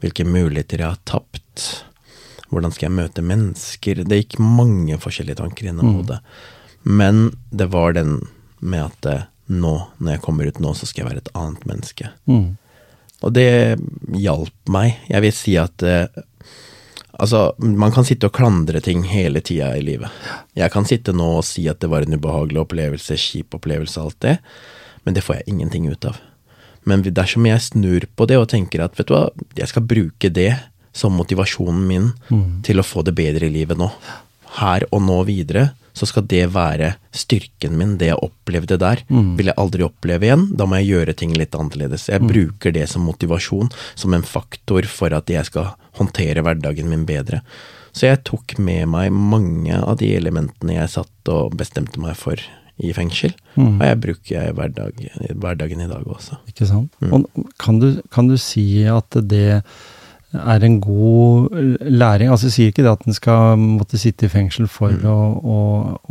hvilke 0.00 0.24
muligheter 0.24 0.78
jeg 0.78 0.88
har 0.88 0.98
tapt. 1.04 1.42
Hvordan 2.50 2.74
skal 2.74 2.88
jeg 2.88 2.96
møte 2.98 3.24
mennesker? 3.26 4.04
Det 4.06 4.20
gikk 4.20 4.38
mange 4.42 4.98
forskjellige 5.02 5.40
tanker 5.40 5.70
gjennom 5.70 5.98
hodet. 5.98 6.20
Men 6.86 7.32
det 7.50 7.70
var 7.72 7.96
den 7.96 8.20
med 8.62 8.84
at 8.84 9.08
eh, 9.10 9.26
nå, 9.50 9.74
når 9.98 10.16
jeg 10.16 10.22
kommer 10.22 10.46
ut 10.46 10.60
nå, 10.62 10.72
så 10.74 10.86
skal 10.86 11.02
jeg 11.02 11.10
være 11.10 11.24
et 11.24 11.34
annet 11.38 11.66
menneske. 11.66 12.12
Mm. 12.30 12.54
Og 13.24 13.34
det 13.34 13.48
hjalp 14.14 14.70
meg. 14.70 15.00
Jeg 15.10 15.24
vil 15.24 15.34
si 15.34 15.58
at 15.60 15.86
eh, 15.86 16.24
Altså, 17.16 17.54
man 17.56 17.94
kan 17.96 18.04
sitte 18.04 18.28
og 18.28 18.34
klandre 18.36 18.76
ting 18.84 19.06
hele 19.08 19.40
tida 19.40 19.70
i 19.72 19.80
livet. 19.80 20.12
Jeg 20.52 20.68
kan 20.68 20.84
sitte 20.84 21.14
nå 21.16 21.38
og 21.38 21.46
si 21.48 21.62
at 21.70 21.80
det 21.80 21.88
var 21.88 22.04
en 22.04 22.12
ubehagelig 22.12 22.60
opplevelse, 22.60 23.16
kjip 23.16 23.56
opplevelse, 23.56 24.02
alt 24.02 24.18
det, 24.20 24.34
men 25.08 25.16
det 25.16 25.22
får 25.24 25.38
jeg 25.38 25.54
ingenting 25.54 25.86
ut 25.88 26.04
av. 26.10 26.18
Men 26.84 27.00
dersom 27.06 27.48
jeg 27.48 27.64
snur 27.64 28.04
på 28.20 28.26
det 28.28 28.36
og 28.36 28.50
tenker 28.52 28.84
at 28.84 28.98
vet 28.98 29.08
du 29.08 29.14
hva, 29.16 29.22
jeg 29.56 29.72
skal 29.72 29.88
bruke 29.88 30.28
det 30.28 30.50
som 30.96 31.16
motivasjonen 31.18 31.82
min 31.86 32.12
til 32.64 32.80
å 32.80 32.86
få 32.86 33.04
det 33.04 33.12
bedre 33.18 33.50
i 33.50 33.52
livet 33.52 33.76
nå, 33.76 33.90
her 34.56 34.86
og 34.90 35.02
nå 35.04 35.18
videre, 35.28 35.70
så 35.96 36.04
skal 36.08 36.26
det 36.28 36.42
være 36.52 36.90
styrken 37.16 37.76
min, 37.76 37.94
det 38.00 38.10
jeg 38.10 38.20
opplevde 38.24 38.76
der. 38.80 39.00
Vil 39.38 39.48
jeg 39.48 39.56
aldri 39.60 39.84
oppleve 39.86 40.28
igjen, 40.28 40.44
da 40.56 40.66
må 40.68 40.80
jeg 40.80 40.90
gjøre 40.92 41.14
ting 41.16 41.32
litt 41.36 41.56
annerledes. 41.56 42.08
Jeg 42.12 42.20
bruker 42.28 42.72
det 42.72 42.84
som 42.92 43.06
motivasjon, 43.08 43.70
som 43.96 44.12
en 44.16 44.26
faktor 44.26 44.84
for 44.92 45.16
at 45.16 45.32
jeg 45.32 45.48
skal 45.48 45.72
håndtere 45.96 46.44
hverdagen 46.44 46.88
min 46.92 47.06
bedre. 47.08 47.40
Så 47.96 48.10
jeg 48.10 48.24
tok 48.28 48.58
med 48.60 48.90
meg 48.92 49.08
mange 49.12 49.72
av 49.80 49.96
de 50.02 50.10
elementene 50.18 50.76
jeg 50.76 50.92
satt 50.98 51.32
og 51.32 51.56
bestemte 51.56 52.00
meg 52.02 52.16
for 52.20 52.36
i 52.76 52.90
fengsel, 52.92 53.32
og 53.56 53.80
jeg 53.88 53.96
bruker 54.04 54.32
jeg 54.34 54.52
hverdag, 54.52 54.98
hverdagen 55.32 55.80
i 55.80 55.88
dag 55.88 56.04
også. 56.04 56.36
Ikke 56.52 56.66
sant? 56.68 56.92
Og 57.08 57.24
kan 57.56 57.78
du, 57.80 58.02
kan 58.12 58.28
du 58.28 58.36
si 58.36 58.84
at 58.84 59.16
det 59.24 59.62
er 60.38 60.64
en 60.66 60.78
god 60.80 61.54
læring? 61.80 62.30
Altså, 62.30 62.48
jeg 62.48 62.54
sier 62.56 62.72
ikke 62.72 62.84
det 62.86 62.92
at 62.92 63.06
en 63.06 63.16
skal 63.16 63.60
måtte 63.60 64.00
sitte 64.00 64.28
i 64.28 64.32
fengsel 64.32 64.68
for 64.70 64.92
å, 65.06 65.16
å, 65.40 65.58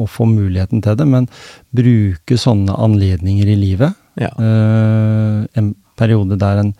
å 0.01 0.07
få 0.09 0.27
muligheten 0.29 0.83
til 0.85 0.97
det, 0.99 1.07
men 1.09 1.29
bruke 1.75 2.39
sånne 2.39 2.75
anledninger 2.87 3.51
i 3.51 3.59
livet. 3.59 3.97
Ja. 4.19 4.31
Uh, 4.39 5.43
en 5.59 5.73
periode 5.99 6.39
der 6.39 6.63
en 6.63 6.73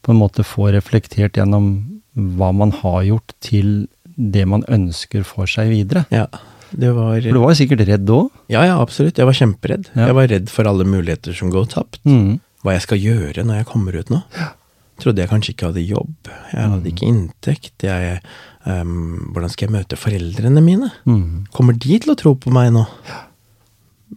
på 0.00 0.14
en 0.14 0.20
måte 0.20 0.44
får 0.46 0.72
reflektert 0.78 1.36
gjennom 1.36 1.72
hva 2.14 2.50
man 2.56 2.72
har 2.80 3.02
gjort, 3.04 3.34
til 3.44 3.88
det 4.16 4.46
man 4.48 4.64
ønsker 4.68 5.26
for 5.28 5.50
seg 5.50 5.72
videre. 5.74 6.06
ja. 6.14 6.28
Det 6.70 6.92
var 6.94 7.16
For 7.18 7.34
du 7.34 7.40
var 7.42 7.56
sikkert 7.58 7.80
redd 7.88 8.10
òg. 8.14 8.28
Ja, 8.52 8.60
ja, 8.62 8.76
absolutt. 8.78 9.18
Jeg 9.18 9.26
var 9.26 9.34
kjemperedd. 9.34 9.88
Ja. 9.90 10.04
Jeg 10.06 10.14
var 10.14 10.28
redd 10.30 10.52
for 10.54 10.68
alle 10.70 10.84
muligheter 10.86 11.34
som 11.34 11.50
går 11.50 11.66
tapt. 11.72 11.98
Mm. 12.06 12.38
Hva 12.62 12.76
jeg 12.76 12.84
skal 12.84 13.00
gjøre 13.02 13.42
når 13.42 13.58
jeg 13.58 13.66
kommer 13.72 13.96
ut 13.98 14.12
nå. 14.12 14.20
Trodde 15.00 15.22
jeg 15.24 15.30
kanskje 15.30 15.54
ikke 15.54 15.70
hadde 15.70 15.86
jobb. 15.88 16.30
Jeg 16.52 16.70
hadde 16.74 16.90
ikke 16.92 17.08
inntekt. 17.08 17.74
Jeg, 17.86 18.20
um, 18.66 19.32
hvordan 19.32 19.50
skal 19.52 19.68
jeg 19.68 19.74
møte 19.78 19.96
foreldrene 20.00 20.62
mine? 20.64 20.90
Mm. 21.08 21.46
Kommer 21.56 21.72
de 21.80 21.98
til 21.98 22.12
å 22.12 22.18
tro 22.20 22.34
på 22.36 22.52
meg 22.52 22.72
nå? 22.76 22.86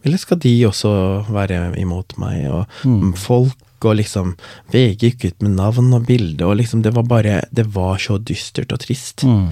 Eller 0.04 0.18
skal 0.20 0.40
de 0.42 0.52
også 0.68 0.92
være 1.32 1.76
imot 1.80 2.18
meg? 2.20 2.48
Og 2.52 2.66
Mm. 2.84 3.14
folk 3.16 3.60
og 3.84 3.98
liksom 4.00 4.36
VG 4.72 4.98
gikk 5.04 5.26
ut 5.28 5.42
med 5.44 5.56
navn 5.58 5.94
og 5.94 6.06
bilde, 6.08 6.42
og 6.48 6.56
liksom 6.58 6.82
det 6.82 6.94
var 6.96 7.04
bare 7.04 7.42
Det 7.54 7.66
var 7.68 7.98
så 7.98 8.18
dystert 8.18 8.72
og 8.72 8.80
trist. 8.80 9.24
Mm. 9.28 9.50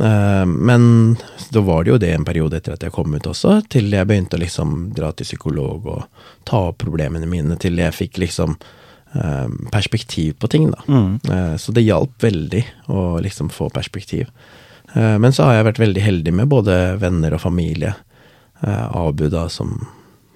Eh, 0.00 0.44
Men 0.46 1.16
da 1.52 1.60
var 1.60 1.84
det 1.84 1.90
jo 1.92 1.98
det 1.98 2.14
en 2.14 2.24
periode 2.24 2.56
etter 2.56 2.72
at 2.72 2.80
jeg 2.82 2.92
kom 2.92 3.14
ut 3.14 3.22
også, 3.26 3.68
til 3.68 3.90
jeg 3.90 4.06
begynte 4.06 4.36
å 4.36 4.40
liksom 4.40 4.92
dra 4.94 5.12
til 5.12 5.24
psykolog 5.26 5.86
og 5.86 6.04
ta 6.44 6.56
opp 6.68 6.78
problemene 6.78 7.26
mine, 7.28 7.56
til 7.58 7.76
jeg 7.76 7.92
fikk 7.92 8.18
liksom 8.18 8.56
perspektiv 9.72 10.34
på 10.38 10.48
ting, 10.48 10.70
da. 10.70 10.82
Mm. 10.88 11.20
Eh, 11.30 11.56
Så 11.56 11.72
det 11.72 11.86
hjalp 11.86 12.12
veldig 12.22 12.64
å 12.88 13.20
liksom 13.24 13.48
få 13.50 13.70
perspektiv. 13.72 14.28
Eh, 14.94 15.18
Men 15.18 15.32
så 15.32 15.44
har 15.44 15.54
jeg 15.54 15.64
vært 15.72 15.84
veldig 15.84 16.02
heldig 16.02 16.32
med 16.34 16.48
både 16.48 16.98
venner 16.98 17.34
og 17.34 17.40
familie. 17.40 17.94
Eh, 18.62 18.96
Abu, 18.96 19.28
da, 19.28 19.48
som 19.48 19.86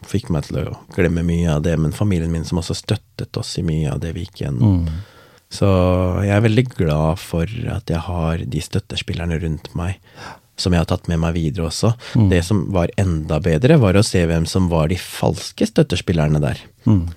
fikk 0.06 0.30
meg 0.30 0.44
til 0.44 0.58
å 0.64 0.76
glemme 0.96 1.22
mye 1.22 1.56
av 1.56 1.62
det, 1.62 1.76
men 1.78 1.92
familien 1.92 2.32
min 2.32 2.44
som 2.44 2.58
også 2.58 2.74
støttet 2.74 3.36
oss 3.38 3.58
i 3.58 3.62
mye 3.62 3.92
av 3.92 4.00
det 4.00 4.14
vi 4.14 4.24
gikk 4.26 4.42
gjennom. 4.46 4.82
Mm. 4.82 5.00
Så 5.52 5.68
jeg 6.24 6.32
er 6.32 6.44
veldig 6.46 6.64
glad 6.74 7.18
for 7.20 7.44
at 7.44 7.90
jeg 7.92 8.00
har 8.00 8.38
de 8.38 8.60
støttespillerne 8.64 9.38
rundt 9.42 9.68
meg, 9.78 9.98
som 10.56 10.72
jeg 10.72 10.80
har 10.80 10.88
tatt 10.90 11.08
med 11.08 11.20
meg 11.22 11.34
videre 11.36 11.68
også. 11.68 11.92
Mm. 12.16 12.28
Det 12.30 12.42
som 12.44 12.64
var 12.72 12.92
enda 13.00 13.38
bedre, 13.42 13.78
var 13.78 13.94
å 13.98 14.04
se 14.06 14.24
hvem 14.26 14.46
som 14.48 14.68
var 14.72 14.88
de 14.88 14.96
falske 14.96 15.68
støttespillerne 15.68 16.40
der. 16.42 16.62
Mm. 16.88 17.10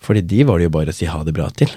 Fordi 0.00 0.22
de 0.24 0.44
var 0.48 0.58
det 0.58 0.68
jo 0.70 0.74
bare 0.78 0.92
å 0.94 0.96
si 0.96 1.04
ha 1.10 1.18
det 1.26 1.34
bra 1.36 1.48
til. 1.52 1.68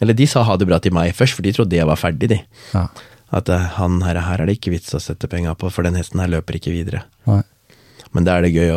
Eller 0.00 0.14
de 0.14 0.26
sa 0.30 0.44
ha 0.46 0.56
det 0.56 0.68
bra 0.70 0.78
til 0.82 0.94
meg 0.94 1.14
først, 1.18 1.34
for 1.34 1.42
de 1.42 1.52
trodde 1.56 1.74
jeg 1.78 1.88
var 1.88 1.98
ferdig, 1.98 2.28
de. 2.30 2.40
Ja. 2.76 2.86
At 3.32 3.48
eh, 3.50 3.64
han 3.78 4.02
her, 4.06 4.20
her 4.22 4.42
er 4.44 4.46
det 4.50 4.58
ikke 4.60 4.74
vits 4.76 4.92
å 4.94 5.00
sette 5.02 5.26
penga 5.32 5.54
på, 5.58 5.70
for 5.72 5.82
den 5.86 5.96
hesten 5.98 6.20
her 6.22 6.30
løper 6.30 6.58
ikke 6.60 6.70
videre. 6.74 7.02
Nei. 7.26 7.40
Men 8.12 8.26
da 8.26 8.34
er 8.36 8.44
det 8.44 8.50
gøy 8.52 8.68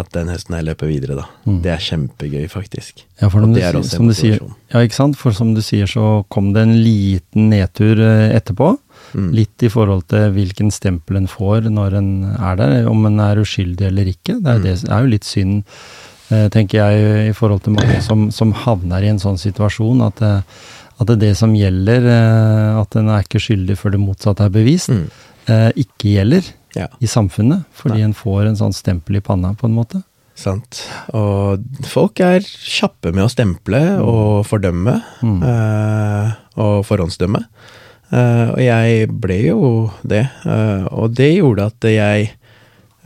at 0.00 0.08
den 0.16 0.26
hesten 0.32 0.56
her 0.56 0.64
løper 0.66 0.88
videre, 0.90 1.14
da. 1.20 1.24
Mm. 1.46 1.60
Det 1.62 1.70
er 1.70 1.84
kjempegøy, 1.84 2.48
faktisk. 2.50 3.04
Ja, 3.22 3.28
for 3.30 3.46
det 3.46 3.62
er 3.62 3.76
også 3.78 4.00
en 4.00 4.08
motivasjon. 4.08 4.54
ja, 4.74 4.80
ikke 4.82 4.96
sant? 4.98 5.14
For 5.20 5.30
som 5.36 5.52
du 5.54 5.60
sier, 5.62 5.86
så 5.86 6.24
kom 6.28 6.48
det 6.56 6.64
en 6.66 6.74
liten 6.82 7.46
nedtur 7.52 8.02
eh, 8.02 8.34
etterpå. 8.34 8.72
Mm. 9.14 9.28
Litt 9.38 9.62
i 9.62 9.70
forhold 9.70 10.08
til 10.10 10.34
hvilken 10.34 10.74
stempel 10.74 11.20
en 11.22 11.30
får 11.30 11.70
når 11.70 11.96
en 12.02 12.10
er 12.34 12.58
der, 12.58 12.74
om 12.90 13.06
en 13.06 13.22
er 13.22 13.38
uskyldig 13.44 13.86
eller 13.92 14.10
ikke. 14.10 14.40
Det 14.42 14.56
er, 14.56 14.58
Mm. 14.58 14.66
det, 14.66 14.74
det 14.82 14.90
er 14.98 15.06
jo 15.06 15.14
litt 15.14 15.30
synd, 15.30 15.62
tenker 16.30 16.78
jeg, 16.78 17.30
i 17.30 17.32
forhold 17.34 17.62
til 17.64 17.74
mange 17.74 18.00
som, 18.06 18.28
som 18.30 18.52
havner 18.64 19.02
i 19.02 19.10
en 19.10 19.18
sånn 19.22 19.38
situasjon, 19.40 20.02
at, 20.06 20.20
det- 20.22 20.44
at 21.00 21.06
det, 21.08 21.16
er 21.16 21.20
det 21.24 21.36
som 21.40 21.54
gjelder, 21.56 22.06
eh, 22.06 22.80
at 22.80 22.96
en 23.00 23.08
er 23.08 23.22
ikke 23.24 23.40
skyldig 23.42 23.76
før 23.80 23.94
det 23.96 24.00
motsatte 24.02 24.44
er 24.46 24.50
bevist, 24.54 24.90
Mm. 24.92 25.06
eh, 25.48 25.70
ikke 25.82 26.12
gjelder 26.14 26.44
Ja. 26.76 26.86
i 27.00 27.06
samfunnet, 27.06 27.64
fordi 27.74 27.96
Nei. 27.98 28.04
en 28.04 28.14
får 28.14 28.46
en 28.46 28.56
sånn 28.56 28.72
stempel 28.76 29.16
i 29.16 29.20
panna, 29.20 29.54
på 29.54 29.64
en 29.66 29.74
måte. 29.74 30.02
Sant. 30.36 30.84
Og 31.12 31.60
folk 31.84 32.20
er 32.20 32.40
kjappe 32.40 33.12
med 33.12 33.24
å 33.24 33.30
stemple 33.32 33.80
og 34.00 34.46
fordømme, 34.46 35.02
Mm. 35.22 35.42
eh, 35.42 36.32
og 36.56 36.84
forhåndsdømme. 36.86 37.44
Uh, 38.12 38.50
og 38.50 38.58
jeg 38.58 39.08
ble 39.20 39.36
jo 39.46 39.92
det. 40.04 40.24
uh, 40.44 40.82
og 40.90 41.14
det 41.14 41.28
gjorde 41.38 41.66
at 41.66 41.80
jeg 41.80 42.32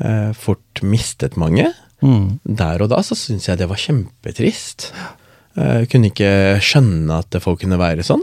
uh, 0.02 0.32
fort 0.32 0.80
mistet 0.82 1.36
mange. 1.36 1.66
Mm. 2.02 2.38
Der 2.44 2.82
og 2.84 2.90
da 2.90 2.98
så 3.06 3.16
syntes 3.16 3.46
jeg 3.48 3.58
det 3.60 3.68
var 3.70 3.80
kjempetrist. 3.80 4.90
Eh, 5.56 5.84
Jeg 5.84 5.90
kunne 5.92 6.10
ikke 6.10 6.32
skjønne 6.64 7.20
at 7.22 7.38
folk 7.40 7.60
kunne 7.62 7.78
være 7.80 8.02
sånn. 8.06 8.22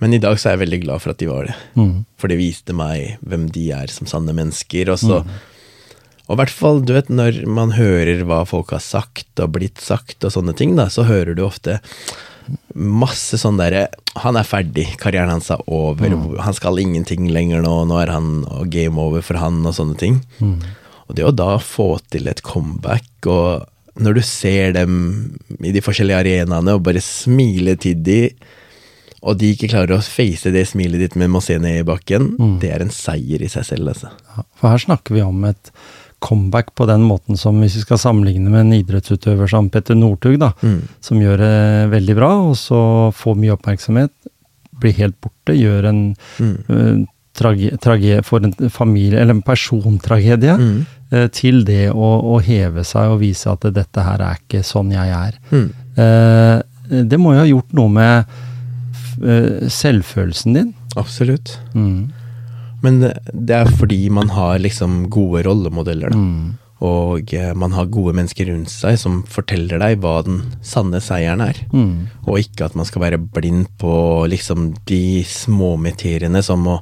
Men 0.00 0.12
i 0.12 0.20
dag 0.20 0.36
så 0.38 0.50
er 0.50 0.56
jeg 0.56 0.66
veldig 0.66 0.82
glad 0.84 1.00
for 1.00 1.10
at 1.14 1.18
de 1.18 1.26
var 1.30 1.46
det. 1.48 1.54
Mm. 1.74 2.04
For 2.20 2.28
det 2.28 2.36
viste 2.38 2.74
meg 2.76 3.16
hvem 3.24 3.46
de 3.50 3.70
er 3.72 3.88
som 3.88 4.06
sanne 4.06 4.34
mennesker. 4.36 4.90
Og 4.92 4.98
så 5.00 5.22
Og 6.28 6.34
i 6.34 6.38
hvert 6.40 6.50
fall, 6.50 6.80
du 6.82 6.92
vet, 6.92 7.08
når 7.08 7.46
man 7.46 7.70
hører 7.78 8.24
hva 8.26 8.40
folk 8.44 8.72
har 8.74 8.80
sagt 8.82 9.38
og 9.38 9.52
blitt 9.54 9.78
sagt 9.80 10.24
og 10.26 10.32
sånne 10.34 10.56
ting, 10.58 10.74
da, 10.76 10.88
så 10.90 11.04
hører 11.06 11.36
du 11.38 11.44
ofte 11.46 11.78
masse 12.74 13.38
sånn 13.38 13.56
derre 13.58 13.86
Han 14.22 14.36
er 14.38 14.46
ferdig, 14.46 14.96
karrieren 14.98 15.30
hans 15.30 15.50
er 15.50 15.62
over, 15.66 16.10
han 16.42 16.54
skal 16.56 16.78
ingenting 16.78 17.28
lenger 17.30 17.62
nå, 17.62 17.84
nå 17.86 17.98
er 18.02 18.10
han 18.14 18.44
game 18.70 18.98
over 19.00 19.22
for 19.22 19.36
han, 19.38 19.64
og 19.66 19.74
sånne 19.76 19.96
ting. 20.00 20.20
Mm. 20.40 20.60
Og 21.08 21.14
det 21.18 21.24
å 21.24 21.34
da 21.34 21.56
få 21.62 21.98
til 22.10 22.26
et 22.28 22.42
comeback, 22.42 23.06
og 23.26 23.66
når 24.02 24.14
du 24.18 24.22
ser 24.26 24.72
dem 24.76 25.38
i 25.62 25.70
de 25.72 25.80
forskjellige 25.80 26.18
arenaene 26.24 26.74
og 26.76 26.82
bare 26.84 27.00
smile 27.00 27.76
til 27.80 27.94
de, 28.04 28.20
og 29.22 29.38
de 29.40 29.52
ikke 29.54 29.70
klarer 29.72 29.96
å 29.96 30.02
face 30.04 30.50
det 30.52 30.66
smilet 30.68 31.00
ditt 31.00 31.16
med 31.16 31.30
å 31.30 31.40
se 31.42 31.56
ned 31.58 31.80
i 31.80 31.86
bakken, 31.86 32.36
Mm. 32.38 32.58
det 32.60 32.70
er 32.74 32.82
en 32.82 32.90
seier 32.90 33.40
i 33.42 33.48
seg 33.48 33.64
selv, 33.64 33.88
altså. 33.94 34.10
Ja, 34.36 34.42
for 34.54 34.68
her 34.70 34.78
snakker 34.78 35.14
vi 35.14 35.22
om 35.22 35.44
et 35.44 35.70
comeback 36.20 36.74
på 36.74 36.86
den 36.86 37.02
måten 37.08 37.36
som 37.38 37.58
hvis 37.60 37.74
vi 37.76 37.80
skal 37.86 37.98
sammenligne 37.98 38.48
med 38.50 38.60
en 38.66 38.72
idrettsutøver 38.82 39.48
som 39.48 39.68
Petter 39.70 39.94
Northug, 39.94 40.38
da, 40.38 40.52
Mm. 40.62 40.82
som 41.00 41.18
gjør 41.20 41.36
det 41.38 41.90
veldig 41.92 42.14
bra, 42.16 42.30
og 42.50 42.54
så 42.56 43.12
får 43.14 43.36
mye 43.36 43.56
oppmerksomhet, 43.56 44.10
blir 44.80 44.92
helt 44.94 45.16
borte, 45.20 45.54
gjør 45.56 45.84
en 45.88 46.16
Mm. 46.38 46.56
uh, 46.68 47.06
trage, 47.34 47.78
trage, 47.80 48.24
for 48.24 48.40
en 48.40 48.52
familie, 48.70 49.18
eller 49.20 49.34
en 49.34 49.42
persontragedie, 49.42 50.56
Mm. 50.56 50.86
Eh, 51.12 51.28
til 51.34 51.64
det 51.68 51.90
å, 51.92 52.10
å 52.34 52.40
heve 52.44 52.84
seg 52.86 53.14
og 53.14 53.22
vise 53.22 53.50
at 53.52 53.66
dette 53.74 54.06
her 54.06 54.24
er 54.24 54.42
ikke 54.42 54.64
sånn 54.66 54.92
jeg 54.94 55.14
er. 55.14 55.38
Mm. 55.52 55.68
Eh, 56.02 56.58
det 57.06 57.18
må 57.18 57.34
jo 57.34 57.42
ha 57.42 57.48
gjort 57.48 57.74
noe 57.76 57.92
med 57.92 58.36
eh, 59.24 59.66
selvfølelsen 59.72 60.58
din. 60.58 60.70
Absolutt. 60.96 61.58
Mm. 61.74 62.12
Men 62.84 63.00
det 63.00 63.56
er 63.56 63.72
fordi 63.80 64.06
man 64.12 64.30
har 64.34 64.60
liksom 64.62 65.06
gode 65.12 65.42
rollemodeller, 65.46 66.12
da. 66.14 66.20
Mm. 66.20 66.54
Og 66.84 67.32
eh, 67.32 67.54
man 67.56 67.72
har 67.72 67.88
gode 67.88 68.12
mennesker 68.18 68.50
rundt 68.50 68.68
seg 68.68 68.98
som 69.00 69.22
forteller 69.32 69.80
deg 69.80 70.02
hva 70.02 70.18
den 70.26 70.42
sanne 70.64 71.00
seieren 71.00 71.40
er. 71.44 71.62
Mm. 71.72 72.08
Og 72.26 72.42
ikke 72.42 72.68
at 72.68 72.76
man 72.76 72.88
skal 72.88 73.06
være 73.06 73.20
blind 73.20 73.70
på 73.80 73.94
liksom 74.28 74.74
de 74.88 75.24
små 75.24 75.74
materiene 75.80 76.42
som 76.44 76.66
å 76.68 76.80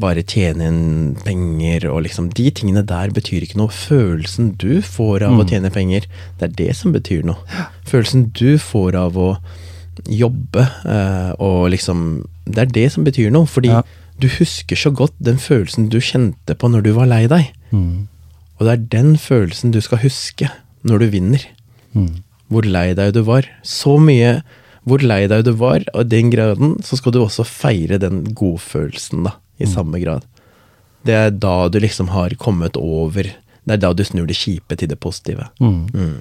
bare 0.00 0.22
tjene 0.24 0.64
inn 0.70 1.16
penger 1.24 1.84
og 1.90 2.02
liksom 2.06 2.30
De 2.32 2.46
tingene 2.50 2.82
der 2.88 3.10
betyr 3.12 3.44
ikke 3.44 3.58
noe. 3.60 3.68
Følelsen 3.68 4.54
du 4.60 4.80
får 4.82 5.22
av 5.26 5.36
å 5.42 5.44
tjene 5.48 5.70
penger, 5.74 6.06
det 6.40 6.46
er 6.48 6.54
det 6.56 6.76
som 6.76 6.92
betyr 6.94 7.22
noe. 7.28 7.36
Følelsen 7.84 8.30
du 8.32 8.56
får 8.58 8.96
av 8.96 9.18
å 9.20 9.28
jobbe 10.10 10.64
eh, 10.88 11.32
og 11.38 11.68
liksom 11.70 12.24
Det 12.46 12.58
er 12.64 12.72
det 12.72 12.86
som 12.92 13.04
betyr 13.04 13.30
noe. 13.30 13.46
Fordi 13.46 13.68
Ja. 13.68 13.82
du 14.20 14.28
husker 14.28 14.76
så 14.76 14.90
godt 14.94 15.14
den 15.20 15.36
følelsen 15.38 15.88
du 15.90 15.98
kjente 16.00 16.54
på 16.56 16.68
når 16.70 16.82
du 16.82 16.92
var 16.92 17.06
lei 17.06 17.26
deg. 17.26 17.52
Mm. 17.72 18.08
Og 18.58 18.66
det 18.66 18.72
er 18.72 18.86
den 19.00 19.16
følelsen 19.16 19.70
du 19.72 19.80
skal 19.80 19.98
huske 19.98 20.50
når 20.84 20.98
du 20.98 21.06
vinner. 21.10 21.44
Mm. 21.94 22.22
Hvor 22.50 22.62
lei 22.68 22.92
deg 22.94 23.12
du 23.14 23.22
var. 23.22 23.42
Så 23.62 23.98
mye 23.98 24.42
hvor 24.84 25.00
lei 25.00 25.26
deg 25.26 25.44
du 25.46 25.52
var, 25.56 25.80
og 25.94 26.04
i 26.04 26.08
den 26.12 26.28
graden 26.30 26.74
så 26.84 26.98
skal 26.98 27.12
du 27.12 27.20
også 27.24 27.44
feire 27.48 27.96
den 27.98 28.22
godfølelsen, 28.36 29.24
da, 29.24 29.30
i 29.60 29.66
samme 29.66 30.00
grad. 30.02 30.24
Det 31.04 31.14
er 31.14 31.30
da 31.30 31.68
du 31.68 31.78
liksom 31.80 32.08
har 32.14 32.30
kommet 32.40 32.76
over 32.80 33.22
Det 33.66 33.72
er 33.72 33.76
da 33.80 33.92
du 33.96 34.02
snur 34.04 34.26
det 34.28 34.36
kjipe 34.36 34.76
til 34.76 34.88
det 34.88 34.98
positive. 35.00 35.46
Mm. 35.60 35.86
Mm. 35.94 36.20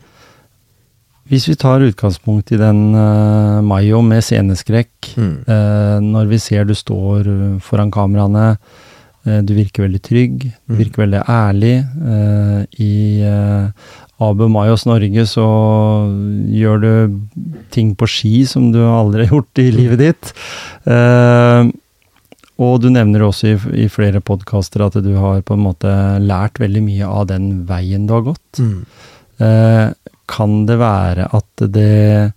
Hvis 1.28 1.48
vi 1.48 1.56
tar 1.56 1.80
utgangspunkt 1.84 2.52
i 2.52 2.58
den 2.60 2.94
uh, 2.96 3.62
Mayo 3.64 4.02
med 4.04 4.24
sceneskrekk, 4.24 4.90
Mm. 5.18 5.44
uh, 5.48 6.00
når 6.04 6.28
vi 6.30 6.38
ser 6.40 6.64
du 6.66 6.74
står 6.74 7.28
eh, 7.28 7.60
foran 7.60 7.92
kameraene, 7.92 8.58
uh, 9.28 9.42
du 9.44 9.54
virker 9.56 9.84
veldig 9.88 10.02
trygg, 10.04 10.40
du 10.68 10.74
Mm. 10.74 10.78
virker 10.80 11.04
veldig 11.04 11.22
ærlig. 11.28 11.76
I 12.80 13.24
uh, 13.24 13.70
Abu 14.24 14.48
Mayos 14.48 14.86
Norge 14.86 15.26
så 15.28 15.46
gjør 16.48 16.82
du 16.82 17.20
ting 17.72 17.96
på 17.96 18.08
ski 18.08 18.46
som 18.48 18.72
du 18.72 18.80
aldri 18.80 19.26
har 19.28 19.36
gjort 19.36 19.60
i 19.60 19.72
livet 19.72 20.00
ditt. 20.00 20.34
Eh, 20.88 21.72
og 22.62 22.82
du 22.84 22.90
nevner 22.94 23.24
også 23.26 23.48
i, 23.54 23.84
i 23.86 23.88
flere 23.90 24.22
podkaster 24.22 24.84
at 24.86 24.94
du 25.04 25.14
har 25.18 25.42
på 25.42 25.54
en 25.58 25.64
måte 25.66 25.90
lært 26.22 26.60
veldig 26.62 26.84
mye 26.86 27.08
av 27.10 27.28
den 27.32 27.66
veien 27.70 28.06
du 28.08 28.14
har 28.14 28.22
gått. 28.28 28.60
Mm. 28.62 28.86
Eh, 29.40 29.94
kan 30.30 30.66
det 30.70 30.78
være 30.80 31.28
at 31.34 31.66
det 31.74 32.34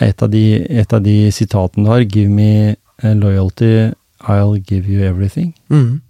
et 0.00 0.22
av, 0.22 0.30
de, 0.30 0.44
et 0.80 0.92
av 0.94 1.02
de 1.02 1.16
sitatene 1.34 1.84
du 1.84 1.90
har, 1.90 2.00
'Give 2.06 2.30
me 2.30 2.76
loyalty, 3.02 3.92
I'll 4.22 4.58
give 4.62 4.86
you 4.88 5.02
everything'. 5.02 5.54
Mm. 5.70 6.00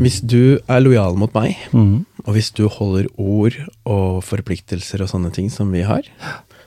Hvis 0.00 0.20
du 0.26 0.58
er 0.68 0.80
lojal 0.80 1.14
mot 1.16 1.32
meg, 1.34 1.56
Mm. 1.72 2.06
og 2.26 2.34
hvis 2.34 2.50
du 2.54 2.66
holder 2.68 3.06
ord 3.18 3.52
og 3.84 4.22
forpliktelser 4.24 5.02
og 5.02 5.08
sånne 5.08 5.32
ting 5.32 5.50
som 5.50 5.70
vi 5.70 5.82
har, 5.82 6.02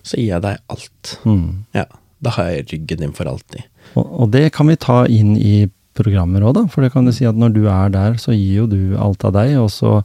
så 0.03 0.15
gir 0.18 0.27
jeg 0.35 0.41
deg 0.41 0.57
alt. 0.69 1.18
Mm. 1.26 1.65
Ja, 1.73 1.85
Da 2.23 2.30
har 2.31 2.45
jeg 2.49 2.65
ryggen 2.73 2.98
din 2.98 3.11
for 3.14 3.26
alltid. 3.26 3.61
Og, 3.95 4.05
og 4.23 4.31
det 4.34 4.51
kan 4.53 4.68
vi 4.68 4.76
ta 4.76 5.05
inn 5.07 5.35
i 5.38 5.68
programmer 5.97 6.43
òg, 6.45 6.53
da. 6.53 6.61
For 6.69 6.84
det 6.85 6.91
kan 6.93 7.07
du 7.07 7.11
si 7.15 7.26
at 7.26 7.34
når 7.39 7.53
du 7.55 7.64
er 7.72 7.89
der, 7.89 8.19
så 8.22 8.30
gir 8.35 8.59
jo 8.59 8.65
du 8.69 8.95
alt 9.01 9.23
av 9.26 9.34
deg, 9.34 9.55
og 9.57 9.72
så 9.73 10.03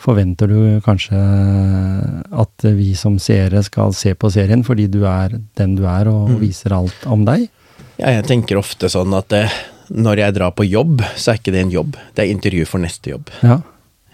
forventer 0.00 0.48
du 0.48 0.80
kanskje 0.86 1.18
at 2.32 2.64
vi 2.78 2.94
som 2.96 3.18
seere 3.20 3.60
skal 3.66 3.92
se 3.96 4.14
på 4.16 4.30
serien 4.32 4.64
fordi 4.64 4.86
du 4.90 5.02
er 5.08 5.36
den 5.60 5.76
du 5.78 5.84
er, 5.88 6.08
og 6.08 6.30
Mm. 6.30 6.38
viser 6.40 6.72
alt 6.72 7.04
om 7.06 7.24
deg. 7.28 7.48
Ja, 7.98 8.08
jeg 8.16 8.24
tenker 8.26 8.56
ofte 8.58 8.88
sånn 8.90 9.12
at 9.14 9.32
eh, 9.32 9.52
når 9.90 10.16
jeg 10.18 10.34
drar 10.34 10.50
på 10.56 10.64
jobb, 10.66 11.02
så 11.16 11.32
er 11.34 11.38
ikke 11.38 11.52
det 11.52 11.60
en 11.66 11.70
jobb. 11.76 11.96
Det 12.16 12.24
er 12.24 12.32
intervju 12.32 12.64
for 12.66 12.78
neste 12.80 13.10
jobb. 13.12 13.30
Ja, 13.42 13.60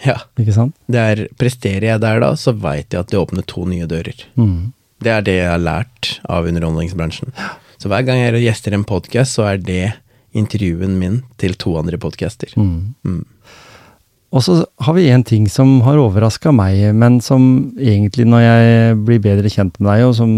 Ja, 0.03 0.17
ikke 0.41 0.53
sant? 0.57 0.75
det 0.89 0.97
er, 0.99 1.29
Presterer 1.37 1.85
jeg 1.85 2.01
der 2.01 2.21
da, 2.21 2.33
så 2.35 2.55
veit 2.57 2.89
jeg 2.91 3.01
at 3.01 3.09
det 3.13 3.19
åpner 3.21 3.45
to 3.47 3.67
nye 3.69 3.87
dører. 3.87 4.17
Mm. 4.35 4.73
Det 5.01 5.11
er 5.13 5.21
det 5.23 5.35
jeg 5.37 5.49
har 5.51 5.59
lært 5.61 6.21
av 6.29 6.47
underholdningsbransjen. 6.49 7.33
Så 7.81 7.89
hver 7.89 8.05
gang 8.05 8.21
jeg 8.21 8.45
gjester 8.45 8.77
en 8.77 8.85
podkast, 8.85 9.39
så 9.39 9.47
er 9.55 9.61
det 9.65 9.85
intervjuen 10.37 10.99
min 11.01 11.23
til 11.41 11.57
to 11.59 11.75
andre 11.81 11.99
podcaster. 12.01 12.53
Mm. 12.61 12.93
Mm. 13.09 13.23
Og 14.31 14.45
så 14.47 14.61
har 14.85 14.95
vi 14.95 15.09
en 15.11 15.25
ting 15.27 15.49
som 15.51 15.81
har 15.83 15.99
overraska 15.99 16.53
meg, 16.55 16.93
men 16.95 17.19
som 17.25 17.43
egentlig, 17.81 18.29
når 18.31 18.45
jeg 18.45 18.99
blir 19.09 19.23
bedre 19.25 19.51
kjent 19.51 19.81
med 19.81 19.89
deg, 19.91 20.05
og 20.07 20.15
som, 20.21 20.37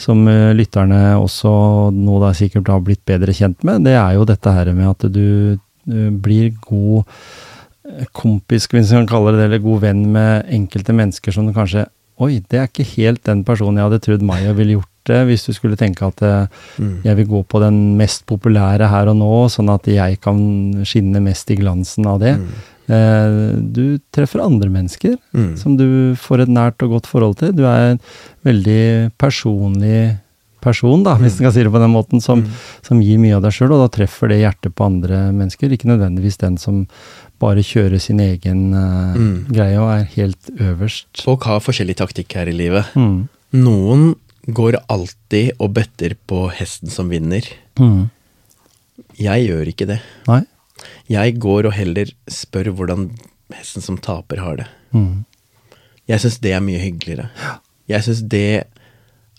som 0.00 0.22
eh, 0.30 0.54
lytterne 0.56 1.18
også 1.18 1.50
nå 1.92 2.22
da 2.22 2.32
sikkert 2.36 2.70
har 2.72 2.80
blitt 2.86 3.02
bedre 3.08 3.34
kjent 3.36 3.66
med, 3.68 3.84
det 3.84 3.98
er 3.98 4.16
jo 4.16 4.24
dette 4.28 4.54
her 4.54 4.72
med 4.72 4.88
at 4.94 5.10
du 5.12 5.28
eh, 5.58 6.08
blir 6.14 6.54
god 6.64 7.02
eh, 7.90 8.08
kompis, 8.16 8.70
hvis 8.70 8.94
vi 8.94 9.02
kan 9.02 9.10
kalle 9.10 9.34
det 9.34 9.42
det, 9.42 9.50
eller 9.50 9.66
god 9.66 9.84
venn 9.84 10.06
med 10.14 10.48
enkelte 10.62 10.96
mennesker 10.96 11.34
som 11.34 11.50
du 11.50 11.56
kanskje 11.56 11.88
Oi, 12.18 12.40
det 12.50 12.58
er 12.58 12.64
ikke 12.66 12.82
helt 12.96 13.20
den 13.28 13.44
personen 13.46 13.76
jeg 13.78 13.86
hadde 13.86 14.00
trodd 14.02 14.24
Maya 14.26 14.50
ville 14.50 14.80
gjort 14.80 14.97
det, 15.08 15.18
hvis 15.28 15.46
du 15.48 15.52
skulle 15.56 15.76
tenke 15.80 16.06
at 16.06 16.22
eh, 16.22 16.46
Mm. 16.78 17.02
jeg 17.04 17.16
vil 17.16 17.26
gå 17.26 17.40
på 17.48 17.60
den 17.60 17.96
mest 17.98 18.24
populære 18.26 18.88
her 18.88 19.08
og 19.10 19.16
nå, 19.18 19.32
sånn 19.50 19.72
at 19.74 19.86
jeg 19.90 20.20
kan 20.20 20.38
skinne 20.86 21.20
mest 21.24 21.50
i 21.50 21.56
glansen 21.58 22.06
av 22.06 22.20
det. 22.20 22.36
Mm. 22.38 22.48
Eh, 22.88 23.60
du 23.74 23.98
treffer 24.14 24.40
andre 24.44 24.70
mennesker 24.72 25.16
Mm. 25.34 25.56
som 25.58 25.76
du 25.76 26.14
får 26.16 26.42
et 26.46 26.48
nært 26.48 26.80
og 26.82 26.90
godt 26.96 27.06
forhold 27.06 27.36
til. 27.38 27.52
Du 27.52 27.64
er 27.64 27.92
en 27.96 28.00
veldig 28.44 29.12
personlig 29.18 30.18
person, 30.60 31.02
da, 31.04 31.14
hvis 31.16 31.38
en 31.38 31.44
kan 31.46 31.52
si 31.54 31.62
det 31.62 31.70
på 31.72 31.78
den 31.80 31.92
måten, 31.92 32.20
som, 32.20 32.42
Mm. 32.42 32.50
som 32.82 33.00
gir 33.00 33.18
mye 33.18 33.36
av 33.36 33.42
deg 33.42 33.52
sjøl, 33.52 33.72
og 33.72 33.84
da 33.90 33.96
treffer 33.98 34.28
det 34.28 34.40
hjertet 34.42 34.74
på 34.74 34.84
andre 34.86 35.30
mennesker. 35.32 35.70
Ikke 35.70 35.86
nødvendigvis 35.86 36.38
den 36.38 36.56
som 36.58 36.86
bare 37.38 37.62
kjører 37.62 38.00
sin 38.00 38.18
egen 38.18 38.72
uh, 38.74 39.14
Mm. 39.14 39.46
greie 39.52 39.78
og 39.78 39.90
er 40.00 40.04
helt 40.16 40.50
øverst. 40.58 41.22
Folk 41.22 41.44
har 41.44 41.60
forskjellig 41.60 41.94
taktikk 41.96 42.32
her 42.34 42.48
i 42.48 42.52
livet. 42.56 42.86
Mm. 42.96 43.28
Noen 43.54 44.16
går 44.48 44.78
alltid 44.88 45.58
og 45.60 45.74
bøtter 45.76 46.14
på 46.28 46.46
hesten 46.56 46.92
som 46.92 47.10
vinner. 47.12 47.44
Mm. 47.80 48.08
Jeg 49.18 49.48
gjør 49.48 49.72
ikke 49.72 49.88
det. 49.90 49.98
Nei? 50.28 50.42
Jeg 51.10 51.38
går 51.42 51.68
og 51.68 51.74
heller 51.74 52.10
spør 52.30 52.72
hvordan 52.78 53.10
hesten 53.56 53.84
som 53.84 53.98
taper 54.00 54.40
har 54.42 54.60
det. 54.60 54.68
Mm. 54.94 55.24
Jeg 56.08 56.24
syns 56.24 56.38
det 56.44 56.54
er 56.56 56.64
mye 56.64 56.80
hyggeligere. 56.80 57.28
Jeg 57.90 58.06
syns 58.06 58.24
det 58.32 58.64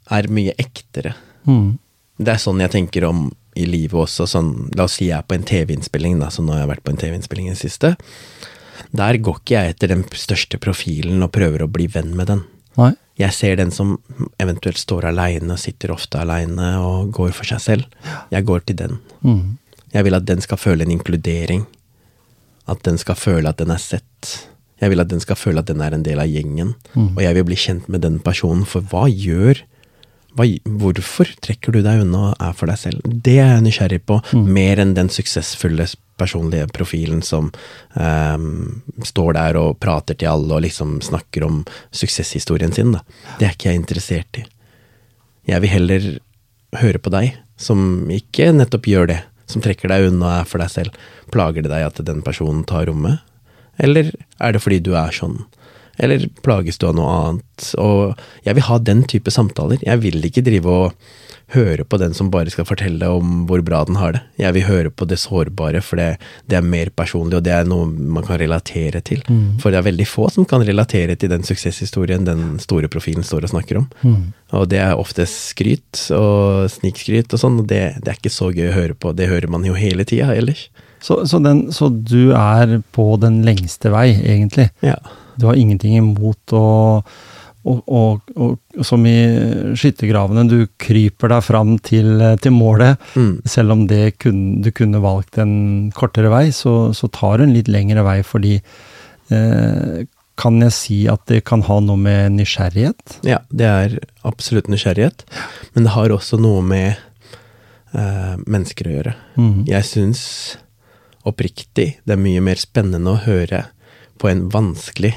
er 0.09 0.29
mye 0.33 0.53
ektere. 0.61 1.15
Mm. 1.49 1.77
Det 2.19 2.33
er 2.33 2.41
sånn 2.41 2.61
jeg 2.61 2.73
tenker 2.73 3.07
om 3.07 3.29
i 3.57 3.65
livet 3.65 3.97
også. 4.05 4.27
Sånn, 4.29 4.53
la 4.77 4.85
oss 4.85 4.99
si 4.99 5.09
jeg 5.09 5.17
er 5.17 5.27
på 5.27 5.37
en 5.37 5.47
TV-innspilling, 5.47 6.19
da, 6.21 6.29
så 6.33 6.45
nå 6.45 6.53
har 6.55 6.63
jeg 6.63 6.73
vært 6.75 6.85
på 6.85 6.93
en 6.93 7.01
TV-innspilling 7.01 7.49
i 7.49 7.55
det 7.55 7.61
siste. 7.61 7.95
Der 8.95 9.19
går 9.21 9.41
ikke 9.41 9.55
jeg 9.55 9.75
etter 9.75 9.91
den 9.91 10.05
største 10.17 10.59
profilen 10.61 11.23
og 11.25 11.33
prøver 11.35 11.65
å 11.65 11.71
bli 11.71 11.89
venn 11.91 12.13
med 12.17 12.29
den. 12.31 12.43
Nei? 12.79 12.93
Jeg 13.19 13.33
ser 13.35 13.55
den 13.59 13.71
som 13.75 13.97
eventuelt 14.39 14.79
står 14.79 15.09
aleine, 15.09 15.57
sitter 15.59 15.91
ofte 15.91 16.21
aleine 16.21 16.77
og 16.79 17.09
går 17.15 17.33
for 17.35 17.49
seg 17.49 17.59
selv. 17.59 17.83
Jeg 18.31 18.45
går 18.47 18.63
til 18.69 18.77
den. 18.79 18.99
Mm. 19.25 19.57
Jeg 19.93 20.05
vil 20.05 20.15
at 20.15 20.25
den 20.29 20.41
skal 20.45 20.57
føle 20.61 20.85
en 20.85 20.93
inkludering. 20.95 21.65
At 22.69 22.83
den 22.85 22.97
skal 23.01 23.17
føle 23.19 23.49
at 23.49 23.57
den 23.59 23.71
er 23.73 23.81
sett. 23.81 24.47
Jeg 24.79 24.93
vil 24.93 25.01
at 25.03 25.09
den 25.11 25.19
skal 25.19 25.35
føle 25.35 25.59
at 25.59 25.67
den 25.67 25.81
er 25.83 25.91
en 25.97 26.05
del 26.05 26.21
av 26.23 26.29
gjengen. 26.31 26.75
Mm. 26.93 27.09
Og 27.17 27.23
jeg 27.25 27.35
vil 27.35 27.47
bli 27.49 27.57
kjent 27.59 27.89
med 27.91 28.05
den 28.05 28.19
personen, 28.23 28.63
for 28.69 28.85
hva 28.87 29.07
gjør 29.11 29.65
hva, 30.37 30.45
Hvorfor 30.63 31.27
trekker 31.41 31.73
du 31.73 31.81
deg 31.83 32.03
unna 32.05 32.29
og 32.29 32.35
er 32.45 32.53
for 32.55 32.69
deg 32.69 32.77
selv? 32.79 33.01
Det 33.03 33.39
er 33.41 33.55
jeg 33.57 33.63
nysgjerrig 33.65 34.01
på, 34.07 34.19
Mm. 34.31 34.45
mer 34.53 34.79
enn 34.79 34.93
den 34.95 35.09
suksessfulle 35.09 35.87
personlige 36.19 36.67
profilen 36.75 37.23
som 37.25 37.49
ehm, 37.95 38.81
står 39.07 39.33
der 39.37 39.59
og 39.59 39.79
prater 39.81 40.17
til 40.19 40.31
alle 40.31 40.57
og 40.57 40.63
liksom 40.65 40.99
snakker 41.05 41.45
om 41.47 41.61
suksesshistorien 41.95 42.75
sin. 42.75 42.93
Da. 42.95 43.03
Det 43.39 43.47
er 43.47 43.55
ikke 43.55 43.71
jeg 43.71 43.81
interessert 43.81 44.41
i. 44.41 44.45
Jeg 45.49 45.63
vil 45.63 45.73
heller 45.73 46.09
høre 46.79 47.01
på 47.01 47.13
deg, 47.13 47.39
som 47.59 48.11
ikke 48.13 48.51
nettopp 48.53 48.87
gjør 48.91 49.09
det, 49.13 49.21
som 49.49 49.63
trekker 49.65 49.89
deg 49.89 50.11
unna 50.11 50.39
er 50.41 50.49
for 50.49 50.61
deg 50.61 50.69
selv. 50.73 50.99
Plager 51.33 51.65
det 51.65 51.71
deg 51.71 51.87
at 51.87 52.03
den 52.05 52.21
personen 52.25 52.61
tar 52.69 52.85
rommet? 52.89 53.23
Eller 53.79 54.11
er 54.43 54.53
det 54.53 54.61
fordi 54.61 54.81
du 54.83 54.93
er 54.99 55.15
sånn? 55.15 55.39
Eller 55.99 56.27
plages 56.45 56.79
du 56.79 56.87
av 56.89 56.97
noe 56.97 57.15
annet? 57.21 57.71
Og 57.81 58.19
jeg 58.45 58.57
vil 58.57 58.69
ha 58.69 58.77
den 58.79 59.03
type 59.09 59.33
samtaler. 59.33 59.81
Jeg 59.83 60.03
vil 60.05 60.23
ikke 60.25 60.45
drive 60.45 60.77
og 60.83 61.09
høre 61.53 61.83
på 61.87 61.97
den 61.97 62.13
som 62.13 62.29
bare 62.29 62.51
skal 62.53 62.67
fortelle 62.67 63.07
om 63.09 63.45
hvor 63.49 63.61
bra 63.65 63.81
den 63.87 63.97
har 63.97 64.13
det. 64.15 64.21
Jeg 64.37 64.55
vil 64.55 64.67
høre 64.67 64.91
på 64.93 65.07
det 65.09 65.17
sårbare, 65.21 65.81
for 65.85 65.99
det, 65.99 66.09
det 66.49 66.59
er 66.59 66.65
mer 66.65 66.91
personlig, 66.93 67.39
og 67.39 67.45
det 67.45 67.53
er 67.55 67.69
noe 67.69 67.87
man 67.89 68.25
kan 68.27 68.37
relatere 68.41 69.01
til. 69.05 69.23
For 69.61 69.73
det 69.73 69.79
er 69.79 69.87
veldig 69.87 70.07
få 70.09 70.27
som 70.33 70.45
kan 70.49 70.65
relatere 70.65 71.17
til 71.19 71.31
den 71.33 71.45
suksesshistorien 71.47 72.27
den 72.27 72.59
store 72.61 72.91
profilen 72.91 73.25
står 73.25 73.47
og 73.47 73.53
snakker 73.55 73.81
om. 73.81 73.87
Mm. 74.03 74.27
Og 74.59 74.67
det 74.69 74.81
er 74.83 74.99
ofte 74.99 75.25
skryt 75.29 76.03
og 76.15 76.69
snikskryt 76.73 77.33
og 77.33 77.41
sånn, 77.41 77.63
og 77.63 77.71
det, 77.71 77.81
det 78.03 78.13
er 78.13 78.21
ikke 78.21 78.33
så 78.33 78.51
gøy 78.53 78.69
å 78.69 78.77
høre 78.77 78.97
på. 78.97 79.15
Det 79.17 79.31
hører 79.31 79.49
man 79.49 79.65
jo 79.65 79.77
hele 79.77 80.05
tida 80.05 80.35
ellers. 80.35 80.67
Så, 81.01 81.23
så, 81.31 81.39
den, 81.39 81.69
så 81.73 81.89
du 81.89 82.35
er 82.35 82.81
på 82.93 83.13
den 83.23 83.41
lengste 83.47 83.91
vei, 83.93 84.11
egentlig? 84.19 84.69
Ja. 84.85 84.99
Du 85.39 85.47
har 85.47 85.59
ingenting 85.59 85.97
imot 85.99 86.55
å 86.55 86.65
og, 87.67 87.81
og, 87.91 88.29
og, 88.39 88.83
som 88.87 89.03
i 89.07 89.17
skyttergravene, 89.77 90.45
du 90.47 90.63
kryper 90.79 91.33
deg 91.33 91.43
fram 91.43 91.73
til, 91.83 92.21
til 92.41 92.53
målet. 92.55 93.01
Mm. 93.19 93.33
Selv 93.49 93.75
om 93.75 93.83
det 93.89 94.15
kun, 94.21 94.61
du 94.63 94.71
kunne 94.75 95.01
valgt 95.03 95.39
en 95.41 95.89
kortere 95.95 96.31
vei, 96.31 96.47
så, 96.55 96.93
så 96.95 97.11
tar 97.11 97.39
du 97.39 97.45
en 97.45 97.53
litt 97.55 97.71
lengre 97.71 98.05
vei 98.07 98.21
fordi 98.25 98.55
eh, 98.59 100.07
Kan 100.39 100.61
jeg 100.63 100.71
si 100.71 100.97
at 101.11 101.25
det 101.27 101.41
kan 101.43 101.65
ha 101.67 101.81
noe 101.83 101.99
med 101.99 102.37
nysgjerrighet? 102.37 103.19
Ja, 103.27 103.41
det 103.51 103.67
er 103.67 103.97
absolutt 104.23 104.69
nysgjerrighet, 104.71 105.25
men 105.75 105.83
det 105.83 105.97
har 105.97 106.15
også 106.15 106.39
noe 106.39 106.63
med 106.63 106.93
eh, 107.91 108.35
mennesker 108.47 108.87
å 108.87 108.93
gjøre. 108.93 109.15
Mm. 109.35 109.57
Jeg 109.67 109.89
syns 109.89 110.21
oppriktig 111.27 111.89
det 112.07 112.15
er 112.15 112.23
mye 112.23 112.39
mer 112.39 112.61
spennende 112.61 113.17
å 113.17 113.23
høre 113.25 113.65
på 114.19 114.31
en 114.31 114.47
vanskelig 114.53 115.11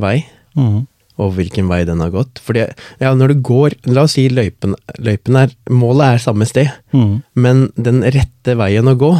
vei, 0.00 0.20
mm. 0.58 0.84
og 1.22 1.32
hvilken 1.36 1.70
vei 1.70 1.82
den 1.88 2.02
har 2.04 2.12
gått. 2.14 2.40
Fordi, 2.44 2.66
ja, 3.02 3.14
når 3.16 3.34
du 3.34 3.42
går 3.48 3.78
La 3.92 4.04
oss 4.06 4.16
si 4.18 4.28
løypen, 4.32 4.76
løypen 5.02 5.40
er 5.40 5.56
Målet 5.72 6.16
er 6.16 6.24
samme 6.26 6.48
sted, 6.48 6.70
mm. 6.96 7.18
men 7.40 7.66
den 7.76 8.04
rette 8.04 8.56
veien 8.58 8.92
å 8.92 8.96
gå 9.00 9.14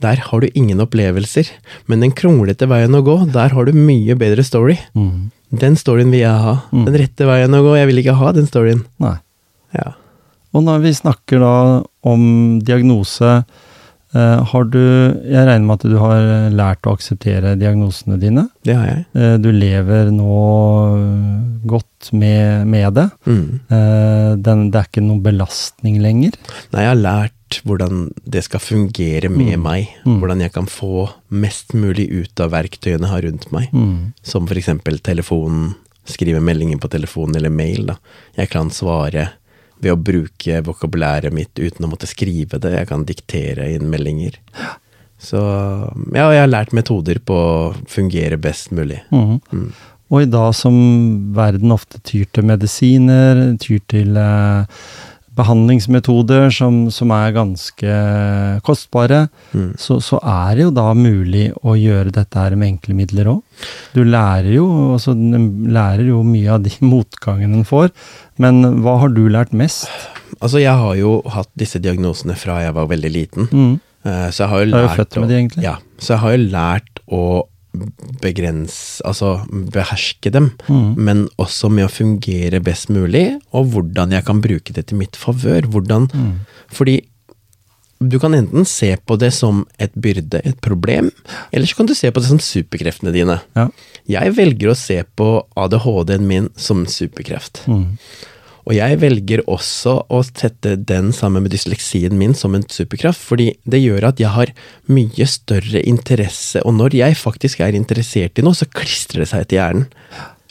der 0.00 0.20
har 0.30 0.40
du 0.40 0.48
ingen 0.56 0.80
opplevelser, 0.80 1.48
men 1.90 2.00
den 2.00 2.14
kronglete 2.16 2.64
veien 2.70 2.94
å 2.96 3.02
gå, 3.04 3.18
der 3.34 3.52
har 3.52 3.68
du 3.68 3.76
mye 3.76 4.16
bedre 4.16 4.44
story. 4.46 4.78
Mm. 4.96 5.28
Den 5.60 5.76
storyen 5.76 6.12
vil 6.14 6.22
jeg 6.22 6.44
ha. 6.44 6.54
Mm. 6.72 6.86
Den 6.88 6.98
rette 7.02 7.26
veien 7.28 7.56
å 7.56 7.62
gå, 7.66 7.74
jeg 7.76 7.90
vil 7.90 8.00
ikke 8.00 8.16
ha 8.20 8.30
den 8.32 8.48
storyen. 8.48 8.84
Nei. 9.02 9.18
Ja. 9.76 9.92
Og 10.56 10.64
når 10.66 10.80
vi 10.86 10.94
snakker 10.96 11.42
da 11.42 11.54
om 12.06 12.22
diagnose, 12.64 13.42
har 14.12 14.64
du 14.64 14.78
Jeg 14.80 15.46
regner 15.46 15.66
med 15.66 15.76
at 15.78 15.84
du 15.90 15.96
har 16.00 16.50
lært 16.50 16.82
å 16.88 16.94
akseptere 16.96 17.52
diagnosene 17.60 18.18
dine? 18.18 18.48
Det 18.66 18.74
har 18.74 18.86
jeg. 18.86 19.04
Eh, 19.14 19.36
Du 19.38 19.50
lever 19.52 20.10
nå 20.10 21.60
godt 21.66 22.12
med, 22.16 22.66
med 22.66 22.94
det. 22.96 23.08
Mm. 23.26 23.60
Eh, 23.70 24.30
Den, 24.40 24.70
det 24.70 24.80
er 24.80 24.88
ikke 24.88 25.04
noen 25.04 25.22
belastning 25.24 26.00
lenger. 26.02 26.34
Nei, 26.72 26.84
jeg 26.86 26.92
har 26.94 27.02
lært 27.04 27.60
hvordan 27.66 28.08
det 28.30 28.44
skal 28.46 28.60
fungere 28.62 29.28
med 29.30 29.56
Mm. 29.58 29.62
meg. 29.62 29.88
Mm. 30.06 30.20
Hvordan 30.20 30.40
jeg 30.40 30.52
kan 30.52 30.66
få 30.66 31.08
mest 31.30 31.74
mulig 31.74 32.08
ut 32.10 32.40
av 32.40 32.52
verktøyene 32.52 33.02
jeg 33.06 33.10
har 33.14 33.22
rundt 33.26 33.50
meg. 33.52 33.70
Mm. 33.72 34.12
Som 34.22 34.46
eksempel 34.46 34.98
telefonen, 35.02 35.74
skrive 36.06 36.40
meldinger 36.40 36.78
på 36.78 36.88
telefonen 36.90 37.36
eller 37.36 37.50
mail. 37.50 37.86
Da. 37.86 37.96
Jeg 38.36 38.50
kan 38.50 38.70
svare 38.70 39.30
ved 39.80 39.94
å 39.94 40.00
bruke 40.00 40.60
vokabulæret 40.66 41.34
mitt 41.34 41.56
uten 41.58 41.86
å 41.86 41.90
måtte 41.90 42.08
skrive 42.10 42.60
det. 42.62 42.74
Jeg 42.76 42.90
kan 42.90 43.06
diktere 43.08 43.70
inn 43.74 43.88
meldinger. 43.92 44.38
Så 45.20 45.40
ja, 46.16 46.26
jeg 46.32 46.42
har 46.42 46.50
lært 46.50 46.74
metoder 46.76 47.20
på 47.24 47.36
å 47.36 47.54
fungere 47.90 48.40
best 48.40 48.72
mulig. 48.76 49.02
Mm. 49.12 49.38
Mm. 49.52 49.70
Og 50.10 50.24
i 50.24 50.30
dag 50.30 50.50
som 50.58 50.76
verden 51.36 51.74
ofte 51.74 52.00
tyr 52.06 52.26
til 52.34 52.48
medisiner, 52.48 53.42
tyr 53.62 53.82
til 53.90 54.16
eh, 54.18 54.86
behandlingsmetoder 55.38 56.50
som, 56.54 56.88
som 56.92 57.10
er 57.14 57.32
ganske 57.36 57.96
kostbare, 58.66 59.28
Mm. 59.54 59.72
så, 59.78 59.96
så 60.02 60.18
er 60.22 60.54
det 60.56 60.62
jo 60.68 60.70
da 60.70 60.92
mulig 60.94 61.48
å 61.66 61.72
gjøre 61.78 62.12
dette 62.14 62.38
her 62.38 62.54
med 62.58 62.68
enkle 62.76 62.94
midler 62.94 63.30
òg. 63.32 63.40
Du 63.94 64.02
lærer 64.06 64.52
jo, 64.54 64.66
altså, 64.94 65.14
lærer 65.14 66.06
jo 66.12 66.20
mye 66.26 66.52
av 66.54 66.62
de 66.62 66.70
motgangene 66.92 67.60
en 67.60 67.66
får, 67.66 67.90
men 68.38 68.62
hva 68.84 68.98
har 69.02 69.14
du 69.14 69.24
lært 69.28 69.52
mest? 69.56 69.88
Altså, 70.40 70.60
jeg 70.62 70.72
har 70.78 70.94
jo 71.00 71.16
hatt 71.34 71.50
disse 71.58 71.80
diagnosene 71.82 72.36
fra 72.38 72.60
jeg 72.64 72.76
var 72.76 72.86
veldig 72.90 73.10
liten. 73.12 73.48
Mm. 73.50 73.72
Eh, 74.06 74.28
Så 74.30 74.44
jeg 74.44 74.48
har 74.52 74.62
jo 74.64 74.70
Du 74.70 74.76
er 74.78 74.86
jo 74.86 74.94
født 75.02 75.18
med 75.20 75.28
de, 75.28 75.40
egentlig. 75.42 75.64
Ja, 75.66 75.74
så 75.98 76.14
jeg 76.14 76.22
har 76.22 76.36
jo 76.36 76.46
lært 76.54 77.02
å 77.10 77.24
begrense, 78.20 79.00
altså 79.06 79.44
beherske 79.72 80.30
dem, 80.32 80.50
Mm. 80.68 80.94
men 80.96 81.28
også 81.38 81.70
med 81.70 81.86
å 81.86 81.90
fungere 81.92 82.60
best 82.62 82.88
mulig, 82.90 83.40
og 83.52 83.70
hvordan 83.72 84.10
jeg 84.12 84.24
kan 84.24 84.40
bruke 84.40 84.72
det 84.72 84.86
til 84.88 84.98
mitt 84.98 85.12
favør. 85.16 85.62
Hvordan 85.70 86.10
Mm. 86.12 86.40
Fordi 86.70 87.02
du 88.02 88.18
kan 88.18 88.32
enten 88.32 88.64
se 88.66 88.96
på 89.06 89.18
det 89.18 89.32
som 89.32 89.66
et 89.78 89.92
byrde, 89.94 90.40
et 90.44 90.60
problem, 90.62 91.10
eller 91.52 91.66
så 91.66 91.76
kan 91.76 91.86
du 91.86 91.94
se 91.94 92.10
på 92.10 92.20
det 92.20 92.28
som 92.28 92.38
superkreftene 92.38 93.12
dine. 93.12 93.40
Ja. 93.54 93.68
Jeg 94.08 94.34
velger 94.36 94.70
å 94.70 94.76
se 94.76 95.02
på 95.16 95.44
ADHD-en 95.56 96.26
min 96.26 96.48
som 96.56 96.86
superkreft. 96.86 97.66
Mm. 97.68 97.96
Og 98.68 98.74
jeg 98.76 98.98
velger 99.00 99.40
også 99.48 99.94
å 100.12 100.20
sette 100.26 100.74
den 100.76 101.12
sammen 101.16 101.42
med 101.46 101.52
dysleksien 101.54 102.12
min 102.18 102.34
som 102.36 102.54
en 102.54 102.64
superkraft, 102.70 103.20
fordi 103.24 103.54
det 103.64 103.80
gjør 103.80 104.08
at 104.10 104.20
jeg 104.20 104.28
har 104.34 104.52
mye 104.92 105.26
større 105.26 105.80
interesse, 105.88 106.60
og 106.66 106.74
når 106.76 106.98
jeg 106.98 107.16
faktisk 107.16 107.60
er 107.64 107.78
interessert 107.78 108.38
i 108.38 108.44
noe, 108.44 108.54
så 108.54 108.68
klistrer 108.68 109.24
det 109.24 109.30
seg 109.32 109.48
til 109.48 109.58
hjernen. 109.62 109.86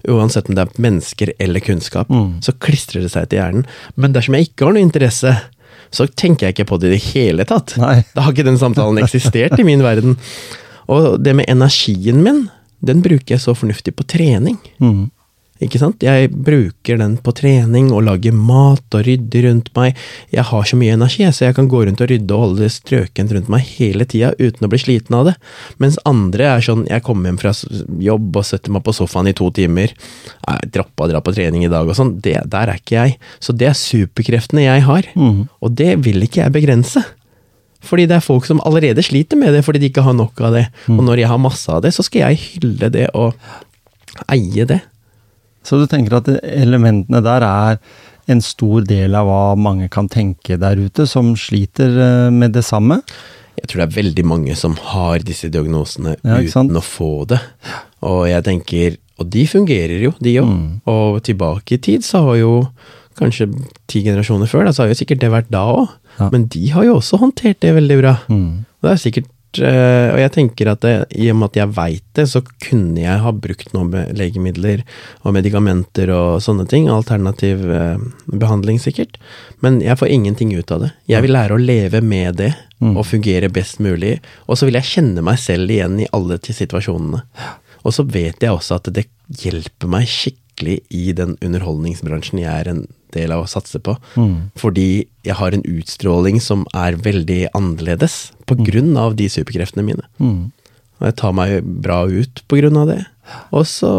Uansett 0.10 0.48
om 0.50 0.56
det 0.56 0.64
er 0.66 0.82
mennesker 0.82 1.34
eller 1.44 1.60
kunnskap, 1.60 2.10
Mm. 2.10 2.40
så 2.42 2.54
klistrer 2.58 3.02
det 3.04 3.12
seg 3.12 3.30
til 3.30 3.40
hjernen. 3.40 3.66
Men 3.96 4.14
dersom 4.16 4.34
jeg 4.36 4.50
ikke 4.50 4.66
har 4.66 4.74
noe 4.74 4.82
interesse, 4.88 5.34
så 5.92 6.06
tenker 6.08 6.48
jeg 6.48 6.56
ikke 6.56 6.70
på 6.70 6.80
det 6.80 6.88
i 6.90 6.96
det 6.98 7.04
hele 7.14 7.46
tatt. 7.46 7.76
Nei. 7.78 8.04
Da 8.16 8.22
har 8.22 8.32
ikke 8.34 8.46
den 8.46 8.58
samtalen 8.62 8.98
eksistert 9.04 9.60
i 9.60 9.64
min 9.68 9.82
verden. 9.82 10.18
Og 10.88 11.22
det 11.22 11.36
med 11.36 11.50
energien 11.50 12.24
min, 12.24 12.50
den 12.82 13.02
bruker 13.02 13.36
jeg 13.36 13.42
så 13.44 13.54
fornuftig 13.58 13.94
på 13.96 14.06
trening. 14.08 14.58
Mm. 14.80 15.10
Ikke 15.60 15.80
sant? 15.82 16.00
Jeg 16.04 16.30
bruker 16.32 17.00
den 17.02 17.18
på 17.20 17.34
trening 17.36 17.90
og 17.92 18.06
lager 18.08 18.36
mat 18.36 18.96
og 18.96 19.04
rydder 19.04 19.50
rundt 19.50 19.68
meg. 19.76 19.98
Jeg 20.32 20.48
har 20.48 20.68
så 20.70 20.80
mye 20.80 20.96
energi, 20.96 21.26
så 21.36 21.50
jeg 21.50 21.58
kan 21.58 21.68
gå 21.72 21.82
rundt 21.84 22.00
og 22.04 22.08
rydde 22.12 22.36
og 22.36 22.46
holde 22.46 22.64
det 22.64 22.72
strøkent 22.78 23.34
rundt 23.36 23.52
meg 23.52 23.68
hele 23.76 24.08
tida 24.08 24.32
uten 24.40 24.66
å 24.66 24.72
bli 24.72 24.80
sliten 24.80 25.18
av 25.20 25.28
det. 25.28 25.36
Mens 25.84 26.00
andre 26.08 26.48
er 26.54 26.64
sånn, 26.64 26.86
jeg 26.88 27.04
kommer 27.04 27.28
hjem 27.28 27.42
fra 27.42 27.52
jobb 28.08 28.40
og 28.40 28.48
setter 28.48 28.72
meg 28.72 28.86
på 28.88 28.96
sofaen 28.96 29.28
i 29.32 29.36
to 29.36 29.50
timer. 29.56 29.92
Jeg 30.48 30.72
droppa 30.78 31.08
å 31.08 31.12
dra 31.12 31.22
på 31.26 31.36
trening 31.36 31.66
i 31.68 31.72
dag 31.72 31.88
og 31.92 31.98
sånn. 31.98 32.16
Det, 32.24 32.38
der 32.48 32.72
er 32.72 32.80
ikke 32.80 32.96
jeg. 32.96 33.18
Så 33.44 33.56
det 33.56 33.68
er 33.74 33.80
superkreftene 33.80 34.64
jeg 34.64 34.86
har. 34.88 35.10
Og 35.60 35.76
det 35.76 35.98
vil 36.06 36.24
ikke 36.24 36.46
jeg 36.46 36.56
begrense. 36.56 37.04
Fordi 37.84 38.06
det 38.12 38.18
er 38.18 38.24
folk 38.24 38.48
som 38.48 38.60
allerede 38.68 39.04
sliter 39.04 39.40
med 39.40 39.54
det 39.56 39.62
fordi 39.64 39.80
de 39.80 39.88
ikke 39.92 40.04
har 40.04 40.16
nok 40.16 40.40
av 40.44 40.56
det. 40.56 40.66
Og 40.92 41.04
når 41.04 41.22
jeg 41.22 41.30
har 41.32 41.40
masse 41.40 41.68
av 41.72 41.84
det, 41.84 41.94
så 41.96 42.04
skal 42.04 42.26
jeg 42.30 42.42
hylle 42.46 42.90
det 42.92 43.10
og 43.16 43.36
eie 44.32 44.66
det. 44.68 44.80
Så 45.70 45.78
du 45.78 45.86
tenker 45.90 46.18
at 46.18 46.30
elementene 46.42 47.22
der 47.22 47.46
er 47.46 47.82
en 48.30 48.42
stor 48.46 48.86
del 48.86 49.18
av 49.18 49.28
hva 49.30 49.44
mange 49.58 49.90
kan 49.94 50.10
tenke 50.10 50.58
der 50.62 50.80
ute, 50.82 51.06
som 51.10 51.36
sliter 51.38 51.94
eh, 51.94 52.30
med 52.34 52.56
det 52.58 52.66
samme? 52.66 53.02
Jeg 53.60 53.70
tror 53.70 53.82
det 53.82 53.88
er 53.88 53.98
veldig 53.98 54.26
mange 54.28 54.56
som 54.58 54.78
har 54.94 55.22
disse 55.26 55.50
diagnosene 55.52 56.16
Ja, 56.24 56.40
uten 56.40 56.78
å 56.78 56.84
få 56.86 57.26
det. 57.30 57.42
Og 58.08 58.24
jeg 58.30 58.46
tenker, 58.46 58.96
og 59.20 59.30
de 59.34 59.44
fungerer 59.50 60.06
jo, 60.06 60.14
de 60.24 60.38
òg. 60.42 60.50
Mm. 60.50 60.70
Og 60.90 61.20
tilbake 61.28 61.76
i 61.76 61.82
tid 61.90 62.06
så 62.08 62.24
har 62.30 62.40
jo 62.40 62.54
kanskje 63.20 63.50
ti 63.92 64.06
generasjoner 64.06 64.48
før, 64.48 64.70
da, 64.70 64.74
så 64.74 64.86
har 64.86 64.94
jo 64.94 65.02
sikkert 65.02 65.26
det 65.26 65.34
vært 65.34 65.52
da 65.52 65.66
òg. 65.74 65.90
Ja. 66.20 66.30
Men 66.32 66.48
de 66.54 66.64
har 66.74 66.88
jo 66.88 66.96
også 67.00 67.20
håndtert 67.20 67.60
det 67.66 67.76
veldig 67.76 68.00
bra. 68.00 68.16
Mm. 68.32 68.64
Og 68.80 68.88
det 68.88 68.96
er 68.96 69.04
sikkert 69.04 69.30
Og 69.58 70.20
jeg 70.22 70.32
tenker 70.36 70.70
at 70.70 70.84
det, 70.86 70.94
i 71.18 71.30
og 71.32 71.40
med 71.40 71.50
at 71.50 71.58
jeg 71.58 71.74
veit 71.74 72.06
det, 72.18 72.28
så 72.30 72.44
kunne 72.62 73.02
jeg 73.02 73.22
ha 73.24 73.32
brukt 73.34 73.72
noen 73.74 73.90
legemidler 74.14 74.84
og 75.24 75.34
medikamenter 75.34 76.12
og 76.14 76.44
sånne 76.46 76.68
ting. 76.70 76.90
Alternativ 76.94 77.64
eh, 77.66 78.02
behandling, 78.30 78.78
sikkert. 78.82 79.18
Men 79.66 79.80
jeg 79.82 79.98
får 80.00 80.14
ingenting 80.14 80.54
ut 80.54 80.74
av 80.76 80.86
det. 80.86 80.92
Jeg 81.10 81.26
vil 81.26 81.34
lære 81.34 81.58
å 81.58 81.64
leve 81.64 82.04
med 82.06 82.38
det 82.44 82.52
og 82.80 83.02
fungere 83.04 83.50
best 83.52 83.82
mulig. 83.84 84.20
Og 84.48 84.60
så 84.60 84.70
vil 84.70 84.78
jeg 84.80 84.88
kjenne 84.88 85.24
meg 85.26 85.42
selv 85.42 85.72
igjen 85.74 85.98
i 86.00 86.08
alle 86.16 86.38
til 86.40 86.56
situasjonene. 86.56 87.24
Og 87.84 87.96
så 87.96 88.06
vet 88.08 88.44
jeg 88.44 88.54
også 88.54 88.78
at 88.80 88.92
det 88.96 89.08
hjelper 89.42 89.92
meg 89.92 90.08
skikkelig 90.10 90.49
i 90.68 91.12
den 91.16 91.38
underholdningsbransjen 91.46 92.42
jeg 92.42 92.52
er 92.52 92.72
en 92.72 92.82
del 93.16 93.34
av 93.34 93.46
å 93.46 93.50
satse 93.50 93.80
på. 93.82 93.96
Fordi 94.60 95.08
jeg 95.26 95.38
har 95.40 95.56
en 95.56 95.66
utstråling 95.66 96.40
som 96.44 96.66
er 96.78 97.00
veldig 97.00 97.50
annerledes 97.58 98.32
på 98.50 98.58
grunn 98.60 98.98
av 99.00 99.16
de 99.20 99.30
superkreftene 99.32 99.86
mine. 99.86 100.06
Mm. 100.20 100.52
Og 101.00 101.08
jeg 101.08 101.18
tar 101.22 101.34
meg 101.36 101.64
bra 101.64 102.04
ut 102.06 102.44
på 102.48 102.60
grunn 102.60 102.78
av 102.82 102.92
det. 102.92 103.02
Og 103.56 103.66
så 103.70 103.94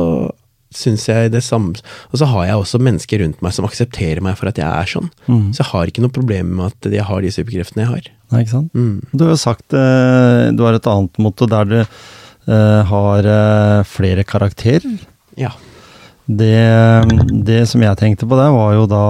syns 0.74 1.08
jeg 1.08 1.32
det 1.34 1.42
samme 1.42 1.74
Og 2.10 2.20
så 2.20 2.28
har 2.30 2.44
jeg 2.46 2.60
også 2.60 2.78
mennesker 2.82 3.22
rundt 3.24 3.40
meg 3.42 3.54
som 3.56 3.66
aksepterer 3.66 4.22
meg 4.22 4.36
for 4.38 4.50
at 4.50 4.58
jeg 4.60 4.68
er 4.68 4.90
sånn. 4.90 5.10
Så 5.50 5.64
jeg 5.64 5.70
har 5.72 5.90
ikke 5.90 6.04
noe 6.04 6.14
problem 6.14 6.54
med 6.58 6.70
at 6.70 6.90
jeg 6.94 7.06
har 7.08 7.24
de 7.24 7.32
superkreftene 7.34 7.84
jeg 7.84 7.90
har. 7.90 8.10
Nei, 8.30 8.44
ikke 8.44 8.54
sant? 8.54 8.74
Mm. 8.78 9.00
Du 9.10 9.24
har 9.24 9.32
jo 9.34 9.40
sagt 9.40 9.74
eh, 9.74 10.44
Du 10.54 10.62
har 10.66 10.76
et 10.76 10.90
annet 10.90 11.18
motto 11.22 11.48
der 11.50 11.66
du 11.66 11.78
eh, 11.80 12.92
har 12.92 13.30
eh, 13.34 13.80
flere 13.90 14.26
karakterer. 14.26 14.86
Ja. 15.40 15.50
Det, 16.30 17.42
det 17.44 17.62
som 17.66 17.82
jeg 17.82 17.98
tenkte 17.98 18.28
på 18.30 18.36
der, 18.38 18.52
var 18.54 18.74
jo 18.76 18.84
da 18.86 19.04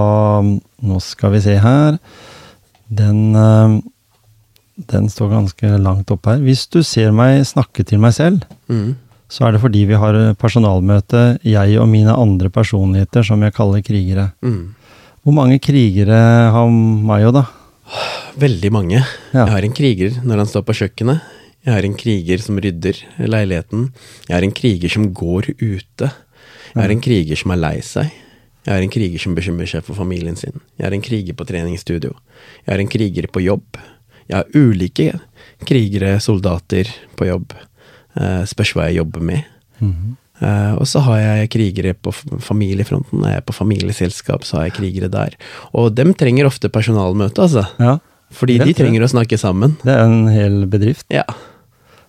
Nå 0.81 0.97
skal 1.05 1.35
vi 1.35 1.41
se 1.43 1.53
her. 1.61 1.99
Den 2.89 3.35
eh, 3.37 3.75
Den 4.89 5.09
står 5.13 5.29
ganske 5.35 5.69
langt 5.77 6.09
opp 6.15 6.25
her. 6.31 6.39
Hvis 6.41 6.63
du 6.73 6.79
ser 6.87 7.11
meg 7.13 7.43
snakke 7.45 7.85
til 7.85 7.99
meg 8.01 8.15
selv, 8.17 8.45
Mm. 8.71 8.95
så 9.29 9.45
er 9.45 9.51
det 9.53 9.61
fordi 9.61 9.83
vi 9.85 9.93
har 9.99 10.15
personalmøte, 10.39 11.37
jeg 11.45 11.77
og 11.79 11.87
mine 11.91 12.11
andre 12.15 12.49
personligheter, 12.49 13.21
som 13.23 13.41
jeg 13.43 13.53
kaller 13.53 13.83
krigere. 13.85 14.31
Mm. 14.41 14.73
Hvor 15.23 15.33
mange 15.35 15.59
krigere 15.61 16.17
har 16.51 16.67
Mayo, 16.71 17.31
da? 17.35 17.45
Veldig 18.39 18.71
mange. 18.71 19.03
Ja. 19.35 19.45
Jeg 19.45 19.51
har 19.53 19.67
en 19.67 19.73
kriger 19.77 20.17
når 20.23 20.37
han 20.41 20.47
står 20.49 20.63
på 20.65 20.73
kjøkkenet. 20.79 21.21
Jeg 21.67 21.73
har 21.75 21.85
en 21.85 21.93
kriger 21.99 22.41
som 22.41 22.57
rydder 22.57 22.97
leiligheten. 23.19 23.91
Jeg 24.27 24.33
har 24.37 24.43
en 24.47 24.55
kriger 24.55 24.89
som 24.89 25.11
går 25.13 25.51
ute. 25.61 26.09
Jeg 26.73 26.81
har 26.81 26.93
en 26.93 27.03
kriger 27.03 27.39
som 27.39 27.51
er 27.51 27.61
lei 27.61 27.77
seg. 27.85 28.11
Jeg 28.65 28.75
har 28.75 28.83
en 28.85 28.93
kriger 28.93 29.19
som 29.19 29.35
bekymrer 29.35 29.69
seg 29.69 29.83
for 29.83 29.97
familien 29.97 30.37
sin. 30.37 30.61
Jeg 30.77 30.85
har 30.85 30.93
en 30.93 31.01
kriger 31.03 31.33
på 31.37 31.47
treningsstudio. 31.49 32.13
Jeg 32.65 32.73
har 32.75 32.83
en 32.83 32.91
kriger 32.91 33.27
på 33.33 33.41
jobb. 33.43 33.79
Jeg 34.29 34.37
har 34.37 34.45
ulike 34.55 35.07
krigere, 35.67 36.19
soldater, 36.21 36.89
på 37.17 37.27
jobb. 37.27 37.55
Eh, 38.15 38.43
spørs 38.49 38.75
hva 38.75 38.87
jeg 38.89 39.01
jobber 39.01 39.25
med. 39.31 39.47
Eh, 39.81 40.73
og 40.77 40.85
så 40.89 41.01
har 41.05 41.19
jeg 41.19 41.49
krigere 41.53 41.93
på 41.93 42.13
familiefronten. 42.13 42.41
familiefronten. 42.45 43.25
Er 43.25 43.33
jeg 43.39 43.45
på 43.45 43.53
familieselskap, 43.57 44.45
så 44.45 44.57
har 44.57 44.69
jeg 44.69 44.77
krigere 44.77 45.09
der. 45.09 45.35
Og 45.73 45.95
dem 45.95 46.13
trenger 46.13 46.45
ofte 46.45 46.69
personalmøte, 46.69 47.41
altså. 47.41 47.65
Ja. 47.79 47.97
Fordi 48.31 48.59
de 48.59 48.71
det. 48.71 48.77
trenger 48.77 49.03
å 49.03 49.11
snakke 49.11 49.37
sammen. 49.37 49.75
Det 49.83 49.91
er 49.91 50.05
en 50.05 50.27
hel 50.27 50.65
bedrift. 50.65 51.05
Ja. 51.09 51.25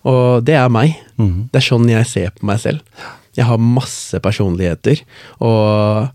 Og 0.04 0.44
det 0.44 0.54
er 0.54 0.68
meg. 0.68 0.96
Mhm. 1.16 1.48
Det 1.50 1.56
er 1.56 1.66
sånn 1.66 1.88
jeg 1.88 2.06
ser 2.06 2.30
på 2.30 2.46
meg 2.46 2.60
selv. 2.60 2.80
Jeg 3.38 3.48
har 3.48 3.58
masse 3.58 4.18
personligheter, 4.20 5.02
og 5.40 6.12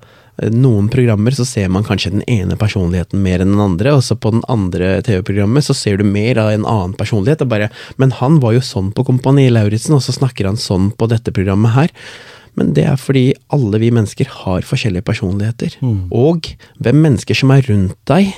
noen 0.53 0.85
programmer 0.94 1.34
så 1.34 1.45
ser 1.49 1.69
man 1.73 1.85
kanskje 1.85 2.11
den 2.14 2.26
ene 2.30 2.53
personligheten 2.60 3.23
mer 3.23 3.41
enn 3.41 3.56
den 3.56 3.64
andre, 3.64 3.95
og 3.98 4.03
så 4.06 4.14
på 4.14 4.35
den 4.35 4.44
andre 4.52 4.99
TV-programmet 5.06 5.65
så 5.65 5.73
ser 5.73 5.98
du 5.98 6.06
mer 6.06 6.38
av 6.38 6.52
en 6.53 6.68
annen 6.69 6.94
personlighet, 6.98 7.41
og 7.41 7.49
bare 7.49 7.72
Men 7.98 8.11
han 8.11 8.39
var 8.39 8.53
jo 8.53 8.61
sånn 8.61 8.91
på 8.94 9.06
Kompani 9.07 9.49
Lauritzen, 9.49 9.95
og 9.98 10.03
så 10.06 10.14
snakker 10.14 10.45
han 10.45 10.57
sånn 10.61 10.91
på 10.94 11.10
dette 11.10 11.34
programmet 11.34 11.73
her. 11.73 11.89
Men 12.57 12.73
det 12.73 12.85
er 12.85 12.98
fordi 12.98 13.34
alle 13.53 13.77
vi 13.81 13.91
mennesker 13.94 14.30
har 14.44 14.61
forskjellige 14.65 15.06
personligheter. 15.06 15.77
Og 16.14 16.53
hvem 16.81 17.02
mennesker 17.02 17.38
som 17.38 17.52
er 17.53 17.65
rundt 17.69 17.98
deg, 18.06 18.34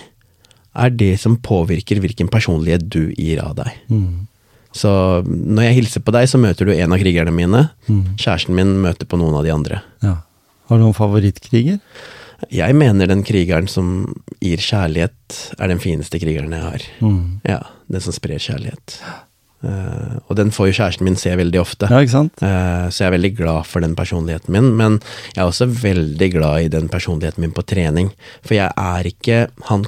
er 0.76 0.89
det 0.89 1.19
som 1.19 1.35
påvirker 1.35 1.99
hvilken 1.99 2.30
personlighet 2.31 2.88
du 2.88 3.11
gir 3.18 3.39
av 3.43 3.56
deg. 3.60 3.72
Så 4.76 4.90
når 5.26 5.64
jeg 5.70 5.78
hilser 5.80 6.04
på 6.06 6.14
deg, 6.14 6.28
så 6.30 6.38
møter 6.41 6.68
du 6.70 6.74
en 6.76 6.94
av 6.94 7.02
krigerne 7.02 7.34
mine. 7.34 7.66
Kjæresten 7.90 8.56
min 8.58 8.76
møter 8.84 9.10
på 9.10 9.18
noen 9.18 9.40
av 9.40 9.46
de 9.48 9.54
andre. 9.56 9.82
Ja. 10.06 10.20
Har 10.70 10.78
du 10.78 10.84
noen 10.86 10.98
favorittkriger? 10.98 11.80
Jeg 12.54 12.76
mener 12.78 13.10
den 13.10 13.24
krigeren 13.28 13.68
som 13.68 14.14
gir 14.40 14.62
kjærlighet, 14.64 15.40
er 15.60 15.72
den 15.74 15.82
fineste 15.84 16.22
krigeren 16.22 16.54
jeg 16.56 16.64
har. 16.64 16.86
Mm. 17.04 17.41
Ja, 17.50 17.60
Den 17.90 18.02
som 18.06 18.14
sprer 18.16 18.40
kjærlighet. 18.40 19.00
Uh, 19.60 20.22
og 20.30 20.38
den 20.40 20.54
får 20.56 20.70
jo 20.70 20.76
kjæresten 20.78 21.04
min 21.04 21.18
se 21.20 21.34
veldig 21.36 21.60
ofte. 21.60 21.90
Ja, 21.91 22.00
ikke? 22.00 22.22
Eh, 22.48 22.86
Så 22.94 23.02
jeg 23.04 23.08
er 23.10 23.18
veldig 23.18 23.32
glad 23.36 23.66
for 23.68 23.84
den 23.84 23.96
personligheten 23.98 24.54
min, 24.56 24.70
men 24.78 25.02
jeg 25.36 25.41
er 25.44 25.50
også 25.50 25.68
veldig 25.68 26.30
glad 26.32 26.62
i 26.64 26.70
den 26.72 26.88
personligheten 26.88 27.44
min 27.44 27.52
på 27.52 27.66
trening. 27.68 28.14
For 28.46 28.56
jeg 28.56 28.72
er 28.72 29.04
ikke 29.10 29.50
han 29.68 29.84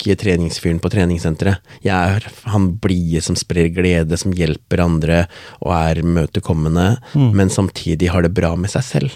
cocky 0.00 0.16
treningsfyren 0.16 0.80
på 0.80 0.90
treningssenteret. 0.90 1.60
Jeg 1.84 1.92
er 1.92 2.26
han 2.48 2.70
blide 2.80 3.20
som 3.22 3.36
sprer 3.36 3.68
glede, 3.74 4.16
som 4.16 4.32
hjelper 4.32 4.80
andre 4.80 5.26
og 5.60 5.72
er 5.76 6.02
møtekommende, 6.02 6.96
men 7.14 7.50
samtidig 7.52 8.10
har 8.10 8.22
det 8.22 8.32
bra 8.34 8.54
med 8.56 8.70
seg 8.72 8.82
selv 8.84 9.10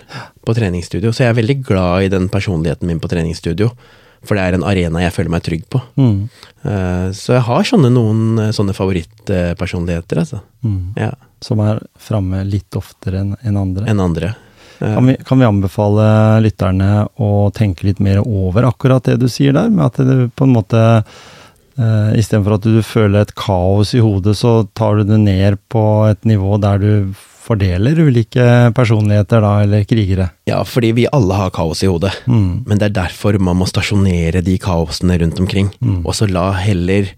på 0.45 0.55
treningsstudio. 0.55 1.13
Så 1.13 1.25
jeg 1.25 1.33
er 1.33 1.41
veldig 1.41 1.59
glad 1.65 2.05
i 2.05 2.13
den 2.13 2.29
personligheten 2.29 2.87
min 2.89 3.01
på 3.01 3.09
treningsstudio. 3.09 3.71
For 4.25 4.37
det 4.37 4.45
er 4.45 4.57
en 4.57 4.65
arena 4.65 5.03
jeg 5.03 5.13
føler 5.13 5.33
meg 5.35 5.43
trygg 5.45 5.67
på. 5.69 5.81
Mm. 6.01 6.29
Uh, 6.65 7.13
Så 7.13 7.35
jeg 7.37 7.45
har 7.45 7.67
sånne 7.69 7.91
noen 7.93 8.39
eh, 8.41 8.55
sånne 8.57 8.73
favorittpersonligheter, 8.73 10.23
altså. 10.23 10.41
Mm. 10.65 10.95
Ja, 10.97 11.11
Som 11.45 11.61
er 11.61 11.83
framme 12.01 12.41
litt 12.49 12.73
oftere 12.73 13.21
enn 13.21 13.35
enn 13.45 13.57
andre. 13.61 13.85
enn 13.85 14.01
andre. 14.01 14.35
Eh, 14.81 14.95
Kan 14.95 15.07
vi, 15.07 15.17
kan 15.27 15.41
vi 15.41 15.49
anbefale 15.49 16.07
lytterne 16.45 17.07
å 17.21 17.51
tenke 17.55 17.87
litt 17.89 18.01
mer 18.03 18.23
over 18.25 18.69
akkurat 18.71 19.05
det 19.05 19.19
du 19.23 19.29
sier 19.29 19.55
der, 19.57 19.71
med 19.71 19.87
at 19.87 20.01
du 20.03 20.29
på 20.35 20.47
en 20.49 20.55
måte 20.55 20.81
uh, 21.81 22.11
Istedenfor 22.17 22.59
at 22.59 22.67
du 22.67 22.81
føler 22.87 23.25
et 23.25 23.35
kaos 23.39 23.95
i 23.95 24.03
hodet, 24.03 24.37
så 24.39 24.65
tar 24.75 25.01
du 25.01 25.09
det 25.09 25.21
ned 25.23 25.59
på 25.73 25.85
et 26.11 26.25
nivå 26.29 26.59
der 26.63 26.83
du 26.83 27.15
fordeler 27.45 27.99
ulike 28.01 28.73
personligheter, 28.73 29.43
da, 29.45 29.53
eller 29.67 29.85
krigere. 29.85 30.31
Ja, 30.49 30.63
fordi 30.65 30.95
vi 30.97 31.09
alle 31.13 31.37
har 31.37 31.53
kaos 31.53 31.83
i 31.85 31.91
hodet. 31.91 32.15
Mm. 32.25 32.65
Men 32.65 32.81
det 32.81 32.87
er 32.89 32.95
derfor 33.03 33.37
man 33.37 33.59
må 33.61 33.69
stasjonere 33.69 34.41
de 34.41 34.55
kaosene 34.63 35.19
rundt 35.21 35.43
omkring. 35.43 35.69
Og 36.07 36.15
så 36.17 36.25
la 36.31 36.53
heller 36.57 37.11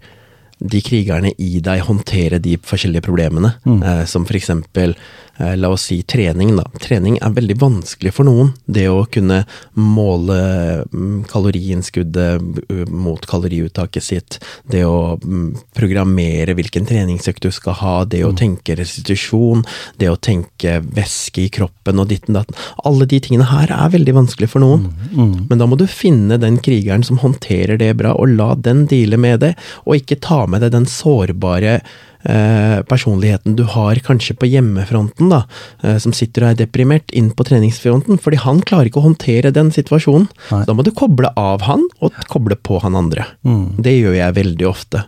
de 0.58 0.80
krigerne 0.80 1.30
i 1.38 1.60
deg 1.60 1.84
håndtere 1.84 2.40
de 2.42 2.56
forskjellige 2.58 3.04
problemene. 3.06 3.54
Eh, 3.68 4.04
som 4.08 4.24
for 4.26 4.34
eksempel, 4.38 4.96
eh, 4.96 5.25
la 5.38 5.68
oss 5.68 5.88
si 5.90 6.00
trening, 6.02 6.54
da. 6.56 6.64
Trening 6.82 7.18
er 7.20 7.34
veldig 7.36 7.56
vanskelig 7.60 8.12
for 8.16 8.28
noen. 8.28 8.52
Det 8.64 8.86
å 8.88 9.04
kunne 9.12 9.42
måle 9.76 10.38
mm, 10.88 11.26
kaloriinnskuddet 11.30 12.40
mm, 12.40 12.94
mot 12.96 13.26
kaloriuttaket 13.28 14.04
sitt. 14.04 14.38
Det 14.70 14.84
å 14.88 15.16
mm, 15.20 15.48
programmere 15.76 16.56
hvilken 16.56 16.88
treningsøkt 16.88 17.44
du 17.44 17.52
skal 17.54 17.78
ha. 17.82 17.96
Det 18.08 18.22
å 18.24 18.32
tenke 18.36 18.78
restitusjon. 18.78 19.64
Det 20.00 20.10
å 20.12 20.16
tenke 20.16 20.78
væske 20.80 21.44
i 21.44 21.52
kroppen 21.52 22.00
og 22.02 22.10
ditten 22.12 22.38
datten. 22.38 22.56
Alle 22.88 23.08
de 23.08 23.20
tingene 23.22 23.48
her 23.50 23.72
er 23.74 23.92
veldig 23.94 24.16
vanskelig 24.22 24.50
for 24.52 24.64
noen. 24.64 24.88
Men 25.50 25.60
da 25.60 25.68
må 25.68 25.78
du 25.78 25.86
finne 25.90 26.40
den 26.40 26.58
krigeren 26.64 27.04
som 27.06 27.20
håndterer 27.22 27.80
det 27.80 27.92
bra, 28.00 28.14
og 28.16 28.34
la 28.36 28.54
den 28.56 28.86
deale 28.90 29.20
med 29.20 29.42
det, 29.44 29.54
og 29.84 30.00
ikke 30.00 30.20
ta 30.22 30.44
med 30.50 30.64
deg 30.64 30.74
den 30.74 30.88
sårbare 30.90 31.78
eh, 31.78 31.84
personligheten 32.88 33.56
du 33.56 33.64
har 33.70 33.94
kanskje 34.06 34.34
på 34.38 34.48
hjemmefronten, 34.50 35.28
da, 35.30 35.42
eh, 35.82 35.98
som 36.02 36.12
sitter 36.16 36.42
og 36.44 36.50
er 36.54 36.66
deprimert, 36.66 37.10
inn 37.12 37.30
på 37.30 37.44
treningsfronten, 37.46 38.18
fordi 38.22 38.40
han 38.42 38.60
klarer 38.66 38.90
ikke 38.90 39.00
å 39.02 39.08
håndtere 39.08 39.52
den 39.54 39.70
situasjonen. 39.70 40.28
Nei. 40.50 40.64
Da 40.66 40.74
må 40.74 40.82
du 40.86 40.90
koble 40.90 41.30
av 41.36 41.62
han, 41.68 41.84
og 42.00 42.12
koble 42.32 42.56
på 42.56 42.80
han 42.82 42.96
andre. 42.98 43.26
Mm. 43.46 43.76
Det 43.82 43.94
gjør 44.00 44.16
jeg 44.18 44.34
veldig 44.40 44.66
ofte. 44.68 45.04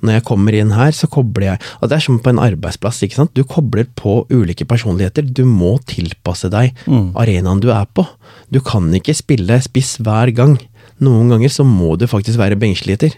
Når 0.00 0.12
jeg 0.14 0.24
kommer 0.28 0.54
inn 0.54 0.70
her, 0.70 0.92
så 0.94 1.08
kobler 1.10 1.42
jeg 1.48 1.60
Og 1.82 1.88
det 1.90 1.96
er 1.96 2.02
som 2.04 2.20
på 2.22 2.30
en 2.30 2.38
arbeidsplass, 2.38 3.00
ikke 3.02 3.16
sant. 3.18 3.32
Du 3.34 3.42
kobler 3.42 3.84
på 3.98 4.20
ulike 4.30 4.62
personligheter. 4.64 5.26
Du 5.26 5.42
må 5.44 5.72
tilpasse 5.90 6.48
deg 6.48 6.72
Mm. 6.86 7.12
arenaen 7.18 7.60
du 7.60 7.70
er 7.72 7.84
på. 7.92 8.06
Du 8.48 8.60
kan 8.60 8.92
ikke 8.94 9.14
spille 9.16 9.58
spiss 9.60 9.98
hver 9.98 10.30
gang. 10.32 10.56
Noen 11.00 11.28
ganger 11.30 11.48
så 11.50 11.64
må 11.66 11.98
du 11.98 12.06
faktisk 12.06 12.38
være 12.38 12.54
benkesliter. 12.56 13.12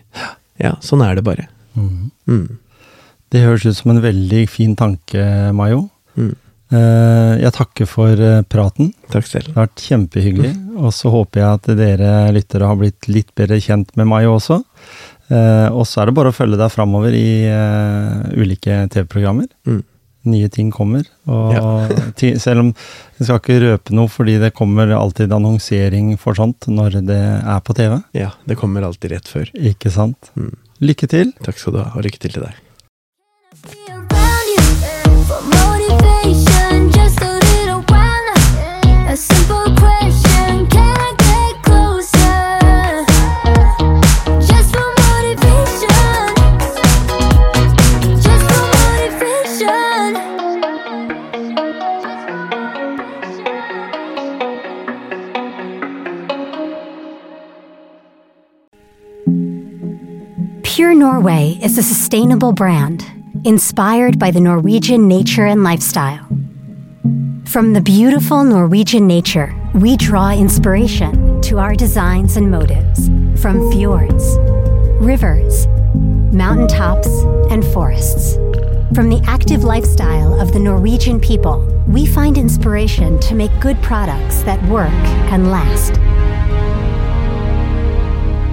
Ja, 0.59 0.77
sånn 0.81 1.05
er 1.05 1.17
det 1.17 1.25
bare. 1.25 1.49
Mm. 1.77 2.11
Mm. 2.27 2.59
Det 3.31 3.45
høres 3.45 3.67
ut 3.69 3.77
som 3.79 3.93
en 3.95 4.03
veldig 4.03 4.45
fin 4.51 4.73
tanke, 4.79 5.23
Mayo. 5.55 5.85
Mm. 6.19 6.33
Eh, 6.71 7.35
Jeg 7.45 7.53
takker 7.57 7.87
for 7.91 8.11
eh, 8.19 8.43
praten. 8.51 8.93
Takk 9.11 9.27
selv. 9.27 9.47
Det 9.51 9.55
har 9.57 9.69
vært 9.69 9.85
kjempehyggelig. 9.87 10.51
Og 10.81 10.91
så 10.95 11.11
håper 11.15 11.41
jeg 11.43 11.55
at 11.61 11.71
dere 11.79 12.11
lyttere 12.35 12.67
har 12.71 12.79
blitt 12.81 13.09
litt 13.11 13.31
bedre 13.39 13.61
kjent 13.63 13.95
med 13.99 14.07
Mayo 14.11 14.37
også. 14.39 14.61
Eh, 15.31 15.69
Og 15.71 15.87
så 15.87 16.03
er 16.03 16.11
det 16.11 16.17
bare 16.19 16.33
å 16.33 16.37
følge 16.37 16.59
deg 16.59 16.73
framover 16.75 17.15
i 17.15 17.29
ulike 18.39 18.83
TV-programmer. 18.91 19.47
Mm. 19.67 19.83
Nye 20.31 20.49
ting 20.53 20.71
kommer. 20.75 21.07
Og 21.31 21.55
Ja. 21.55 22.35
selv 22.45 22.61
om 22.67 22.73
jeg 22.75 23.27
skal 23.29 23.39
ikke 23.41 23.61
røpe 23.63 23.95
noe, 23.97 24.09
fordi 24.11 24.39
det 24.43 24.53
kommer 24.55 24.91
alltid 24.93 25.33
annonsering 25.33 26.17
for 26.19 26.35
sånt 26.35 26.67
når 26.69 26.99
det 27.07 27.21
er 27.41 27.61
på 27.65 27.75
TV. 27.79 28.01
Ja, 28.19 28.33
det 28.47 28.59
kommer 28.61 28.83
alltid 28.85 29.15
rett 29.15 29.31
før. 29.31 29.49
Ikke 29.55 29.91
sant? 29.95 30.31
Mm. 30.37 30.53
Lykke 30.83 31.09
til. 31.09 31.33
Takk 31.45 31.59
skal 31.61 31.73
du 31.77 31.81
ha, 31.85 31.93
og 31.95 32.05
lykke 32.05 32.19
til 32.21 32.35
til 32.37 32.43
deg. 32.49 32.59
Pure 60.63 60.95
Norway 60.95 61.59
is 61.63 61.77
a 61.77 61.83
sustainable 61.83 62.53
brand 62.53 63.05
inspired 63.45 64.19
by 64.19 64.31
the 64.31 64.41
Norwegian 64.41 65.09
nature 65.09 65.45
and 65.45 65.63
lifestyle. 65.63 66.27
From 67.51 67.73
the 67.73 67.81
beautiful 67.81 68.45
Norwegian 68.45 69.09
nature, 69.09 69.53
we 69.75 69.97
draw 69.97 70.31
inspiration 70.31 71.41
to 71.41 71.59
our 71.59 71.75
designs 71.75 72.37
and 72.37 72.49
motives 72.49 73.09
from 73.43 73.73
fjords, 73.73 74.39
rivers, 75.01 75.67
mountaintops, 76.33 77.09
and 77.51 77.65
forests. 77.73 78.35
From 78.95 79.11
the 79.11 79.21
active 79.27 79.65
lifestyle 79.65 80.41
of 80.41 80.53
the 80.53 80.61
Norwegian 80.61 81.19
people, 81.19 81.67
we 81.89 82.07
find 82.07 82.39
inspiration 82.39 83.19
to 83.19 83.35
make 83.35 83.51
good 83.59 83.83
products 83.83 84.43
that 84.43 84.63
work 84.69 84.93
and 85.33 85.51
last. 85.51 85.95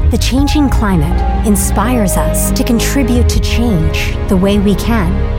The 0.09 0.17
changing 0.17 0.71
climate 0.71 1.45
inspires 1.45 2.17
us 2.17 2.49
to 2.49 2.63
contribute 2.63 3.29
to 3.29 3.39
change 3.41 4.15
the 4.27 4.37
way 4.37 4.57
we 4.57 4.73
can. 4.73 5.37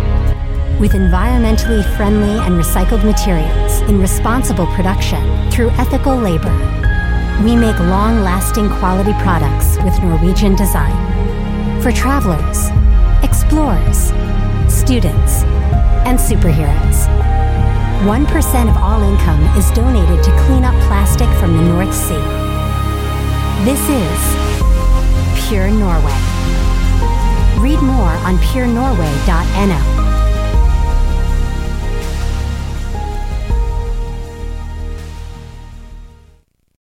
With 0.80 0.92
environmentally 0.92 1.82
friendly 1.96 2.38
and 2.38 2.54
recycled 2.54 3.04
materials 3.04 3.80
in 3.90 3.98
responsible 4.00 4.66
production 4.68 5.50
through 5.50 5.70
ethical 5.70 6.14
labor, 6.14 6.54
we 7.42 7.56
make 7.56 7.76
long 7.80 8.20
lasting 8.20 8.68
quality 8.78 9.12
products 9.14 9.76
with 9.82 10.00
Norwegian 10.04 10.54
design. 10.54 10.94
For 11.82 11.90
travelers, 11.90 12.70
explorers, 13.24 14.14
students, 14.72 15.42
and 16.06 16.16
superheroes. 16.16 17.08
1% 18.06 18.70
of 18.70 18.76
all 18.76 19.02
income 19.02 19.42
is 19.58 19.68
donated 19.72 20.22
to 20.22 20.30
clean 20.46 20.62
up 20.62 20.74
plastic 20.86 21.28
from 21.40 21.56
the 21.56 21.62
North 21.64 21.92
Sea. 21.92 22.22
This 23.64 23.82
is 23.90 25.48
Pure 25.48 25.72
Norway. 25.72 26.18
Read 27.58 27.82
more 27.82 28.14
on 28.22 28.38
purenorway.no. 28.38 30.17